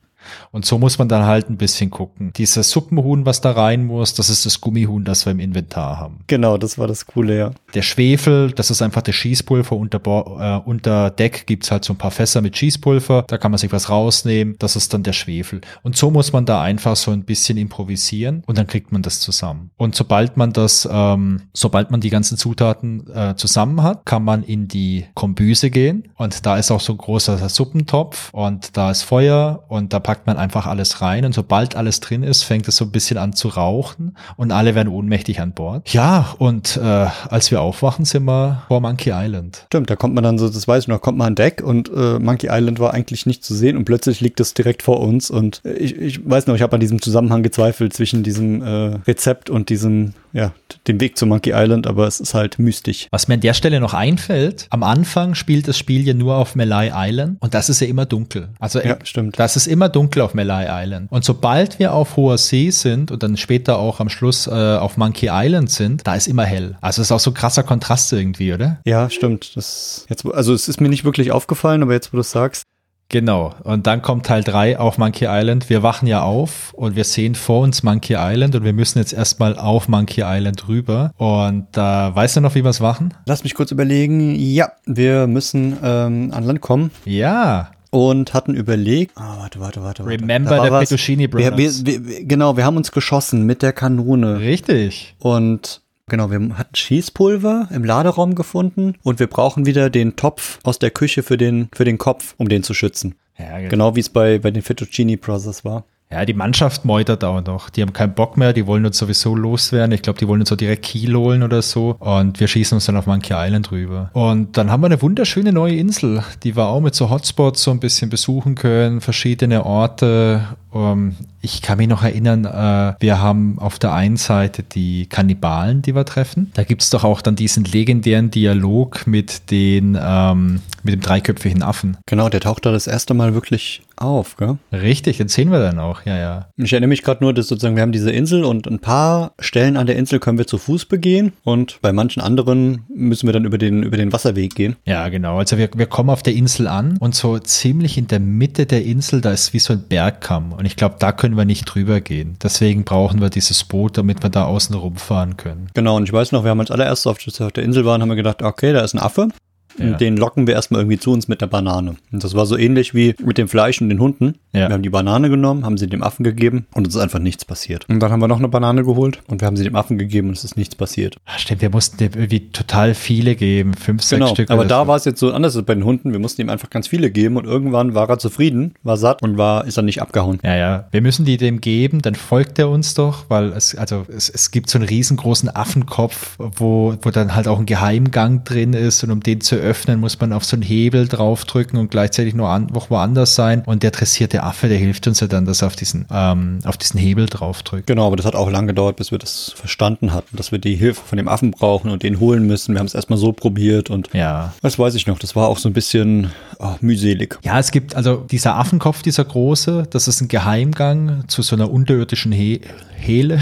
Und 0.51 0.65
so 0.65 0.79
muss 0.79 0.99
man 0.99 1.09
dann 1.09 1.25
halt 1.25 1.51
ein 1.51 1.57
bisschen 1.57 1.91
gucken. 1.91 2.33
Dieses 2.37 2.71
Suppenhuhn, 2.71 3.27
was 3.27 3.41
da 3.41 3.53
rein 3.53 3.85
muss, 3.85 4.15
das 4.15 4.31
ist 4.31 4.47
das 4.47 4.61
Gummihuhn, 4.61 5.05
das 5.05 5.27
wir 5.27 5.33
im 5.33 5.41
Inventar 5.41 5.99
haben. 5.99 6.21
Genau, 6.27 6.57
das 6.59 6.79
war 6.79 6.87
das 6.87 7.07
Coole, 7.07 7.39
ja. 7.39 7.51
Der 7.75 7.83
Schwefel, 7.83 8.53
das 8.53 8.71
ist 8.71 8.83
einfach 8.83 9.03
das 9.03 9.15
Schießpulver. 9.15 9.77
Unter, 9.77 9.99
Bo- 9.99 10.39
äh, 10.41 10.61
unter 10.65 11.11
Deck 11.11 11.47
gibt's 11.47 11.71
halt 11.71 11.85
so 11.85 11.93
ein 11.93 11.99
paar 11.99 12.11
Fässer 12.11 12.41
mit 12.41 12.57
Schießpulver. 12.57 13.25
Da 13.27 13.39
kann 13.39 13.51
man 13.51 13.59
sich 13.59 13.73
was 13.73 13.89
rausnehmen. 13.89 14.57
Das 14.59 14.77
ist 14.77 14.93
dann 14.95 15.03
der 15.03 15.13
Schwefel. 15.13 15.61
Und 15.83 15.97
so 15.97 16.11
muss 16.11 16.33
man 16.33 16.45
da 16.45 16.63
einfach 16.63 16.97
so 16.97 17.11
ein 17.11 17.25
bisschen 17.25 17.59
improvisieren 17.59 18.43
und 18.47 18.59
dann 18.59 18.67
kriegt 18.67 18.93
man 18.93 19.03
das 19.03 19.21
zusammen. 19.21 19.71
Und 19.77 19.95
sobald 19.95 20.37
man 20.37 20.53
das, 20.53 20.89
ähm, 20.91 21.43
sobald 21.53 21.91
man 21.91 22.01
die 22.01 22.11
ganzen 22.11 22.37
Zutaten 22.37 23.11
äh, 23.13 23.35
zusammen 23.37 23.83
hat, 23.83 24.05
kann 24.05 24.25
man 24.25 24.43
in 24.43 24.69
die 24.69 25.07
Kombüse 25.15 25.71
gehen. 25.71 26.09
Und 26.17 26.45
da 26.47 26.57
ist 26.57 26.71
auch 26.71 26.81
so 26.81 26.93
ein 26.93 26.99
großer 26.99 27.49
Suppentopf 27.49 28.31
und 28.33 28.77
da 28.77 28.91
ist 28.91 29.03
Feuer 29.03 29.65
und 29.69 29.93
da 29.93 30.01
packt 30.01 30.12
man 30.27 30.37
einfach 30.37 30.67
alles 30.67 31.01
rein. 31.01 31.25
Und 31.25 31.35
sobald 31.35 31.77
alles 31.77 32.01
drin 32.01 32.23
ist, 32.23 32.43
fängt 32.43 32.69
es 32.69 32.77
so 32.77 32.85
ein 32.85 32.91
bisschen 32.91 33.19
an 33.19 33.33
zu 33.33 33.49
rauchen 33.49 34.17
und 34.37 34.53
alle 34.53 34.75
werden 34.75 34.89
ohnmächtig 34.89 35.41
an 35.41 35.53
Bord. 35.53 35.93
Ja, 35.93 36.35
und 36.39 36.77
äh, 36.83 37.07
als 37.29 37.51
wir 37.51 37.61
aufwachen, 37.61 38.05
sind 38.05 38.25
wir 38.25 38.63
vor 38.69 38.81
Monkey 38.81 39.11
Island. 39.13 39.65
Stimmt, 39.67 39.91
da 39.91 39.97
kommt 39.97 40.15
man 40.15 40.25
dann 40.25 40.39
so, 40.39 40.49
das 40.49 40.67
weiß 40.69 40.85
ich 40.85 40.89
noch, 40.89 41.01
kommt 41.01 41.19
man 41.19 41.29
an 41.29 41.35
Deck 41.35 41.63
und 41.63 41.91
äh, 41.95 42.19
Monkey 42.19 42.49
Island 42.51 42.79
war 42.79 42.95
eigentlich 42.95 43.27
nicht 43.27 43.45
zu 43.45 43.55
sehen 43.55 43.77
und 43.77 43.85
plötzlich 43.85 44.21
liegt 44.21 44.41
es 44.41 44.55
direkt 44.55 44.83
vor 44.83 45.01
uns 45.01 45.31
und 45.31 45.61
äh, 45.65 45.73
ich, 45.75 45.97
ich 45.97 46.29
weiß 46.29 46.47
noch, 46.47 46.55
ich 46.55 46.63
habe 46.63 46.75
an 46.75 46.81
diesem 46.81 47.01
Zusammenhang 47.01 47.43
gezweifelt 47.43 47.93
zwischen 47.93 48.23
diesem 48.23 48.63
äh, 48.63 48.99
Rezept 49.07 49.51
und 49.51 49.69
diesem, 49.69 50.15
ja, 50.33 50.53
dem 50.89 51.01
Weg 51.01 51.17
zu 51.17 51.27
Monkey 51.27 51.53
Island, 51.55 51.87
aber 51.87 52.07
es 52.07 52.21
ist 52.21 52.35
halt 52.35 52.59
mystisch. 52.59 53.09
Was 53.11 53.29
mir 53.29 53.35
an 53.35 53.41
der 53.41 53.55
Stelle 53.55 53.81
noch 53.81 53.95
einfällt, 53.95 54.67
am 54.71 54.83
Anfang 54.83 55.35
spielt 55.35 55.69
das 55.69 55.79
Spiel 55.79 56.07
ja 56.07 56.15
nur 56.15 56.37
auf 56.37 56.55
Malay 56.55 56.91
Island 56.95 57.37
und 57.41 57.55
das 57.55 57.69
ist 57.69 57.81
ja 57.81 57.87
immer 57.87 58.07
dunkel. 58.07 58.49
Also 58.59 58.81
Ja, 58.81 58.97
stimmt. 59.05 59.39
das 59.39 59.57
ist 59.57 59.67
immer 59.67 59.89
dunkel 59.89 60.02
auf 60.21 60.35
Malay 60.35 60.67
Island. 60.69 61.11
Und 61.11 61.25
sobald 61.25 61.79
wir 61.79 61.95
auf 61.95 62.17
hoher 62.17 62.39
See 62.39 62.71
sind 62.71 63.11
und 63.11 63.23
dann 63.23 63.37
später 63.37 63.79
auch 63.79 64.01
am 64.01 64.09
Schluss 64.09 64.47
äh, 64.47 64.51
auf 64.51 64.97
Monkey 64.97 65.29
Island 65.31 65.71
sind, 65.71 66.07
da 66.07 66.15
ist 66.15 66.29
immer 66.29 66.45
hell. 66.45 66.77
Also 66.81 67.03
es 67.03 67.09
ist 67.09 67.13
auch 67.13 67.21
so 67.21 67.31
ein 67.31 67.35
krasser 67.35 67.63
Kontrast 67.63 68.13
irgendwie, 68.13 68.53
oder? 68.53 68.79
Ja, 68.85 69.09
stimmt. 69.11 69.57
Das 69.57 70.07
jetzt, 70.09 70.27
also 70.27 70.53
es 70.55 70.69
ist 70.69 70.81
mir 70.81 70.89
nicht 70.89 71.05
wirklich 71.05 71.33
aufgefallen, 71.33 71.83
aber 71.83 71.93
jetzt, 71.93 72.13
wo 72.13 72.17
du 72.17 72.21
es 72.21 72.31
sagst, 72.31 72.65
Genau. 73.13 73.55
Und 73.63 73.87
dann 73.87 74.01
kommt 74.01 74.25
Teil 74.25 74.43
3 74.43 74.79
auf 74.79 74.97
Monkey 74.97 75.27
Island. 75.29 75.69
Wir 75.69 75.83
wachen 75.83 76.09
ja 76.09 76.23
auf 76.23 76.73
und 76.73 76.97
wir 76.97 77.05
sehen 77.05 77.35
vor 77.35 77.61
uns 77.61 77.83
Monkey 77.83 78.17
Island 78.19 78.55
und 78.55 78.65
wir 78.65 78.73
müssen 78.73 78.99
jetzt 78.99 79.13
erstmal 79.13 79.59
auf 79.59 79.87
Monkey 79.87 80.23
Island 80.25 80.67
rüber. 80.67 81.13
Und 81.19 81.67
da 81.73 82.15
weißt 82.15 82.37
du 82.37 82.41
noch, 82.41 82.55
wie 82.55 82.65
wir 82.65 82.71
es 82.71 82.81
machen? 82.81 83.13
lass 83.27 83.45
mich 83.45 83.55
kurz 83.55 83.71
überlegen. 83.71 84.35
Ja, 84.35 84.73
wir 84.87 85.27
müssen 85.27 85.77
ähm, 85.85 86.31
an 86.33 86.45
Land 86.45 86.63
kommen. 86.63 86.91
Ja. 87.05 87.73
Und 87.93 88.33
hatten 88.33 88.55
überlegt, 88.55 89.13
ah, 89.19 89.37
warte, 89.39 89.61
warte, 89.61 89.83
warte, 89.83 90.05
warte. 90.05 90.23
Remember 90.23 90.65
the 90.65 90.71
was. 90.71 90.89
Fettuccine 90.89 91.21
wir, 91.25 91.31
Brothers. 91.31 91.85
wir, 91.85 92.07
wir, 92.07 92.25
Genau, 92.25 92.57
wir 92.57 92.65
haben 92.65 92.79
uns 92.79 92.91
geschossen 92.91 93.45
mit 93.45 93.61
der 93.61 93.75
Kanone 93.75 94.41
Richtig. 94.41 95.15
und 95.19 95.83
genau, 96.09 96.31
wir 96.31 96.57
hatten 96.57 96.75
Schießpulver 96.75 97.69
im 97.71 97.85
Laderaum 97.85 98.35
gefunden 98.35 98.95
und 99.03 99.21
wir 99.21 99.27
brauchen 99.27 99.67
wieder 99.67 99.91
den 99.91 100.17
Topf 100.17 100.59
aus 100.63 100.79
der 100.79 100.91
Küche 100.91 101.23
für 101.23 101.37
den, 101.37 101.69
für 101.75 101.85
den 101.85 101.99
Kopf, 101.99 102.35
um 102.39 102.49
den 102.49 102.63
zu 102.63 102.73
schützen. 102.73 103.15
Ja, 103.39 103.59
genau. 103.59 103.69
Genau 103.69 103.97
wie 103.97 104.01
es 104.01 104.09
bei, 104.09 104.39
bei 104.39 104.51
den 104.51 104.63
Fettuccini 104.63 105.17
Brothers 105.17 105.63
war. 105.63 105.85
Ja, 106.13 106.27
die 106.27 106.35
Mannschaft 106.35 106.85
meutert 106.85 107.25
auch 107.25 107.43
noch. 107.43 107.71
Die 107.71 107.81
haben 107.81 107.95
keinen 107.95 108.13
Bock 108.13 108.37
mehr, 108.37 108.53
die 108.53 108.67
wollen 108.67 108.85
uns 108.85 108.99
sowieso 108.99 109.35
loswerden. 109.35 109.93
Ich 109.93 110.03
glaube, 110.03 110.19
die 110.19 110.29
wollen 110.29 110.41
uns 110.41 110.51
so 110.51 110.57
direkt 110.57 110.83
Kiel 110.83 111.17
holen 111.17 111.43
oder 111.43 111.63
so. 111.63 111.97
Und 112.01 112.39
wir 112.39 112.49
schießen 112.49 112.77
uns 112.77 112.85
dann 112.85 112.99
auf 112.99 113.07
Monkey 113.07 113.33
Island 113.35 113.71
rüber. 113.71 114.11
Und 114.13 114.59
dann 114.59 114.71
haben 114.71 114.83
wir 114.83 114.87
eine 114.87 115.01
wunderschöne 115.01 115.53
neue 115.53 115.77
Insel, 115.77 116.23
die 116.43 116.55
wir 116.55 116.67
auch 116.67 116.81
mit 116.81 116.95
so 116.95 117.09
Hotspots 117.09 117.63
so 117.63 117.71
ein 117.71 117.81
bisschen 117.81 118.11
besuchen 118.11 118.57
können, 118.57 119.01
verschiedene 119.01 119.65
Orte. 119.65 120.49
Um, 120.73 121.17
ich 121.43 121.61
kann 121.61 121.77
mich 121.77 121.89
noch 121.89 122.03
erinnern, 122.03 122.47
äh, 122.47 122.95
wir 122.99 123.21
haben 123.21 123.59
auf 123.59 123.79
der 123.79 123.93
einen 123.93 124.17
Seite 124.17 124.63
die 124.63 125.07
Kannibalen, 125.07 125.83
die 125.83 125.95
wir 125.95 126.07
treffen. 126.07 126.51
Da 126.55 126.65
gibt's 126.65 126.89
doch 126.89 127.05
auch 127.05 127.21
dann 127.21 127.37
diesen 127.37 127.65
legendären 127.65 128.31
Dialog 128.31 129.07
mit 129.07 129.51
den 129.51 129.99
ähm, 130.01 130.61
mit 130.83 130.95
dem 130.95 131.01
dreiköpfigen 131.01 131.63
Affen. 131.63 131.97
Genau, 132.07 132.29
der 132.29 132.41
taucht 132.41 132.67
da 132.67 132.73
das 132.73 132.87
erste 132.87 133.15
Mal 133.15 133.35
wirklich 133.35 133.83
auf, 133.97 134.37
gell? 134.37 134.59
Richtig, 134.73 135.19
den 135.19 135.29
sehen 135.29 135.51
wir 135.51 135.61
dann 135.61 135.79
auch, 135.79 136.05
ja, 136.05 136.17
ja. 136.17 136.49
Ich 136.57 136.73
erinnere 136.73 136.89
mich 136.89 137.03
gerade 137.03 137.23
nur, 137.23 137.33
dass 137.33 137.49
sozusagen 137.49 137.77
wir 137.77 137.83
haben 137.83 137.93
diese 137.93 138.11
Insel 138.11 138.45
und 138.45 138.67
ein 138.67 138.81
paar 138.81 139.33
Stellen 139.39 139.77
an 139.77 139.87
der 139.87 139.97
Insel 139.97 140.19
können 140.19 140.39
wir 140.39 140.47
zu 140.47 140.59
Fuß 140.59 140.87
begehen 140.87 141.33
und 141.45 141.79
bei 141.83 141.93
manchen 141.93 142.21
anderen 142.21 142.85
müssen 142.93 143.29
wir 143.29 143.33
dann 143.33 143.45
über 143.45 143.59
den, 143.59 143.83
über 143.83 143.97
den 143.97 144.13
Wasserweg 144.13 144.55
gehen. 144.55 144.77
Ja, 144.87 145.09
genau. 145.09 145.39
Also 145.39 145.59
wir, 145.59 145.71
wir 145.75 145.87
kommen 145.87 146.11
auf 146.11 146.23
der 146.23 146.35
Insel 146.35 146.67
an 146.67 146.97
und 146.99 147.15
so 147.15 147.39
ziemlich 147.39 147.97
in 147.97 148.09
der 148.09 148.21
Mitte 148.21 148.67
der 148.67 148.85
Insel, 148.85 149.21
da 149.21 149.33
ist 149.33 149.53
wie 149.53 149.59
so 149.59 149.75
ein 149.75 149.85
Bergkamm. 149.89 150.53
Und 150.63 150.67
ich 150.67 150.77
glaube, 150.77 150.95
da 151.01 151.11
können 151.11 151.37
wir 151.37 151.45
nicht 151.45 151.65
drüber 151.65 152.01
gehen. 152.01 152.37
Deswegen 152.41 152.85
brauchen 152.85 153.21
wir 153.21 153.31
dieses 153.31 153.65
Boot, 153.65 153.99
damit 153.99 154.23
wir 154.23 154.31
da 154.31 154.45
außen 154.45 154.77
rumfahren 154.77 155.37
können. 155.37 155.67
Genau, 155.75 155.97
und 155.97 156.05
ich 156.05 156.13
weiß 156.13 156.31
noch, 156.31 156.45
wir 156.45 156.53
haben 156.53 156.61
als 156.61 156.71
allererstes 156.71 157.09
auf 157.09 157.19
der 157.19 157.65
Insel 157.65 157.85
waren, 157.85 158.01
haben 158.01 158.11
wir 158.11 158.15
gedacht, 158.15 158.45
okay, 158.45 158.73
da 158.73 158.83
ist 158.83 158.95
ein 158.95 159.01
Affe. 159.01 159.31
Ja. 159.79 159.93
Den 159.93 160.17
locken 160.17 160.47
wir 160.47 160.55
erstmal 160.55 160.81
irgendwie 160.81 160.99
zu 160.99 161.13
uns 161.13 161.29
mit 161.29 161.41
der 161.41 161.47
Banane. 161.47 161.97
Und 162.13 162.25
das 162.25 162.35
war 162.35 162.47
so 162.47 162.57
ähnlich 162.57 162.95
wie 162.95 163.15
mit 163.25 163.39
dem 163.39 163.49
Fleisch 163.49 163.81
und 163.81 163.89
den 163.89 164.01
Hunden. 164.01 164.35
Ja. 164.53 164.69
Wir 164.69 164.75
haben 164.75 164.83
die 164.83 164.91
Banane 164.91 165.31
genommen, 165.31 165.65
haben 165.65 165.79
sie 165.79 165.87
dem 165.87 166.03
Affen 166.03 166.25
gegeben 166.25 166.67
und 166.75 166.87
es 166.87 166.95
ist 166.95 167.01
einfach 167.01 167.19
nichts 167.19 167.45
passiert. 167.45 167.87
Und 167.89 168.01
dann 168.01 168.13
haben 168.13 168.21
wir 168.21 168.29
noch 168.29 168.39
eine 168.39 168.49
Banane 168.49 168.85
geholt 168.85 169.23
und 169.29 169.41
wir 169.41 169.47
haben 169.47 169.57
sie 169.57 169.65
dem 169.65 169.77
Affen 169.77 169.99
gegeben 169.99 170.29
und 170.29 170.37
es 170.37 170.45
ist 170.45 170.57
nichts 170.57 170.75
passiert. 170.75 171.17
Ach, 171.25 171.39
stimmt, 171.39 171.63
wir 171.63 171.71
mussten 171.71 171.97
dem 171.97 172.13
irgendwie 172.15 172.51
total 172.51 172.95
viele 172.95 173.35
geben, 173.35 173.75
fünf, 173.75 174.03
sechs 174.03 174.21
genau, 174.21 174.35
Stück. 174.35 174.51
Aber 174.51 174.65
da 174.65 174.83
so. 174.83 174.89
war 174.89 174.97
es 174.97 175.05
jetzt 175.05 175.21
so 175.21 175.33
anders 175.33 175.57
als 175.57 175.65
bei 175.65 175.75
den 175.75 175.85
Hunden. 175.85 176.13
Wir 176.13 176.19
mussten 176.19 176.43
ihm 176.43 176.51
einfach 176.51 176.71
ganz 176.71 176.89
viele 176.89 177.11
geben 177.11 177.37
und 177.37 177.47
irgendwann 177.47 177.95
war 177.95 178.09
er 178.09 178.19
zufrieden, 178.19 178.75
war 178.83 178.97
satt 178.97 179.23
und 179.23 179.39
war, 179.39 179.67
ist 179.67 179.79
dann 179.79 179.87
nicht 179.87 180.03
abgehauen. 180.03 180.39
Ja, 180.43 180.55
ja. 180.55 180.89
Wir 180.91 181.01
müssen 181.01 181.25
die 181.25 181.37
dem 181.37 181.61
geben, 181.61 182.03
dann 182.03 182.15
folgt 182.15 182.59
er 182.59 182.69
uns 182.69 182.95
doch, 182.95 183.25
weil 183.29 183.53
es, 183.53 183.75
also 183.75 184.05
es, 184.15 184.29
es 184.29 184.51
gibt 184.51 184.69
so 184.69 184.79
einen 184.79 184.89
riesengroßen 184.89 185.49
Affenkopf, 185.55 186.37
wo, 186.39 186.95
wo 187.01 187.11
dann 187.11 187.35
halt 187.35 187.49
auch 187.49 187.59
ein 187.59 187.67
Geheimgang 187.67 188.45
drin 188.45 188.75
ist 188.75 189.03
und 189.05 189.11
um 189.11 189.21
den 189.21 189.41
zu 189.41 189.62
öffnen, 189.63 190.01
muss 190.01 190.21
man 190.21 190.33
auf 190.33 190.45
so 190.45 190.57
einen 190.57 190.63
Hebel 190.63 191.09
draufdrücken 191.09 191.79
und 191.79 191.91
gleichzeitig 191.91 192.35
nur 192.35 192.49
an, 192.49 192.69
woanders 192.73 193.35
sein. 193.35 193.63
Und 193.65 193.83
der 193.83 193.91
dressierte 193.91 194.43
Affe, 194.43 194.69
der 194.69 194.79
hilft 194.79 195.07
uns 195.07 195.21
ja 195.21 195.27
dann, 195.27 195.45
dass 195.45 195.63
er 195.63 195.69
auf 195.69 195.77
diesen, 195.77 196.07
ähm, 196.11 196.59
auf 196.65 196.77
diesen 196.77 196.99
Hebel 196.99 197.27
draufdrückt. 197.27 197.87
Genau, 197.87 198.07
aber 198.07 198.17
das 198.17 198.27
hat 198.27 198.35
auch 198.35 198.51
lange 198.51 198.69
gedauert, 198.69 198.97
bis 198.97 199.11
wir 199.11 199.19
das 199.19 199.53
verstanden 199.55 200.13
hatten, 200.13 200.37
dass 200.37 200.53
wir 200.53 200.59
die 200.59 200.75
Hilfe 200.75 201.03
von 201.05 201.17
dem 201.17 201.29
Affen 201.29 201.53
brauchen 201.53 201.91
und 201.91 202.03
den 202.03 202.21
holen 202.21 202.47
müssen. 202.47 202.75
Wir 202.75 202.81
haben 202.81 202.87
es 202.87 202.95
erstmal 202.95 203.19
so 203.19 203.33
probiert 203.33 203.91
und 203.91 204.11
ja. 204.13 204.53
das 204.63 204.79
weiß 204.79 204.95
ich 204.95 205.07
noch. 205.07 205.19
Das 205.19 205.37
war 205.37 205.49
auch 205.49 205.59
so 205.59 205.69
ein 205.69 205.73
bisschen 205.73 206.31
oh, 206.59 206.75
mühselig. 206.81 207.39
Ja, 207.43 207.59
es 207.59 207.71
gibt 207.71 207.95
also 207.95 208.17
dieser 208.31 208.57
Affenkopf, 208.57 209.03
dieser 209.03 209.25
große, 209.25 209.87
das 209.91 210.09
ist 210.09 210.21
ein 210.21 210.29
Geheimgang 210.29 211.25
zu 211.29 211.43
so 211.43 211.57
einer 211.57 211.71
unterirdischen 211.71 212.33
He 212.33 212.61
Hele. 213.03 213.41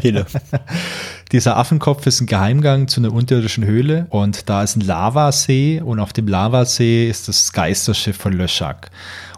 Hele. 0.00 0.26
Dieser 1.32 1.56
Affenkopf 1.56 2.06
ist 2.06 2.20
ein 2.20 2.26
Geheimgang 2.26 2.88
zu 2.88 3.00
einer 3.00 3.12
unterirdischen 3.12 3.64
Höhle 3.64 4.06
und 4.10 4.48
da 4.48 4.62
ist 4.66 4.76
ein 4.76 4.80
Lavasee 4.80 5.80
und 5.80 6.00
auf 6.00 6.12
dem 6.12 6.28
Lavasee 6.28 7.08
ist 7.08 7.28
das 7.28 7.52
Geisterschiff 7.52 8.16
von 8.16 8.32
Löschak 8.32 8.90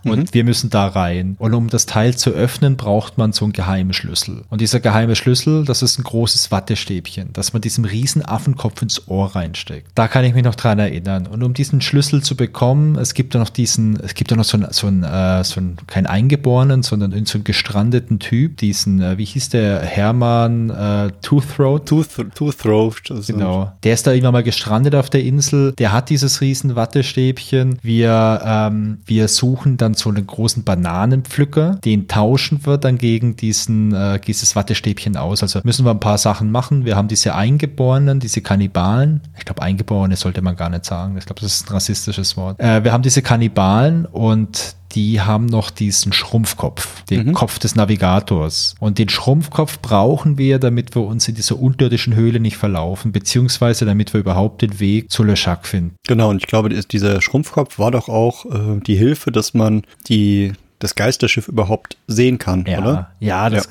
und 0.04 0.18
mhm. 0.18 0.34
wir 0.34 0.44
müssen 0.44 0.70
da 0.70 0.86
rein. 0.86 1.36
Und 1.38 1.54
um 1.54 1.68
das 1.68 1.86
Teil 1.86 2.16
zu 2.16 2.30
öffnen, 2.30 2.76
braucht 2.76 3.18
man 3.18 3.32
so 3.32 3.44
einen 3.44 3.52
geheimen 3.52 3.92
Schlüssel. 3.92 4.42
Und 4.50 4.60
dieser 4.60 4.80
geheime 4.80 5.16
Schlüssel, 5.16 5.64
das 5.64 5.82
ist 5.82 5.98
ein 5.98 6.04
großes 6.04 6.50
Wattestäbchen, 6.50 7.30
das 7.32 7.52
man 7.52 7.62
diesem 7.62 7.84
riesen 7.84 8.24
Affenkopf 8.24 8.82
ins 8.82 9.08
Ohr 9.08 9.34
reinsteckt. 9.34 9.90
Da 9.94 10.08
kann 10.08 10.24
ich 10.24 10.34
mich 10.34 10.44
noch 10.44 10.54
dran 10.54 10.78
erinnern. 10.78 11.26
Und 11.26 11.42
um 11.42 11.54
diesen 11.54 11.80
Schlüssel 11.80 12.22
zu 12.22 12.36
bekommen, 12.36 12.96
es 12.96 13.14
gibt 13.14 13.34
da 13.34 13.38
noch 13.38 13.50
diesen, 13.50 13.98
es 14.00 14.14
gibt 14.14 14.30
da 14.30 14.36
noch 14.36 14.44
so 14.44 14.56
einen, 14.56 14.72
so 14.72 14.86
einen, 14.86 15.02
äh, 15.02 15.44
so 15.44 15.60
einen 15.60 15.76
kein 15.86 16.06
Eingeborenen, 16.06 16.82
sondern 16.82 17.12
so 17.26 17.38
einen 17.38 17.44
gestrandeten 17.44 18.18
Typ, 18.18 18.56
diesen, 18.58 19.00
äh, 19.00 19.18
wie 19.18 19.24
hieß 19.24 19.50
der, 19.50 19.80
Hermann 19.80 20.70
äh, 20.70 21.10
Toothroat? 21.22 21.86
Tooth, 21.86 22.08
Toothroat. 22.34 23.02
Genau. 23.26 23.72
Der 23.82 23.94
ist 23.94 24.06
da 24.06 24.12
immer 24.12 24.32
mal 24.32 24.42
gestrandet 24.42 24.94
auf 24.94 25.10
der 25.10 25.24
Insel. 25.24 25.72
Der 25.72 25.92
hat 25.92 26.10
dieses 26.10 26.40
riesen 26.40 26.76
Wattestäbchen. 26.76 27.78
Wir, 27.82 28.40
ähm, 28.44 28.98
wir 29.04 29.28
suchen 29.28 29.76
dann 29.76 29.87
so 29.94 30.10
einen 30.10 30.26
großen 30.26 30.64
Bananenpflücker, 30.64 31.78
den 31.84 32.08
tauschen 32.08 32.64
wir 32.64 32.78
dann 32.78 32.98
gegen 32.98 33.36
diesen, 33.36 33.94
äh, 33.94 34.20
dieses 34.20 34.56
Wattestäbchen 34.56 35.16
aus. 35.16 35.42
Also 35.42 35.60
müssen 35.64 35.84
wir 35.84 35.90
ein 35.90 36.00
paar 36.00 36.18
Sachen 36.18 36.50
machen. 36.50 36.84
Wir 36.84 36.96
haben 36.96 37.08
diese 37.08 37.34
Eingeborenen, 37.34 38.20
diese 38.20 38.40
Kannibalen. 38.40 39.20
Ich 39.38 39.44
glaube, 39.44 39.62
Eingeborene 39.62 40.16
sollte 40.16 40.42
man 40.42 40.56
gar 40.56 40.70
nicht 40.70 40.84
sagen. 40.84 41.16
Ich 41.18 41.26
glaube, 41.26 41.40
das 41.40 41.54
ist 41.54 41.68
ein 41.68 41.72
rassistisches 41.74 42.36
Wort. 42.36 42.60
Äh, 42.60 42.84
wir 42.84 42.92
haben 42.92 43.02
diese 43.02 43.22
Kannibalen 43.22 44.06
und 44.06 44.76
die 44.92 45.20
haben 45.20 45.46
noch 45.46 45.70
diesen 45.70 46.12
Schrumpfkopf, 46.12 47.04
den 47.04 47.28
mhm. 47.28 47.32
Kopf 47.32 47.58
des 47.58 47.74
Navigators. 47.76 48.74
Und 48.80 48.98
den 48.98 49.08
Schrumpfkopf 49.08 49.80
brauchen 49.80 50.38
wir, 50.38 50.58
damit 50.58 50.94
wir 50.94 51.02
uns 51.02 51.28
in 51.28 51.34
dieser 51.34 51.58
unterirdischen 51.60 52.14
Höhle 52.14 52.40
nicht 52.40 52.56
verlaufen, 52.56 53.12
beziehungsweise 53.12 53.84
damit 53.84 54.12
wir 54.12 54.20
überhaupt 54.20 54.62
den 54.62 54.80
Weg 54.80 55.10
zu 55.10 55.22
Le 55.22 55.34
Chac 55.34 55.66
finden. 55.66 55.96
Genau, 56.06 56.30
und 56.30 56.38
ich 56.38 56.46
glaube, 56.46 56.70
dieser 56.70 57.20
Schrumpfkopf 57.20 57.78
war 57.78 57.90
doch 57.90 58.08
auch 58.08 58.46
äh, 58.46 58.80
die 58.86 58.96
Hilfe, 58.96 59.30
dass 59.32 59.54
man 59.54 59.82
die 60.08 60.52
das 60.78 60.94
Geisterschiff 60.94 61.48
überhaupt 61.48 61.96
sehen 62.06 62.38
kann, 62.38 62.64
ja, 62.66 62.78
oder? 62.78 63.10
Ja, 63.20 63.50
das, 63.50 63.64
ja. 63.64 63.70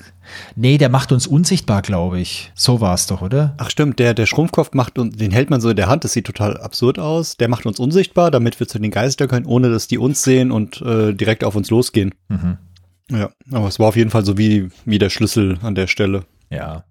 Nee, 0.56 0.78
der 0.78 0.90
macht 0.90 1.12
uns 1.12 1.28
unsichtbar, 1.28 1.82
glaube 1.82 2.20
ich. 2.20 2.52
So 2.56 2.82
war 2.82 2.94
es 2.94 3.08
doch, 3.08 3.22
oder? 3.22 3.54
Ach 3.58 3.70
stimmt, 3.70 4.00
der, 4.00 4.14
der 4.14 4.26
Schrumpfkopf 4.26 4.74
macht 4.74 4.98
uns, 5.00 5.16
den 5.16 5.32
hält 5.32 5.50
man 5.50 5.62
so 5.62 5.70
in 5.70 5.76
der 5.76 5.88
Hand, 5.88 6.04
das 6.04 6.14
sieht 6.14 6.26
total 6.26 6.58
absurd 6.58 7.00
aus. 7.00 7.38
Der 7.38 7.48
macht 7.48 7.66
uns 7.66 7.80
unsichtbar, 7.80 8.32
damit 8.32 8.60
wir 8.60 8.68
zu 8.68 8.80
den 8.80 8.92
Geistern 8.92 9.28
können, 9.28 9.46
ohne 9.46 9.70
dass 9.70 9.88
die 9.88 9.98
uns 9.98 10.24
sehen 10.24 10.52
und 10.52 10.82
äh, 10.82 11.14
direkt 11.14 11.44
auf 11.44 11.56
uns 11.56 11.70
losgehen. 11.70 12.14
Mhm. 12.30 12.58
Ja, 13.10 13.30
aber 13.52 13.68
es 13.68 13.80
war 13.80 13.88
auf 13.88 13.96
jeden 13.96 14.10
Fall 14.10 14.26
so 14.26 14.38
wie, 14.38 14.70
wie 14.86 15.00
der 15.00 15.10
Schlüssel 15.10 15.58
an 15.62 15.76
der 15.76 15.88
Stelle. 15.88 16.26
Ja. 16.50 16.84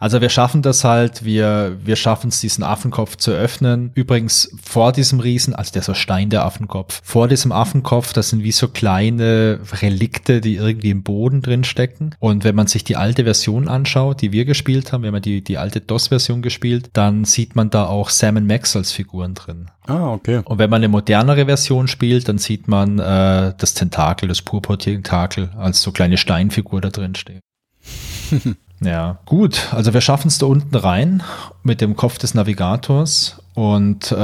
Also 0.00 0.20
wir 0.20 0.28
schaffen 0.28 0.62
das 0.62 0.84
halt, 0.84 1.24
wir, 1.24 1.76
wir 1.84 1.96
schaffen 1.96 2.28
es, 2.28 2.40
diesen 2.40 2.64
Affenkopf 2.64 3.16
zu 3.16 3.32
öffnen. 3.32 3.90
Übrigens 3.94 4.50
vor 4.62 4.92
diesem 4.92 5.20
Riesen, 5.20 5.54
also 5.54 5.72
der 5.72 5.82
so 5.82 5.94
Stein 5.94 6.30
der 6.30 6.44
Affenkopf, 6.44 7.00
vor 7.04 7.28
diesem 7.28 7.52
Affenkopf, 7.52 8.12
das 8.12 8.30
sind 8.30 8.42
wie 8.42 8.52
so 8.52 8.68
kleine 8.68 9.60
Relikte, 9.82 10.40
die 10.40 10.56
irgendwie 10.56 10.90
im 10.90 11.02
Boden 11.02 11.42
drin 11.42 11.64
stecken. 11.64 12.14
Und 12.18 12.44
wenn 12.44 12.54
man 12.54 12.66
sich 12.66 12.84
die 12.84 12.96
alte 12.96 13.24
Version 13.24 13.68
anschaut, 13.68 14.22
die 14.22 14.32
wir 14.32 14.44
gespielt 14.44 14.92
haben, 14.92 15.02
wenn 15.02 15.12
man 15.12 15.22
die, 15.22 15.42
die 15.42 15.58
alte 15.58 15.80
DOS-Version 15.80 16.42
gespielt, 16.42 16.90
dann 16.92 17.24
sieht 17.24 17.56
man 17.56 17.70
da 17.70 17.86
auch 17.86 18.10
Sam 18.10 18.46
Max 18.46 18.76
als 18.76 18.92
Figuren 18.92 19.34
drin. 19.34 19.70
Ah, 19.86 20.12
okay. 20.12 20.42
Und 20.44 20.58
wenn 20.58 20.70
man 20.70 20.80
eine 20.80 20.88
modernere 20.88 21.46
Version 21.46 21.88
spielt, 21.88 22.28
dann 22.28 22.38
sieht 22.38 22.68
man 22.68 22.98
äh, 22.98 23.54
das 23.56 23.74
Tentakel, 23.74 24.28
das 24.28 24.42
Purpur-Tentakel 24.42 25.50
als 25.56 25.82
so 25.82 25.92
kleine 25.92 26.18
Steinfigur 26.18 26.80
da 26.80 26.90
drin 26.90 27.14
stehen. 27.14 27.40
Ja, 28.80 29.18
gut. 29.26 29.68
Also 29.72 29.92
wir 29.92 30.00
schaffen 30.00 30.28
es 30.28 30.38
da 30.38 30.46
unten 30.46 30.74
rein 30.74 31.22
mit 31.62 31.80
dem 31.80 31.96
Kopf 31.96 32.18
des 32.18 32.34
Navigators 32.34 33.42
und 33.54 34.12
äh, 34.12 34.16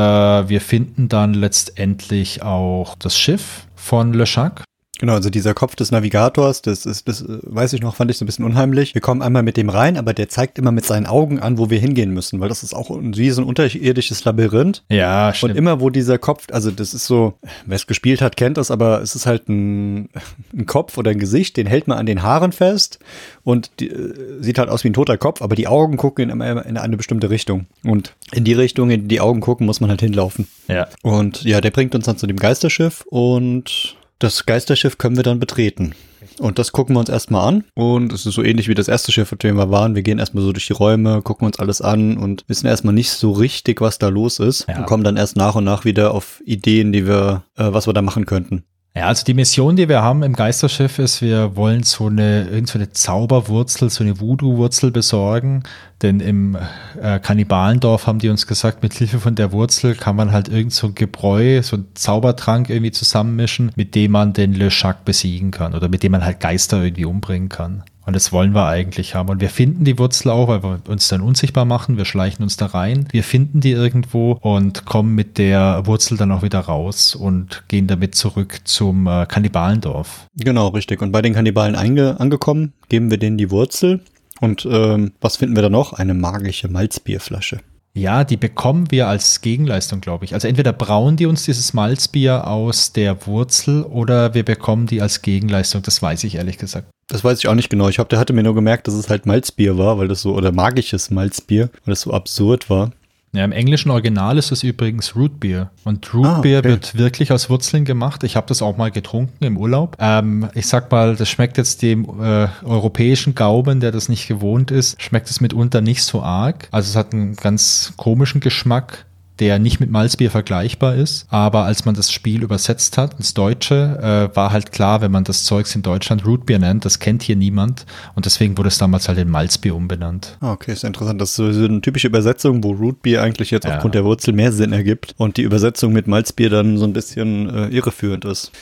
wir 0.49 0.61
finden 0.61 1.09
dann 1.09 1.35
letztendlich 1.35 2.43
auch 2.43 2.95
das 2.97 3.19
Schiff 3.19 3.67
von 3.75 4.13
Le 4.13 4.25
Chac. 4.25 4.63
Genau, 4.99 5.15
also 5.15 5.31
dieser 5.31 5.55
Kopf 5.55 5.75
des 5.77 5.91
Navigators, 5.91 6.63
das 6.63 6.85
ist, 6.85 7.09
das 7.09 7.23
äh, 7.23 7.39
weiß 7.43 7.73
ich 7.73 7.81
noch, 7.81 7.97
fand 7.97 8.11
ich 8.11 8.19
so 8.19 8.25
ein 8.25 8.27
bisschen 8.27 8.45
unheimlich. 8.45 8.95
Wir 8.95 9.01
kommen 9.01 9.23
einmal 9.23 9.43
mit 9.43 9.57
dem 9.57 9.71
rein, 9.71 9.97
aber 9.97 10.13
der 10.13 10.29
zeigt 10.29 10.59
immer 10.59 10.73
mit 10.73 10.85
seinen 10.85 11.07
Augen 11.07 11.41
an, 11.41 11.59
wo 11.59 11.71
wir 11.71 11.79
hingehen 11.79 12.11
müssen, 12.11 12.41
weil 12.41 12.49
das 12.49 12.63
ist 12.63 12.75
auch 12.75 12.91
wie 12.91 13.31
so 13.31 13.43
ein 13.43 13.49
unterirdisches 13.49 14.25
Labyrinth. 14.25 14.85
Ja, 14.91 15.33
stimmt. 15.33 15.53
Und 15.53 15.59
immer, 15.59 15.81
wo 15.81 15.91
dieser 15.91 16.19
Kopf, 16.19 16.47
also 16.53 16.71
das 16.71 16.93
ist 16.93 17.07
so, 17.07 17.35
wer 17.65 17.77
es 17.77 17.87
gespielt 17.87 18.21
hat, 18.21 18.37
kennt 18.37 18.59
das, 18.59 18.71
aber 18.71 19.01
es 19.01 19.15
ist 19.15 19.27
halt 19.27 19.49
ein, 19.49 20.11
ein 20.53 20.67
Kopf 20.67 20.99
oder 20.99 21.11
ein 21.11 21.19
Gesicht, 21.19 21.57
den 21.57 21.67
hält 21.67 21.89
man 21.89 21.99
an 21.99 22.07
den 22.07 22.23
Haaren 22.23 22.53
fest 22.53 22.99
und 23.43 23.71
die, 23.81 23.89
äh, 23.89 24.43
sieht 24.43 24.59
halt 24.59 24.69
aus 24.69 24.85
wie 24.85 24.91
ein 24.91 24.95
toter 24.95 25.17
Kopf, 25.17 25.41
aber 25.41 25.57
die 25.57 25.67
Augen 25.67 25.97
gucken 25.97 26.29
immer 26.29 26.65
in 26.67 26.77
eine 26.77 26.97
bestimmte 26.97 27.31
Richtung. 27.31 27.67
Und 27.83 28.15
in 28.33 28.45
die 28.45 28.53
Richtung, 28.53 28.91
in 28.91 29.09
die 29.09 29.15
die 29.15 29.21
Augen 29.21 29.41
gucken, 29.41 29.65
muss 29.65 29.81
man 29.81 29.91
halt 29.91 30.01
hinlaufen. 30.01 30.49
Ja. 30.67 30.89
Und 31.03 31.45
ja, 31.45 31.61
der 31.61 31.71
bringt 31.71 31.95
uns 31.95 32.07
dann 32.07 32.19
zu 32.19 32.27
dem 32.27 32.37
Geisterschiff 32.37 33.05
und 33.09 33.97
das 34.19 34.47
Geisterschiff 34.47 34.99
können 34.99 35.17
wir 35.17 35.23
dann 35.23 35.41
betreten. 35.41 35.95
Und 36.39 36.59
das 36.59 36.73
gucken 36.73 36.97
wir 36.97 37.01
uns 37.01 37.09
erstmal 37.09 37.49
an. 37.49 37.65
Und 37.75 38.13
es 38.13 38.27
ist 38.27 38.35
so 38.35 38.43
ähnlich 38.43 38.69
wie 38.69 38.75
das 38.75 38.89
erste 38.89 39.13
Schiff, 39.13 39.33
auf 39.33 39.39
dem 39.39 39.57
wir 39.57 39.71
waren. 39.71 39.95
Wir 39.95 40.03
gehen 40.03 40.19
erstmal 40.19 40.43
so 40.43 40.53
durch 40.53 40.67
die 40.67 40.73
Räume, 40.73 41.23
gucken 41.23 41.47
uns 41.47 41.59
alles 41.59 41.81
an 41.81 42.17
und 42.17 42.45
wissen 42.49 42.67
erstmal 42.67 42.95
nicht 42.95 43.11
so 43.11 43.33
richtig, 43.33 43.81
was 43.81 43.99
da 43.99 44.09
los 44.09 44.39
ist. 44.39 44.67
Ja. 44.69 44.79
Und 44.79 44.87
kommen 44.87 45.05
dann 45.05 45.17
erst 45.17 45.37
nach 45.37 45.55
und 45.55 45.65
nach 45.65 45.85
wieder 45.85 46.13
auf 46.13 46.43
Ideen, 46.45 46.93
die 46.93 47.07
wir, 47.07 47.45
äh, 47.57 47.73
was 47.73 47.87
wir 47.87 47.93
da 47.93 48.03
machen 48.03 48.27
könnten. 48.27 48.65
Ja, 48.97 49.09
also 49.09 49.25
die 49.25 49.35
Mission, 49.35 49.75
die 49.75 49.89
wir 49.89 50.03
haben 50.03 50.23
im 50.23 50.35
Geisterschiff 50.35 51.01
ist, 51.01 51.21
wir 51.21 51.57
wollen 51.57 51.83
so 51.83 52.07
eine, 52.07 52.45
irgend 52.45 52.69
so 52.69 52.79
eine 52.79 52.91
Zauberwurzel, 52.91 53.91
so 53.91 54.05
eine 54.05 54.21
Voodoo-Wurzel 54.21 54.93
besorgen. 54.93 55.65
Denn 56.01 56.21
im 56.21 56.57
äh, 57.03 57.19
Kannibalendorf 57.19 58.07
haben 58.07 58.21
die 58.21 58.29
uns 58.29 58.47
gesagt, 58.47 58.85
mit 58.85 58.95
Hilfe 58.95 59.19
von 59.19 59.35
der 59.35 59.51
Wurzel 59.51 59.97
kann 59.97 60.15
man 60.15 60.31
halt 60.31 60.49
irgend 60.49 60.73
so 60.73 60.87
ein 60.87 60.95
Gebräu, 60.95 61.61
so 61.63 61.79
ein 61.79 61.89
Zaubertrank 61.95 62.71
irgendwie 62.71 62.93
zusammenmischen, 62.93 63.73
mit 63.75 63.97
dem 63.97 64.13
man 64.13 64.33
den 64.33 64.55
Le 64.55 64.69
Chac 64.69 65.05
besiegen 65.05 65.51
kann 65.51 65.75
oder 65.75 65.89
mit 65.89 66.05
dem 66.05 66.13
man 66.13 66.25
halt 66.25 66.39
Geister 66.39 66.81
irgendwie 66.81 67.07
umbringen 67.07 67.49
kann. 67.49 67.83
Und 68.07 68.15
das 68.15 68.33
wollen 68.33 68.55
wir 68.55 68.67
eigentlich 68.67 69.15
haben. 69.15 69.31
Und 69.31 69.41
wir 69.41 69.49
finden 69.49 69.85
die 69.85 69.99
Wurzel 69.99 70.31
auch, 70.31 70.49
weil 70.49 70.63
wir 70.63 70.81
uns 70.89 71.09
dann 71.09 71.21
unsichtbar 71.21 71.65
machen. 71.65 71.97
Wir 71.97 72.05
schleichen 72.05 72.43
uns 72.43 72.57
da 72.57 72.67
rein. 72.67 73.09
Wir 73.11 73.25
finden 73.25 73.61
die 73.61 73.71
irgendwo 73.71 74.33
und 74.41 74.85
kommen 74.85 75.15
mit 75.15 75.39
der 75.39 75.87
Wurzel 75.87 76.19
dann 76.19 76.33
auch 76.33 76.43
wieder 76.43 76.61
raus 76.61 77.15
und 77.15 77.65
gehen 77.69 77.87
damit 77.87 78.15
zurück 78.15 78.61
zum 78.65 79.07
äh, 79.07 79.27
Kannibalendorf. 79.27 80.27
Genau, 80.37 80.69
richtig. 80.69 81.01
Und 81.01 81.13
bei 81.13 81.23
den 81.23 81.33
Kannibalen 81.33 81.77
angekommen, 81.77 82.73
geben 82.89 83.11
wir 83.11 83.19
denen 83.19 83.39
die 83.39 83.51
Wurzel. 83.51 84.01
Und 84.41 84.67
ähm, 84.71 85.13
was 85.21 85.37
finden 85.39 85.57
wir 85.57 85.63
da 85.63 85.71
noch? 85.71 85.95
Eine 85.95 86.15
magische 86.15 86.69
Malzbierflasche. 86.69 87.61
Ja, 87.97 88.25
die 88.25 88.37
bekommen 88.37 88.91
wir 88.91 89.07
als 89.07 89.41
Gegenleistung, 89.41 90.01
glaube 90.01 90.25
ich. 90.25 90.35
Also 90.35 90.49
entweder 90.49 90.73
brauen 90.73 91.17
die 91.17 91.27
uns 91.27 91.45
dieses 91.45 91.75
Malzbier 91.75 92.49
aus 92.49 92.93
der 92.93 93.25
Wurzel 93.29 93.85
oder 93.85 94.35
wir 94.35 94.45
bekommen 94.45 94.87
die 94.87 95.01
als 95.01 95.23
Gegenleistung. 95.23 95.83
Das 95.83 96.03
weiß 96.03 96.25
ich 96.25 96.35
ehrlich 96.35 96.59
gesagt. 96.59 96.89
Das 97.09 97.23
weiß 97.23 97.39
ich 97.39 97.49
auch 97.49 97.55
nicht 97.55 97.71
genau. 97.71 97.89
Ich 97.89 97.99
habe, 97.99 98.09
der 98.09 98.19
hatte 98.19 98.33
mir 98.33 98.43
nur 98.43 98.55
gemerkt, 98.55 98.89
dass 98.89 98.95
es 98.95 99.11
halt 99.11 99.27
Malzbier 99.27 99.77
war, 99.77 99.99
weil 99.99 100.09
das 100.09 100.23
so, 100.23 100.35
oder 100.35 100.53
magisches 100.53 101.11
Malzbier, 101.11 101.71
weil 101.85 101.93
das 101.93 102.01
so 102.01 102.13
absurd 102.13 102.71
war. 102.71 102.93
Ja, 103.35 103.45
im 103.45 103.51
englischen 103.51 103.91
Original 103.91 104.39
ist 104.39 104.53
es 104.53 104.63
übrigens 104.63 105.17
Rootbeer. 105.17 105.71
Und 105.83 106.15
Rootbeer 106.15 106.59
ah, 106.59 106.61
okay. 106.61 106.69
wird 106.69 106.97
wirklich 106.97 107.33
aus 107.33 107.51
Wurzeln 107.51 107.85
gemacht. 107.85 108.23
Ich 108.23 108.37
habe 108.37 108.47
das 108.47 108.63
auch 108.63 108.77
mal 108.77 108.93
getrunken 108.93 109.45
im 109.45 109.57
Urlaub. 109.57 109.97
Ähm, 109.99 110.49
ich 110.55 110.69
sag 110.69 110.93
mal, 110.93 111.17
das 111.17 111.29
schmeckt 111.29 111.59
jetzt 111.59 111.83
dem 111.83 112.05
äh, 112.23 112.47
europäischen 112.63 113.35
Gaumen, 113.35 113.81
der 113.81 113.91
das 113.91 114.09
nicht 114.09 114.29
gewohnt 114.29 114.71
ist, 114.71 115.03
schmeckt 115.03 115.29
es 115.31 115.41
mitunter 115.41 115.81
nicht 115.81 116.05
so 116.05 116.23
arg. 116.23 116.69
Also 116.71 116.91
es 116.91 116.97
hat 116.97 117.13
einen 117.13 117.35
ganz 117.35 117.93
komischen 117.97 118.41
Geschmack. 118.41 119.05
Der 119.41 119.59
nicht 119.59 119.81
mit 119.81 119.91
Malzbier 119.91 120.31
vergleichbar 120.31 120.95
ist. 120.95 121.27
Aber 121.29 121.65
als 121.65 121.85
man 121.85 121.95
das 121.95 122.13
Spiel 122.13 122.43
übersetzt 122.43 122.99
hat 122.99 123.15
ins 123.15 123.35
Deutsche, 123.35 124.31
äh, 124.33 124.37
war 124.37 124.53
halt 124.53 124.73
klar, 124.73 125.01
wenn 125.01 125.11
man 125.11 125.25
das 125.25 125.45
Zeugs 125.45 125.75
in 125.75 125.83
Deutschland 125.83 126.25
Rootbier 126.25 126.59
nennt, 126.59 126.85
das 126.85 126.99
kennt 126.99 127.23
hier 127.23 127.37
niemand. 127.37 127.87
Und 128.15 128.27
deswegen 128.27 128.57
wurde 128.57 128.69
es 128.69 128.79
damals 128.79 129.09
halt 129.09 129.19
in 129.19 129.29
Malzbier 129.29 129.75
umbenannt. 129.75 130.37
Ah, 130.41 130.53
okay, 130.53 130.73
ist 130.73 130.85
interessant. 130.85 131.21
Das 131.21 131.31
ist 131.31 131.37
so 131.37 131.65
eine 131.65 131.81
typische 131.81 132.07
Übersetzung, 132.07 132.63
wo 132.63 132.73
Rootbier 132.73 133.23
eigentlich 133.23 133.51
jetzt 133.51 133.65
ja. 133.65 133.75
aufgrund 133.75 133.95
der 133.95 134.05
Wurzel 134.05 134.33
mehr 134.33 134.53
Sinn 134.53 134.73
ergibt 134.73 135.15
und 135.17 135.37
die 135.37 135.43
Übersetzung 135.43 135.93
mit 135.93 136.07
Malzbier 136.07 136.51
dann 136.51 136.79
so 136.79 136.85
ein 136.85 136.93
bisschen 136.93 137.51
äh, 137.51 137.69
irreführend 137.69 138.25
ist. 138.25 138.53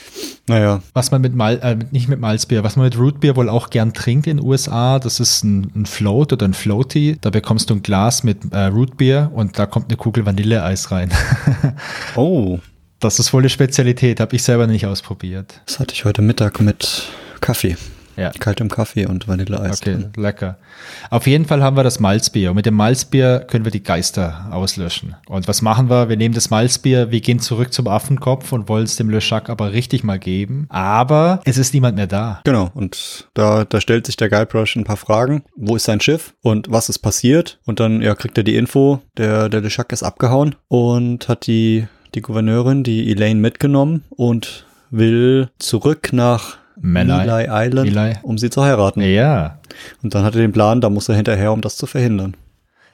Naja. 0.47 0.81
Was 0.93 1.11
man 1.11 1.21
mit 1.21 1.35
Mal, 1.35 1.59
äh, 1.61 1.77
nicht 1.91 2.09
mit 2.09 2.19
Malzbier, 2.19 2.63
was 2.63 2.75
man 2.75 2.85
mit 2.85 2.97
Rootbier 2.97 3.35
wohl 3.35 3.49
auch 3.49 3.69
gern 3.69 3.93
trinkt 3.93 4.27
in 4.27 4.37
den 4.37 4.45
USA, 4.45 4.99
das 4.99 5.19
ist 5.19 5.43
ein, 5.43 5.71
ein 5.75 5.85
Float 5.85 6.33
oder 6.33 6.45
ein 6.45 6.53
Floaty. 6.53 7.17
Da 7.21 7.29
bekommst 7.29 7.69
du 7.69 7.75
ein 7.75 7.83
Glas 7.83 8.23
mit 8.23 8.51
äh, 8.51 8.65
Rootbier 8.65 9.31
und 9.33 9.57
da 9.59 9.65
kommt 9.65 9.89
eine 9.89 9.97
Kugel 9.97 10.23
Vanilleeis 10.63 10.91
rein. 10.91 11.11
oh. 12.15 12.59
Das 12.99 13.19
ist 13.19 13.33
wohl 13.33 13.41
eine 13.41 13.49
Spezialität, 13.49 14.21
habe 14.21 14.33
ich 14.33 14.43
selber 14.43 14.65
nicht 14.65 14.85
ausprobiert. 14.85 15.59
Das 15.65 15.79
hatte 15.79 15.93
ich 15.93 16.05
heute 16.05 16.21
Mittag 16.21 16.61
mit 16.61 17.03
Kaffee. 17.41 17.75
Ja. 18.15 18.31
Kaltem 18.31 18.69
Kaffee 18.69 19.05
und 19.05 19.27
Vanilleeis. 19.27 19.81
Okay, 19.81 19.95
drin. 19.95 20.11
lecker. 20.15 20.57
Auf 21.09 21.27
jeden 21.27 21.45
Fall 21.45 21.63
haben 21.63 21.75
wir 21.75 21.83
das 21.83 21.99
Malzbier. 21.99 22.51
Und 22.51 22.55
mit 22.55 22.65
dem 22.65 22.75
Malzbier 22.75 23.45
können 23.47 23.65
wir 23.65 23.71
die 23.71 23.83
Geister 23.83 24.47
auslöschen. 24.51 25.15
Und 25.27 25.47
was 25.47 25.61
machen 25.61 25.89
wir? 25.89 26.09
Wir 26.09 26.17
nehmen 26.17 26.35
das 26.35 26.49
Malzbier, 26.49 27.11
wir 27.11 27.21
gehen 27.21 27.39
zurück 27.39 27.73
zum 27.73 27.87
Affenkopf 27.87 28.51
und 28.51 28.69
wollen 28.69 28.85
es 28.85 28.95
dem 28.95 29.09
Löschak 29.09 29.49
aber 29.49 29.73
richtig 29.73 30.03
mal 30.03 30.19
geben. 30.19 30.67
Aber 30.69 31.41
es 31.45 31.57
ist 31.57 31.73
niemand 31.73 31.95
mehr 31.95 32.07
da. 32.07 32.41
Genau. 32.43 32.69
Und 32.73 33.29
da, 33.33 33.65
da 33.65 33.81
stellt 33.81 34.05
sich 34.05 34.15
der 34.15 34.29
Guybrush 34.29 34.75
ein 34.75 34.83
paar 34.83 34.97
Fragen. 34.97 35.43
Wo 35.55 35.75
ist 35.75 35.85
sein 35.85 36.01
Schiff? 36.01 36.33
Und 36.41 36.69
was 36.69 36.89
ist 36.89 36.99
passiert? 36.99 37.59
Und 37.65 37.79
dann 37.79 38.01
ja, 38.01 38.15
kriegt 38.15 38.37
er 38.37 38.43
die 38.43 38.55
Info, 38.55 39.01
der, 39.17 39.49
der 39.49 39.61
Löschak 39.61 39.91
ist 39.91 40.03
abgehauen 40.03 40.55
und 40.67 41.27
hat 41.27 41.47
die, 41.47 41.87
die 42.15 42.21
Gouverneurin, 42.21 42.83
die 42.83 43.11
Elaine, 43.11 43.39
mitgenommen 43.39 44.03
und 44.09 44.65
will 44.91 45.49
zurück 45.57 46.13
nach 46.13 46.57
Melee 46.79 47.47
Island, 47.49 47.93
Melee. 47.93 48.15
um 48.23 48.37
sie 48.37 48.49
zu 48.49 48.63
heiraten. 48.63 49.01
Ja. 49.01 49.59
Und 50.01 50.13
dann 50.15 50.23
hat 50.23 50.35
er 50.35 50.41
den 50.41 50.51
Plan, 50.51 50.81
da 50.81 50.89
muss 50.89 51.09
er 51.09 51.15
hinterher, 51.15 51.51
um 51.51 51.61
das 51.61 51.77
zu 51.77 51.85
verhindern. 51.85 52.35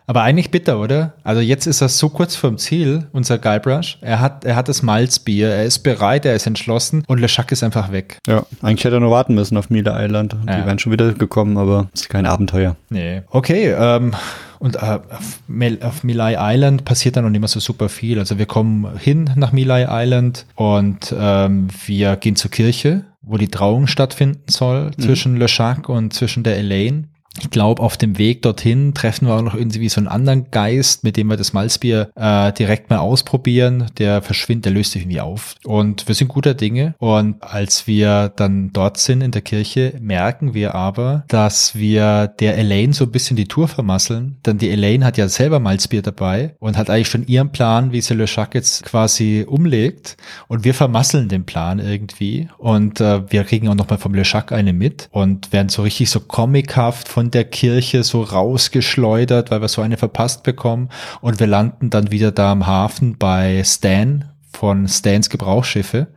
Aber 0.09 0.23
eigentlich 0.23 0.49
bitter, 0.49 0.79
oder? 0.79 1.13
Also 1.23 1.39
jetzt 1.39 1.67
ist 1.67 1.81
er 1.81 1.87
so 1.87 2.09
kurz 2.09 2.35
vorm 2.35 2.57
Ziel, 2.57 3.05
unser 3.11 3.37
Guybrush. 3.37 3.99
Er 4.01 4.19
hat, 4.19 4.43
er 4.43 4.55
hat 4.55 4.67
das 4.67 4.81
Malzbier, 4.81 5.49
er 5.49 5.65
ist 5.65 5.79
bereit, 5.79 6.25
er 6.25 6.33
ist 6.33 6.47
entschlossen 6.47 7.03
und 7.05 7.19
Le 7.19 7.27
Chac 7.27 7.51
ist 7.51 7.61
einfach 7.61 7.91
weg. 7.91 8.17
Ja, 8.27 8.43
eigentlich 8.63 8.83
hätte 8.85 8.95
er 8.95 9.01
nur 9.01 9.11
warten 9.11 9.35
müssen 9.35 9.55
auf 9.55 9.69
Mila 9.69 10.03
Island. 10.03 10.35
Ja. 10.47 10.61
Die 10.61 10.65
wären 10.65 10.79
schon 10.79 10.91
wieder 10.91 11.13
gekommen, 11.13 11.57
aber 11.59 11.89
es 11.93 12.01
ist 12.01 12.09
kein 12.09 12.25
Abenteuer. 12.25 12.75
Nee. 12.89 13.21
Okay, 13.29 13.71
ähm, 13.77 14.15
und 14.57 14.77
äh, 14.77 14.79
auf, 14.79 15.41
Mel 15.47 15.77
auf 15.81 16.03
Milai 16.03 16.35
Island 16.37 16.85
passiert 16.85 17.15
dann 17.15 17.23
noch 17.23 17.31
nicht 17.31 17.39
mehr 17.39 17.47
so 17.47 17.59
super 17.59 17.87
viel. 17.87 18.17
Also 18.17 18.39
wir 18.39 18.45
kommen 18.45 18.97
hin 18.97 19.29
nach 19.35 19.51
Milai 19.51 19.85
Island 19.89 20.47
und 20.55 21.13
ähm, 21.17 21.67
wir 21.85 22.15
gehen 22.15 22.35
zur 22.35 22.51
Kirche 22.51 23.03
wo 23.21 23.37
die 23.37 23.49
Trauung 23.49 23.87
stattfinden 23.87 24.43
soll 24.47 24.91
mhm. 24.97 25.01
zwischen 25.01 25.37
Le 25.37 25.47
Chac 25.47 25.89
und 25.89 26.13
zwischen 26.13 26.43
der 26.43 26.57
Elaine. 26.57 27.09
Ich 27.37 27.49
glaube, 27.51 27.81
auf 27.81 27.95
dem 27.95 28.17
Weg 28.17 28.41
dorthin 28.41 28.93
treffen 28.93 29.27
wir 29.27 29.35
auch 29.35 29.41
noch 29.41 29.55
irgendwie 29.55 29.87
so 29.89 29.99
einen 29.99 30.07
anderen 30.07 30.49
Geist, 30.51 31.03
mit 31.03 31.15
dem 31.15 31.27
wir 31.27 31.37
das 31.37 31.53
Malzbier 31.53 32.09
äh, 32.15 32.51
direkt 32.53 32.89
mal 32.89 32.97
ausprobieren. 32.97 33.85
Der 33.97 34.21
verschwindet, 34.21 34.65
der 34.65 34.71
löst 34.73 34.91
sich 34.91 35.03
irgendwie 35.03 35.21
auf. 35.21 35.55
Und 35.63 36.07
wir 36.07 36.15
sind 36.15 36.27
guter 36.27 36.53
Dinge. 36.53 36.95
Und 36.97 37.41
als 37.41 37.87
wir 37.87 38.29
dann 38.35 38.73
dort 38.73 38.97
sind 38.97 39.21
in 39.21 39.31
der 39.31 39.41
Kirche, 39.41 39.93
merken 40.01 40.53
wir 40.53 40.75
aber, 40.75 41.23
dass 41.27 41.75
wir 41.75 42.27
der 42.27 42.57
Elaine 42.57 42.93
so 42.93 43.05
ein 43.05 43.11
bisschen 43.11 43.37
die 43.37 43.47
Tour 43.47 43.67
vermasseln. 43.67 44.37
Denn 44.45 44.57
die 44.57 44.69
Elaine 44.69 45.05
hat 45.05 45.17
ja 45.17 45.29
selber 45.29 45.59
Malzbier 45.59 46.01
dabei 46.01 46.55
und 46.59 46.77
hat 46.77 46.89
eigentlich 46.89 47.09
schon 47.09 47.27
ihren 47.27 47.51
Plan, 47.51 47.91
wie 47.91 48.01
sie 48.01 48.15
Le 48.15 48.25
Chac 48.25 48.55
jetzt 48.55 48.83
quasi 48.83 49.45
umlegt. 49.47 50.17
Und 50.47 50.63
wir 50.63 50.73
vermasseln 50.73 51.29
den 51.29 51.45
Plan 51.45 51.79
irgendwie. 51.79 52.49
Und 52.57 52.99
äh, 53.01 53.31
wir 53.31 53.43
kriegen 53.43 53.67
auch 53.69 53.75
nochmal 53.75 53.99
vom 53.99 54.13
Le 54.13 54.23
Chac 54.23 54.51
eine 54.51 54.73
mit 54.73 55.09
und 55.11 55.53
werden 55.53 55.69
so 55.69 55.83
richtig 55.83 56.09
so 56.09 56.19
comichaft 56.19 57.07
von 57.07 57.18
der 57.27 57.43
Kirche 57.45 58.03
so 58.03 58.21
rausgeschleudert, 58.21 59.51
weil 59.51 59.61
wir 59.61 59.67
so 59.67 59.81
eine 59.81 59.97
verpasst 59.97 60.43
bekommen. 60.43 60.89
Und 61.21 61.39
wir 61.39 61.47
landen 61.47 61.89
dann 61.89 62.11
wieder 62.11 62.31
da 62.31 62.51
am 62.51 62.65
Hafen 62.65 63.17
bei 63.17 63.61
Stan 63.65 64.25
von 64.51 64.87
Stans 64.87 65.29
Gebrauchsschiffe. 65.29 66.07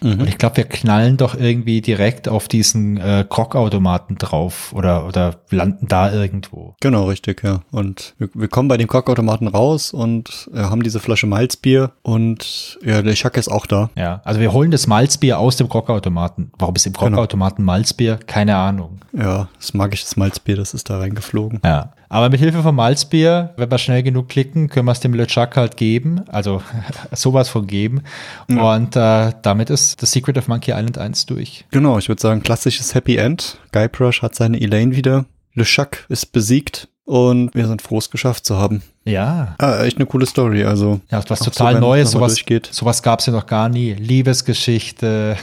Mhm. 0.00 0.20
Und 0.20 0.28
ich 0.28 0.38
glaube, 0.38 0.58
wir 0.58 0.64
knallen 0.64 1.16
doch 1.16 1.34
irgendwie 1.34 1.80
direkt 1.80 2.28
auf 2.28 2.48
diesen 2.48 2.96
äh, 2.98 3.24
Krogautomaten 3.28 4.16
drauf 4.16 4.72
oder, 4.74 5.06
oder 5.06 5.36
landen 5.50 5.88
da 5.88 6.12
irgendwo. 6.12 6.74
Genau, 6.80 7.04
richtig, 7.06 7.42
ja. 7.42 7.60
Und 7.70 8.14
wir, 8.18 8.28
wir 8.34 8.48
kommen 8.48 8.68
bei 8.68 8.76
dem 8.76 8.88
Krogautomaten 8.88 9.48
raus 9.48 9.92
und 9.92 10.50
äh, 10.54 10.58
haben 10.58 10.82
diese 10.82 11.00
Flasche 11.00 11.26
Malzbier 11.26 11.92
und 12.02 12.78
ja, 12.82 13.02
der 13.02 13.14
Schack 13.16 13.36
ist 13.36 13.48
auch 13.48 13.66
da. 13.66 13.90
Ja, 13.96 14.20
also 14.24 14.40
wir 14.40 14.52
holen 14.52 14.70
das 14.70 14.86
Malzbier 14.86 15.38
aus 15.38 15.56
dem 15.56 15.68
Krogautomaten. 15.68 16.52
Warum 16.58 16.74
ist 16.74 16.86
im. 16.86 16.92
Krogautomaten 16.92 17.58
genau. 17.58 17.72
Malzbier? 17.72 18.18
Keine 18.26 18.56
Ahnung. 18.56 19.00
Ja, 19.12 19.48
das 19.58 19.74
magisches 19.74 20.16
Malzbier, 20.16 20.56
das 20.56 20.74
ist 20.74 20.90
da 20.90 20.98
reingeflogen. 20.98 21.60
Ja. 21.64 21.92
Aber 22.12 22.28
mit 22.28 22.40
Hilfe 22.40 22.62
von 22.62 22.74
Malzbier, 22.74 23.54
wenn 23.56 23.70
wir 23.70 23.78
schnell 23.78 24.02
genug 24.02 24.28
klicken, 24.28 24.68
können 24.68 24.86
wir 24.86 24.92
es 24.92 24.98
dem 24.98 25.14
LeChuck 25.14 25.56
halt 25.56 25.76
geben. 25.76 26.22
Also 26.26 26.60
sowas 27.12 27.48
von 27.48 27.68
geben. 27.68 28.02
Ja. 28.48 28.74
Und 28.74 28.96
äh, 28.96 29.32
damit 29.42 29.59
ist 29.68 30.00
The 30.00 30.06
Secret 30.06 30.38
of 30.38 30.48
Monkey 30.48 30.70
Island 30.70 30.96
1 30.96 31.26
durch. 31.26 31.66
Genau, 31.70 31.98
ich 31.98 32.08
würde 32.08 32.22
sagen, 32.22 32.42
klassisches 32.42 32.94
Happy 32.94 33.16
End. 33.16 33.58
Guybrush 33.72 34.22
hat 34.22 34.34
seine 34.34 34.58
Elaine 34.58 34.96
wieder. 34.96 35.26
LeChuck 35.54 36.06
ist 36.08 36.32
besiegt. 36.32 36.88
Und 37.10 37.52
wir 37.56 37.66
sind 37.66 37.82
froh, 37.82 37.98
es 37.98 38.08
geschafft 38.08 38.46
zu 38.46 38.56
haben. 38.56 38.82
Ja. 39.04 39.56
Ah, 39.58 39.82
echt 39.82 39.96
eine 39.96 40.06
coole 40.06 40.26
Story. 40.26 40.62
Also 40.64 41.00
ja, 41.10 41.20
was 41.26 41.40
total 41.40 41.74
so, 41.74 41.80
Neues. 41.80 42.12
Sowas, 42.12 42.36
sowas 42.70 43.02
gab 43.02 43.18
es 43.18 43.26
ja 43.26 43.32
noch 43.32 43.46
gar 43.46 43.68
nie. 43.68 43.94
Liebesgeschichte. 43.94 45.36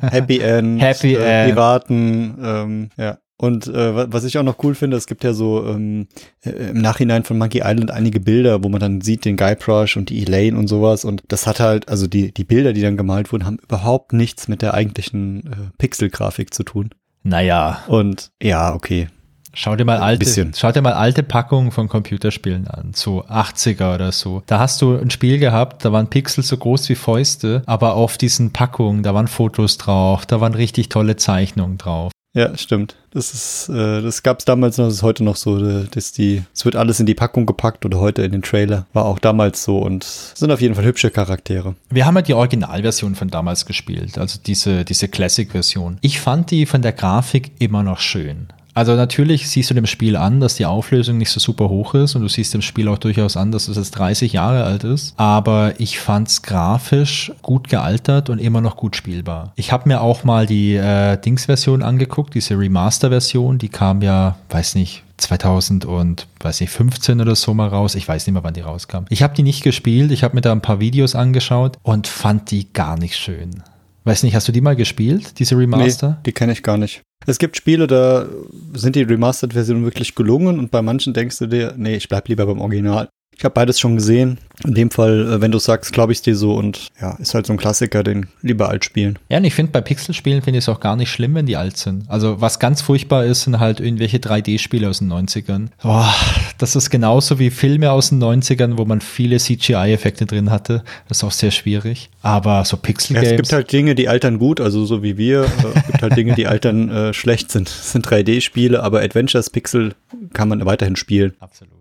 Happy 0.00 0.38
End. 0.40 0.82
Happy 0.82 1.14
äh, 1.14 1.44
End. 1.44 1.54
Piraten. 1.54 2.38
Ähm, 2.42 2.90
ja. 2.96 3.18
Und 3.40 3.68
äh, 3.68 4.12
was 4.12 4.24
ich 4.24 4.36
auch 4.36 4.42
noch 4.42 4.62
cool 4.64 4.74
finde, 4.74 4.96
es 4.96 5.06
gibt 5.06 5.22
ja 5.22 5.32
so 5.32 5.64
ähm, 5.64 6.08
äh, 6.42 6.50
im 6.50 6.80
Nachhinein 6.80 7.22
von 7.22 7.38
Monkey 7.38 7.62
Island 7.64 7.92
einige 7.92 8.18
Bilder, 8.18 8.64
wo 8.64 8.68
man 8.68 8.80
dann 8.80 9.00
sieht 9.00 9.24
den 9.24 9.36
Guybrush 9.36 9.96
und 9.96 10.10
die 10.10 10.22
Elaine 10.22 10.58
und 10.58 10.66
sowas. 10.66 11.04
Und 11.04 11.22
das 11.28 11.46
hat 11.46 11.60
halt, 11.60 11.88
also 11.88 12.08
die, 12.08 12.32
die 12.32 12.42
Bilder, 12.42 12.72
die 12.72 12.82
dann 12.82 12.96
gemalt 12.96 13.32
wurden, 13.32 13.46
haben 13.46 13.58
überhaupt 13.62 14.12
nichts 14.12 14.48
mit 14.48 14.60
der 14.60 14.74
eigentlichen 14.74 15.46
äh, 15.46 15.56
Pixelgrafik 15.78 16.52
zu 16.52 16.64
tun. 16.64 16.90
Naja. 17.22 17.84
Und 17.86 18.32
ja, 18.42 18.74
okay. 18.74 19.06
Schau 19.54 19.76
dir 19.76 19.84
mal 19.84 19.98
alte, 19.98 20.52
schau 20.54 20.72
dir 20.72 20.82
mal 20.82 20.92
alte 20.92 21.22
Packungen 21.22 21.70
von 21.70 21.88
Computerspielen 21.88 22.68
an, 22.68 22.92
so 22.94 23.24
80er 23.24 23.94
oder 23.94 24.12
so. 24.12 24.42
Da 24.46 24.58
hast 24.58 24.82
du 24.82 24.96
ein 24.96 25.10
Spiel 25.10 25.38
gehabt, 25.38 25.84
da 25.84 25.92
waren 25.92 26.08
Pixel 26.08 26.44
so 26.44 26.56
groß 26.56 26.88
wie 26.90 26.94
Fäuste, 26.94 27.62
aber 27.66 27.94
auf 27.94 28.18
diesen 28.18 28.52
Packungen, 28.52 29.02
da 29.02 29.14
waren 29.14 29.26
Fotos 29.26 29.78
drauf, 29.78 30.26
da 30.26 30.40
waren 30.40 30.54
richtig 30.54 30.90
tolle 30.90 31.16
Zeichnungen 31.16 31.78
drauf. 31.78 32.12
Ja, 32.34 32.56
stimmt. 32.56 32.96
Das 33.10 33.32
ist, 33.32 33.68
äh, 33.70 34.02
das 34.02 34.22
gab 34.22 34.38
es 34.38 34.44
damals 34.44 34.76
noch, 34.76 34.84
das 34.84 34.94
ist 34.94 35.02
heute 35.02 35.24
noch 35.24 35.36
so, 35.36 35.64
äh, 35.64 35.86
dass 35.90 36.12
die, 36.12 36.42
es 36.54 36.64
wird 36.64 36.76
alles 36.76 37.00
in 37.00 37.06
die 37.06 37.14
Packung 37.14 37.46
gepackt 37.46 37.86
oder 37.86 37.98
heute 37.98 38.22
in 38.22 38.32
den 38.32 38.42
Trailer. 38.42 38.86
War 38.92 39.06
auch 39.06 39.18
damals 39.18 39.64
so 39.64 39.78
und 39.78 40.04
sind 40.04 40.50
auf 40.50 40.60
jeden 40.60 40.74
Fall 40.74 40.84
hübsche 40.84 41.10
Charaktere. 41.10 41.74
Wir 41.88 42.04
haben 42.04 42.16
ja 42.16 42.22
die 42.22 42.34
Originalversion 42.34 43.14
von 43.14 43.28
damals 43.28 43.64
gespielt, 43.64 44.18
also 44.18 44.38
diese, 44.44 44.84
diese 44.84 45.08
Classic-Version. 45.08 45.98
Ich 46.02 46.20
fand 46.20 46.50
die 46.50 46.66
von 46.66 46.82
der 46.82 46.92
Grafik 46.92 47.52
immer 47.58 47.82
noch 47.82 47.98
schön. 47.98 48.48
Also 48.74 48.94
natürlich 48.94 49.48
siehst 49.48 49.70
du 49.70 49.74
dem 49.74 49.86
Spiel 49.86 50.16
an, 50.16 50.40
dass 50.40 50.54
die 50.54 50.66
Auflösung 50.66 51.18
nicht 51.18 51.30
so 51.30 51.40
super 51.40 51.68
hoch 51.68 51.94
ist 51.94 52.14
und 52.14 52.22
du 52.22 52.28
siehst 52.28 52.54
dem 52.54 52.62
Spiel 52.62 52.88
auch 52.88 52.98
durchaus 52.98 53.36
an, 53.36 53.50
dass 53.50 53.68
es 53.68 53.76
jetzt 53.76 53.90
30 53.92 54.34
Jahre 54.34 54.64
alt 54.64 54.84
ist. 54.84 55.14
Aber 55.16 55.74
ich 55.78 55.98
fand 55.98 56.28
es 56.28 56.42
grafisch 56.42 57.32
gut 57.42 57.68
gealtert 57.68 58.30
und 58.30 58.38
immer 58.38 58.60
noch 58.60 58.76
gut 58.76 58.96
spielbar. 58.96 59.52
Ich 59.56 59.72
habe 59.72 59.88
mir 59.88 60.00
auch 60.00 60.24
mal 60.24 60.46
die 60.46 60.76
äh, 60.76 61.16
Dings-Version 61.16 61.82
angeguckt, 61.82 62.34
diese 62.34 62.58
Remaster-Version, 62.58 63.58
die 63.58 63.68
kam 63.68 64.02
ja, 64.02 64.36
weiß 64.50 64.76
nicht, 64.76 65.02
2000 65.18 65.84
und 65.84 66.26
weiß 66.40 66.60
nicht 66.60 66.70
15 66.70 67.20
oder 67.20 67.34
so 67.34 67.52
mal 67.54 67.68
raus. 67.68 67.94
Ich 67.94 68.06
weiß 68.06 68.26
nicht 68.26 68.34
mehr, 68.34 68.44
wann 68.44 68.54
die 68.54 68.60
rauskam. 68.60 69.04
Ich 69.08 69.22
habe 69.22 69.34
die 69.34 69.42
nicht 69.42 69.62
gespielt. 69.62 70.12
Ich 70.12 70.24
habe 70.24 70.34
mir 70.34 70.40
da 70.40 70.52
ein 70.52 70.62
paar 70.62 70.80
Videos 70.80 71.14
angeschaut 71.14 71.76
und 71.82 72.06
fand 72.06 72.50
die 72.50 72.72
gar 72.72 72.98
nicht 72.98 73.16
schön. 73.16 73.62
Weiß 74.08 74.22
nicht, 74.22 74.34
hast 74.34 74.48
du 74.48 74.52
die 74.52 74.62
mal 74.62 74.74
gespielt, 74.74 75.38
diese 75.38 75.54
Remaster? 75.54 76.08
Nee, 76.08 76.16
die 76.24 76.32
kenne 76.32 76.52
ich 76.52 76.62
gar 76.62 76.78
nicht. 76.78 77.02
Es 77.26 77.38
gibt 77.38 77.58
Spiele, 77.58 77.86
da 77.86 78.26
sind 78.72 78.96
die 78.96 79.02
Remastered-Versionen 79.02 79.84
wirklich 79.84 80.14
gelungen 80.14 80.58
und 80.58 80.70
bei 80.70 80.80
manchen 80.80 81.12
denkst 81.12 81.38
du 81.40 81.46
dir, 81.46 81.74
nee, 81.76 81.96
ich 81.96 82.08
bleib 82.08 82.26
lieber 82.26 82.46
beim 82.46 82.62
Original. 82.62 83.10
Ich 83.38 83.44
habe 83.44 83.54
beides 83.54 83.78
schon 83.78 83.94
gesehen. 83.94 84.38
In 84.64 84.74
dem 84.74 84.90
Fall, 84.90 85.34
äh, 85.34 85.40
wenn 85.40 85.52
du 85.52 85.60
sagst, 85.60 85.92
glaube 85.92 86.10
ich 86.10 86.20
dir 86.20 86.34
so 86.34 86.54
und 86.54 86.88
ja, 87.00 87.12
ist 87.20 87.34
halt 87.34 87.46
so 87.46 87.52
ein 87.52 87.56
Klassiker, 87.56 88.02
den 88.02 88.26
lieber 88.42 88.68
alt 88.68 88.84
spielen. 88.84 89.16
Ja, 89.28 89.38
und 89.38 89.44
ich 89.44 89.54
finde 89.54 89.70
bei 89.70 89.80
Pixelspielen 89.80 90.42
finde 90.42 90.58
ich 90.58 90.64
es 90.64 90.68
auch 90.68 90.80
gar 90.80 90.96
nicht 90.96 91.12
schlimm, 91.12 91.36
wenn 91.36 91.46
die 91.46 91.56
alt 91.56 91.76
sind. 91.76 92.10
Also 92.10 92.40
was 92.40 92.58
ganz 92.58 92.82
furchtbar 92.82 93.24
ist, 93.24 93.42
sind 93.42 93.60
halt 93.60 93.78
irgendwelche 93.78 94.16
3D-Spiele 94.16 94.88
aus 94.88 94.98
den 94.98 95.12
90ern. 95.12 95.68
Boah, 95.80 96.12
das 96.58 96.74
ist 96.74 96.90
genauso 96.90 97.38
wie 97.38 97.50
Filme 97.50 97.92
aus 97.92 98.08
den 98.08 98.20
90ern, 98.20 98.76
wo 98.76 98.84
man 98.84 99.00
viele 99.00 99.36
CGI-Effekte 99.36 100.26
drin 100.26 100.50
hatte. 100.50 100.82
Das 101.06 101.18
ist 101.18 101.24
auch 101.24 101.30
sehr 101.30 101.52
schwierig. 101.52 102.10
Aber 102.22 102.64
so 102.64 102.76
Pixel-Games. 102.76 103.24
Ja, 103.24 103.34
es 103.34 103.36
gibt 103.36 103.52
halt 103.52 103.70
Dinge, 103.70 103.94
die 103.94 104.08
altern 104.08 104.40
gut, 104.40 104.60
also 104.60 104.84
so 104.84 105.04
wie 105.04 105.16
wir. 105.16 105.46
es 105.76 105.86
gibt 105.86 106.02
halt 106.02 106.16
Dinge, 106.16 106.34
die 106.34 106.48
altern 106.48 106.90
äh, 106.90 107.14
schlecht 107.14 107.52
sind. 107.52 107.68
Das 107.68 107.92
sind 107.92 108.04
3D-Spiele, 108.04 108.82
aber 108.82 109.00
Adventures 109.00 109.50
Pixel 109.50 109.94
kann 110.32 110.48
man 110.48 110.64
weiterhin 110.64 110.96
spielen. 110.96 111.34
Absolut. 111.38 111.77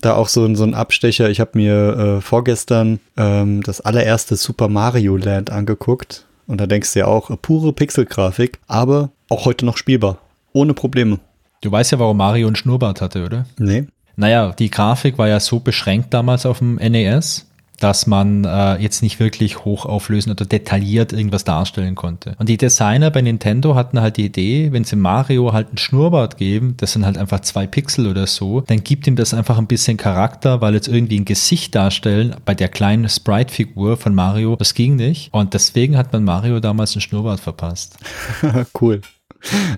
Da 0.00 0.14
auch 0.14 0.28
so, 0.28 0.54
so 0.54 0.64
ein 0.64 0.74
Abstecher. 0.74 1.30
Ich 1.30 1.40
habe 1.40 1.50
mir 1.54 2.18
äh, 2.18 2.20
vorgestern 2.20 3.00
ähm, 3.16 3.62
das 3.62 3.80
allererste 3.80 4.36
Super 4.36 4.68
Mario 4.68 5.16
Land 5.16 5.50
angeguckt. 5.50 6.24
Und 6.46 6.60
da 6.60 6.66
denkst 6.66 6.92
du 6.94 7.00
ja 7.00 7.06
auch, 7.06 7.30
pure 7.42 7.72
Pixelgrafik, 7.72 8.58
aber 8.66 9.10
auch 9.28 9.44
heute 9.44 9.66
noch 9.66 9.76
spielbar. 9.76 10.18
Ohne 10.52 10.72
Probleme. 10.72 11.18
Du 11.60 11.70
weißt 11.70 11.92
ja, 11.92 11.98
warum 11.98 12.16
Mario 12.16 12.46
einen 12.46 12.56
Schnurrbart 12.56 13.00
hatte, 13.00 13.24
oder? 13.24 13.46
Nee. 13.58 13.86
Naja, 14.16 14.52
die 14.52 14.70
Grafik 14.70 15.18
war 15.18 15.28
ja 15.28 15.38
so 15.40 15.60
beschränkt 15.60 16.14
damals 16.14 16.46
auf 16.46 16.58
dem 16.58 16.76
NES, 16.76 17.46
dass 17.80 18.06
man 18.06 18.44
äh, 18.44 18.76
jetzt 18.76 19.02
nicht 19.02 19.20
wirklich 19.20 19.64
hochauflösend 19.64 20.38
oder 20.38 20.48
detailliert 20.48 21.12
irgendwas 21.12 21.44
darstellen 21.44 21.94
konnte. 21.94 22.34
Und 22.38 22.48
die 22.48 22.56
Designer 22.56 23.10
bei 23.10 23.22
Nintendo 23.22 23.74
hatten 23.74 24.00
halt 24.00 24.16
die 24.16 24.26
Idee, 24.26 24.72
wenn 24.72 24.84
sie 24.84 24.96
Mario 24.96 25.52
halt 25.52 25.68
einen 25.68 25.78
Schnurrbart 25.78 26.36
geben, 26.36 26.74
das 26.76 26.92
sind 26.92 27.04
halt 27.04 27.18
einfach 27.18 27.40
zwei 27.40 27.66
Pixel 27.66 28.06
oder 28.08 28.26
so, 28.26 28.62
dann 28.62 28.82
gibt 28.82 29.06
ihm 29.06 29.16
das 29.16 29.34
einfach 29.34 29.58
ein 29.58 29.66
bisschen 29.66 29.96
Charakter, 29.96 30.60
weil 30.60 30.74
jetzt 30.74 30.88
irgendwie 30.88 31.20
ein 31.20 31.24
Gesicht 31.24 31.74
darstellen 31.74 32.36
bei 32.44 32.54
der 32.54 32.68
kleinen 32.68 33.08
Sprite-Figur 33.08 33.96
von 33.96 34.14
Mario, 34.14 34.56
das 34.56 34.74
ging 34.74 34.96
nicht. 34.96 35.32
Und 35.32 35.54
deswegen 35.54 35.96
hat 35.96 36.12
man 36.12 36.24
Mario 36.24 36.60
damals 36.60 36.94
einen 36.94 37.02
Schnurrbart 37.02 37.40
verpasst. 37.40 37.96
cool. 38.80 39.00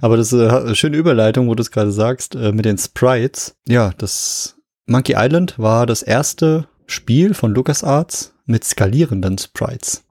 Aber 0.01 0.17
das 0.17 0.33
ist 0.33 0.41
eine 0.41 0.75
schöne 0.75 0.97
Überleitung, 0.97 1.49
wo 1.49 1.55
du 1.55 1.61
es 1.61 1.71
gerade 1.71 1.93
sagst, 1.93 2.35
äh, 2.35 2.53
mit 2.53 2.65
den 2.65 2.79
Sprites. 2.79 3.57
Ja, 3.69 3.93
das 3.99 4.57
Monkey 4.87 5.15
Island 5.17 5.59
war 5.59 5.87
das 5.87 6.03
erste 6.03 6.67
Spiel 6.91 7.35
von 7.35 7.55
LucasArts 7.55 8.35
mit 8.47 8.65
skalierenden 8.65 9.39
Sprites. 9.39 10.03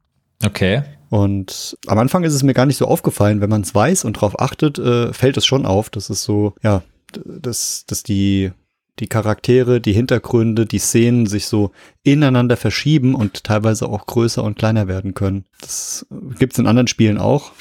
Okay. 0.44 0.84
Und 1.10 1.78
am 1.88 1.98
Anfang 1.98 2.24
ist 2.24 2.34
es 2.34 2.44
mir 2.44 2.54
gar 2.54 2.66
nicht 2.66 2.78
so 2.78 2.86
aufgefallen, 2.86 3.42
wenn 3.42 3.50
man 3.50 3.62
es 3.62 3.74
weiß 3.74 4.06
und 4.06 4.18
darauf 4.18 4.40
achtet, 4.40 4.78
äh, 4.78 5.12
fällt 5.12 5.38
es 5.38 5.46
schon 5.46 5.66
auf, 5.66 5.90
dass 5.90 6.10
es 6.10 6.24
so, 6.24 6.54
ja, 6.62 6.84
dass, 7.12 7.86
dass 7.88 8.04
die, 8.04 8.52
die 9.00 9.08
Charaktere, 9.08 9.82
die 9.82 9.94
Hintergründe, 9.94 10.66
die 10.66 10.80
Szenen 10.80 11.26
sich 11.26 11.48
so 11.48 11.72
ineinander 12.04 12.58
verschieben 12.58 13.16
und 13.16 13.44
teilweise 13.44 13.88
auch 13.90 14.06
größer 14.06 14.44
und 14.44 14.58
kleiner 14.58 14.88
werden 14.88 15.16
können. 15.16 15.46
Das 15.62 16.06
gibt 16.38 16.54
es 16.54 16.60
in 16.60 16.68
anderen 16.68 16.88
Spielen 16.88 17.18
auch 17.18 17.52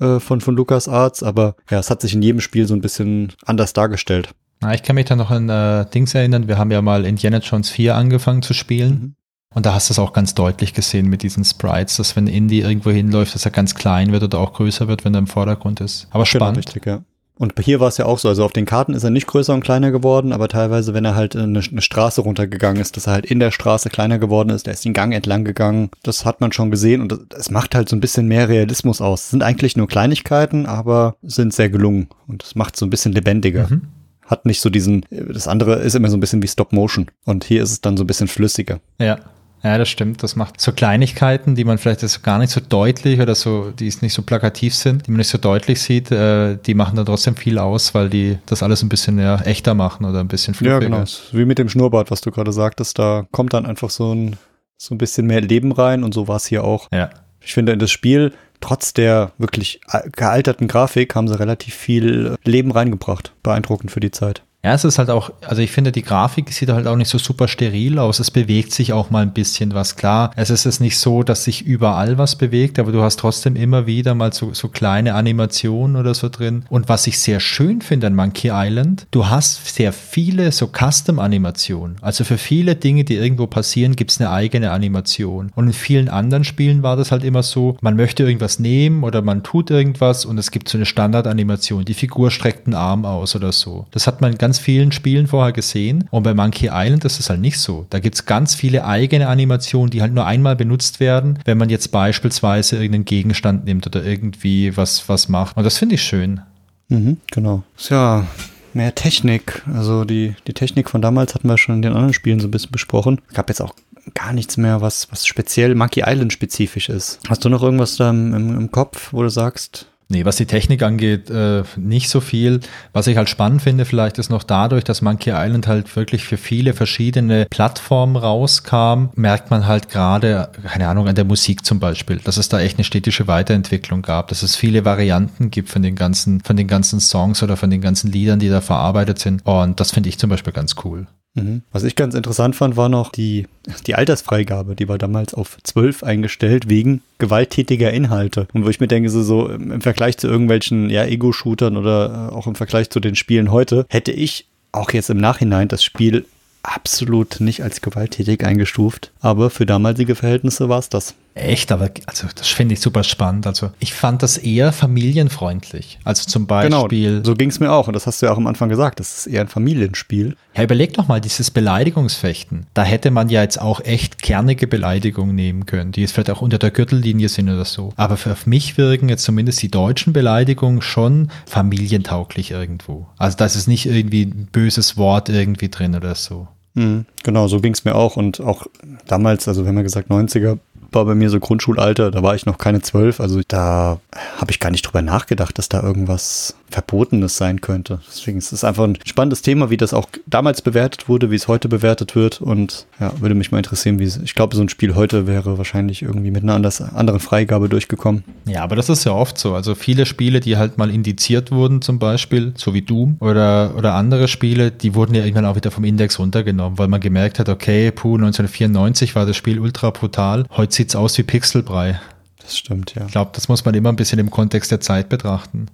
äh, 0.00 0.20
von, 0.20 0.40
von 0.42 0.54
LucasArts, 0.54 1.22
aber 1.22 1.56
ja, 1.70 1.78
es 1.78 1.90
hat 1.90 2.02
sich 2.02 2.14
in 2.14 2.22
jedem 2.22 2.40
Spiel 2.40 2.66
so 2.66 2.74
ein 2.74 2.82
bisschen 2.82 3.32
anders 3.44 3.72
dargestellt. 3.72 4.34
Na, 4.60 4.74
ich 4.74 4.82
kann 4.82 4.96
mich 4.96 5.04
da 5.04 5.16
noch 5.16 5.30
an 5.30 5.48
äh, 5.48 5.86
Dings 5.90 6.14
erinnern. 6.14 6.48
Wir 6.48 6.58
haben 6.58 6.70
ja 6.70 6.82
mal 6.82 7.04
Indiana 7.04 7.38
Jones 7.38 7.70
4 7.70 7.94
angefangen 7.94 8.42
zu 8.42 8.54
spielen. 8.54 8.90
Mhm. 8.90 9.14
Und 9.54 9.66
da 9.66 9.74
hast 9.74 9.88
du 9.88 9.92
es 9.92 9.98
auch 9.98 10.12
ganz 10.12 10.34
deutlich 10.34 10.74
gesehen 10.74 11.08
mit 11.08 11.22
diesen 11.22 11.44
Sprites, 11.44 11.96
dass 11.96 12.16
wenn 12.16 12.26
Indy 12.26 12.60
irgendwo 12.60 12.90
hinläuft, 12.90 13.34
dass 13.34 13.44
er 13.44 13.50
ganz 13.50 13.74
klein 13.74 14.12
wird 14.12 14.22
oder 14.22 14.38
auch 14.38 14.52
größer 14.52 14.88
wird, 14.88 15.04
wenn 15.04 15.14
er 15.14 15.20
im 15.20 15.26
Vordergrund 15.26 15.80
ist. 15.80 16.06
Aber 16.10 16.24
genau, 16.24 16.44
spannend. 16.44 16.66
Genau, 16.66 16.66
richtig, 16.66 16.86
ja. 16.86 17.02
Und 17.38 17.54
hier 17.60 17.78
war 17.78 17.86
es 17.88 17.96
ja 17.96 18.04
auch 18.04 18.18
so. 18.18 18.28
Also 18.28 18.44
auf 18.44 18.52
den 18.52 18.66
Karten 18.66 18.94
ist 18.94 19.04
er 19.04 19.10
nicht 19.10 19.28
größer 19.28 19.54
und 19.54 19.62
kleiner 19.62 19.92
geworden, 19.92 20.32
aber 20.32 20.48
teilweise, 20.48 20.92
wenn 20.92 21.04
er 21.04 21.14
halt 21.14 21.36
eine, 21.36 21.60
eine, 21.60 21.82
Straße 21.82 22.20
runtergegangen 22.20 22.82
ist, 22.82 22.96
dass 22.96 23.06
er 23.06 23.12
halt 23.12 23.26
in 23.26 23.38
der 23.38 23.52
Straße 23.52 23.90
kleiner 23.90 24.18
geworden 24.18 24.50
ist, 24.50 24.66
der 24.66 24.74
ist 24.74 24.84
den 24.84 24.92
Gang 24.92 25.14
entlang 25.14 25.44
gegangen. 25.44 25.90
Das 26.02 26.24
hat 26.24 26.40
man 26.40 26.50
schon 26.50 26.72
gesehen 26.72 27.00
und 27.00 27.32
es 27.32 27.50
macht 27.50 27.76
halt 27.76 27.88
so 27.88 27.94
ein 27.94 28.00
bisschen 28.00 28.26
mehr 28.26 28.48
Realismus 28.48 29.00
aus. 29.00 29.24
Es 29.24 29.30
sind 29.30 29.44
eigentlich 29.44 29.76
nur 29.76 29.86
Kleinigkeiten, 29.86 30.66
aber 30.66 31.14
sind 31.22 31.54
sehr 31.54 31.70
gelungen 31.70 32.08
und 32.26 32.42
es 32.42 32.56
macht 32.56 32.76
so 32.76 32.84
ein 32.84 32.90
bisschen 32.90 33.12
lebendiger. 33.12 33.68
Mhm 33.70 33.82
hat 34.28 34.46
nicht 34.46 34.60
so 34.60 34.70
diesen, 34.70 35.04
das 35.10 35.48
andere 35.48 35.76
ist 35.76 35.96
immer 35.96 36.08
so 36.08 36.16
ein 36.16 36.20
bisschen 36.20 36.42
wie 36.42 36.48
Stop 36.48 36.72
Motion 36.72 37.10
und 37.24 37.44
hier 37.44 37.62
ist 37.62 37.72
es 37.72 37.80
dann 37.80 37.96
so 37.96 38.04
ein 38.04 38.06
bisschen 38.06 38.28
flüssiger. 38.28 38.80
Ja. 39.00 39.18
Ja, 39.62 39.76
das 39.76 39.88
stimmt. 39.88 40.22
Das 40.22 40.36
macht 40.36 40.60
so 40.60 40.70
Kleinigkeiten, 40.70 41.56
die 41.56 41.64
man 41.64 41.78
vielleicht 41.78 42.02
jetzt 42.02 42.22
gar 42.22 42.38
nicht 42.38 42.50
so 42.50 42.60
deutlich 42.60 43.20
oder 43.20 43.34
so, 43.34 43.72
die 43.72 43.92
nicht 44.00 44.14
so 44.14 44.22
plakativ 44.22 44.74
sind, 44.74 45.06
die 45.06 45.10
man 45.10 45.18
nicht 45.18 45.28
so 45.28 45.38
deutlich 45.38 45.80
sieht, 45.80 46.12
äh, 46.12 46.56
die 46.64 46.74
machen 46.74 46.94
dann 46.94 47.06
trotzdem 47.06 47.34
viel 47.34 47.58
aus, 47.58 47.92
weil 47.92 48.08
die 48.08 48.38
das 48.46 48.62
alles 48.62 48.82
ein 48.82 48.88
bisschen 48.88 49.18
ja, 49.18 49.40
echter 49.40 49.74
machen 49.74 50.06
oder 50.06 50.20
ein 50.20 50.28
bisschen 50.28 50.54
fluffiger. 50.54 50.82
Ja, 50.82 50.88
genau. 50.88 51.04
Wie 51.32 51.44
mit 51.44 51.58
dem 51.58 51.68
Schnurrbart, 51.68 52.12
was 52.12 52.20
du 52.20 52.30
gerade 52.30 52.52
sagtest, 52.52 53.00
da 53.00 53.26
kommt 53.32 53.52
dann 53.52 53.66
einfach 53.66 53.90
so 53.90 54.14
ein, 54.14 54.36
so 54.76 54.94
ein 54.94 54.98
bisschen 54.98 55.26
mehr 55.26 55.40
Leben 55.40 55.72
rein 55.72 56.04
und 56.04 56.14
so 56.14 56.28
war 56.28 56.36
es 56.36 56.46
hier 56.46 56.62
auch. 56.62 56.86
Ja. 56.92 57.10
Ich 57.40 57.52
finde, 57.52 57.72
in 57.72 57.80
das 57.80 57.90
Spiel 57.90 58.32
trotz 58.60 58.92
der 58.92 59.32
wirklich 59.38 59.80
gealterten 60.12 60.68
Grafik 60.68 61.14
haben 61.14 61.28
sie 61.28 61.38
relativ 61.38 61.74
viel 61.74 62.36
Leben 62.44 62.72
reingebracht. 62.72 63.32
Beeindruckend 63.42 63.90
für 63.90 64.00
die 64.00 64.10
Zeit. 64.10 64.42
Ja, 64.64 64.74
es 64.74 64.84
ist 64.84 64.98
halt 64.98 65.08
auch, 65.08 65.30
also 65.46 65.62
ich 65.62 65.70
finde, 65.70 65.92
die 65.92 66.02
Grafik 66.02 66.52
sieht 66.52 66.68
halt 66.68 66.88
auch 66.88 66.96
nicht 66.96 67.08
so 67.08 67.18
super 67.18 67.46
steril 67.46 68.00
aus. 68.00 68.18
Es 68.18 68.32
bewegt 68.32 68.72
sich 68.72 68.92
auch 68.92 69.08
mal 69.08 69.22
ein 69.22 69.32
bisschen 69.32 69.72
was. 69.72 69.94
Klar, 69.94 70.32
es 70.34 70.50
ist 70.50 70.66
es 70.66 70.80
nicht 70.80 70.98
so, 70.98 71.22
dass 71.22 71.44
sich 71.44 71.64
überall 71.64 72.18
was 72.18 72.34
bewegt, 72.34 72.80
aber 72.80 72.90
du 72.90 73.00
hast 73.00 73.20
trotzdem 73.20 73.54
immer 73.54 73.86
wieder 73.86 74.16
mal 74.16 74.32
so, 74.32 74.52
so 74.54 74.66
kleine 74.66 75.14
Animationen 75.14 75.94
oder 75.94 76.12
so 76.12 76.28
drin. 76.28 76.64
Und 76.70 76.88
was 76.88 77.06
ich 77.06 77.20
sehr 77.20 77.38
schön 77.38 77.82
finde 77.82 78.08
an 78.08 78.16
Monkey 78.16 78.50
Island, 78.52 79.06
du 79.12 79.28
hast 79.28 79.76
sehr 79.76 79.92
viele 79.92 80.50
so 80.50 80.66
Custom-Animationen. 80.66 81.98
Also 82.00 82.24
für 82.24 82.36
viele 82.36 82.74
Dinge, 82.74 83.04
die 83.04 83.14
irgendwo 83.14 83.46
passieren, 83.46 83.94
gibt 83.94 84.10
es 84.10 84.20
eine 84.20 84.30
eigene 84.30 84.72
Animation. 84.72 85.52
Und 85.54 85.68
in 85.68 85.72
vielen 85.72 86.08
anderen 86.08 86.42
Spielen 86.42 86.82
war 86.82 86.96
das 86.96 87.12
halt 87.12 87.22
immer 87.22 87.44
so, 87.44 87.76
man 87.80 87.94
möchte 87.94 88.24
irgendwas 88.24 88.58
nehmen 88.58 89.04
oder 89.04 89.22
man 89.22 89.44
tut 89.44 89.70
irgendwas 89.70 90.24
und 90.24 90.36
es 90.36 90.50
gibt 90.50 90.68
so 90.68 90.78
eine 90.78 90.84
Standard-Animation. 90.84 91.84
Die 91.84 91.94
Figur 91.94 92.32
streckt 92.32 92.66
einen 92.66 92.74
Arm 92.74 93.04
aus 93.04 93.36
oder 93.36 93.52
so. 93.52 93.86
Das 93.92 94.08
hat 94.08 94.20
man 94.20 94.36
ganz 94.36 94.47
ganz 94.48 94.58
vielen 94.58 94.92
Spielen 94.92 95.26
vorher 95.26 95.52
gesehen. 95.52 96.08
Und 96.10 96.22
bei 96.22 96.32
Monkey 96.32 96.70
Island 96.72 97.04
ist 97.04 97.20
es 97.20 97.28
halt 97.28 97.40
nicht 97.40 97.58
so. 97.58 97.84
Da 97.90 97.98
gibt 97.98 98.14
es 98.14 98.24
ganz 98.24 98.54
viele 98.54 98.86
eigene 98.86 99.28
Animationen, 99.28 99.90
die 99.90 100.00
halt 100.00 100.14
nur 100.14 100.24
einmal 100.24 100.56
benutzt 100.56 101.00
werden, 101.00 101.38
wenn 101.44 101.58
man 101.58 101.68
jetzt 101.68 101.88
beispielsweise 101.88 102.76
irgendeinen 102.76 103.04
Gegenstand 103.04 103.66
nimmt 103.66 103.86
oder 103.86 104.02
irgendwie 104.02 104.74
was, 104.74 105.06
was 105.06 105.28
macht. 105.28 105.58
Und 105.58 105.64
das 105.64 105.76
finde 105.76 105.96
ich 105.96 106.02
schön. 106.02 106.40
Mhm, 106.88 107.18
genau. 107.30 107.62
Ja, 107.90 108.26
mehr 108.72 108.94
Technik. 108.94 109.62
Also 109.70 110.06
die, 110.06 110.34
die 110.46 110.54
Technik 110.54 110.88
von 110.88 111.02
damals 111.02 111.34
hatten 111.34 111.48
wir 111.48 111.58
schon 111.58 111.74
in 111.74 111.82
den 111.82 111.92
anderen 111.92 112.14
Spielen 112.14 112.40
so 112.40 112.48
ein 112.48 112.50
bisschen 112.50 112.72
besprochen. 112.72 113.20
Es 113.28 113.34
gab 113.34 113.50
jetzt 113.50 113.60
auch 113.60 113.74
gar 114.14 114.32
nichts 114.32 114.56
mehr, 114.56 114.80
was, 114.80 115.12
was 115.12 115.26
speziell 115.26 115.74
Monkey 115.74 116.04
Island 116.06 116.32
spezifisch 116.32 116.88
ist. 116.88 117.20
Hast 117.28 117.44
du 117.44 117.50
noch 117.50 117.62
irgendwas 117.62 117.96
da 117.96 118.08
im, 118.08 118.32
im 118.32 118.70
Kopf, 118.70 119.12
wo 119.12 119.22
du 119.22 119.28
sagst, 119.28 119.88
Nee, 120.10 120.24
was 120.24 120.36
die 120.36 120.46
Technik 120.46 120.82
angeht, 120.82 121.28
äh, 121.28 121.64
nicht 121.76 122.08
so 122.08 122.20
viel. 122.20 122.60
Was 122.94 123.06
ich 123.08 123.18
halt 123.18 123.28
spannend 123.28 123.60
finde, 123.60 123.84
vielleicht 123.84 124.16
ist 124.16 124.30
noch 124.30 124.42
dadurch, 124.42 124.82
dass 124.82 125.02
Monkey 125.02 125.32
Island 125.34 125.66
halt 125.66 125.94
wirklich 125.96 126.24
für 126.24 126.38
viele 126.38 126.72
verschiedene 126.72 127.44
Plattformen 127.50 128.16
rauskam, 128.16 129.10
merkt 129.16 129.50
man 129.50 129.66
halt 129.66 129.90
gerade, 129.90 130.50
keine 130.64 130.88
Ahnung, 130.88 131.08
an 131.08 131.14
der 131.14 131.26
Musik 131.26 131.62
zum 131.62 131.78
Beispiel, 131.78 132.20
dass 132.24 132.38
es 132.38 132.48
da 132.48 132.58
echt 132.58 132.78
eine 132.78 132.84
städtische 132.84 133.26
Weiterentwicklung 133.26 134.00
gab, 134.00 134.28
dass 134.28 134.42
es 134.42 134.56
viele 134.56 134.86
Varianten 134.86 135.50
gibt 135.50 135.68
von 135.68 135.82
den 135.82 135.94
ganzen, 135.94 136.40
von 136.40 136.56
den 136.56 136.68
ganzen 136.68 137.00
Songs 137.00 137.42
oder 137.42 137.58
von 137.58 137.68
den 137.68 137.82
ganzen 137.82 138.10
Liedern, 138.10 138.38
die 138.38 138.48
da 138.48 138.62
verarbeitet 138.62 139.18
sind. 139.18 139.44
Und 139.44 139.78
das 139.78 139.90
finde 139.90 140.08
ich 140.08 140.18
zum 140.18 140.30
Beispiel 140.30 140.54
ganz 140.54 140.74
cool. 140.84 141.06
Mhm. 141.34 141.62
Was 141.72 141.84
ich 141.84 141.96
ganz 141.96 142.14
interessant 142.14 142.56
fand, 142.56 142.76
war 142.76 142.88
noch 142.88 143.10
die, 143.10 143.46
die 143.86 143.94
Altersfreigabe. 143.94 144.74
Die 144.74 144.88
war 144.88 144.98
damals 144.98 145.34
auf 145.34 145.58
12 145.62 146.02
eingestellt 146.02 146.68
wegen 146.68 147.02
gewalttätiger 147.18 147.92
Inhalte. 147.92 148.48
Und 148.52 148.64
wo 148.64 148.68
ich 148.68 148.80
mir 148.80 148.88
denke, 148.88 149.10
so, 149.10 149.22
so 149.22 149.48
im 149.48 149.80
Vergleich 149.80 150.18
zu 150.18 150.28
irgendwelchen 150.28 150.90
ja, 150.90 151.04
Ego-Shootern 151.04 151.76
oder 151.76 152.30
äh, 152.30 152.34
auch 152.34 152.46
im 152.46 152.54
Vergleich 152.54 152.90
zu 152.90 153.00
den 153.00 153.14
Spielen 153.14 153.50
heute, 153.50 153.86
hätte 153.88 154.12
ich 154.12 154.46
auch 154.72 154.90
jetzt 154.92 155.10
im 155.10 155.18
Nachhinein 155.18 155.68
das 155.68 155.82
Spiel 155.82 156.26
absolut 156.62 157.40
nicht 157.40 157.62
als 157.62 157.80
gewalttätig 157.80 158.44
eingestuft. 158.44 159.12
Aber 159.20 159.50
für 159.50 159.66
damalige 159.66 160.14
Verhältnisse 160.14 160.68
war 160.68 160.78
es 160.78 160.88
das. 160.88 161.14
Echt, 161.34 161.70
aber 161.70 161.90
also 162.06 162.26
das 162.34 162.48
finde 162.48 162.74
ich 162.74 162.80
super 162.80 163.04
spannend. 163.04 163.46
Also 163.46 163.70
ich 163.78 163.94
fand 163.94 164.22
das 164.22 164.38
eher 164.38 164.72
familienfreundlich. 164.72 165.98
Also 166.04 166.24
zum 166.24 166.46
genau, 166.46 166.82
Beispiel. 166.82 167.10
Genau, 167.10 167.24
so 167.24 167.34
ging 167.34 167.48
es 167.48 167.60
mir 167.60 167.70
auch. 167.70 167.86
Und 167.86 167.94
das 167.94 168.06
hast 168.06 168.20
du 168.20 168.26
ja 168.26 168.32
auch 168.32 168.36
am 168.36 168.46
Anfang 168.46 168.68
gesagt. 168.68 168.98
Das 169.00 169.18
ist 169.18 169.26
eher 169.26 169.42
ein 169.42 169.48
Familienspiel. 169.48 170.36
Ja, 170.56 170.64
überleg 170.64 170.94
doch 170.94 171.06
mal, 171.06 171.20
dieses 171.20 171.50
Beleidigungsfechten. 171.50 172.66
Da 172.74 172.82
hätte 172.82 173.10
man 173.10 173.28
ja 173.28 173.42
jetzt 173.42 173.60
auch 173.60 173.80
echt 173.80 174.20
kernige 174.22 174.66
Beleidigungen 174.66 175.34
nehmen 175.34 175.66
können, 175.66 175.92
die 175.92 176.00
jetzt 176.00 176.12
vielleicht 176.12 176.30
auch 176.30 176.42
unter 176.42 176.58
der 176.58 176.70
Gürtellinie 176.70 177.28
sind 177.28 177.48
oder 177.48 177.64
so. 177.64 177.92
Aber 177.96 178.16
für 178.16 178.32
auf 178.32 178.46
mich 178.46 178.76
wirken 178.76 179.08
jetzt 179.08 179.24
zumindest 179.24 179.62
die 179.62 179.70
deutschen 179.70 180.12
Beleidigungen 180.12 180.82
schon 180.82 181.30
familientauglich 181.46 182.50
irgendwo. 182.50 183.06
Also 183.16 183.36
das 183.36 183.54
ist 183.54 183.68
nicht 183.68 183.86
irgendwie 183.86 184.22
ein 184.22 184.48
böses 184.50 184.96
Wort 184.96 185.28
irgendwie 185.28 185.68
drin 185.68 185.94
oder 185.94 186.14
so. 186.14 186.48
Mhm, 186.74 187.06
genau, 187.22 187.48
so 187.48 187.60
ging 187.60 187.72
es 187.72 187.84
mir 187.84 187.94
auch. 187.94 188.16
Und 188.16 188.40
auch 188.40 188.66
damals, 189.06 189.48
also 189.48 189.62
wir 189.62 189.68
haben 189.68 189.76
ja 189.76 189.82
gesagt 189.82 190.10
90er, 190.10 190.58
war 190.90 191.04
bei 191.04 191.14
mir 191.14 191.30
so 191.30 191.40
Grundschulalter, 191.40 192.10
da 192.10 192.22
war 192.22 192.34
ich 192.34 192.46
noch 192.46 192.58
keine 192.58 192.80
zwölf, 192.80 193.20
also 193.20 193.40
da 193.46 194.00
habe 194.38 194.50
ich 194.50 194.60
gar 194.60 194.70
nicht 194.70 194.82
drüber 194.82 195.02
nachgedacht, 195.02 195.58
dass 195.58 195.68
da 195.68 195.82
irgendwas 195.82 196.54
Verbotenes 196.70 197.36
sein 197.36 197.60
könnte. 197.60 198.00
Deswegen 198.08 198.38
ist 198.38 198.52
es 198.52 198.64
einfach 198.64 198.84
ein 198.84 198.98
spannendes 199.04 199.42
Thema, 199.42 199.70
wie 199.70 199.76
das 199.76 199.94
auch 199.94 200.08
damals 200.26 200.62
bewertet 200.62 201.08
wurde, 201.08 201.30
wie 201.30 201.36
es 201.36 201.48
heute 201.48 201.68
bewertet 201.68 202.14
wird 202.14 202.40
und 202.40 202.86
ja, 203.00 203.12
würde 203.20 203.34
mich 203.34 203.50
mal 203.50 203.58
interessieren, 203.58 203.98
wie 203.98 204.04
es, 204.04 204.18
ich 204.18 204.34
glaube, 204.34 204.54
so 204.54 204.62
ein 204.62 204.68
Spiel 204.68 204.94
heute 204.94 205.26
wäre 205.26 205.58
wahrscheinlich 205.58 206.02
irgendwie 206.02 206.30
mit 206.30 206.42
einer 206.42 206.54
anders, 206.54 206.80
anderen 206.80 207.20
Freigabe 207.20 207.68
durchgekommen. 207.68 208.24
Ja, 208.46 208.62
aber 208.62 208.76
das 208.76 208.88
ist 208.88 209.04
ja 209.04 209.12
oft 209.12 209.38
so. 209.38 209.54
Also 209.54 209.74
viele 209.74 210.06
Spiele, 210.06 210.40
die 210.40 210.56
halt 210.56 210.78
mal 210.78 210.90
indiziert 210.90 211.50
wurden 211.50 211.82
zum 211.82 211.98
Beispiel, 211.98 212.52
so 212.56 212.74
wie 212.74 212.82
Doom 212.82 213.16
oder, 213.20 213.74
oder 213.76 213.94
andere 213.94 214.28
Spiele, 214.28 214.70
die 214.70 214.94
wurden 214.94 215.14
ja 215.14 215.22
irgendwann 215.22 215.46
auch 215.46 215.56
wieder 215.56 215.70
vom 215.70 215.84
Index 215.84 216.18
runtergenommen, 216.18 216.78
weil 216.78 216.88
man 216.88 217.00
gemerkt 217.00 217.38
hat, 217.38 217.48
okay, 217.48 217.90
puh, 217.90 218.16
1994 218.16 219.14
war 219.14 219.26
das 219.26 219.36
Spiel 219.36 219.58
ultra 219.58 219.90
brutal, 219.90 220.44
heute 220.56 220.74
sieht 220.74 220.90
es 220.90 220.96
aus 220.96 221.16
wie 221.18 221.22
Pixelbrei. 221.22 222.00
Das 222.48 222.56
stimmt, 222.56 222.94
ja. 222.94 223.04
Ich 223.04 223.12
glaube, 223.12 223.30
das 223.34 223.48
muss 223.48 223.64
man 223.64 223.74
immer 223.74 223.90
ein 223.90 223.96
bisschen 223.96 224.18
im 224.18 224.30
Kontext 224.30 224.70
der 224.70 224.80
Zeit 224.80 225.08
betrachten. 225.08 225.66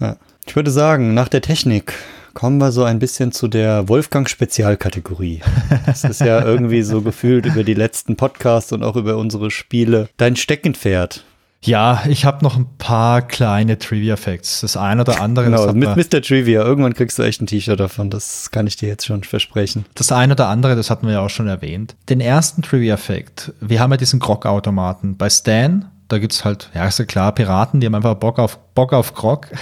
Ja. 0.00 0.16
Ich 0.48 0.56
würde 0.56 0.70
sagen, 0.70 1.12
nach 1.12 1.28
der 1.28 1.42
Technik 1.42 1.92
kommen 2.32 2.56
wir 2.56 2.72
so 2.72 2.82
ein 2.82 2.98
bisschen 2.98 3.32
zu 3.32 3.48
der 3.48 3.86
Wolfgang-Spezialkategorie. 3.86 5.42
Das 5.84 6.04
ist 6.04 6.22
ja 6.22 6.42
irgendwie 6.42 6.80
so 6.80 7.02
gefühlt 7.02 7.44
über 7.44 7.64
die 7.64 7.74
letzten 7.74 8.16
Podcasts 8.16 8.72
und 8.72 8.82
auch 8.82 8.96
über 8.96 9.18
unsere 9.18 9.50
Spiele 9.50 10.08
dein 10.16 10.36
Steckenpferd. 10.36 11.22
Ja, 11.60 12.02
ich 12.08 12.24
habe 12.24 12.42
noch 12.42 12.56
ein 12.56 12.66
paar 12.78 13.20
kleine 13.20 13.78
Trivia-Facts. 13.78 14.62
Das 14.62 14.78
eine 14.78 15.02
oder 15.02 15.20
andere. 15.20 15.46
Genau, 15.46 15.70
mit 15.74 15.96
Mr. 15.96 16.22
Trivia. 16.22 16.62
Irgendwann 16.62 16.94
kriegst 16.94 17.18
du 17.18 17.24
echt 17.24 17.42
ein 17.42 17.46
T-Shirt 17.46 17.78
davon. 17.78 18.08
Das 18.08 18.50
kann 18.50 18.66
ich 18.66 18.76
dir 18.76 18.88
jetzt 18.88 19.04
schon 19.04 19.24
versprechen. 19.24 19.84
Das 19.94 20.12
eine 20.12 20.32
oder 20.32 20.48
andere, 20.48 20.76
das 20.76 20.88
hatten 20.88 21.06
wir 21.06 21.14
ja 21.14 21.20
auch 21.20 21.30
schon 21.30 21.48
erwähnt. 21.48 21.94
Den 22.08 22.22
ersten 22.22 22.62
Trivia-Fact. 22.62 23.52
Wir 23.60 23.80
haben 23.80 23.90
ja 23.90 23.98
diesen 23.98 24.18
Grog-Automaten. 24.18 25.18
Bei 25.18 25.28
Stan, 25.28 25.90
da 26.08 26.18
gibt's 26.18 26.44
halt, 26.44 26.70
ja, 26.74 26.86
ist 26.86 26.98
ja 26.98 27.04
klar, 27.04 27.32
Piraten, 27.32 27.80
die 27.80 27.86
haben 27.86 27.94
einfach 27.94 28.14
Bock 28.14 28.38
auf, 28.38 28.58
Bock 28.74 28.94
auf 28.94 29.14
Grog. 29.14 29.48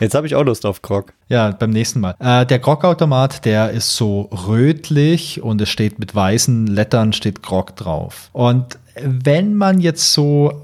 Jetzt 0.00 0.14
habe 0.14 0.26
ich 0.26 0.34
auch 0.34 0.42
Lust 0.42 0.64
auf 0.64 0.80
Grog. 0.80 1.12
Ja, 1.28 1.50
beim 1.50 1.70
nächsten 1.70 2.00
Mal. 2.00 2.14
Äh, 2.18 2.46
der 2.46 2.60
Grog-Automat, 2.60 3.44
der 3.44 3.70
ist 3.70 3.96
so 3.96 4.30
rötlich 4.46 5.42
und 5.42 5.60
es 5.60 5.68
steht 5.68 5.98
mit 5.98 6.14
weißen 6.14 6.66
Lettern, 6.66 7.12
steht 7.12 7.42
Grog 7.42 7.76
drauf. 7.76 8.30
Und 8.32 8.78
wenn 9.02 9.54
man 9.54 9.80
jetzt 9.80 10.12
so, 10.12 10.62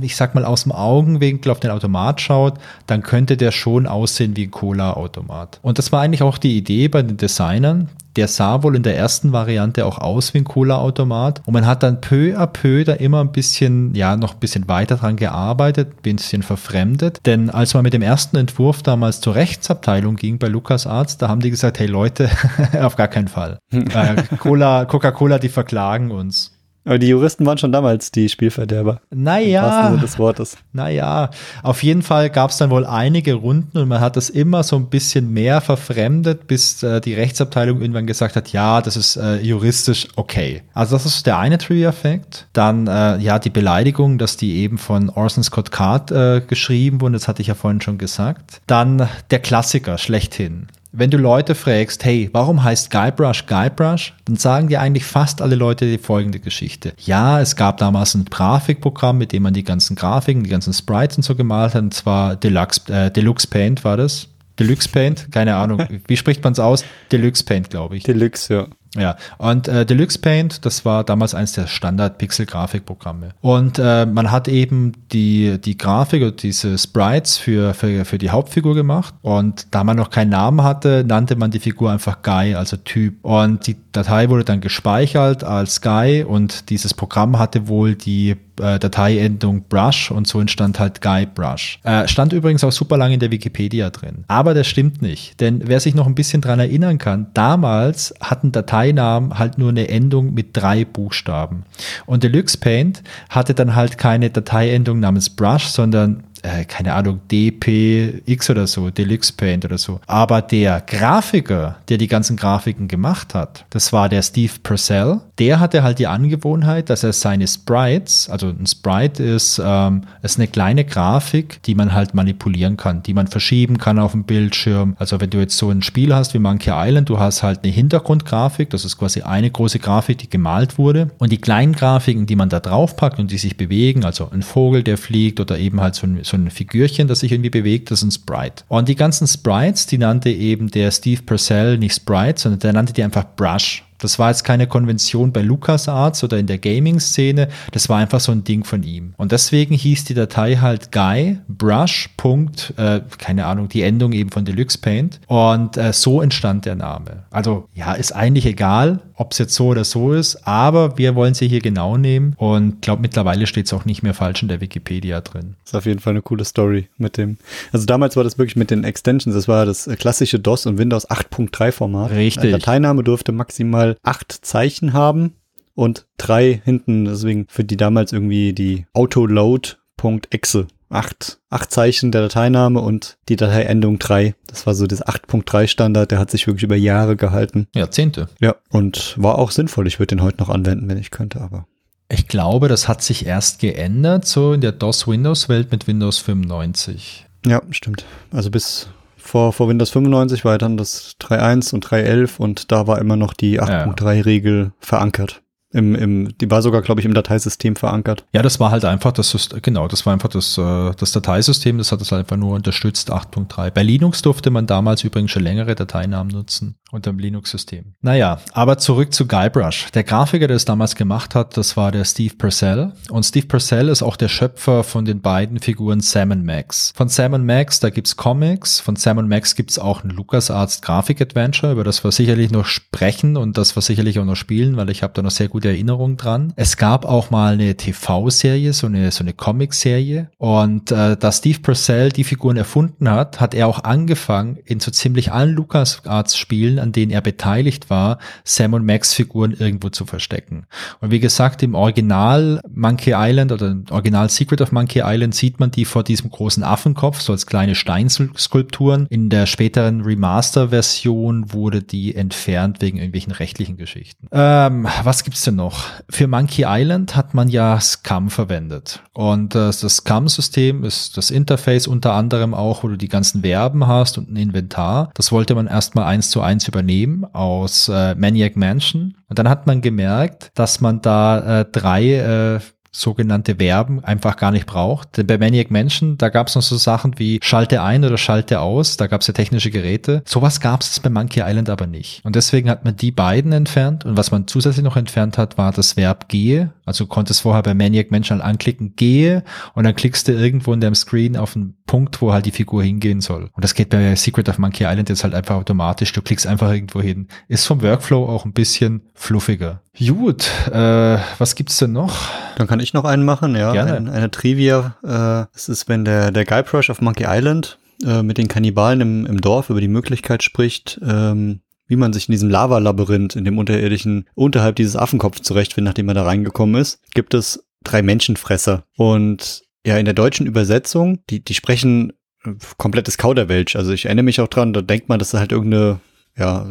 ich 0.00 0.16
sag 0.16 0.34
mal, 0.34 0.44
aus 0.44 0.62
dem 0.62 0.72
Augenwinkel 0.72 1.52
auf 1.52 1.60
den 1.60 1.70
Automat 1.70 2.20
schaut, 2.20 2.54
dann 2.86 3.02
könnte 3.02 3.36
der 3.36 3.52
schon 3.52 3.86
aussehen 3.86 4.36
wie 4.36 4.46
ein 4.46 4.50
Cola-Automat. 4.50 5.60
Und 5.62 5.78
das 5.78 5.92
war 5.92 6.00
eigentlich 6.00 6.22
auch 6.22 6.38
die 6.38 6.56
Idee 6.56 6.88
bei 6.88 7.02
den 7.02 7.16
Designern. 7.16 7.88
Der 8.18 8.26
sah 8.26 8.64
wohl 8.64 8.74
in 8.74 8.82
der 8.82 8.96
ersten 8.96 9.30
Variante 9.30 9.86
auch 9.86 9.98
aus 9.98 10.34
wie 10.34 10.38
ein 10.38 10.44
Cola-Automat. 10.44 11.40
Und 11.46 11.54
man 11.54 11.66
hat 11.66 11.84
dann 11.84 12.00
peu 12.00 12.36
à 12.36 12.48
peu 12.48 12.82
da 12.82 12.94
immer 12.94 13.20
ein 13.20 13.30
bisschen, 13.30 13.94
ja, 13.94 14.16
noch 14.16 14.34
ein 14.34 14.40
bisschen 14.40 14.66
weiter 14.66 14.96
dran 14.96 15.14
gearbeitet, 15.14 15.92
ein 15.92 16.02
bisschen 16.02 16.42
verfremdet. 16.42 17.20
Denn 17.26 17.48
als 17.48 17.74
man 17.74 17.84
mit 17.84 17.92
dem 17.92 18.02
ersten 18.02 18.36
Entwurf 18.36 18.82
damals 18.82 19.20
zur 19.20 19.36
Rechtsabteilung 19.36 20.16
ging 20.16 20.38
bei 20.38 20.48
LucasArts, 20.48 21.18
da 21.18 21.28
haben 21.28 21.40
die 21.40 21.50
gesagt, 21.50 21.78
hey 21.78 21.86
Leute, 21.86 22.28
auf 22.82 22.96
gar 22.96 23.06
keinen 23.06 23.28
Fall. 23.28 23.60
äh, 23.70 24.20
Cola, 24.38 24.84
Coca-Cola, 24.86 25.38
die 25.38 25.48
verklagen 25.48 26.10
uns. 26.10 26.57
Aber 26.88 26.98
die 26.98 27.08
Juristen 27.08 27.44
waren 27.44 27.58
schon 27.58 27.70
damals 27.70 28.12
die 28.12 28.30
Spielverderber. 28.30 29.02
Naja. 29.10 29.90
Im 29.90 30.00
des 30.00 30.18
Wortes. 30.18 30.56
Naja, 30.72 31.28
auf 31.62 31.82
jeden 31.82 32.00
Fall 32.00 32.30
gab 32.30 32.50
es 32.50 32.56
dann 32.56 32.70
wohl 32.70 32.86
einige 32.86 33.34
Runden 33.34 33.76
und 33.76 33.88
man 33.88 34.00
hat 34.00 34.16
das 34.16 34.30
immer 34.30 34.62
so 34.62 34.76
ein 34.76 34.86
bisschen 34.86 35.30
mehr 35.30 35.60
verfremdet, 35.60 36.46
bis 36.46 36.82
äh, 36.82 37.02
die 37.02 37.12
Rechtsabteilung 37.12 37.82
irgendwann 37.82 38.06
gesagt 38.06 38.36
hat, 38.36 38.54
ja, 38.54 38.80
das 38.80 38.96
ist 38.96 39.16
äh, 39.16 39.36
juristisch 39.36 40.08
okay. 40.16 40.62
Also 40.72 40.96
das 40.96 41.04
ist 41.04 41.26
der 41.26 41.38
eine 41.38 41.58
Trivia-Fact. 41.58 42.46
Dann 42.54 42.86
äh, 42.86 43.18
ja 43.18 43.38
die 43.38 43.50
Beleidigung, 43.50 44.16
dass 44.16 44.38
die 44.38 44.56
eben 44.56 44.78
von 44.78 45.10
Orson 45.10 45.44
Scott 45.44 45.70
Card 45.70 46.10
äh, 46.10 46.40
geschrieben 46.40 47.02
wurden, 47.02 47.12
das 47.12 47.28
hatte 47.28 47.42
ich 47.42 47.48
ja 47.48 47.54
vorhin 47.54 47.82
schon 47.82 47.98
gesagt. 47.98 48.62
Dann 48.66 49.10
der 49.30 49.40
Klassiker 49.40 49.98
schlechthin 49.98 50.68
wenn 50.92 51.10
du 51.10 51.18
Leute 51.18 51.54
fragst, 51.54 52.04
hey, 52.04 52.30
warum 52.32 52.62
heißt 52.62 52.90
Guybrush 52.90 53.46
Guybrush, 53.46 54.14
dann 54.24 54.36
sagen 54.36 54.68
dir 54.68 54.80
eigentlich 54.80 55.04
fast 55.04 55.42
alle 55.42 55.54
Leute 55.54 55.84
die 55.84 55.98
folgende 55.98 56.40
Geschichte. 56.40 56.92
Ja, 56.98 57.40
es 57.40 57.56
gab 57.56 57.78
damals 57.78 58.14
ein 58.14 58.24
Grafikprogramm, 58.24 59.18
mit 59.18 59.32
dem 59.32 59.42
man 59.42 59.54
die 59.54 59.64
ganzen 59.64 59.96
Grafiken, 59.96 60.44
die 60.44 60.50
ganzen 60.50 60.72
Sprites 60.72 61.16
und 61.16 61.22
so 61.22 61.34
gemalt 61.34 61.74
hat, 61.74 61.82
und 61.82 61.94
zwar 61.94 62.36
Deluxe, 62.36 62.92
äh, 62.92 63.10
Deluxe 63.10 63.46
Paint 63.46 63.84
war 63.84 63.96
das. 63.96 64.28
Deluxe 64.58 64.88
Paint, 64.88 65.30
keine 65.30 65.54
Ahnung, 65.56 65.84
wie 66.06 66.16
spricht 66.16 66.42
man 66.42 66.52
es 66.52 66.58
aus? 66.58 66.84
Deluxe 67.12 67.44
Paint, 67.44 67.70
glaube 67.70 67.96
ich. 67.96 68.02
Deluxe, 68.02 68.52
ja. 68.52 68.66
Ja, 68.96 69.16
und 69.36 69.68
äh, 69.68 69.84
Deluxe 69.84 70.18
Paint, 70.18 70.64
das 70.64 70.84
war 70.84 71.04
damals 71.04 71.34
eines 71.34 71.52
der 71.52 71.66
Standard-Pixel-Grafikprogramme. 71.66 73.30
Und 73.42 73.78
äh, 73.78 74.06
man 74.06 74.30
hat 74.30 74.48
eben 74.48 74.92
die, 75.12 75.58
die 75.60 75.76
Grafik 75.76 76.22
oder 76.22 76.32
diese 76.32 76.78
Sprites 76.78 77.36
für, 77.36 77.74
für, 77.74 78.04
für 78.04 78.18
die 78.18 78.30
Hauptfigur 78.30 78.74
gemacht. 78.74 79.14
Und 79.20 79.66
da 79.72 79.84
man 79.84 79.96
noch 79.96 80.10
keinen 80.10 80.30
Namen 80.30 80.62
hatte, 80.62 81.04
nannte 81.06 81.36
man 81.36 81.50
die 81.50 81.60
Figur 81.60 81.90
einfach 81.90 82.22
Guy, 82.22 82.54
also 82.54 82.76
Typ. 82.76 83.22
Und 83.24 83.66
die 83.66 83.76
Datei 83.92 84.30
wurde 84.30 84.44
dann 84.44 84.60
gespeichert 84.60 85.44
als 85.44 85.82
Guy 85.82 86.24
und 86.24 86.70
dieses 86.70 86.94
Programm 86.94 87.38
hatte 87.38 87.68
wohl 87.68 87.94
die 87.94 88.36
äh, 88.60 88.78
Dateiendung 88.78 89.64
Brush 89.68 90.10
und 90.10 90.26
so 90.26 90.40
entstand 90.40 90.78
halt 90.78 91.00
Guy 91.00 91.26
Brush. 91.26 91.78
Äh, 91.82 92.08
stand 92.08 92.32
übrigens 92.32 92.64
auch 92.64 92.72
super 92.72 92.96
lange 92.96 93.14
in 93.14 93.20
der 93.20 93.30
Wikipedia 93.30 93.90
drin. 93.90 94.24
Aber 94.28 94.54
das 94.54 94.66
stimmt 94.66 95.02
nicht, 95.02 95.40
denn 95.40 95.62
wer 95.66 95.80
sich 95.80 95.94
noch 95.94 96.06
ein 96.06 96.14
bisschen 96.14 96.40
dran 96.40 96.58
erinnern 96.58 96.98
kann, 96.98 97.28
damals 97.34 98.14
hatten 98.20 98.52
Dateinamen 98.52 99.38
halt 99.38 99.58
nur 99.58 99.70
eine 99.70 99.88
Endung 99.88 100.34
mit 100.34 100.56
drei 100.56 100.84
Buchstaben. 100.84 101.64
Und 102.06 102.22
Deluxe 102.22 102.58
Paint 102.58 103.02
hatte 103.28 103.54
dann 103.54 103.74
halt 103.74 103.98
keine 103.98 104.30
Dateiendung 104.30 105.00
namens 105.00 105.30
Brush, 105.30 105.66
sondern 105.66 106.24
äh, 106.42 106.64
keine 106.64 106.94
Ahnung, 106.94 107.20
DPX 107.30 108.50
oder 108.50 108.66
so, 108.66 108.90
Deluxe 108.90 109.32
Paint 109.32 109.64
oder 109.64 109.78
so. 109.78 110.00
Aber 110.06 110.42
der 110.42 110.80
Grafiker, 110.80 111.78
der 111.88 111.98
die 111.98 112.08
ganzen 112.08 112.36
Grafiken 112.36 112.88
gemacht 112.88 113.34
hat, 113.34 113.64
das 113.70 113.92
war 113.92 114.08
der 114.08 114.22
Steve 114.22 114.52
Purcell. 114.62 115.20
Der 115.38 115.60
hatte 115.60 115.82
halt 115.82 115.98
die 115.98 116.06
Angewohnheit, 116.06 116.90
dass 116.90 117.04
er 117.04 117.12
seine 117.12 117.46
Sprites, 117.46 118.28
also 118.28 118.48
ein 118.48 118.66
Sprite 118.66 119.22
ist, 119.22 119.60
ähm, 119.64 120.02
ist 120.22 120.38
eine 120.38 120.48
kleine 120.48 120.84
Grafik, 120.84 121.62
die 121.62 121.74
man 121.74 121.92
halt 121.92 122.14
manipulieren 122.14 122.76
kann, 122.76 123.02
die 123.02 123.14
man 123.14 123.26
verschieben 123.26 123.78
kann 123.78 123.98
auf 123.98 124.12
dem 124.12 124.24
Bildschirm. 124.24 124.96
Also 124.98 125.20
wenn 125.20 125.30
du 125.30 125.38
jetzt 125.38 125.56
so 125.56 125.70
ein 125.70 125.82
Spiel 125.82 126.14
hast 126.14 126.34
wie 126.34 126.38
Monkey 126.38 126.70
Island, 126.72 127.08
du 127.08 127.18
hast 127.18 127.42
halt 127.42 127.62
eine 127.62 127.72
Hintergrundgrafik, 127.72 128.70
das 128.70 128.84
ist 128.84 128.98
quasi 128.98 129.22
eine 129.22 129.50
große 129.50 129.78
Grafik, 129.78 130.18
die 130.18 130.30
gemalt 130.30 130.78
wurde. 130.78 131.10
Und 131.18 131.32
die 131.32 131.40
kleinen 131.40 131.72
Grafiken, 131.72 132.26
die 132.26 132.36
man 132.36 132.48
da 132.48 132.60
draufpackt 132.60 133.18
und 133.18 133.30
die 133.30 133.38
sich 133.38 133.56
bewegen, 133.56 134.04
also 134.04 134.28
ein 134.30 134.42
Vogel, 134.42 134.82
der 134.82 134.98
fliegt 134.98 135.40
oder 135.40 135.58
eben 135.58 135.80
halt 135.80 135.94
so 135.94 136.06
ein, 136.06 136.24
so 136.28 136.36
ein 136.36 136.50
Figürchen, 136.50 137.08
das 137.08 137.20
sich 137.20 137.32
irgendwie 137.32 137.50
bewegt, 137.50 137.90
das 137.90 138.02
ist 138.02 138.08
ein 138.08 138.12
Sprite. 138.12 138.64
Und 138.68 138.88
die 138.88 138.94
ganzen 138.94 139.26
Sprites, 139.26 139.86
die 139.86 139.98
nannte 139.98 140.30
eben 140.30 140.70
der 140.70 140.90
Steve 140.90 141.22
Purcell 141.22 141.78
nicht 141.78 141.94
Sprite, 141.94 142.40
sondern 142.40 142.60
der 142.60 142.72
nannte 142.72 142.92
die 142.92 143.02
einfach 143.02 143.24
Brush. 143.36 143.84
Das 143.98 144.18
war 144.18 144.30
jetzt 144.30 144.44
keine 144.44 144.66
Konvention 144.66 145.32
bei 145.32 145.42
LucasArts 145.42 146.24
oder 146.24 146.38
in 146.38 146.46
der 146.46 146.58
Gaming-Szene. 146.58 147.48
Das 147.72 147.88
war 147.88 147.98
einfach 147.98 148.20
so 148.20 148.32
ein 148.32 148.44
Ding 148.44 148.64
von 148.64 148.82
ihm. 148.82 149.14
Und 149.16 149.32
deswegen 149.32 149.74
hieß 149.74 150.04
die 150.04 150.14
Datei 150.14 150.56
halt 150.56 150.92
Guy 150.92 151.38
Brush. 151.48 152.10
Punkt, 152.16 152.74
äh, 152.76 153.00
keine 153.18 153.46
Ahnung, 153.46 153.68
die 153.68 153.82
Endung 153.82 154.12
eben 154.12 154.30
von 154.30 154.44
Deluxe 154.44 154.78
Paint. 154.78 155.20
Und 155.26 155.76
äh, 155.76 155.92
so 155.92 156.20
entstand 156.22 156.64
der 156.64 156.74
Name. 156.74 157.24
Also 157.30 157.68
ja, 157.74 157.92
ist 157.92 158.12
eigentlich 158.12 158.46
egal, 158.46 159.00
ob 159.14 159.32
es 159.32 159.38
jetzt 159.38 159.54
so 159.54 159.68
oder 159.68 159.84
so 159.84 160.12
ist, 160.12 160.46
aber 160.46 160.96
wir 160.96 161.14
wollen 161.14 161.34
sie 161.34 161.48
hier 161.48 161.60
genau 161.60 161.96
nehmen. 161.96 162.34
Und 162.36 162.82
glaube 162.82 163.02
mittlerweile 163.02 163.46
steht 163.46 163.66
es 163.66 163.72
auch 163.72 163.84
nicht 163.84 164.02
mehr 164.02 164.14
falsch 164.14 164.42
in 164.42 164.48
der 164.48 164.60
Wikipedia 164.60 165.20
drin. 165.20 165.56
Das 165.64 165.72
ist 165.72 165.74
auf 165.76 165.86
jeden 165.86 165.98
Fall 165.98 166.12
eine 166.12 166.22
coole 166.22 166.44
Story 166.44 166.88
mit 166.98 167.16
dem. 167.16 167.38
Also 167.72 167.84
damals 167.86 168.16
war 168.16 168.24
das 168.24 168.38
wirklich 168.38 168.56
mit 168.56 168.70
den 168.70 168.84
Extensions. 168.84 169.34
Das 169.34 169.48
war 169.48 169.66
das 169.66 169.88
klassische 169.98 170.38
DOS 170.38 170.66
und 170.66 170.78
Windows 170.78 171.08
8.3 171.08 171.72
Format. 171.72 172.12
Richtig. 172.12 172.50
Der 172.50 172.58
Dateiname 172.58 173.02
durfte 173.02 173.32
maximal 173.32 173.87
maximal 173.88 173.96
acht 174.02 174.32
Zeichen 174.32 174.92
haben 174.92 175.34
und 175.74 176.06
drei 176.16 176.60
hinten, 176.64 177.04
deswegen 177.04 177.46
für 177.48 177.64
die 177.64 177.76
damals 177.76 178.12
irgendwie 178.12 178.52
die 178.52 178.86
Autoload.exe. 178.92 180.66
Acht, 180.90 181.38
acht 181.50 181.70
Zeichen 181.70 182.12
der 182.12 182.22
Dateiname 182.22 182.80
und 182.80 183.18
die 183.28 183.36
Dateiendung 183.36 183.98
drei. 183.98 184.34
Das 184.46 184.66
war 184.66 184.74
so 184.74 184.86
das 184.86 185.04
8.3 185.04 185.66
Standard, 185.66 186.10
der 186.10 186.18
hat 186.18 186.30
sich 186.30 186.46
wirklich 186.46 186.62
über 186.62 186.76
Jahre 186.76 187.14
gehalten. 187.14 187.66
Jahrzehnte. 187.74 188.30
Ja, 188.40 188.54
und 188.70 189.14
war 189.18 189.38
auch 189.38 189.50
sinnvoll. 189.50 189.86
Ich 189.86 189.98
würde 189.98 190.16
den 190.16 190.22
heute 190.22 190.38
noch 190.38 190.48
anwenden, 190.48 190.88
wenn 190.88 190.96
ich 190.96 191.10
könnte, 191.10 191.42
aber. 191.42 191.66
Ich 192.08 192.26
glaube, 192.26 192.68
das 192.68 192.88
hat 192.88 193.02
sich 193.02 193.26
erst 193.26 193.58
geändert, 193.58 194.26
so 194.26 194.54
in 194.54 194.62
der 194.62 194.72
DOS-Windows-Welt 194.72 195.70
mit 195.70 195.86
Windows 195.86 196.20
95. 196.20 197.26
Ja, 197.46 197.60
stimmt. 197.70 198.06
Also 198.32 198.50
bis 198.50 198.88
vor, 199.28 199.52
vor 199.52 199.68
Windows 199.68 199.90
95 199.90 200.44
war 200.44 200.58
dann 200.58 200.76
das 200.76 201.16
3.1 201.20 201.74
und 201.74 201.86
3.11 201.86 202.38
und 202.38 202.72
da 202.72 202.86
war 202.86 202.98
immer 202.98 203.16
noch 203.16 203.34
die 203.34 203.60
8.3-Regel 203.60 204.72
verankert. 204.80 205.42
Im, 205.70 205.94
im, 205.94 206.38
die 206.38 206.50
war 206.50 206.62
sogar, 206.62 206.80
glaube 206.80 207.00
ich, 207.00 207.04
im 207.04 207.12
Dateisystem 207.12 207.76
verankert. 207.76 208.24
Ja, 208.32 208.42
das 208.42 208.58
war 208.58 208.70
halt 208.70 208.84
einfach 208.86 209.12
das, 209.12 209.50
genau, 209.62 209.86
das 209.86 210.06
war 210.06 210.14
einfach 210.14 210.30
das, 210.30 210.56
äh, 210.56 210.92
das 210.96 211.12
Dateisystem, 211.12 211.76
das 211.76 211.92
hat 211.92 212.00
es 212.00 212.10
halt 212.10 212.20
einfach 212.20 212.36
nur 212.36 212.54
unterstützt, 212.54 213.12
8.3. 213.12 213.70
Bei 213.70 213.82
Linux 213.82 214.22
durfte 214.22 214.50
man 214.50 214.66
damals 214.66 215.04
übrigens 215.04 215.30
schon 215.30 215.42
längere 215.42 215.74
Dateinamen 215.74 216.32
nutzen 216.32 216.76
unter 216.90 217.10
dem 217.10 217.18
Linux-System. 217.18 217.94
Naja, 218.00 218.40
aber 218.52 218.78
zurück 218.78 219.12
zu 219.12 219.26
Guybrush. 219.26 219.90
Der 219.92 220.04
Grafiker, 220.04 220.46
der 220.46 220.56
es 220.56 220.64
damals 220.64 220.94
gemacht 220.94 221.34
hat, 221.34 221.56
das 221.56 221.76
war 221.76 221.92
der 221.92 222.04
Steve 222.04 222.34
Purcell. 222.36 222.92
Und 223.10 223.24
Steve 223.24 223.46
Purcell 223.46 223.88
ist 223.88 224.02
auch 224.02 224.16
der 224.16 224.28
Schöpfer 224.28 224.84
von 224.84 225.04
den 225.04 225.20
beiden 225.20 225.58
Figuren 225.60 226.00
Sam 226.00 226.44
Max. 226.44 226.92
Von 226.96 227.08
Sam 227.08 227.44
Max, 227.44 227.80
da 227.80 227.90
gibt's 227.90 228.16
Comics. 228.16 228.80
Von 228.80 228.96
Sam 228.96 229.28
Max 229.28 229.54
gibt's 229.54 229.78
auch 229.78 230.02
ein 230.02 230.10
LucasArts 230.10 230.80
Grafik-Adventure, 230.80 231.72
über 231.72 231.84
das 231.84 232.04
wir 232.04 232.12
sicherlich 232.12 232.50
noch 232.50 232.64
sprechen 232.64 233.36
und 233.36 233.58
das 233.58 233.76
wir 233.76 233.82
sicherlich 233.82 234.18
auch 234.18 234.24
noch 234.24 234.36
spielen, 234.36 234.76
weil 234.76 234.88
ich 234.88 235.02
habe 235.02 235.12
da 235.12 235.20
noch 235.20 235.30
sehr 235.30 235.48
gut 235.48 235.57
gute 235.58 235.70
Erinnerung 235.70 236.16
dran. 236.16 236.52
Es 236.54 236.76
gab 236.76 237.04
auch 237.04 237.30
mal 237.30 237.54
eine 237.54 237.76
TV-Serie, 237.76 238.72
so 238.72 238.86
eine, 238.86 239.10
so 239.10 239.24
eine 239.24 239.32
Comic-Serie. 239.32 240.30
Und 240.38 240.92
äh, 240.92 241.16
da 241.16 241.32
Steve 241.32 241.58
Purcell 241.58 242.10
die 242.10 242.22
Figuren 242.22 242.56
erfunden 242.56 243.10
hat, 243.10 243.40
hat 243.40 243.54
er 243.54 243.66
auch 243.66 243.82
angefangen, 243.82 244.58
in 244.64 244.78
so 244.78 244.92
ziemlich 244.92 245.32
allen 245.32 245.56
LucasArts-Spielen, 245.56 246.78
an 246.78 246.92
denen 246.92 247.10
er 247.10 247.22
beteiligt 247.22 247.90
war, 247.90 248.18
Sam 248.44 248.74
und 248.74 248.86
Max 248.86 249.14
Figuren 249.14 249.52
irgendwo 249.52 249.88
zu 249.88 250.06
verstecken. 250.06 250.66
Und 251.00 251.10
wie 251.10 251.18
gesagt, 251.18 251.64
im 251.64 251.74
Original 251.74 252.60
Monkey 252.72 253.14
Island 253.16 253.50
oder 253.50 253.66
im 253.66 253.84
Original 253.90 254.30
Secret 254.30 254.60
of 254.60 254.70
Monkey 254.70 255.02
Island 255.04 255.34
sieht 255.34 255.58
man 255.58 255.72
die 255.72 255.86
vor 255.86 256.04
diesem 256.04 256.30
großen 256.30 256.62
Affenkopf, 256.62 257.20
so 257.20 257.32
als 257.32 257.46
kleine 257.46 257.74
Steinskulpturen. 257.74 259.08
In 259.10 259.28
der 259.28 259.46
späteren 259.46 260.02
Remaster-Version 260.02 261.52
wurde 261.52 261.82
die 261.82 262.14
entfernt 262.14 262.80
wegen 262.80 262.98
irgendwelchen 262.98 263.32
rechtlichen 263.32 263.76
Geschichten. 263.76 264.28
Ähm, 264.30 264.86
was 265.02 265.24
gibt's 265.24 265.47
denn 265.48 265.56
noch? 265.56 265.86
Für 266.08 266.26
Monkey 266.26 266.64
Island 266.66 267.16
hat 267.16 267.34
man 267.34 267.48
ja 267.48 267.80
Scum 267.80 268.30
verwendet. 268.30 269.02
Und 269.12 269.54
äh, 269.54 269.70
das 269.70 269.80
Scum-System 269.80 270.84
ist 270.84 271.16
das 271.16 271.30
Interface 271.30 271.86
unter 271.86 272.12
anderem 272.12 272.54
auch, 272.54 272.84
wo 272.84 272.88
du 272.88 272.96
die 272.96 273.08
ganzen 273.08 273.42
Verben 273.42 273.86
hast 273.86 274.18
und 274.18 274.30
ein 274.30 274.36
Inventar. 274.36 275.10
Das 275.14 275.32
wollte 275.32 275.54
man 275.54 275.66
erstmal 275.66 276.04
eins 276.04 276.30
zu 276.30 276.40
eins 276.40 276.68
übernehmen 276.68 277.24
aus 277.32 277.88
äh, 277.88 278.14
Maniac 278.14 278.56
Mansion. 278.56 279.16
Und 279.28 279.38
dann 279.38 279.48
hat 279.48 279.66
man 279.66 279.80
gemerkt, 279.80 280.50
dass 280.54 280.80
man 280.80 281.02
da 281.02 281.60
äh, 281.60 281.64
drei 281.64 282.14
äh, 282.14 282.60
sogenannte 282.98 283.56
Verben 283.56 284.02
einfach 284.04 284.36
gar 284.36 284.50
nicht 284.50 284.66
braucht. 284.66 285.16
Denn 285.16 285.26
bei 285.26 285.38
Maniac 285.38 285.70
Mansion, 285.70 286.18
da 286.18 286.28
gab 286.28 286.48
es 286.48 286.54
noch 286.54 286.62
so 286.62 286.76
Sachen 286.76 287.18
wie 287.18 287.38
schalte 287.42 287.82
ein 287.82 288.04
oder 288.04 288.18
schalte 288.18 288.60
aus, 288.60 288.96
da 288.96 289.06
gab 289.06 289.20
es 289.20 289.26
ja 289.26 289.34
technische 289.34 289.70
Geräte. 289.70 290.22
Sowas 290.24 290.60
gab 290.60 290.80
es 290.80 291.00
bei 291.00 291.10
Monkey 291.10 291.42
Island 291.44 291.70
aber 291.70 291.86
nicht. 291.86 292.24
Und 292.24 292.36
deswegen 292.36 292.68
hat 292.68 292.84
man 292.84 292.96
die 292.96 293.12
beiden 293.12 293.52
entfernt 293.52 294.04
und 294.04 294.16
was 294.16 294.30
man 294.30 294.46
zusätzlich 294.46 294.84
noch 294.84 294.96
entfernt 294.96 295.38
hat, 295.38 295.58
war 295.58 295.72
das 295.72 295.96
Verb 295.96 296.28
gehe. 296.28 296.72
Also 296.84 297.04
du 297.04 297.08
konntest 297.08 297.42
vorher 297.42 297.62
bei 297.62 297.74
Maniac 297.74 298.10
Mansion 298.10 298.40
anklicken, 298.40 298.94
gehe 298.96 299.44
und 299.74 299.84
dann 299.84 299.94
klickst 299.94 300.28
du 300.28 300.32
irgendwo 300.32 300.72
in 300.72 300.80
deinem 300.80 300.94
Screen 300.94 301.36
auf 301.36 301.54
einen 301.54 301.74
Punkt, 301.86 302.20
wo 302.20 302.32
halt 302.32 302.46
die 302.46 302.50
Figur 302.50 302.82
hingehen 302.82 303.20
soll. 303.20 303.50
Und 303.52 303.64
das 303.64 303.74
geht 303.74 303.90
bei 303.90 304.14
Secret 304.16 304.48
of 304.48 304.58
Monkey 304.58 304.84
Island 304.84 305.08
jetzt 305.08 305.24
halt 305.24 305.34
einfach 305.34 305.56
automatisch. 305.56 306.12
Du 306.12 306.22
klickst 306.22 306.46
einfach 306.46 306.72
irgendwo 306.72 307.00
hin. 307.00 307.28
Ist 307.48 307.66
vom 307.66 307.82
Workflow 307.82 308.26
auch 308.28 308.44
ein 308.44 308.52
bisschen 308.52 309.02
fluffiger. 309.14 309.82
Gut, 309.98 310.48
äh, 310.70 311.18
was 311.38 311.56
gibt's 311.56 311.78
denn 311.78 311.92
noch? 311.92 312.28
Dann 312.56 312.68
kann 312.68 312.78
ich 312.78 312.87
noch 312.94 313.04
einen 313.04 313.24
machen, 313.24 313.54
ja. 313.56 313.72
Gerne. 313.72 313.94
Ein, 313.94 314.08
eine 314.08 314.30
Trivia. 314.30 314.96
Äh, 315.02 315.56
es 315.56 315.68
ist, 315.68 315.88
wenn 315.88 316.04
der, 316.04 316.30
der 316.30 316.44
Guybrush 316.44 316.90
auf 316.90 317.00
Monkey 317.00 317.24
Island 317.26 317.78
äh, 318.04 318.22
mit 318.22 318.38
den 318.38 318.48
Kannibalen 318.48 319.00
im, 319.00 319.26
im 319.26 319.40
Dorf 319.40 319.70
über 319.70 319.80
die 319.80 319.88
Möglichkeit 319.88 320.42
spricht, 320.42 321.00
ähm, 321.06 321.60
wie 321.86 321.96
man 321.96 322.12
sich 322.12 322.28
in 322.28 322.32
diesem 322.32 322.50
Lavalabyrinth, 322.50 323.34
in 323.34 323.44
dem 323.44 323.58
unterirdischen, 323.58 324.26
unterhalb 324.34 324.76
dieses 324.76 324.96
Affenkopfs 324.96 325.42
zurechtfindet, 325.42 325.92
nachdem 325.92 326.08
er 326.08 326.14
da 326.14 326.22
reingekommen 326.24 326.80
ist, 326.80 327.00
gibt 327.14 327.34
es 327.34 327.64
drei 327.82 328.02
Menschenfresser. 328.02 328.84
Und 328.96 329.62
ja, 329.86 329.96
in 329.96 330.04
der 330.04 330.14
deutschen 330.14 330.46
Übersetzung, 330.46 331.20
die, 331.30 331.42
die 331.42 331.54
sprechen 331.54 332.12
äh, 332.44 332.50
komplettes 332.76 333.18
Kauderwelsch. 333.18 333.74
Also 333.76 333.92
ich 333.92 334.04
erinnere 334.04 334.24
mich 334.24 334.40
auch 334.40 334.48
dran, 334.48 334.72
da 334.72 334.82
denkt 334.82 335.08
man, 335.08 335.18
das 335.18 335.32
ist 335.32 335.40
halt 335.40 335.52
irgendeine, 335.52 336.00
ja, 336.36 336.66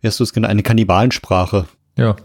wie 0.00 0.06
hast 0.06 0.20
du 0.20 0.24
es 0.24 0.32
genannt, 0.32 0.50
eine 0.50 0.62
Kannibalensprache. 0.62 1.66
Ja. 1.96 2.16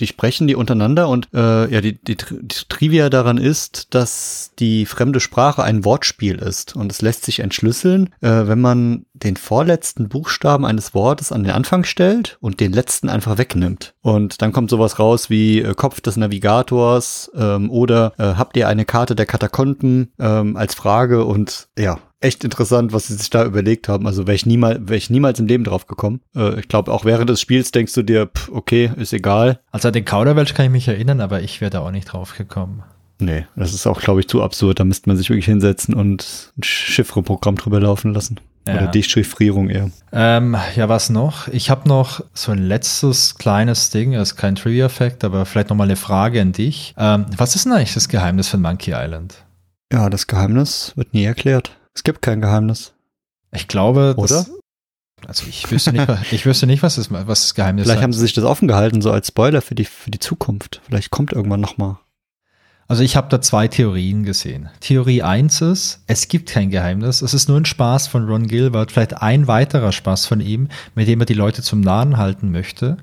Die 0.00 0.06
sprechen 0.06 0.46
die 0.46 0.54
untereinander 0.54 1.08
und 1.08 1.28
äh, 1.34 1.72
ja, 1.72 1.80
die, 1.80 1.94
die, 2.02 2.16
die 2.16 2.64
Trivia 2.68 3.10
daran 3.10 3.38
ist, 3.38 3.94
dass 3.94 4.52
die 4.58 4.86
fremde 4.86 5.20
Sprache 5.20 5.62
ein 5.62 5.84
Wortspiel 5.84 6.36
ist 6.36 6.76
und 6.76 6.92
es 6.92 7.02
lässt 7.02 7.24
sich 7.24 7.40
entschlüsseln, 7.40 8.10
äh, 8.20 8.46
wenn 8.46 8.60
man 8.60 9.06
den 9.12 9.36
vorletzten 9.36 10.08
Buchstaben 10.08 10.64
eines 10.64 10.94
Wortes 10.94 11.32
an 11.32 11.42
den 11.42 11.52
Anfang 11.52 11.84
stellt 11.84 12.38
und 12.40 12.60
den 12.60 12.72
letzten 12.72 13.08
einfach 13.08 13.38
wegnimmt. 13.38 13.94
Und 14.00 14.40
dann 14.42 14.52
kommt 14.52 14.70
sowas 14.70 14.98
raus 14.98 15.30
wie 15.30 15.60
äh, 15.60 15.74
Kopf 15.74 16.00
des 16.00 16.16
Navigators 16.16 17.30
ähm, 17.34 17.70
oder 17.70 18.12
äh, 18.18 18.34
habt 18.34 18.56
ihr 18.56 18.68
eine 18.68 18.84
Karte 18.84 19.14
der 19.14 19.26
Katakomben 19.26 20.12
ähm, 20.18 20.56
als 20.56 20.74
Frage 20.74 21.24
und 21.24 21.68
ja, 21.78 21.98
echt 22.20 22.44
interessant, 22.44 22.92
was 22.92 23.06
sie 23.06 23.14
sich 23.14 23.30
da 23.30 23.44
überlegt 23.44 23.88
haben. 23.88 24.06
Also 24.06 24.26
wäre 24.26 24.34
ich, 24.34 24.46
niemals, 24.46 24.80
wär 24.82 24.96
ich 24.96 25.10
niemals 25.10 25.38
im 25.38 25.46
Leben 25.46 25.64
drauf 25.64 25.86
gekommen. 25.86 26.20
Äh, 26.34 26.60
ich 26.60 26.68
glaube, 26.68 26.92
auch 26.92 27.04
während 27.04 27.30
des 27.30 27.40
Spiels 27.40 27.70
denkst 27.70 27.94
du 27.94 28.02
dir, 28.02 28.26
pff, 28.26 28.50
okay, 28.50 28.90
ist 28.96 29.12
egal. 29.12 29.60
Also 29.70 29.88
an 29.88 29.94
den 29.94 30.04
Kauderwelsch 30.04 30.54
kann 30.54 30.66
ich 30.66 30.72
mich 30.72 30.88
erinnern, 30.88 31.20
aber 31.20 31.42
ich 31.42 31.60
wäre 31.60 31.70
da 31.70 31.80
auch 31.80 31.90
nicht 31.90 32.06
drauf 32.06 32.36
gekommen. 32.36 32.82
Nee, 33.20 33.46
das 33.56 33.74
ist 33.74 33.86
auch, 33.86 34.00
glaube 34.00 34.20
ich, 34.20 34.28
zu 34.28 34.42
absurd. 34.42 34.78
Da 34.78 34.84
müsste 34.84 35.08
man 35.08 35.16
sich 35.16 35.28
wirklich 35.28 35.46
hinsetzen 35.46 35.94
und 35.94 36.52
ein 36.56 36.62
Chiffre-Programm 36.62 37.56
drüber 37.56 37.80
laufen 37.80 38.14
lassen. 38.14 38.38
Ja. 38.66 38.74
Oder 38.74 38.86
Dechiffrierung 38.88 39.70
eher. 39.70 39.90
Ähm, 40.12 40.56
ja, 40.76 40.88
was 40.88 41.10
noch? 41.10 41.48
Ich 41.48 41.70
habe 41.70 41.88
noch 41.88 42.22
so 42.34 42.52
ein 42.52 42.58
letztes 42.58 43.36
kleines 43.36 43.90
Ding, 43.90 44.12
das 44.12 44.32
ist 44.32 44.36
kein 44.36 44.56
Trivia-Fact, 44.56 45.24
aber 45.24 45.46
vielleicht 45.46 45.70
nochmal 45.70 45.86
eine 45.86 45.96
Frage 45.96 46.40
an 46.40 46.52
dich. 46.52 46.94
Ähm, 46.98 47.26
was 47.36 47.56
ist 47.56 47.64
denn 47.64 47.72
eigentlich 47.72 47.94
das 47.94 48.08
Geheimnis 48.08 48.48
von 48.48 48.60
Monkey 48.60 48.92
Island? 48.94 49.42
Ja, 49.90 50.10
das 50.10 50.26
Geheimnis 50.26 50.92
wird 50.96 51.14
nie 51.14 51.24
erklärt. 51.24 51.77
Es 51.98 52.04
gibt 52.04 52.22
kein 52.22 52.40
Geheimnis. 52.40 52.92
Ich 53.52 53.66
glaube, 53.66 54.14
Oder? 54.16 54.28
Das, 54.28 54.50
also 55.26 55.44
ich 55.48 55.68
wüsste 55.68 55.90
nicht, 55.90 56.06
ich 56.30 56.46
wüsste 56.46 56.68
nicht, 56.68 56.84
was 56.84 56.94
das, 56.94 57.10
was 57.10 57.26
das 57.26 57.54
Geheimnis 57.56 57.86
Vielleicht 57.86 57.98
ist. 57.98 58.02
haben 58.04 58.12
sie 58.12 58.20
sich 58.20 58.34
das 58.34 58.44
offen 58.44 58.68
gehalten, 58.68 59.02
so 59.02 59.10
als 59.10 59.26
Spoiler 59.26 59.62
für 59.62 59.74
die, 59.74 59.84
für 59.84 60.12
die 60.12 60.20
Zukunft. 60.20 60.80
Vielleicht 60.86 61.10
kommt 61.10 61.32
irgendwann 61.32 61.60
noch 61.60 61.76
mal. 61.76 61.98
Also 62.86 63.02
ich 63.02 63.16
habe 63.16 63.28
da 63.30 63.40
zwei 63.40 63.66
Theorien 63.66 64.22
gesehen. 64.22 64.68
Theorie 64.78 65.24
eins 65.24 65.60
ist, 65.60 66.04
es 66.06 66.28
gibt 66.28 66.50
kein 66.50 66.70
Geheimnis, 66.70 67.20
es 67.20 67.34
ist 67.34 67.48
nur 67.48 67.58
ein 67.58 67.64
Spaß 67.64 68.06
von 68.06 68.28
Ron 68.28 68.46
Gilbert, 68.46 68.92
vielleicht 68.92 69.20
ein 69.20 69.48
weiterer 69.48 69.90
Spaß 69.90 70.26
von 70.26 70.40
ihm, 70.40 70.68
mit 70.94 71.08
dem 71.08 71.18
er 71.18 71.26
die 71.26 71.34
Leute 71.34 71.62
zum 71.62 71.80
Nahen 71.80 72.16
halten 72.16 72.52
möchte. 72.52 72.96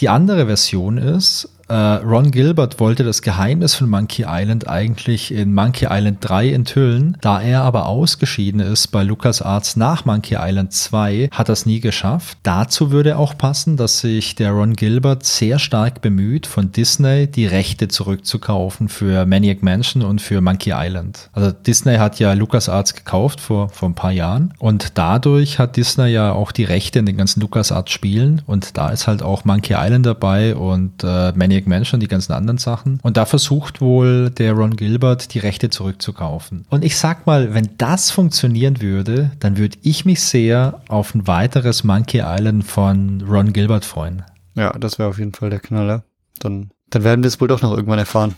Die 0.00 0.08
andere 0.08 0.46
Version 0.46 0.96
ist, 0.96 1.50
Ron 1.74 2.30
Gilbert 2.30 2.80
wollte 2.80 3.04
das 3.04 3.22
Geheimnis 3.22 3.74
von 3.74 3.88
Monkey 3.88 4.24
Island 4.28 4.68
eigentlich 4.68 5.32
in 5.32 5.54
Monkey 5.54 5.86
Island 5.90 6.18
3 6.20 6.52
enthüllen, 6.52 7.16
da 7.20 7.40
er 7.40 7.62
aber 7.62 7.86
ausgeschieden 7.86 8.60
ist 8.60 8.88
bei 8.88 9.02
LucasArts 9.02 9.76
nach 9.76 10.04
Monkey 10.04 10.36
Island 10.38 10.72
2, 10.72 11.30
hat 11.32 11.48
das 11.48 11.64
nie 11.64 11.80
geschafft. 11.80 12.36
Dazu 12.42 12.90
würde 12.90 13.16
auch 13.16 13.38
passen, 13.38 13.76
dass 13.76 14.00
sich 14.00 14.34
der 14.34 14.50
Ron 14.50 14.74
Gilbert 14.74 15.24
sehr 15.24 15.58
stark 15.58 16.02
bemüht, 16.02 16.46
von 16.46 16.72
Disney 16.72 17.26
die 17.26 17.46
Rechte 17.46 17.88
zurückzukaufen 17.88 18.88
für 18.88 19.24
Maniac 19.24 19.62
Mansion 19.62 20.02
und 20.02 20.20
für 20.20 20.40
Monkey 20.40 20.72
Island. 20.74 21.30
Also 21.32 21.52
Disney 21.52 21.96
hat 21.96 22.18
ja 22.18 22.34
LucasArts 22.34 22.94
gekauft 22.94 23.40
vor, 23.40 23.70
vor 23.70 23.88
ein 23.88 23.94
paar 23.94 24.12
Jahren 24.12 24.52
und 24.58 24.98
dadurch 24.98 25.58
hat 25.58 25.76
Disney 25.76 26.08
ja 26.08 26.32
auch 26.32 26.52
die 26.52 26.64
Rechte 26.64 26.98
in 26.98 27.06
den 27.06 27.16
ganzen 27.16 27.40
LucasArts 27.40 27.92
Spielen 27.92 28.42
und 28.46 28.76
da 28.76 28.90
ist 28.90 29.06
halt 29.06 29.22
auch 29.22 29.44
Monkey 29.44 29.74
Island 29.74 30.06
dabei 30.06 30.54
und 30.54 31.02
äh, 31.02 31.32
Maniac 31.32 31.61
Mansion, 31.66 32.00
die 32.00 32.08
ganzen 32.08 32.32
anderen 32.32 32.58
Sachen. 32.58 32.98
Und 33.02 33.16
da 33.16 33.24
versucht 33.24 33.80
wohl 33.80 34.30
der 34.30 34.52
Ron 34.52 34.76
Gilbert 34.76 35.34
die 35.34 35.38
Rechte 35.38 35.70
zurückzukaufen. 35.70 36.66
Und 36.70 36.84
ich 36.84 36.96
sag 36.96 37.26
mal, 37.26 37.54
wenn 37.54 37.70
das 37.78 38.10
funktionieren 38.10 38.80
würde, 38.80 39.32
dann 39.40 39.56
würde 39.56 39.78
ich 39.82 40.04
mich 40.04 40.20
sehr 40.22 40.80
auf 40.88 41.14
ein 41.14 41.26
weiteres 41.26 41.84
Monkey 41.84 42.22
Island 42.24 42.64
von 42.64 43.22
Ron 43.28 43.52
Gilbert 43.52 43.84
freuen. 43.84 44.22
Ja, 44.54 44.72
das 44.72 44.98
wäre 44.98 45.08
auf 45.08 45.18
jeden 45.18 45.34
Fall 45.34 45.50
der 45.50 45.60
Knaller. 45.60 46.04
Dann, 46.38 46.70
dann 46.90 47.04
werden 47.04 47.22
wir 47.22 47.28
es 47.28 47.40
wohl 47.40 47.48
doch 47.48 47.62
noch 47.62 47.72
irgendwann 47.72 47.98
erfahren. 47.98 48.34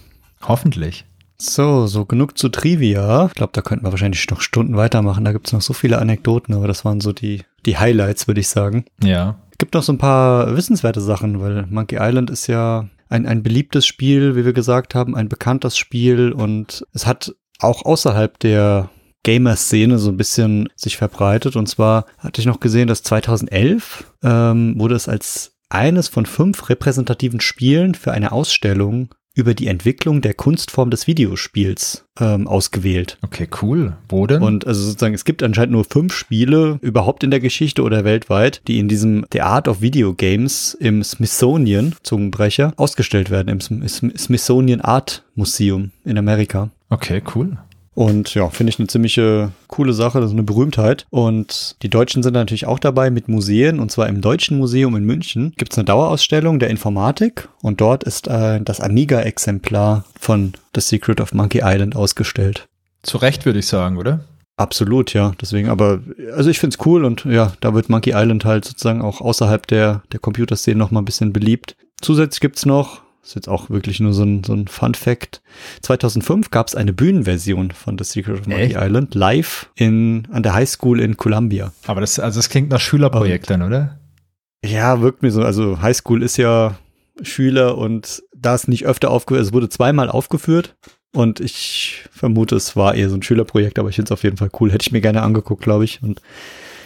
Hoffentlich. 0.46 1.04
So, 1.38 1.86
so 1.86 2.04
genug 2.04 2.38
zu 2.38 2.48
Trivia. 2.48 3.26
Ich 3.26 3.34
glaube, 3.34 3.52
da 3.52 3.60
könnten 3.60 3.84
wir 3.84 3.90
wahrscheinlich 3.90 4.28
noch 4.30 4.40
Stunden 4.40 4.76
weitermachen. 4.76 5.24
Da 5.24 5.32
gibt 5.32 5.48
es 5.48 5.52
noch 5.52 5.62
so 5.62 5.72
viele 5.72 5.98
Anekdoten, 5.98 6.54
aber 6.54 6.68
das 6.68 6.84
waren 6.84 7.00
so 7.00 7.12
die, 7.12 7.42
die 7.66 7.76
Highlights, 7.76 8.28
würde 8.28 8.40
ich 8.40 8.48
sagen. 8.48 8.84
Ja. 9.02 9.36
Es 9.50 9.58
gibt 9.58 9.74
noch 9.74 9.82
so 9.82 9.92
ein 9.92 9.98
paar 9.98 10.56
wissenswerte 10.56 11.00
Sachen, 11.00 11.40
weil 11.40 11.66
Monkey 11.66 11.98
Island 12.00 12.30
ist 12.30 12.46
ja 12.46 12.88
ein, 13.08 13.26
ein 13.26 13.42
beliebtes 13.42 13.86
Spiel, 13.86 14.36
wie 14.36 14.44
wir 14.44 14.52
gesagt 14.52 14.94
haben, 14.94 15.14
ein 15.14 15.28
bekanntes 15.28 15.76
Spiel 15.76 16.32
und 16.32 16.86
es 16.92 17.06
hat 17.06 17.34
auch 17.60 17.84
außerhalb 17.84 18.38
der 18.40 18.90
Gamer-Szene 19.24 19.98
so 19.98 20.10
ein 20.10 20.16
bisschen 20.16 20.68
sich 20.76 20.96
verbreitet. 20.96 21.56
Und 21.56 21.66
zwar 21.66 22.06
hatte 22.18 22.40
ich 22.40 22.46
noch 22.46 22.60
gesehen, 22.60 22.88
dass 22.88 23.02
2011 23.02 24.12
ähm, 24.22 24.78
wurde 24.78 24.94
es 24.94 25.08
als 25.08 25.56
eines 25.70 26.08
von 26.08 26.26
fünf 26.26 26.68
repräsentativen 26.68 27.40
Spielen 27.40 27.94
für 27.94 28.12
eine 28.12 28.32
Ausstellung 28.32 29.14
über 29.34 29.54
die 29.54 29.66
Entwicklung 29.66 30.20
der 30.20 30.34
Kunstform 30.34 30.90
des 30.90 31.06
Videospiels 31.06 32.04
ähm, 32.20 32.46
ausgewählt. 32.46 33.18
Okay, 33.22 33.48
cool. 33.62 33.96
Wo 34.08 34.26
denn? 34.26 34.42
Und 34.42 34.66
also 34.66 34.82
sozusagen, 34.82 35.14
es 35.14 35.24
gibt 35.24 35.42
anscheinend 35.42 35.72
nur 35.72 35.84
fünf 35.84 36.14
Spiele 36.14 36.78
überhaupt 36.80 37.24
in 37.24 37.30
der 37.30 37.40
Geschichte 37.40 37.82
oder 37.82 38.04
weltweit, 38.04 38.62
die 38.68 38.78
in 38.78 38.88
diesem 38.88 39.26
The 39.32 39.40
Art 39.42 39.66
of 39.66 39.80
Video 39.80 40.14
Games 40.14 40.74
im 40.74 41.02
Smithsonian, 41.02 41.94
Zungenbrecher, 42.02 42.72
ausgestellt 42.76 43.30
werden, 43.30 43.48
im 43.48 43.60
Sm 43.60 43.82
Sm 43.82 44.16
Smithsonian 44.16 44.80
Art 44.80 45.24
Museum 45.34 45.90
in 46.04 46.16
Amerika. 46.16 46.70
okay, 46.90 47.22
cool. 47.34 47.58
Und 47.94 48.34
ja, 48.34 48.50
finde 48.50 48.70
ich 48.70 48.78
eine 48.78 48.88
ziemliche 48.88 49.52
coole 49.68 49.92
Sache, 49.92 50.20
das 50.20 50.30
ist 50.30 50.34
eine 50.34 50.42
Berühmtheit. 50.42 51.06
Und 51.10 51.76
die 51.82 51.88
Deutschen 51.88 52.22
sind 52.22 52.34
natürlich 52.34 52.66
auch 52.66 52.78
dabei 52.78 53.10
mit 53.10 53.28
Museen. 53.28 53.78
Und 53.78 53.92
zwar 53.92 54.08
im 54.08 54.20
Deutschen 54.20 54.58
Museum 54.58 54.96
in 54.96 55.04
München 55.04 55.52
gibt 55.56 55.72
es 55.72 55.78
eine 55.78 55.84
Dauerausstellung 55.84 56.58
der 56.58 56.70
Informatik. 56.70 57.48
Und 57.62 57.80
dort 57.80 58.04
ist 58.04 58.26
äh, 58.26 58.60
das 58.60 58.80
Amiga-Exemplar 58.80 60.04
von 60.18 60.52
The 60.74 60.80
Secret 60.80 61.20
of 61.20 61.32
Monkey 61.32 61.60
Island 61.62 61.94
ausgestellt. 61.94 62.66
Zu 63.02 63.18
Recht 63.18 63.46
würde 63.46 63.60
ich 63.60 63.66
sagen, 63.66 63.96
oder? 63.96 64.24
Absolut, 64.56 65.12
ja. 65.14 65.32
Deswegen, 65.40 65.68
aber, 65.68 66.00
also 66.34 66.50
ich 66.50 66.58
find's 66.58 66.78
cool 66.84 67.04
und 67.04 67.24
ja, 67.24 67.52
da 67.60 67.74
wird 67.74 67.88
Monkey 67.88 68.12
Island 68.14 68.44
halt 68.44 68.64
sozusagen 68.64 69.02
auch 69.02 69.20
außerhalb 69.20 69.66
der, 69.66 70.02
der 70.12 70.20
Computerszene 70.20 70.78
noch 70.78 70.90
mal 70.90 71.00
ein 71.00 71.04
bisschen 71.04 71.32
beliebt. 71.32 71.76
Zusätzlich 72.00 72.40
gibt's 72.40 72.66
noch 72.66 73.03
Das 73.24 73.30
ist 73.30 73.36
jetzt 73.36 73.48
auch 73.48 73.70
wirklich 73.70 74.00
nur 74.00 74.12
so 74.12 74.22
ein, 74.22 74.44
so 74.44 74.52
ein 74.52 74.68
Fun-Fact. 74.68 75.40
2005 75.80 76.50
gab 76.50 76.68
es 76.68 76.74
eine 76.74 76.92
Bühnenversion 76.92 77.70
von 77.70 77.96
The 77.96 78.04
Secret 78.04 78.40
of 78.40 78.46
Monkey 78.46 78.64
Echt? 78.64 78.76
Island 78.76 79.14
live 79.14 79.70
in, 79.76 80.28
an 80.30 80.42
der 80.42 80.52
High 80.52 80.68
School 80.68 81.00
in 81.00 81.16
Columbia. 81.16 81.72
Aber 81.86 82.02
das, 82.02 82.18
also 82.18 82.38
das 82.38 82.50
klingt 82.50 82.68
nach 82.68 82.82
Schülerprojekt 82.82 83.48
dann, 83.48 83.62
oder? 83.62 83.98
Ja, 84.62 85.00
wirkt 85.00 85.22
mir 85.22 85.30
so. 85.30 85.42
Also 85.42 85.80
High 85.80 85.96
School 85.96 86.22
ist 86.22 86.36
ja 86.36 86.76
Schüler 87.22 87.78
und 87.78 88.22
da 88.36 88.54
ist 88.56 88.68
nicht 88.68 88.84
öfter 88.84 89.10
aufgeführt. 89.10 89.46
Es 89.46 89.54
wurde 89.54 89.70
zweimal 89.70 90.10
aufgeführt 90.10 90.76
und 91.14 91.40
ich 91.40 92.04
vermute, 92.10 92.56
es 92.56 92.76
war 92.76 92.94
eher 92.94 93.08
so 93.08 93.16
ein 93.16 93.22
Schülerprojekt, 93.22 93.78
aber 93.78 93.88
ich 93.88 93.96
finde 93.96 94.08
es 94.08 94.12
auf 94.12 94.22
jeden 94.22 94.36
Fall 94.36 94.50
cool. 94.60 94.70
Hätte 94.70 94.82
ich 94.86 94.92
mir 94.92 95.00
gerne 95.00 95.22
angeguckt, 95.22 95.62
glaube 95.62 95.84
ich. 95.84 96.02
Und 96.02 96.20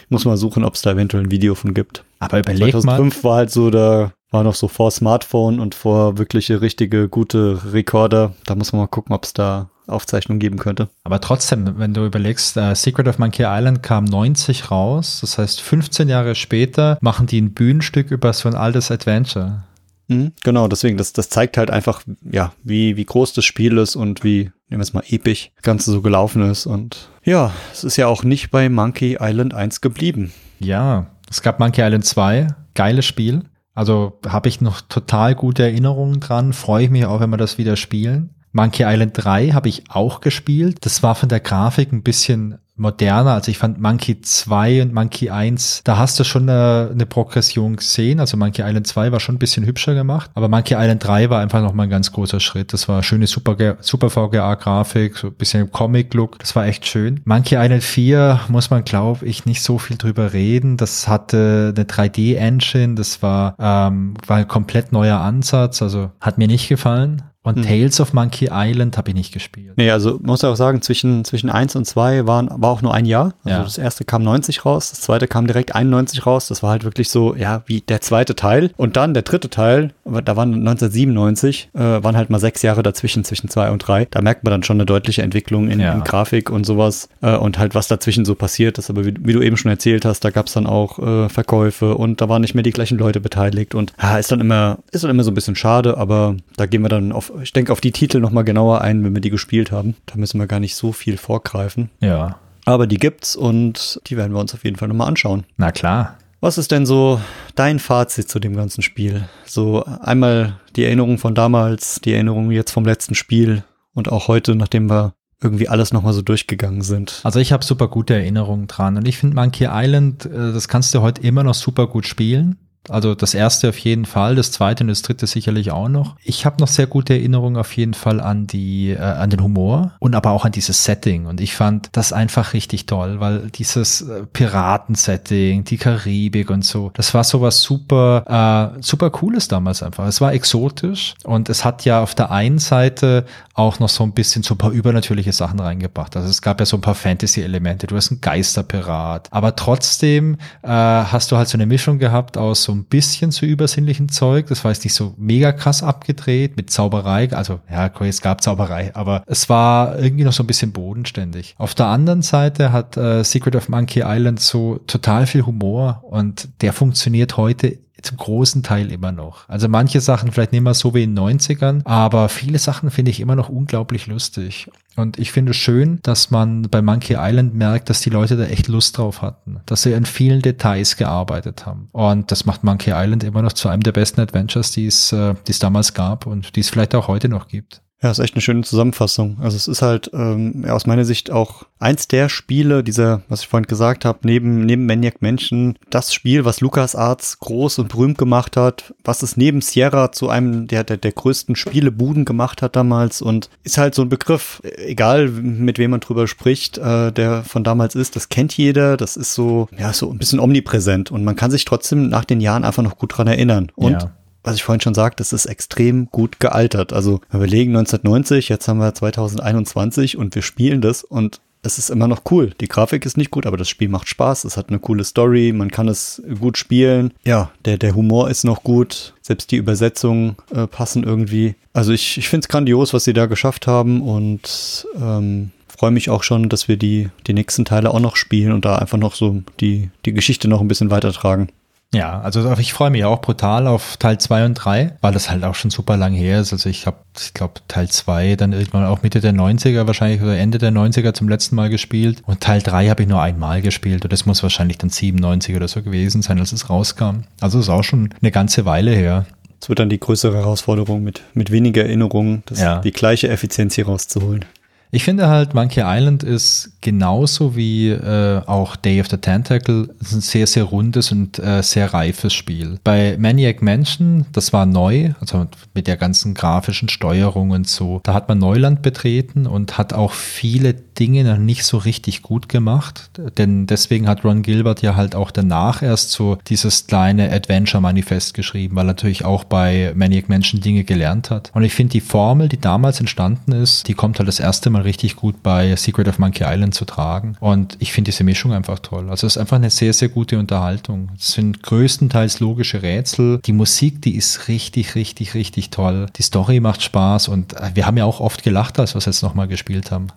muss 0.07 0.23
mal 0.23 0.37
suchen, 0.37 0.63
ob 0.63 0.75
es 0.75 0.83
da 0.83 0.91
eventuell 0.91 1.23
ein 1.23 1.31
Video 1.31 1.53
von 1.53 1.73
gibt. 1.73 2.05
Aber 2.19 2.39
überleg 2.39 2.73
mal. 2.73 2.81
2005 2.81 3.23
war 3.25 3.35
halt 3.35 3.51
so, 3.51 3.69
da 3.69 4.13
war 4.31 4.43
noch 4.43 4.55
so 4.55 4.67
vor 4.67 4.91
Smartphone 4.91 5.59
und 5.59 5.75
vor 5.75 6.17
wirkliche 6.17 6.61
richtige 6.61 7.09
gute 7.09 7.59
Rekorder. 7.73 8.33
Da 8.45 8.55
muss 8.55 8.71
man 8.71 8.81
mal 8.81 8.87
gucken, 8.87 9.15
ob 9.15 9.25
es 9.25 9.33
da 9.33 9.69
Aufzeichnungen 9.87 10.39
geben 10.39 10.59
könnte. 10.59 10.89
Aber 11.03 11.19
trotzdem, 11.19 11.79
wenn 11.79 11.93
du 11.93 12.05
überlegst, 12.05 12.55
äh, 12.57 12.75
Secret 12.75 13.07
of 13.07 13.17
Monkey 13.17 13.43
Island 13.45 13.81
kam 13.81 14.05
90 14.05 14.71
raus. 14.71 15.19
Das 15.21 15.37
heißt, 15.37 15.61
15 15.61 16.09
Jahre 16.09 16.35
später 16.35 16.97
machen 17.01 17.25
die 17.27 17.41
ein 17.41 17.53
Bühnenstück 17.53 18.11
über 18.11 18.33
so 18.33 18.47
ein 18.47 18.55
altes 18.55 18.91
Adventure. 18.91 19.63
Mhm, 20.07 20.33
genau, 20.43 20.67
deswegen, 20.67 20.97
das, 20.97 21.13
das 21.13 21.29
zeigt 21.29 21.57
halt 21.57 21.69
einfach, 21.69 22.01
ja, 22.29 22.51
wie, 22.63 22.97
wie 22.97 23.05
groß 23.05 23.33
das 23.33 23.45
Spiel 23.45 23.77
ist 23.77 23.95
und 23.95 24.23
wie, 24.23 24.51
nehmen 24.69 24.79
wir 24.79 24.81
es 24.81 24.93
mal, 24.93 25.03
episch 25.07 25.51
das 25.55 25.63
Ganze 25.63 25.91
so 25.91 26.01
gelaufen 26.01 26.49
ist. 26.49 26.65
Und 26.65 27.09
ja, 27.23 27.53
es 27.71 27.83
ist 27.83 27.97
ja 27.97 28.07
auch 28.07 28.23
nicht 28.23 28.49
bei 28.49 28.69
Monkey 28.69 29.17
Island 29.19 29.53
1 29.53 29.81
geblieben. 29.81 30.33
Ja, 30.59 31.07
es 31.29 31.41
gab 31.41 31.59
Monkey 31.59 31.81
Island 31.81 32.05
2, 32.05 32.47
geiles 32.73 33.05
Spiel. 33.05 33.43
Also 33.73 34.19
habe 34.27 34.49
ich 34.49 34.61
noch 34.61 34.81
total 34.81 35.35
gute 35.35 35.63
Erinnerungen 35.63 36.19
dran. 36.19 36.53
Freue 36.53 36.85
ich 36.85 36.89
mich 36.89 37.05
auch, 37.05 37.19
wenn 37.19 37.29
wir 37.29 37.37
das 37.37 37.57
wieder 37.57 37.75
spielen. 37.75 38.35
Monkey 38.51 38.83
Island 38.83 39.13
3 39.15 39.51
habe 39.51 39.69
ich 39.69 39.83
auch 39.89 40.21
gespielt. 40.21 40.79
Das 40.81 41.03
war 41.03 41.15
von 41.15 41.29
der 41.29 41.39
Grafik 41.39 41.91
ein 41.91 42.03
bisschen 42.03 42.57
moderner. 42.79 43.33
Also 43.33 43.51
ich 43.51 43.57
fand 43.57 43.79
Monkey 43.79 44.21
2 44.21 44.81
und 44.81 44.93
Monkey 44.93 45.29
1, 45.29 45.81
da 45.83 45.97
hast 45.97 46.19
du 46.19 46.23
schon 46.23 46.49
eine, 46.49 46.89
eine 46.91 47.05
Progression 47.05 47.75
gesehen. 47.75 48.19
Also 48.19 48.37
Monkey 48.37 48.61
Island 48.61 48.87
2 48.87 49.11
war 49.11 49.19
schon 49.19 49.35
ein 49.35 49.39
bisschen 49.39 49.65
hübscher 49.65 49.93
gemacht. 49.93 50.31
Aber 50.33 50.47
Monkey 50.47 50.75
Island 50.75 51.05
3 51.05 51.29
war 51.29 51.41
einfach 51.41 51.61
nochmal 51.61 51.87
ein 51.87 51.89
ganz 51.89 52.11
großer 52.11 52.39
Schritt. 52.39 52.73
Das 52.73 52.87
war 52.87 53.03
schöne 53.03 53.27
Super, 53.27 53.77
Super 53.81 54.09
VGA-Grafik, 54.09 55.17
so 55.17 55.27
ein 55.27 55.33
bisschen 55.33 55.71
Comic-Look. 55.71 56.39
Das 56.39 56.55
war 56.55 56.65
echt 56.65 56.85
schön. 56.85 57.21
Monkey 57.25 57.55
Island 57.55 57.83
4 57.83 58.41
muss 58.47 58.69
man, 58.69 58.83
glaube 58.83 59.25
ich, 59.25 59.45
nicht 59.45 59.61
so 59.61 59.77
viel 59.77 59.97
drüber 59.97 60.33
reden. 60.33 60.77
Das 60.77 61.07
hatte 61.07 61.73
eine 61.75 61.85
3D-Engine. 61.85 62.95
Das 62.95 63.21
war, 63.21 63.55
ähm, 63.59 64.13
war 64.25 64.37
ein 64.37 64.47
komplett 64.47 64.91
neuer 64.91 65.19
Ansatz. 65.19 65.81
Also 65.81 66.11
hat 66.19 66.37
mir 66.37 66.47
nicht 66.47 66.69
gefallen. 66.69 67.23
Und 67.41 67.55
Hm. 67.57 67.63
Tales 67.63 68.01
of 68.01 68.11
Monkey 68.13 68.49
Island 68.51 68.97
habe 68.97 69.09
ich 69.09 69.15
nicht 69.15 69.33
gespielt. 69.33 69.73
Nee, 69.77 69.91
also 69.91 70.19
muss 70.21 70.43
auch 70.43 70.55
sagen, 70.55 70.81
zwischen, 70.81 71.23
zwischen 71.23 71.49
1 71.49 71.75
und 71.77 71.85
2 71.85 72.27
waren, 72.27 72.49
war 72.51 72.69
auch 72.71 72.81
nur 72.81 72.93
ein 72.93 73.05
Jahr. 73.05 73.33
Also 73.45 73.49
Ja. 73.57 73.63
das 73.63 73.77
erste 73.77 74.03
kam 74.03 74.23
90 74.23 74.65
raus, 74.65 74.89
das 74.89 74.99
zweite 75.01 75.25
kam 75.27 75.47
direkt 75.47 75.73
91 75.73 76.25
raus. 76.25 76.49
Das 76.49 76.61
war 76.63 76.71
halt 76.71 76.83
wirklich 76.83 77.09
so, 77.09 77.35
ja, 77.35 77.63
wie 77.65 77.79
der 77.79 78.01
zweite 78.01 78.35
Teil. 78.35 78.71
Und 78.75 78.97
dann 78.97 79.13
der 79.13 79.23
dritte 79.23 79.49
Teil, 79.49 79.93
da 80.03 80.35
waren 80.35 80.53
1997, 80.63 81.69
äh, 81.73 81.79
waren 81.79 82.17
halt 82.17 82.29
mal 82.29 82.39
sechs 82.39 82.61
Jahre 82.61 82.83
dazwischen, 82.83 83.23
zwischen 83.23 83.49
2 83.49 83.71
und 83.71 83.79
3. 83.79 84.05
Da 84.11 84.21
merkt 84.21 84.43
man 84.43 84.51
dann 84.51 84.63
schon 84.63 84.75
eine 84.77 84.85
deutliche 84.85 85.21
Entwicklung 85.21 85.69
in, 85.69 85.79
Ja. 85.79 85.93
in 85.93 86.03
Grafik 86.03 86.49
und 86.49 86.65
sowas 86.65 87.07
äh, 87.21 87.35
und 87.35 87.57
halt, 87.57 87.73
was 87.73 87.87
dazwischen 87.87 88.25
so 88.25 88.35
passiert 88.35 88.77
ist. 88.77 88.89
Aber 88.89 89.05
wie, 89.05 89.13
wie 89.21 89.33
du 89.33 89.41
eben 89.41 89.55
schon 89.57 89.71
erzählt 89.71 90.03
hast, 90.05 90.25
da 90.25 90.29
gab 90.29 90.47
es 90.47 90.53
dann 90.53 90.67
auch 90.67 90.99
äh, 90.99 91.29
Verkäufe 91.29 91.95
und 91.95 92.19
da 92.21 92.27
waren 92.29 92.41
nicht 92.41 92.53
mehr 92.53 92.63
die 92.63 92.71
gleichen 92.71 92.97
Leute 92.97 93.19
beteiligt. 93.21 93.75
Und 93.75 93.93
ja, 94.01 94.17
ist 94.17 94.31
dann 94.31 94.41
immer, 94.41 94.79
ist 94.91 95.03
dann 95.03 95.11
immer 95.11 95.23
so 95.23 95.31
ein 95.31 95.35
bisschen 95.35 95.55
schade, 95.55 95.97
aber 95.97 96.35
da 96.57 96.65
gehen 96.65 96.81
wir 96.81 96.89
dann 96.89 97.11
auf, 97.11 97.28
ich 97.41 97.53
denke, 97.53 97.71
auf 97.71 97.81
die 97.81 97.91
Titel 97.91 98.19
nochmal 98.19 98.43
genauer 98.43 98.81
ein, 98.81 99.03
wenn 99.03 99.13
wir 99.13 99.21
die 99.21 99.29
gespielt 99.29 99.71
haben. 99.71 99.95
Da 100.05 100.15
müssen 100.15 100.39
wir 100.39 100.47
gar 100.47 100.59
nicht 100.59 100.75
so 100.75 100.91
viel 100.91 101.17
vorgreifen. 101.17 101.89
Ja, 101.99 102.39
Aber 102.65 102.87
die 102.87 102.97
gibt's 102.97 103.35
und 103.35 103.99
die 104.07 104.17
werden 104.17 104.33
wir 104.33 104.39
uns 104.39 104.53
auf 104.53 104.63
jeden 104.63 104.77
Fall 104.77 104.87
nochmal 104.87 105.07
anschauen. 105.07 105.45
na 105.57 105.71
klar. 105.71 106.17
Was 106.41 106.57
ist 106.57 106.71
denn 106.71 106.85
so 106.85 107.19
dein 107.55 107.79
Fazit 107.79 108.29
zu 108.29 108.39
dem 108.39 108.55
ganzen 108.55 108.81
Spiel? 108.81 109.27
So 109.45 109.83
einmal 109.83 110.57
die 110.77 110.85
Erinnerung 110.85 111.17
von 111.17 111.35
damals, 111.35 111.99
die 111.99 112.13
Erinnerung 112.13 112.49
jetzt 112.51 112.71
vom 112.71 112.85
letzten 112.85 113.13
Spiel 113.13 113.63
und 113.93 114.09
auch 114.09 114.29
heute, 114.29 114.55
nachdem 114.55 114.89
wir 114.89 115.13
irgendwie 115.43 115.67
alles 115.67 115.91
nochmal 115.91 116.13
so 116.13 116.21
durchgegangen 116.21 116.81
sind. 116.81 117.19
Also 117.23 117.39
ich 117.39 117.51
habe 117.51 117.65
super 117.65 117.89
gute 117.89 118.13
Erinnerungen 118.13 118.67
dran 118.67 118.95
und 118.95 119.05
ich 119.05 119.17
finde 119.17 119.35
Monkey 119.35 119.67
Island, 119.69 120.25
äh, 120.27 120.53
das 120.53 120.69
kannst 120.69 120.93
du 120.95 121.01
heute 121.01 121.21
immer 121.21 121.43
noch 121.43 121.55
super 121.55 121.87
gut 121.87 122.07
spielen. 122.07 122.57
Also 122.89 123.15
das 123.15 123.33
erste 123.33 123.69
auf 123.69 123.77
jeden 123.77 124.05
Fall, 124.05 124.35
das 124.35 124.51
zweite 124.51 124.83
und 124.83 124.89
das 124.89 125.01
dritte 125.01 125.27
sicherlich 125.27 125.71
auch 125.71 125.89
noch. 125.89 126.15
Ich 126.23 126.45
habe 126.45 126.57
noch 126.59 126.67
sehr 126.67 126.87
gute 126.87 127.13
Erinnerungen 127.13 127.57
auf 127.57 127.75
jeden 127.75 127.93
Fall 127.93 128.19
an 128.19 128.47
die, 128.47 128.91
äh, 128.91 128.99
an 128.99 129.29
den 129.29 129.43
Humor 129.43 129.93
und 129.99 130.15
aber 130.15 130.31
auch 130.31 130.45
an 130.45 130.51
dieses 130.51 130.83
Setting. 130.83 131.25
Und 131.25 131.41
ich 131.41 131.55
fand 131.55 131.89
das 131.93 132.13
einfach 132.13 132.53
richtig 132.53 132.85
toll, 132.85 133.19
weil 133.19 133.49
dieses 133.49 134.01
äh, 134.01 134.25
Piraten-Setting, 134.31 135.63
die 135.63 135.77
Karibik 135.77 136.49
und 136.49 136.65
so, 136.65 136.91
das 136.93 137.13
war 137.13 137.23
sowas 137.23 137.61
super, 137.61 138.73
äh, 138.77 138.81
super 138.81 139.09
cooles 139.09 139.47
damals 139.47 139.83
einfach. 139.83 140.07
Es 140.07 140.21
war 140.21 140.33
exotisch 140.33 141.13
und 141.23 141.49
es 141.49 141.65
hat 141.65 141.85
ja 141.85 142.01
auf 142.01 142.15
der 142.15 142.31
einen 142.31 142.59
Seite 142.59 143.25
auch 143.53 143.79
noch 143.79 143.89
so 143.89 144.03
ein 144.03 144.13
bisschen 144.13 144.41
so 144.41 144.55
ein 144.55 144.57
paar 144.57 144.71
übernatürliche 144.71 145.33
Sachen 145.33 145.59
reingebracht. 145.59 146.15
Also 146.15 146.29
es 146.29 146.41
gab 146.41 146.59
ja 146.59 146.65
so 146.65 146.77
ein 146.77 146.81
paar 146.81 146.95
Fantasy-Elemente. 146.95 147.87
Du 147.87 147.95
hast 147.95 148.11
einen 148.11 148.21
Geisterpirat, 148.21 149.27
aber 149.31 149.55
trotzdem 149.55 150.35
äh, 150.63 150.67
hast 150.69 151.31
du 151.31 151.37
halt 151.37 151.49
so 151.49 151.57
eine 151.57 151.65
Mischung 151.65 151.99
gehabt 151.99 152.37
aus 152.37 152.63
so 152.63 152.78
ein 152.79 152.85
bisschen 152.85 153.31
zu 153.31 153.45
übersinnlichen 153.45 154.09
Zeug. 154.09 154.47
Das 154.47 154.63
war 154.63 154.71
jetzt 154.71 154.83
nicht 154.83 154.93
so 154.93 155.13
mega 155.17 155.51
krass 155.51 155.83
abgedreht 155.83 156.57
mit 156.57 156.69
Zauberei. 156.69 157.31
Also 157.31 157.59
ja, 157.69 157.91
es 158.01 158.21
gab 158.21 158.41
Zauberei, 158.41 158.95
aber 158.95 159.23
es 159.27 159.49
war 159.49 159.99
irgendwie 159.99 160.23
noch 160.23 160.33
so 160.33 160.43
ein 160.43 160.47
bisschen 160.47 160.71
bodenständig. 160.71 161.55
Auf 161.57 161.75
der 161.75 161.87
anderen 161.87 162.21
Seite 162.21 162.71
hat 162.71 162.97
äh, 162.97 163.23
Secret 163.23 163.55
of 163.55 163.69
Monkey 163.69 164.03
Island 164.05 164.39
so 164.39 164.79
total 164.87 165.27
viel 165.27 165.45
Humor 165.45 166.03
und 166.09 166.49
der 166.61 166.73
funktioniert 166.73 167.37
heute 167.37 167.77
zum 168.01 168.17
großen 168.17 168.63
Teil 168.63 168.91
immer 168.91 169.11
noch. 169.11 169.47
Also 169.47 169.67
manche 169.67 170.01
Sachen 170.01 170.31
vielleicht 170.31 170.51
nicht 170.51 170.61
mehr 170.61 170.73
so 170.73 170.93
wie 170.93 171.03
in 171.03 171.15
den 171.15 171.39
90ern, 171.39 171.81
aber 171.85 172.29
viele 172.29 172.59
Sachen 172.59 172.91
finde 172.91 173.11
ich 173.11 173.19
immer 173.19 173.35
noch 173.35 173.49
unglaublich 173.49 174.07
lustig. 174.07 174.69
Und 174.95 175.17
ich 175.17 175.31
finde 175.31 175.51
es 175.51 175.57
schön, 175.57 175.99
dass 176.03 176.29
man 176.29 176.63
bei 176.63 176.81
Monkey 176.81 177.15
Island 177.17 177.53
merkt, 177.53 177.89
dass 177.89 178.01
die 178.01 178.09
Leute 178.09 178.35
da 178.35 178.43
echt 178.45 178.67
Lust 178.67 178.97
drauf 178.97 179.21
hatten, 179.21 179.61
dass 179.65 179.83
sie 179.83 179.95
an 179.95 180.05
vielen 180.05 180.41
Details 180.41 180.97
gearbeitet 180.97 181.65
haben. 181.65 181.89
Und 181.93 182.31
das 182.31 182.45
macht 182.45 182.63
Monkey 182.63 182.91
Island 182.93 183.23
immer 183.23 183.41
noch 183.41 183.53
zu 183.53 183.69
einem 183.69 183.83
der 183.83 183.93
besten 183.93 184.19
Adventures, 184.21 184.71
die 184.71 184.87
es, 184.87 185.11
äh, 185.13 185.35
die 185.47 185.51
es 185.51 185.59
damals 185.59 185.93
gab 185.93 186.25
und 186.25 186.55
die 186.55 186.59
es 186.59 186.69
vielleicht 186.69 186.95
auch 186.95 187.07
heute 187.07 187.29
noch 187.29 187.47
gibt. 187.47 187.81
Ja, 188.01 188.11
ist 188.11 188.19
echt 188.19 188.35
eine 188.35 188.41
schöne 188.41 188.61
Zusammenfassung. 188.61 189.37
Also 189.41 189.57
es 189.57 189.67
ist 189.67 189.81
halt 189.81 190.09
ähm, 190.13 190.63
aus 190.69 190.85
meiner 190.85 191.03
Sicht 191.03 191.31
auch 191.31 191.63
eins 191.79 192.07
der 192.07 192.29
Spiele, 192.29 192.81
dieser, 192.81 193.23
was 193.27 193.41
ich 193.41 193.47
vorhin 193.47 193.67
gesagt 193.67 194.05
habe, 194.05 194.19
neben, 194.23 194.65
neben 194.65 194.85
Maniac 194.85 195.21
Mansion, 195.21 195.77
das 195.89 196.13
Spiel, 196.13 196.45
was 196.45 196.61
LucasArts 196.61 197.39
groß 197.39 197.79
und 197.79 197.89
berühmt 197.89 198.17
gemacht 198.17 198.55
hat, 198.55 198.93
was 199.03 199.21
es 199.21 199.35
neben 199.35 199.59
Sierra 199.59 200.13
zu 200.13 200.29
einem 200.29 200.67
der, 200.67 200.85
der, 200.85 200.95
der 200.95 201.11
größten 201.11 201.57
Spielebuden 201.57 202.23
gemacht 202.23 202.61
hat 202.61 202.77
damals 202.77 203.21
und 203.21 203.49
ist 203.63 203.77
halt 203.77 203.95
so 203.95 204.01
ein 204.03 204.09
Begriff, 204.09 204.61
egal 204.77 205.27
mit 205.27 205.77
wem 205.77 205.91
man 205.91 205.99
drüber 205.99 206.27
spricht, 206.27 206.77
äh, 206.77 207.11
der 207.11 207.43
von 207.43 207.65
damals 207.65 207.95
ist, 207.95 208.15
das 208.15 208.29
kennt 208.29 208.55
jeder, 208.55 208.95
das 208.95 209.17
ist 209.17 209.33
so, 209.33 209.67
ja, 209.77 209.91
so 209.91 210.09
ein 210.09 210.17
bisschen 210.17 210.39
omnipräsent 210.39 211.11
und 211.11 211.25
man 211.25 211.35
kann 211.35 211.51
sich 211.51 211.65
trotzdem 211.65 212.07
nach 212.07 212.23
den 212.23 212.39
Jahren 212.39 212.63
einfach 212.63 212.83
noch 212.83 212.97
gut 212.97 213.17
dran 213.17 213.27
erinnern. 213.27 213.71
Und 213.75 213.91
Ja. 213.91 214.11
Was 214.43 214.55
ich 214.55 214.63
vorhin 214.63 214.81
schon 214.81 214.93
sagte, 214.93 215.21
es 215.21 215.33
ist 215.33 215.45
extrem 215.45 216.07
gut 216.11 216.39
gealtert. 216.39 216.93
Also 216.93 217.21
wir 217.29 217.37
überlegen 217.39 217.75
1990, 217.75 218.49
jetzt 218.49 218.67
haben 218.67 218.79
wir 218.79 218.93
2021 218.93 220.17
und 220.17 220.35
wir 220.35 220.41
spielen 220.41 220.81
das 220.81 221.03
und 221.03 221.41
es 221.61 221.77
ist 221.77 221.89
immer 221.89 222.07
noch 222.07 222.21
cool. 222.31 222.51
Die 222.61 222.67
Grafik 222.67 223.05
ist 223.05 223.17
nicht 223.17 223.31
gut, 223.31 223.45
aber 223.45 223.57
das 223.57 223.67
Spiel 223.67 223.89
macht 223.89 224.07
Spaß. 224.07 224.45
Es 224.45 224.55
hat 224.55 224.69
eine 224.69 224.79
coole 224.79 225.03
Story, 225.03 225.51
man 225.51 225.71
kann 225.71 225.89
es 225.89 226.21
gut 226.39 226.57
spielen. 226.57 227.13
Ja, 227.25 227.51
der, 227.65 227.77
der 227.77 227.95
Humor 227.95 228.29
ist 228.29 228.45
noch 228.45 228.63
gut. 228.63 229.13
Selbst 229.21 229.51
die 229.51 229.57
Übersetzungen 229.57 230.37
äh, 230.53 230.67
passen 230.67 231.03
irgendwie. 231.03 231.55
Also 231.73 231.91
ich, 231.91 232.17
ich 232.17 232.29
finde 232.29 232.45
es 232.45 232.49
grandios, 232.49 232.93
was 232.93 233.03
sie 233.03 233.13
da 233.13 233.25
geschafft 233.25 233.67
haben 233.67 234.01
und 234.01 234.87
ähm, 234.95 235.51
freue 235.67 235.91
mich 235.91 236.09
auch 236.09 236.23
schon, 236.23 236.49
dass 236.49 236.67
wir 236.67 236.77
die, 236.77 237.09
die 237.27 237.33
nächsten 237.33 237.65
Teile 237.65 237.93
auch 237.93 237.99
noch 237.99 238.15
spielen 238.15 238.53
und 238.53 238.65
da 238.65 238.77
einfach 238.77 238.97
noch 238.97 239.15
so 239.15 239.41
die, 239.59 239.89
die 240.05 240.13
Geschichte 240.13 240.47
noch 240.47 240.61
ein 240.61 240.67
bisschen 240.67 240.91
weitertragen. 240.91 241.49
Ja, 241.93 242.21
also 242.21 242.53
ich 242.59 242.71
freue 242.73 242.91
mich 242.91 243.03
auch 243.03 243.19
brutal 243.19 243.65
auf 243.65 243.97
Teil 243.97 244.19
2 244.19 244.45
und 244.45 244.53
3, 244.53 244.97
weil 245.01 245.11
das 245.11 245.31
halt 245.31 245.43
auch 245.43 245.55
schon 245.55 245.71
super 245.71 245.97
lang 245.97 246.13
her 246.13 246.39
ist. 246.39 246.53
Also 246.53 246.69
ich 246.69 246.85
habe, 246.85 246.97
ich 247.17 247.33
glaube, 247.33 247.61
Teil 247.67 247.89
2 247.89 248.35
dann 248.35 248.53
irgendwann 248.53 248.85
auch 248.85 249.01
Mitte 249.01 249.21
der 249.21 249.33
90er 249.33 249.87
wahrscheinlich 249.87 250.21
oder 250.21 250.37
Ende 250.37 250.59
der 250.59 250.71
90er 250.71 251.13
zum 251.15 251.27
letzten 251.27 251.55
Mal 251.55 251.69
gespielt. 251.71 252.21
Und 252.27 252.41
Teil 252.41 252.61
3 252.61 252.89
habe 252.89 253.01
ich 253.01 253.09
nur 253.09 253.19
einmal 253.21 253.63
gespielt 253.63 254.03
und 254.03 254.13
das 254.13 254.27
muss 254.27 254.43
wahrscheinlich 254.43 254.77
dann 254.77 254.91
97 254.91 255.55
oder 255.55 255.67
so 255.67 255.81
gewesen 255.81 256.21
sein, 256.21 256.37
als 256.39 256.51
es 256.51 256.69
rauskam. 256.69 257.21
Also 257.41 257.59
ist 257.59 257.69
auch 257.69 257.83
schon 257.83 258.13
eine 258.21 258.29
ganze 258.29 258.65
Weile 258.65 258.91
her. 258.91 259.25
Es 259.59 259.67
wird 259.67 259.79
dann 259.79 259.89
die 259.89 259.99
größere 259.99 260.37
Herausforderung 260.37 261.03
mit, 261.03 261.23
mit 261.33 261.49
weniger 261.49 261.81
Erinnerungen, 261.83 262.43
das, 262.45 262.59
Ja. 262.61 262.79
die 262.81 262.91
gleiche 262.91 263.29
Effizienz 263.29 263.73
hier 263.73 263.87
rauszuholen. 263.87 264.45
Ich 264.91 265.03
finde 265.03 265.27
halt, 265.27 265.53
Monkey 265.53 265.81
Island 265.85 266.23
ist 266.23 266.71
genauso 266.81 267.55
wie 267.55 267.89
äh, 267.89 268.41
auch 268.45 268.75
Day 268.75 269.01
of 269.01 269.07
the 269.09 269.17
Tentacle 269.17 269.89
ein 269.99 270.21
sehr, 270.21 270.47
sehr 270.47 270.63
rundes 270.63 271.11
und 271.11 271.39
äh, 271.39 271.61
sehr 271.61 271.93
reifes 271.93 272.33
Spiel. 272.33 272.79
Bei 272.83 273.17
Maniac 273.19 273.61
Mansion, 273.61 274.25
das 274.31 274.53
war 274.53 274.65
neu, 274.65 275.11
also 275.19 275.47
mit 275.73 275.87
der 275.87 275.97
ganzen 275.97 276.33
grafischen 276.33 276.89
Steuerung 276.89 277.51
und 277.51 277.67
so, 277.67 277.99
da 278.03 278.13
hat 278.13 278.29
man 278.29 278.39
Neuland 278.39 278.81
betreten 278.81 279.47
und 279.47 279.77
hat 279.77 279.93
auch 279.93 280.13
viele 280.13 280.73
Dinge 280.73 281.23
noch 281.23 281.37
nicht 281.37 281.63
so 281.63 281.77
richtig 281.77 282.21
gut 282.21 282.49
gemacht. 282.49 283.09
Denn 283.37 283.67
deswegen 283.67 284.07
hat 284.07 284.25
Ron 284.25 284.41
Gilbert 284.41 284.81
ja 284.81 284.95
halt 284.95 285.15
auch 285.15 285.31
danach 285.31 285.81
erst 285.81 286.11
so 286.11 286.37
dieses 286.47 286.87
kleine 286.87 287.31
Adventure-Manifest 287.31 288.33
geschrieben, 288.33 288.75
weil 288.75 288.83
er 288.83 288.87
natürlich 288.87 289.23
auch 289.23 289.43
bei 289.45 289.93
Maniac 289.95 290.27
Mansion 290.29 290.61
Dinge 290.61 290.83
gelernt 290.83 291.29
hat. 291.29 291.51
Und 291.53 291.63
ich 291.63 291.73
finde, 291.73 291.93
die 291.93 292.01
Formel, 292.01 292.49
die 292.49 292.59
damals 292.59 292.99
entstanden 292.99 293.53
ist, 293.53 293.87
die 293.87 293.93
kommt 293.93 294.19
halt 294.19 294.27
das 294.27 294.39
erste 294.39 294.69
mal 294.69 294.81
richtig 294.81 295.15
gut 295.15 295.41
bei 295.41 295.75
Secret 295.75 296.07
of 296.07 296.19
Monkey 296.19 296.43
Island 296.45 296.68
zu 296.71 296.85
tragen. 296.85 297.35
Und 297.39 297.77
ich 297.79 297.91
finde 297.91 298.11
diese 298.11 298.23
Mischung 298.23 298.53
einfach 298.53 298.79
toll. 298.79 299.09
Also 299.09 299.27
es 299.27 299.35
ist 299.35 299.37
einfach 299.37 299.57
eine 299.57 299.69
sehr, 299.69 299.93
sehr 299.93 300.09
gute 300.09 300.39
Unterhaltung. 300.39 301.09
Es 301.17 301.33
sind 301.33 301.63
größtenteils 301.63 302.39
logische 302.39 302.81
Rätsel. 302.81 303.39
Die 303.45 303.53
Musik, 303.53 304.01
die 304.01 304.15
ist 304.15 304.47
richtig, 304.47 304.95
richtig, 304.95 305.33
richtig 305.33 305.69
toll. 305.69 306.07
Die 306.15 306.23
Story 306.23 306.59
macht 306.59 306.81
Spaß 306.81 307.27
und 307.27 307.53
äh, 307.53 307.71
wir 307.73 307.85
haben 307.85 307.97
ja 307.97 308.05
auch 308.05 308.19
oft 308.19 308.43
gelacht, 308.43 308.79
als 308.79 308.93
wir 308.93 308.99
es 308.99 309.05
jetzt 309.05 309.23
nochmal 309.23 309.47
gespielt 309.47 309.91
haben. 309.91 310.07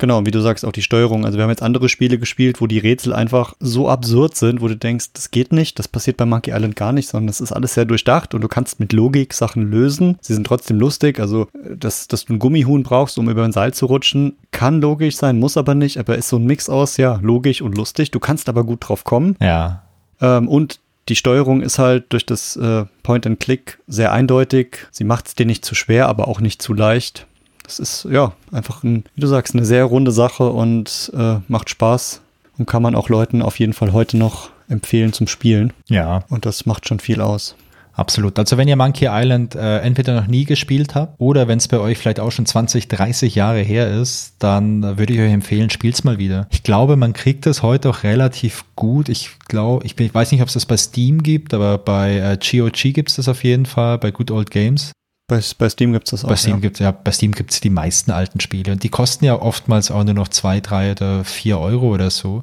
Genau, 0.00 0.24
wie 0.24 0.30
du 0.30 0.40
sagst, 0.40 0.64
auch 0.64 0.72
die 0.72 0.80
Steuerung. 0.80 1.26
Also 1.26 1.36
wir 1.36 1.42
haben 1.42 1.50
jetzt 1.50 1.62
andere 1.62 1.90
Spiele 1.90 2.18
gespielt, 2.18 2.62
wo 2.62 2.66
die 2.66 2.78
Rätsel 2.78 3.12
einfach 3.12 3.54
so 3.60 3.86
absurd 3.86 4.34
sind, 4.34 4.62
wo 4.62 4.68
du 4.68 4.74
denkst, 4.74 5.12
das 5.12 5.30
geht 5.30 5.52
nicht, 5.52 5.78
das 5.78 5.88
passiert 5.88 6.16
bei 6.16 6.24
Monkey 6.24 6.52
Island 6.52 6.74
gar 6.74 6.92
nicht, 6.92 7.06
sondern 7.06 7.26
das 7.26 7.42
ist 7.42 7.52
alles 7.52 7.74
sehr 7.74 7.84
durchdacht 7.84 8.34
und 8.34 8.40
du 8.40 8.48
kannst 8.48 8.80
mit 8.80 8.94
Logik 8.94 9.34
Sachen 9.34 9.70
lösen. 9.70 10.16
Sie 10.22 10.32
sind 10.32 10.46
trotzdem 10.46 10.80
lustig. 10.80 11.20
Also, 11.20 11.48
dass, 11.76 12.08
dass 12.08 12.24
du 12.24 12.32
einen 12.32 12.38
Gummihuhn 12.38 12.82
brauchst, 12.82 13.18
um 13.18 13.28
über 13.28 13.44
ein 13.44 13.52
Seil 13.52 13.74
zu 13.74 13.84
rutschen, 13.84 14.38
kann 14.52 14.80
logisch 14.80 15.16
sein, 15.16 15.38
muss 15.38 15.58
aber 15.58 15.74
nicht, 15.74 15.98
aber 15.98 16.16
ist 16.16 16.30
so 16.30 16.36
ein 16.36 16.46
Mix 16.46 16.70
aus, 16.70 16.96
ja, 16.96 17.20
logisch 17.20 17.60
und 17.60 17.76
lustig. 17.76 18.10
Du 18.10 18.20
kannst 18.20 18.48
aber 18.48 18.64
gut 18.64 18.88
drauf 18.88 19.04
kommen. 19.04 19.36
Ja. 19.38 19.82
Ähm, 20.22 20.48
und 20.48 20.80
die 21.10 21.16
Steuerung 21.16 21.60
ist 21.60 21.78
halt 21.78 22.06
durch 22.08 22.24
das 22.24 22.56
äh, 22.56 22.86
Point 23.02 23.26
and 23.26 23.38
Click 23.38 23.80
sehr 23.86 24.12
eindeutig. 24.12 24.86
Sie 24.92 25.04
macht 25.04 25.26
es 25.26 25.34
dir 25.34 25.44
nicht 25.44 25.62
zu 25.62 25.74
schwer, 25.74 26.08
aber 26.08 26.26
auch 26.26 26.40
nicht 26.40 26.62
zu 26.62 26.72
leicht 26.72 27.26
es 27.70 27.78
ist 27.78 28.06
ja 28.10 28.32
einfach, 28.52 28.82
ein, 28.82 29.04
wie 29.14 29.20
du 29.20 29.26
sagst, 29.26 29.54
eine 29.54 29.64
sehr 29.64 29.84
runde 29.84 30.12
Sache 30.12 30.50
und 30.50 31.12
äh, 31.16 31.36
macht 31.48 31.70
Spaß 31.70 32.20
und 32.58 32.66
kann 32.66 32.82
man 32.82 32.94
auch 32.94 33.08
Leuten 33.08 33.42
auf 33.42 33.58
jeden 33.58 33.72
Fall 33.72 33.92
heute 33.92 34.16
noch 34.16 34.50
empfehlen 34.68 35.12
zum 35.12 35.26
Spielen. 35.26 35.72
Ja. 35.88 36.24
Und 36.28 36.46
das 36.46 36.66
macht 36.66 36.86
schon 36.86 37.00
viel 37.00 37.20
aus. 37.20 37.56
Absolut. 37.92 38.38
Also 38.38 38.56
wenn 38.56 38.68
ihr 38.68 38.76
Monkey 38.76 39.08
Island 39.10 39.54
äh, 39.54 39.78
entweder 39.80 40.14
noch 40.14 40.26
nie 40.26 40.44
gespielt 40.44 40.94
habt 40.94 41.20
oder 41.20 41.48
wenn 41.48 41.58
es 41.58 41.68
bei 41.68 41.78
euch 41.78 41.98
vielleicht 41.98 42.20
auch 42.20 42.30
schon 42.30 42.46
20, 42.46 42.88
30 42.88 43.34
Jahre 43.34 43.60
her 43.60 43.90
ist, 43.90 44.36
dann 44.38 44.82
äh, 44.82 44.98
würde 44.98 45.12
ich 45.12 45.20
euch 45.20 45.32
empfehlen, 45.32 45.70
spielt's 45.70 46.04
mal 46.04 46.16
wieder. 46.16 46.46
Ich 46.50 46.62
glaube, 46.62 46.96
man 46.96 47.12
kriegt 47.12 47.46
das 47.46 47.62
heute 47.62 47.90
auch 47.90 48.02
relativ 48.02 48.64
gut. 48.74 49.08
Ich 49.08 49.30
glaube, 49.48 49.84
ich, 49.84 49.98
ich, 49.98 50.14
weiß 50.14 50.32
nicht, 50.32 50.40
ob 50.40 50.48
es 50.48 50.54
das 50.54 50.66
bei 50.66 50.76
Steam 50.76 51.22
gibt, 51.22 51.52
aber 51.52 51.76
bei 51.78 52.16
äh, 52.16 52.38
GOG 52.38 52.94
gibt 52.94 53.10
es 53.10 53.16
das 53.16 53.28
auf 53.28 53.44
jeden 53.44 53.66
Fall, 53.66 53.98
bei 53.98 54.10
Good 54.10 54.30
Old 54.30 54.50
Games. 54.50 54.92
Bei, 55.30 55.40
bei 55.58 55.68
Steam 55.68 55.92
gibt 55.92 56.08
es 56.08 56.10
das 56.10 56.24
auch. 56.24 56.28
Bei 56.28 56.34
Steam 56.34 56.56
ja. 56.56 56.60
gibt 56.60 56.80
ja, 56.80 56.90
bei 56.90 57.12
Steam 57.12 57.30
gibt 57.30 57.52
es 57.52 57.60
die 57.60 57.70
meisten 57.70 58.10
alten 58.10 58.40
Spiele 58.40 58.72
und 58.72 58.82
die 58.82 58.88
kosten 58.88 59.24
ja 59.24 59.40
oftmals 59.40 59.92
auch 59.92 60.02
nur 60.02 60.14
noch 60.14 60.26
zwei, 60.26 60.60
drei 60.60 60.90
oder 60.90 61.24
vier 61.24 61.60
Euro 61.60 61.94
oder 61.94 62.10
so. 62.10 62.42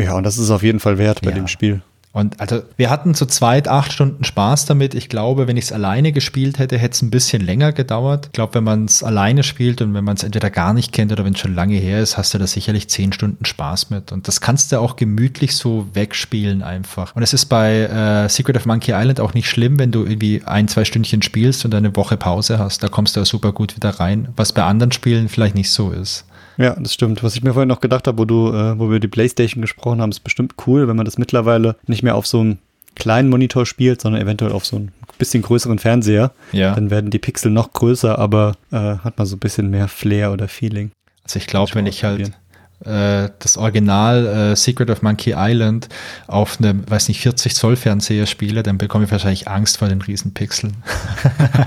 Ja, 0.00 0.16
und 0.16 0.24
das 0.24 0.38
ist 0.38 0.50
auf 0.50 0.64
jeden 0.64 0.80
Fall 0.80 0.98
wert 0.98 1.22
bei 1.22 1.30
ja. 1.30 1.36
dem 1.36 1.46
Spiel. 1.46 1.82
Und 2.14 2.40
also 2.40 2.62
wir 2.76 2.90
hatten 2.90 3.12
zu 3.14 3.26
zweit 3.26 3.66
acht 3.66 3.92
Stunden 3.92 4.22
Spaß 4.22 4.66
damit. 4.66 4.94
Ich 4.94 5.08
glaube, 5.08 5.48
wenn 5.48 5.56
ich 5.56 5.64
es 5.64 5.72
alleine 5.72 6.12
gespielt 6.12 6.60
hätte, 6.60 6.78
hätte 6.78 6.94
es 6.94 7.02
ein 7.02 7.10
bisschen 7.10 7.44
länger 7.44 7.72
gedauert. 7.72 8.26
Ich 8.26 8.32
glaube, 8.32 8.54
wenn 8.54 8.62
man 8.62 8.84
es 8.84 9.02
alleine 9.02 9.42
spielt 9.42 9.82
und 9.82 9.94
wenn 9.94 10.04
man 10.04 10.14
es 10.14 10.22
entweder 10.22 10.48
gar 10.48 10.74
nicht 10.74 10.92
kennt 10.92 11.10
oder 11.10 11.24
wenn 11.24 11.32
es 11.32 11.40
schon 11.40 11.56
lange 11.56 11.74
her 11.74 12.00
ist, 12.00 12.16
hast 12.16 12.32
du 12.32 12.38
da 12.38 12.46
sicherlich 12.46 12.88
zehn 12.88 13.12
Stunden 13.12 13.44
Spaß 13.44 13.90
mit. 13.90 14.12
Und 14.12 14.28
das 14.28 14.40
kannst 14.40 14.70
du 14.70 14.78
auch 14.78 14.94
gemütlich 14.94 15.56
so 15.56 15.88
wegspielen 15.92 16.62
einfach. 16.62 17.16
Und 17.16 17.24
es 17.24 17.32
ist 17.32 17.46
bei 17.46 17.80
äh, 17.80 18.28
Secret 18.28 18.56
of 18.56 18.66
Monkey 18.66 18.92
Island 18.92 19.18
auch 19.18 19.34
nicht 19.34 19.48
schlimm, 19.48 19.80
wenn 19.80 19.90
du 19.90 20.04
irgendwie 20.04 20.40
ein, 20.46 20.68
zwei 20.68 20.84
Stündchen 20.84 21.20
spielst 21.20 21.64
und 21.64 21.74
eine 21.74 21.96
Woche 21.96 22.16
Pause 22.16 22.60
hast. 22.60 22.84
Da 22.84 22.88
kommst 22.88 23.16
du 23.16 23.20
ja 23.20 23.26
super 23.26 23.50
gut 23.50 23.74
wieder 23.74 23.90
rein, 23.90 24.28
was 24.36 24.52
bei 24.52 24.62
anderen 24.62 24.92
Spielen 24.92 25.28
vielleicht 25.28 25.56
nicht 25.56 25.72
so 25.72 25.90
ist. 25.90 26.26
Ja, 26.56 26.76
das 26.78 26.94
stimmt. 26.94 27.22
Was 27.22 27.34
ich 27.34 27.42
mir 27.42 27.52
vorhin 27.52 27.68
noch 27.68 27.80
gedacht 27.80 28.06
habe, 28.06 28.18
wo 28.18 28.24
du, 28.24 28.52
äh, 28.52 28.78
wo 28.78 28.90
wir 28.90 29.00
die 29.00 29.08
Playstation 29.08 29.62
gesprochen 29.62 30.00
haben, 30.00 30.10
ist 30.10 30.20
bestimmt 30.20 30.54
cool, 30.66 30.88
wenn 30.88 30.96
man 30.96 31.04
das 31.04 31.18
mittlerweile 31.18 31.76
nicht 31.86 32.02
mehr 32.02 32.14
auf 32.14 32.26
so 32.26 32.40
einem 32.40 32.58
kleinen 32.94 33.28
Monitor 33.28 33.66
spielt, 33.66 34.00
sondern 34.00 34.22
eventuell 34.22 34.52
auf 34.52 34.64
so 34.64 34.76
einem 34.76 34.88
bisschen 35.18 35.42
größeren 35.42 35.78
Fernseher. 35.78 36.32
Ja. 36.52 36.74
Dann 36.74 36.90
werden 36.90 37.10
die 37.10 37.18
Pixel 37.18 37.50
noch 37.50 37.72
größer, 37.72 38.18
aber 38.18 38.56
äh, 38.70 38.76
hat 38.76 39.18
man 39.18 39.26
so 39.26 39.36
ein 39.36 39.40
bisschen 39.40 39.70
mehr 39.70 39.88
Flair 39.88 40.32
oder 40.32 40.48
Feeling. 40.48 40.90
Also 41.24 41.38
ich 41.38 41.46
glaube, 41.46 41.74
wenn 41.74 41.86
ich 41.86 42.04
halt 42.04 42.32
das 42.80 43.56
Original 43.56 44.26
äh, 44.26 44.56
Secret 44.56 44.90
of 44.90 45.02
Monkey 45.02 45.34
Island 45.36 45.88
auf 46.26 46.58
einem, 46.58 46.88
weiß 46.88 47.08
nicht, 47.08 47.20
40 47.20 47.54
Zoll 47.54 47.76
Fernseher 47.76 48.26
spiele, 48.26 48.62
dann 48.62 48.78
bekomme 48.78 49.04
ich 49.04 49.10
wahrscheinlich 49.10 49.48
Angst 49.48 49.78
vor 49.78 49.88
den 49.88 50.02
riesen 50.02 50.34
Pixeln. 50.34 50.76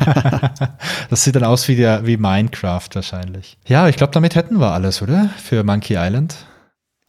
das 1.10 1.24
sieht 1.24 1.36
dann 1.36 1.44
aus 1.44 1.68
wie, 1.68 1.76
der, 1.76 2.06
wie 2.06 2.18
Minecraft 2.18 2.90
wahrscheinlich. 2.94 3.58
Ja, 3.66 3.88
ich 3.88 3.96
glaube, 3.96 4.14
damit 4.14 4.36
hätten 4.36 4.60
wir 4.60 4.72
alles, 4.72 5.02
oder? 5.02 5.30
Für 5.44 5.64
Monkey 5.64 5.96
Island. 5.98 6.36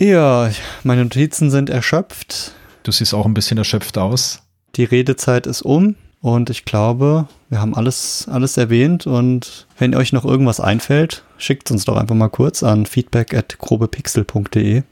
Ja, 0.01 0.51
meine 0.85 1.03
Notizen 1.03 1.51
sind 1.51 1.71
erschöpft. 1.71 2.53
Du 2.85 2.93
siehst 2.93 3.13
auch 3.13 3.27
ein 3.27 3.35
bisschen 3.35 3.59
erschöpft 3.59 3.99
aus. 3.99 4.43
Die 4.77 4.85
Redezeit 4.85 5.47
ist 5.47 5.63
um. 5.63 5.97
Und 6.21 6.51
ich 6.51 6.65
glaube, 6.65 7.29
wir 7.49 7.61
haben 7.61 7.75
alles, 7.75 8.29
alles 8.29 8.57
erwähnt. 8.57 9.07
Und 9.07 9.67
wenn 9.79 9.95
euch 9.95 10.13
noch 10.13 10.25
irgendwas 10.25 10.61
einfällt, 10.61 11.23
schickt 11.37 11.71
uns 11.71 11.85
doch 11.85 11.97
einfach 11.97 12.15
mal 12.15 12.29
kurz 12.29 12.63
an 12.63 12.87
feedback 12.87 13.35
at 13.35 13.59
grobepixel.de. 13.59 14.83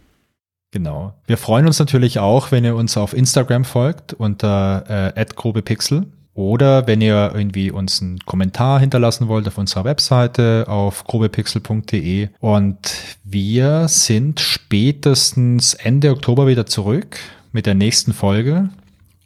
Genau. 0.72 1.14
Wir 1.26 1.38
freuen 1.38 1.66
uns 1.66 1.78
natürlich 1.78 2.18
auch, 2.18 2.52
wenn 2.52 2.64
ihr 2.64 2.76
uns 2.76 2.96
auf 2.96 3.14
Instagram 3.14 3.64
folgt 3.64 4.12
unter 4.12 5.12
äh, 5.16 5.24
grobepixel 5.24 6.06
oder 6.34 6.86
wenn 6.86 7.00
ihr 7.00 7.32
irgendwie 7.34 7.70
uns 7.70 8.02
einen 8.02 8.18
Kommentar 8.20 8.78
hinterlassen 8.78 9.26
wollt 9.26 9.48
auf 9.48 9.56
unserer 9.56 9.84
Webseite 9.84 10.66
auf 10.68 11.04
grobepixel.de. 11.04 12.28
Und 12.40 12.78
wir 13.24 13.88
sind 13.88 14.40
spätestens 14.40 15.72
Ende 15.74 16.10
Oktober 16.10 16.46
wieder 16.46 16.66
zurück 16.66 17.16
mit 17.52 17.64
der 17.64 17.74
nächsten 17.74 18.12
Folge. 18.12 18.68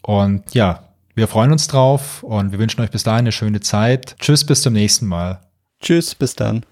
Und 0.02 0.54
ja, 0.54 0.84
wir 1.20 1.28
freuen 1.28 1.52
uns 1.52 1.66
drauf 1.66 2.22
und 2.22 2.50
wir 2.50 2.58
wünschen 2.58 2.80
euch 2.80 2.90
bis 2.90 3.02
dahin 3.02 3.20
eine 3.20 3.32
schöne 3.32 3.60
Zeit. 3.60 4.16
Tschüss, 4.20 4.46
bis 4.46 4.62
zum 4.62 4.72
nächsten 4.72 5.06
Mal. 5.06 5.42
Tschüss, 5.78 6.14
bis 6.14 6.34
dann. 6.34 6.64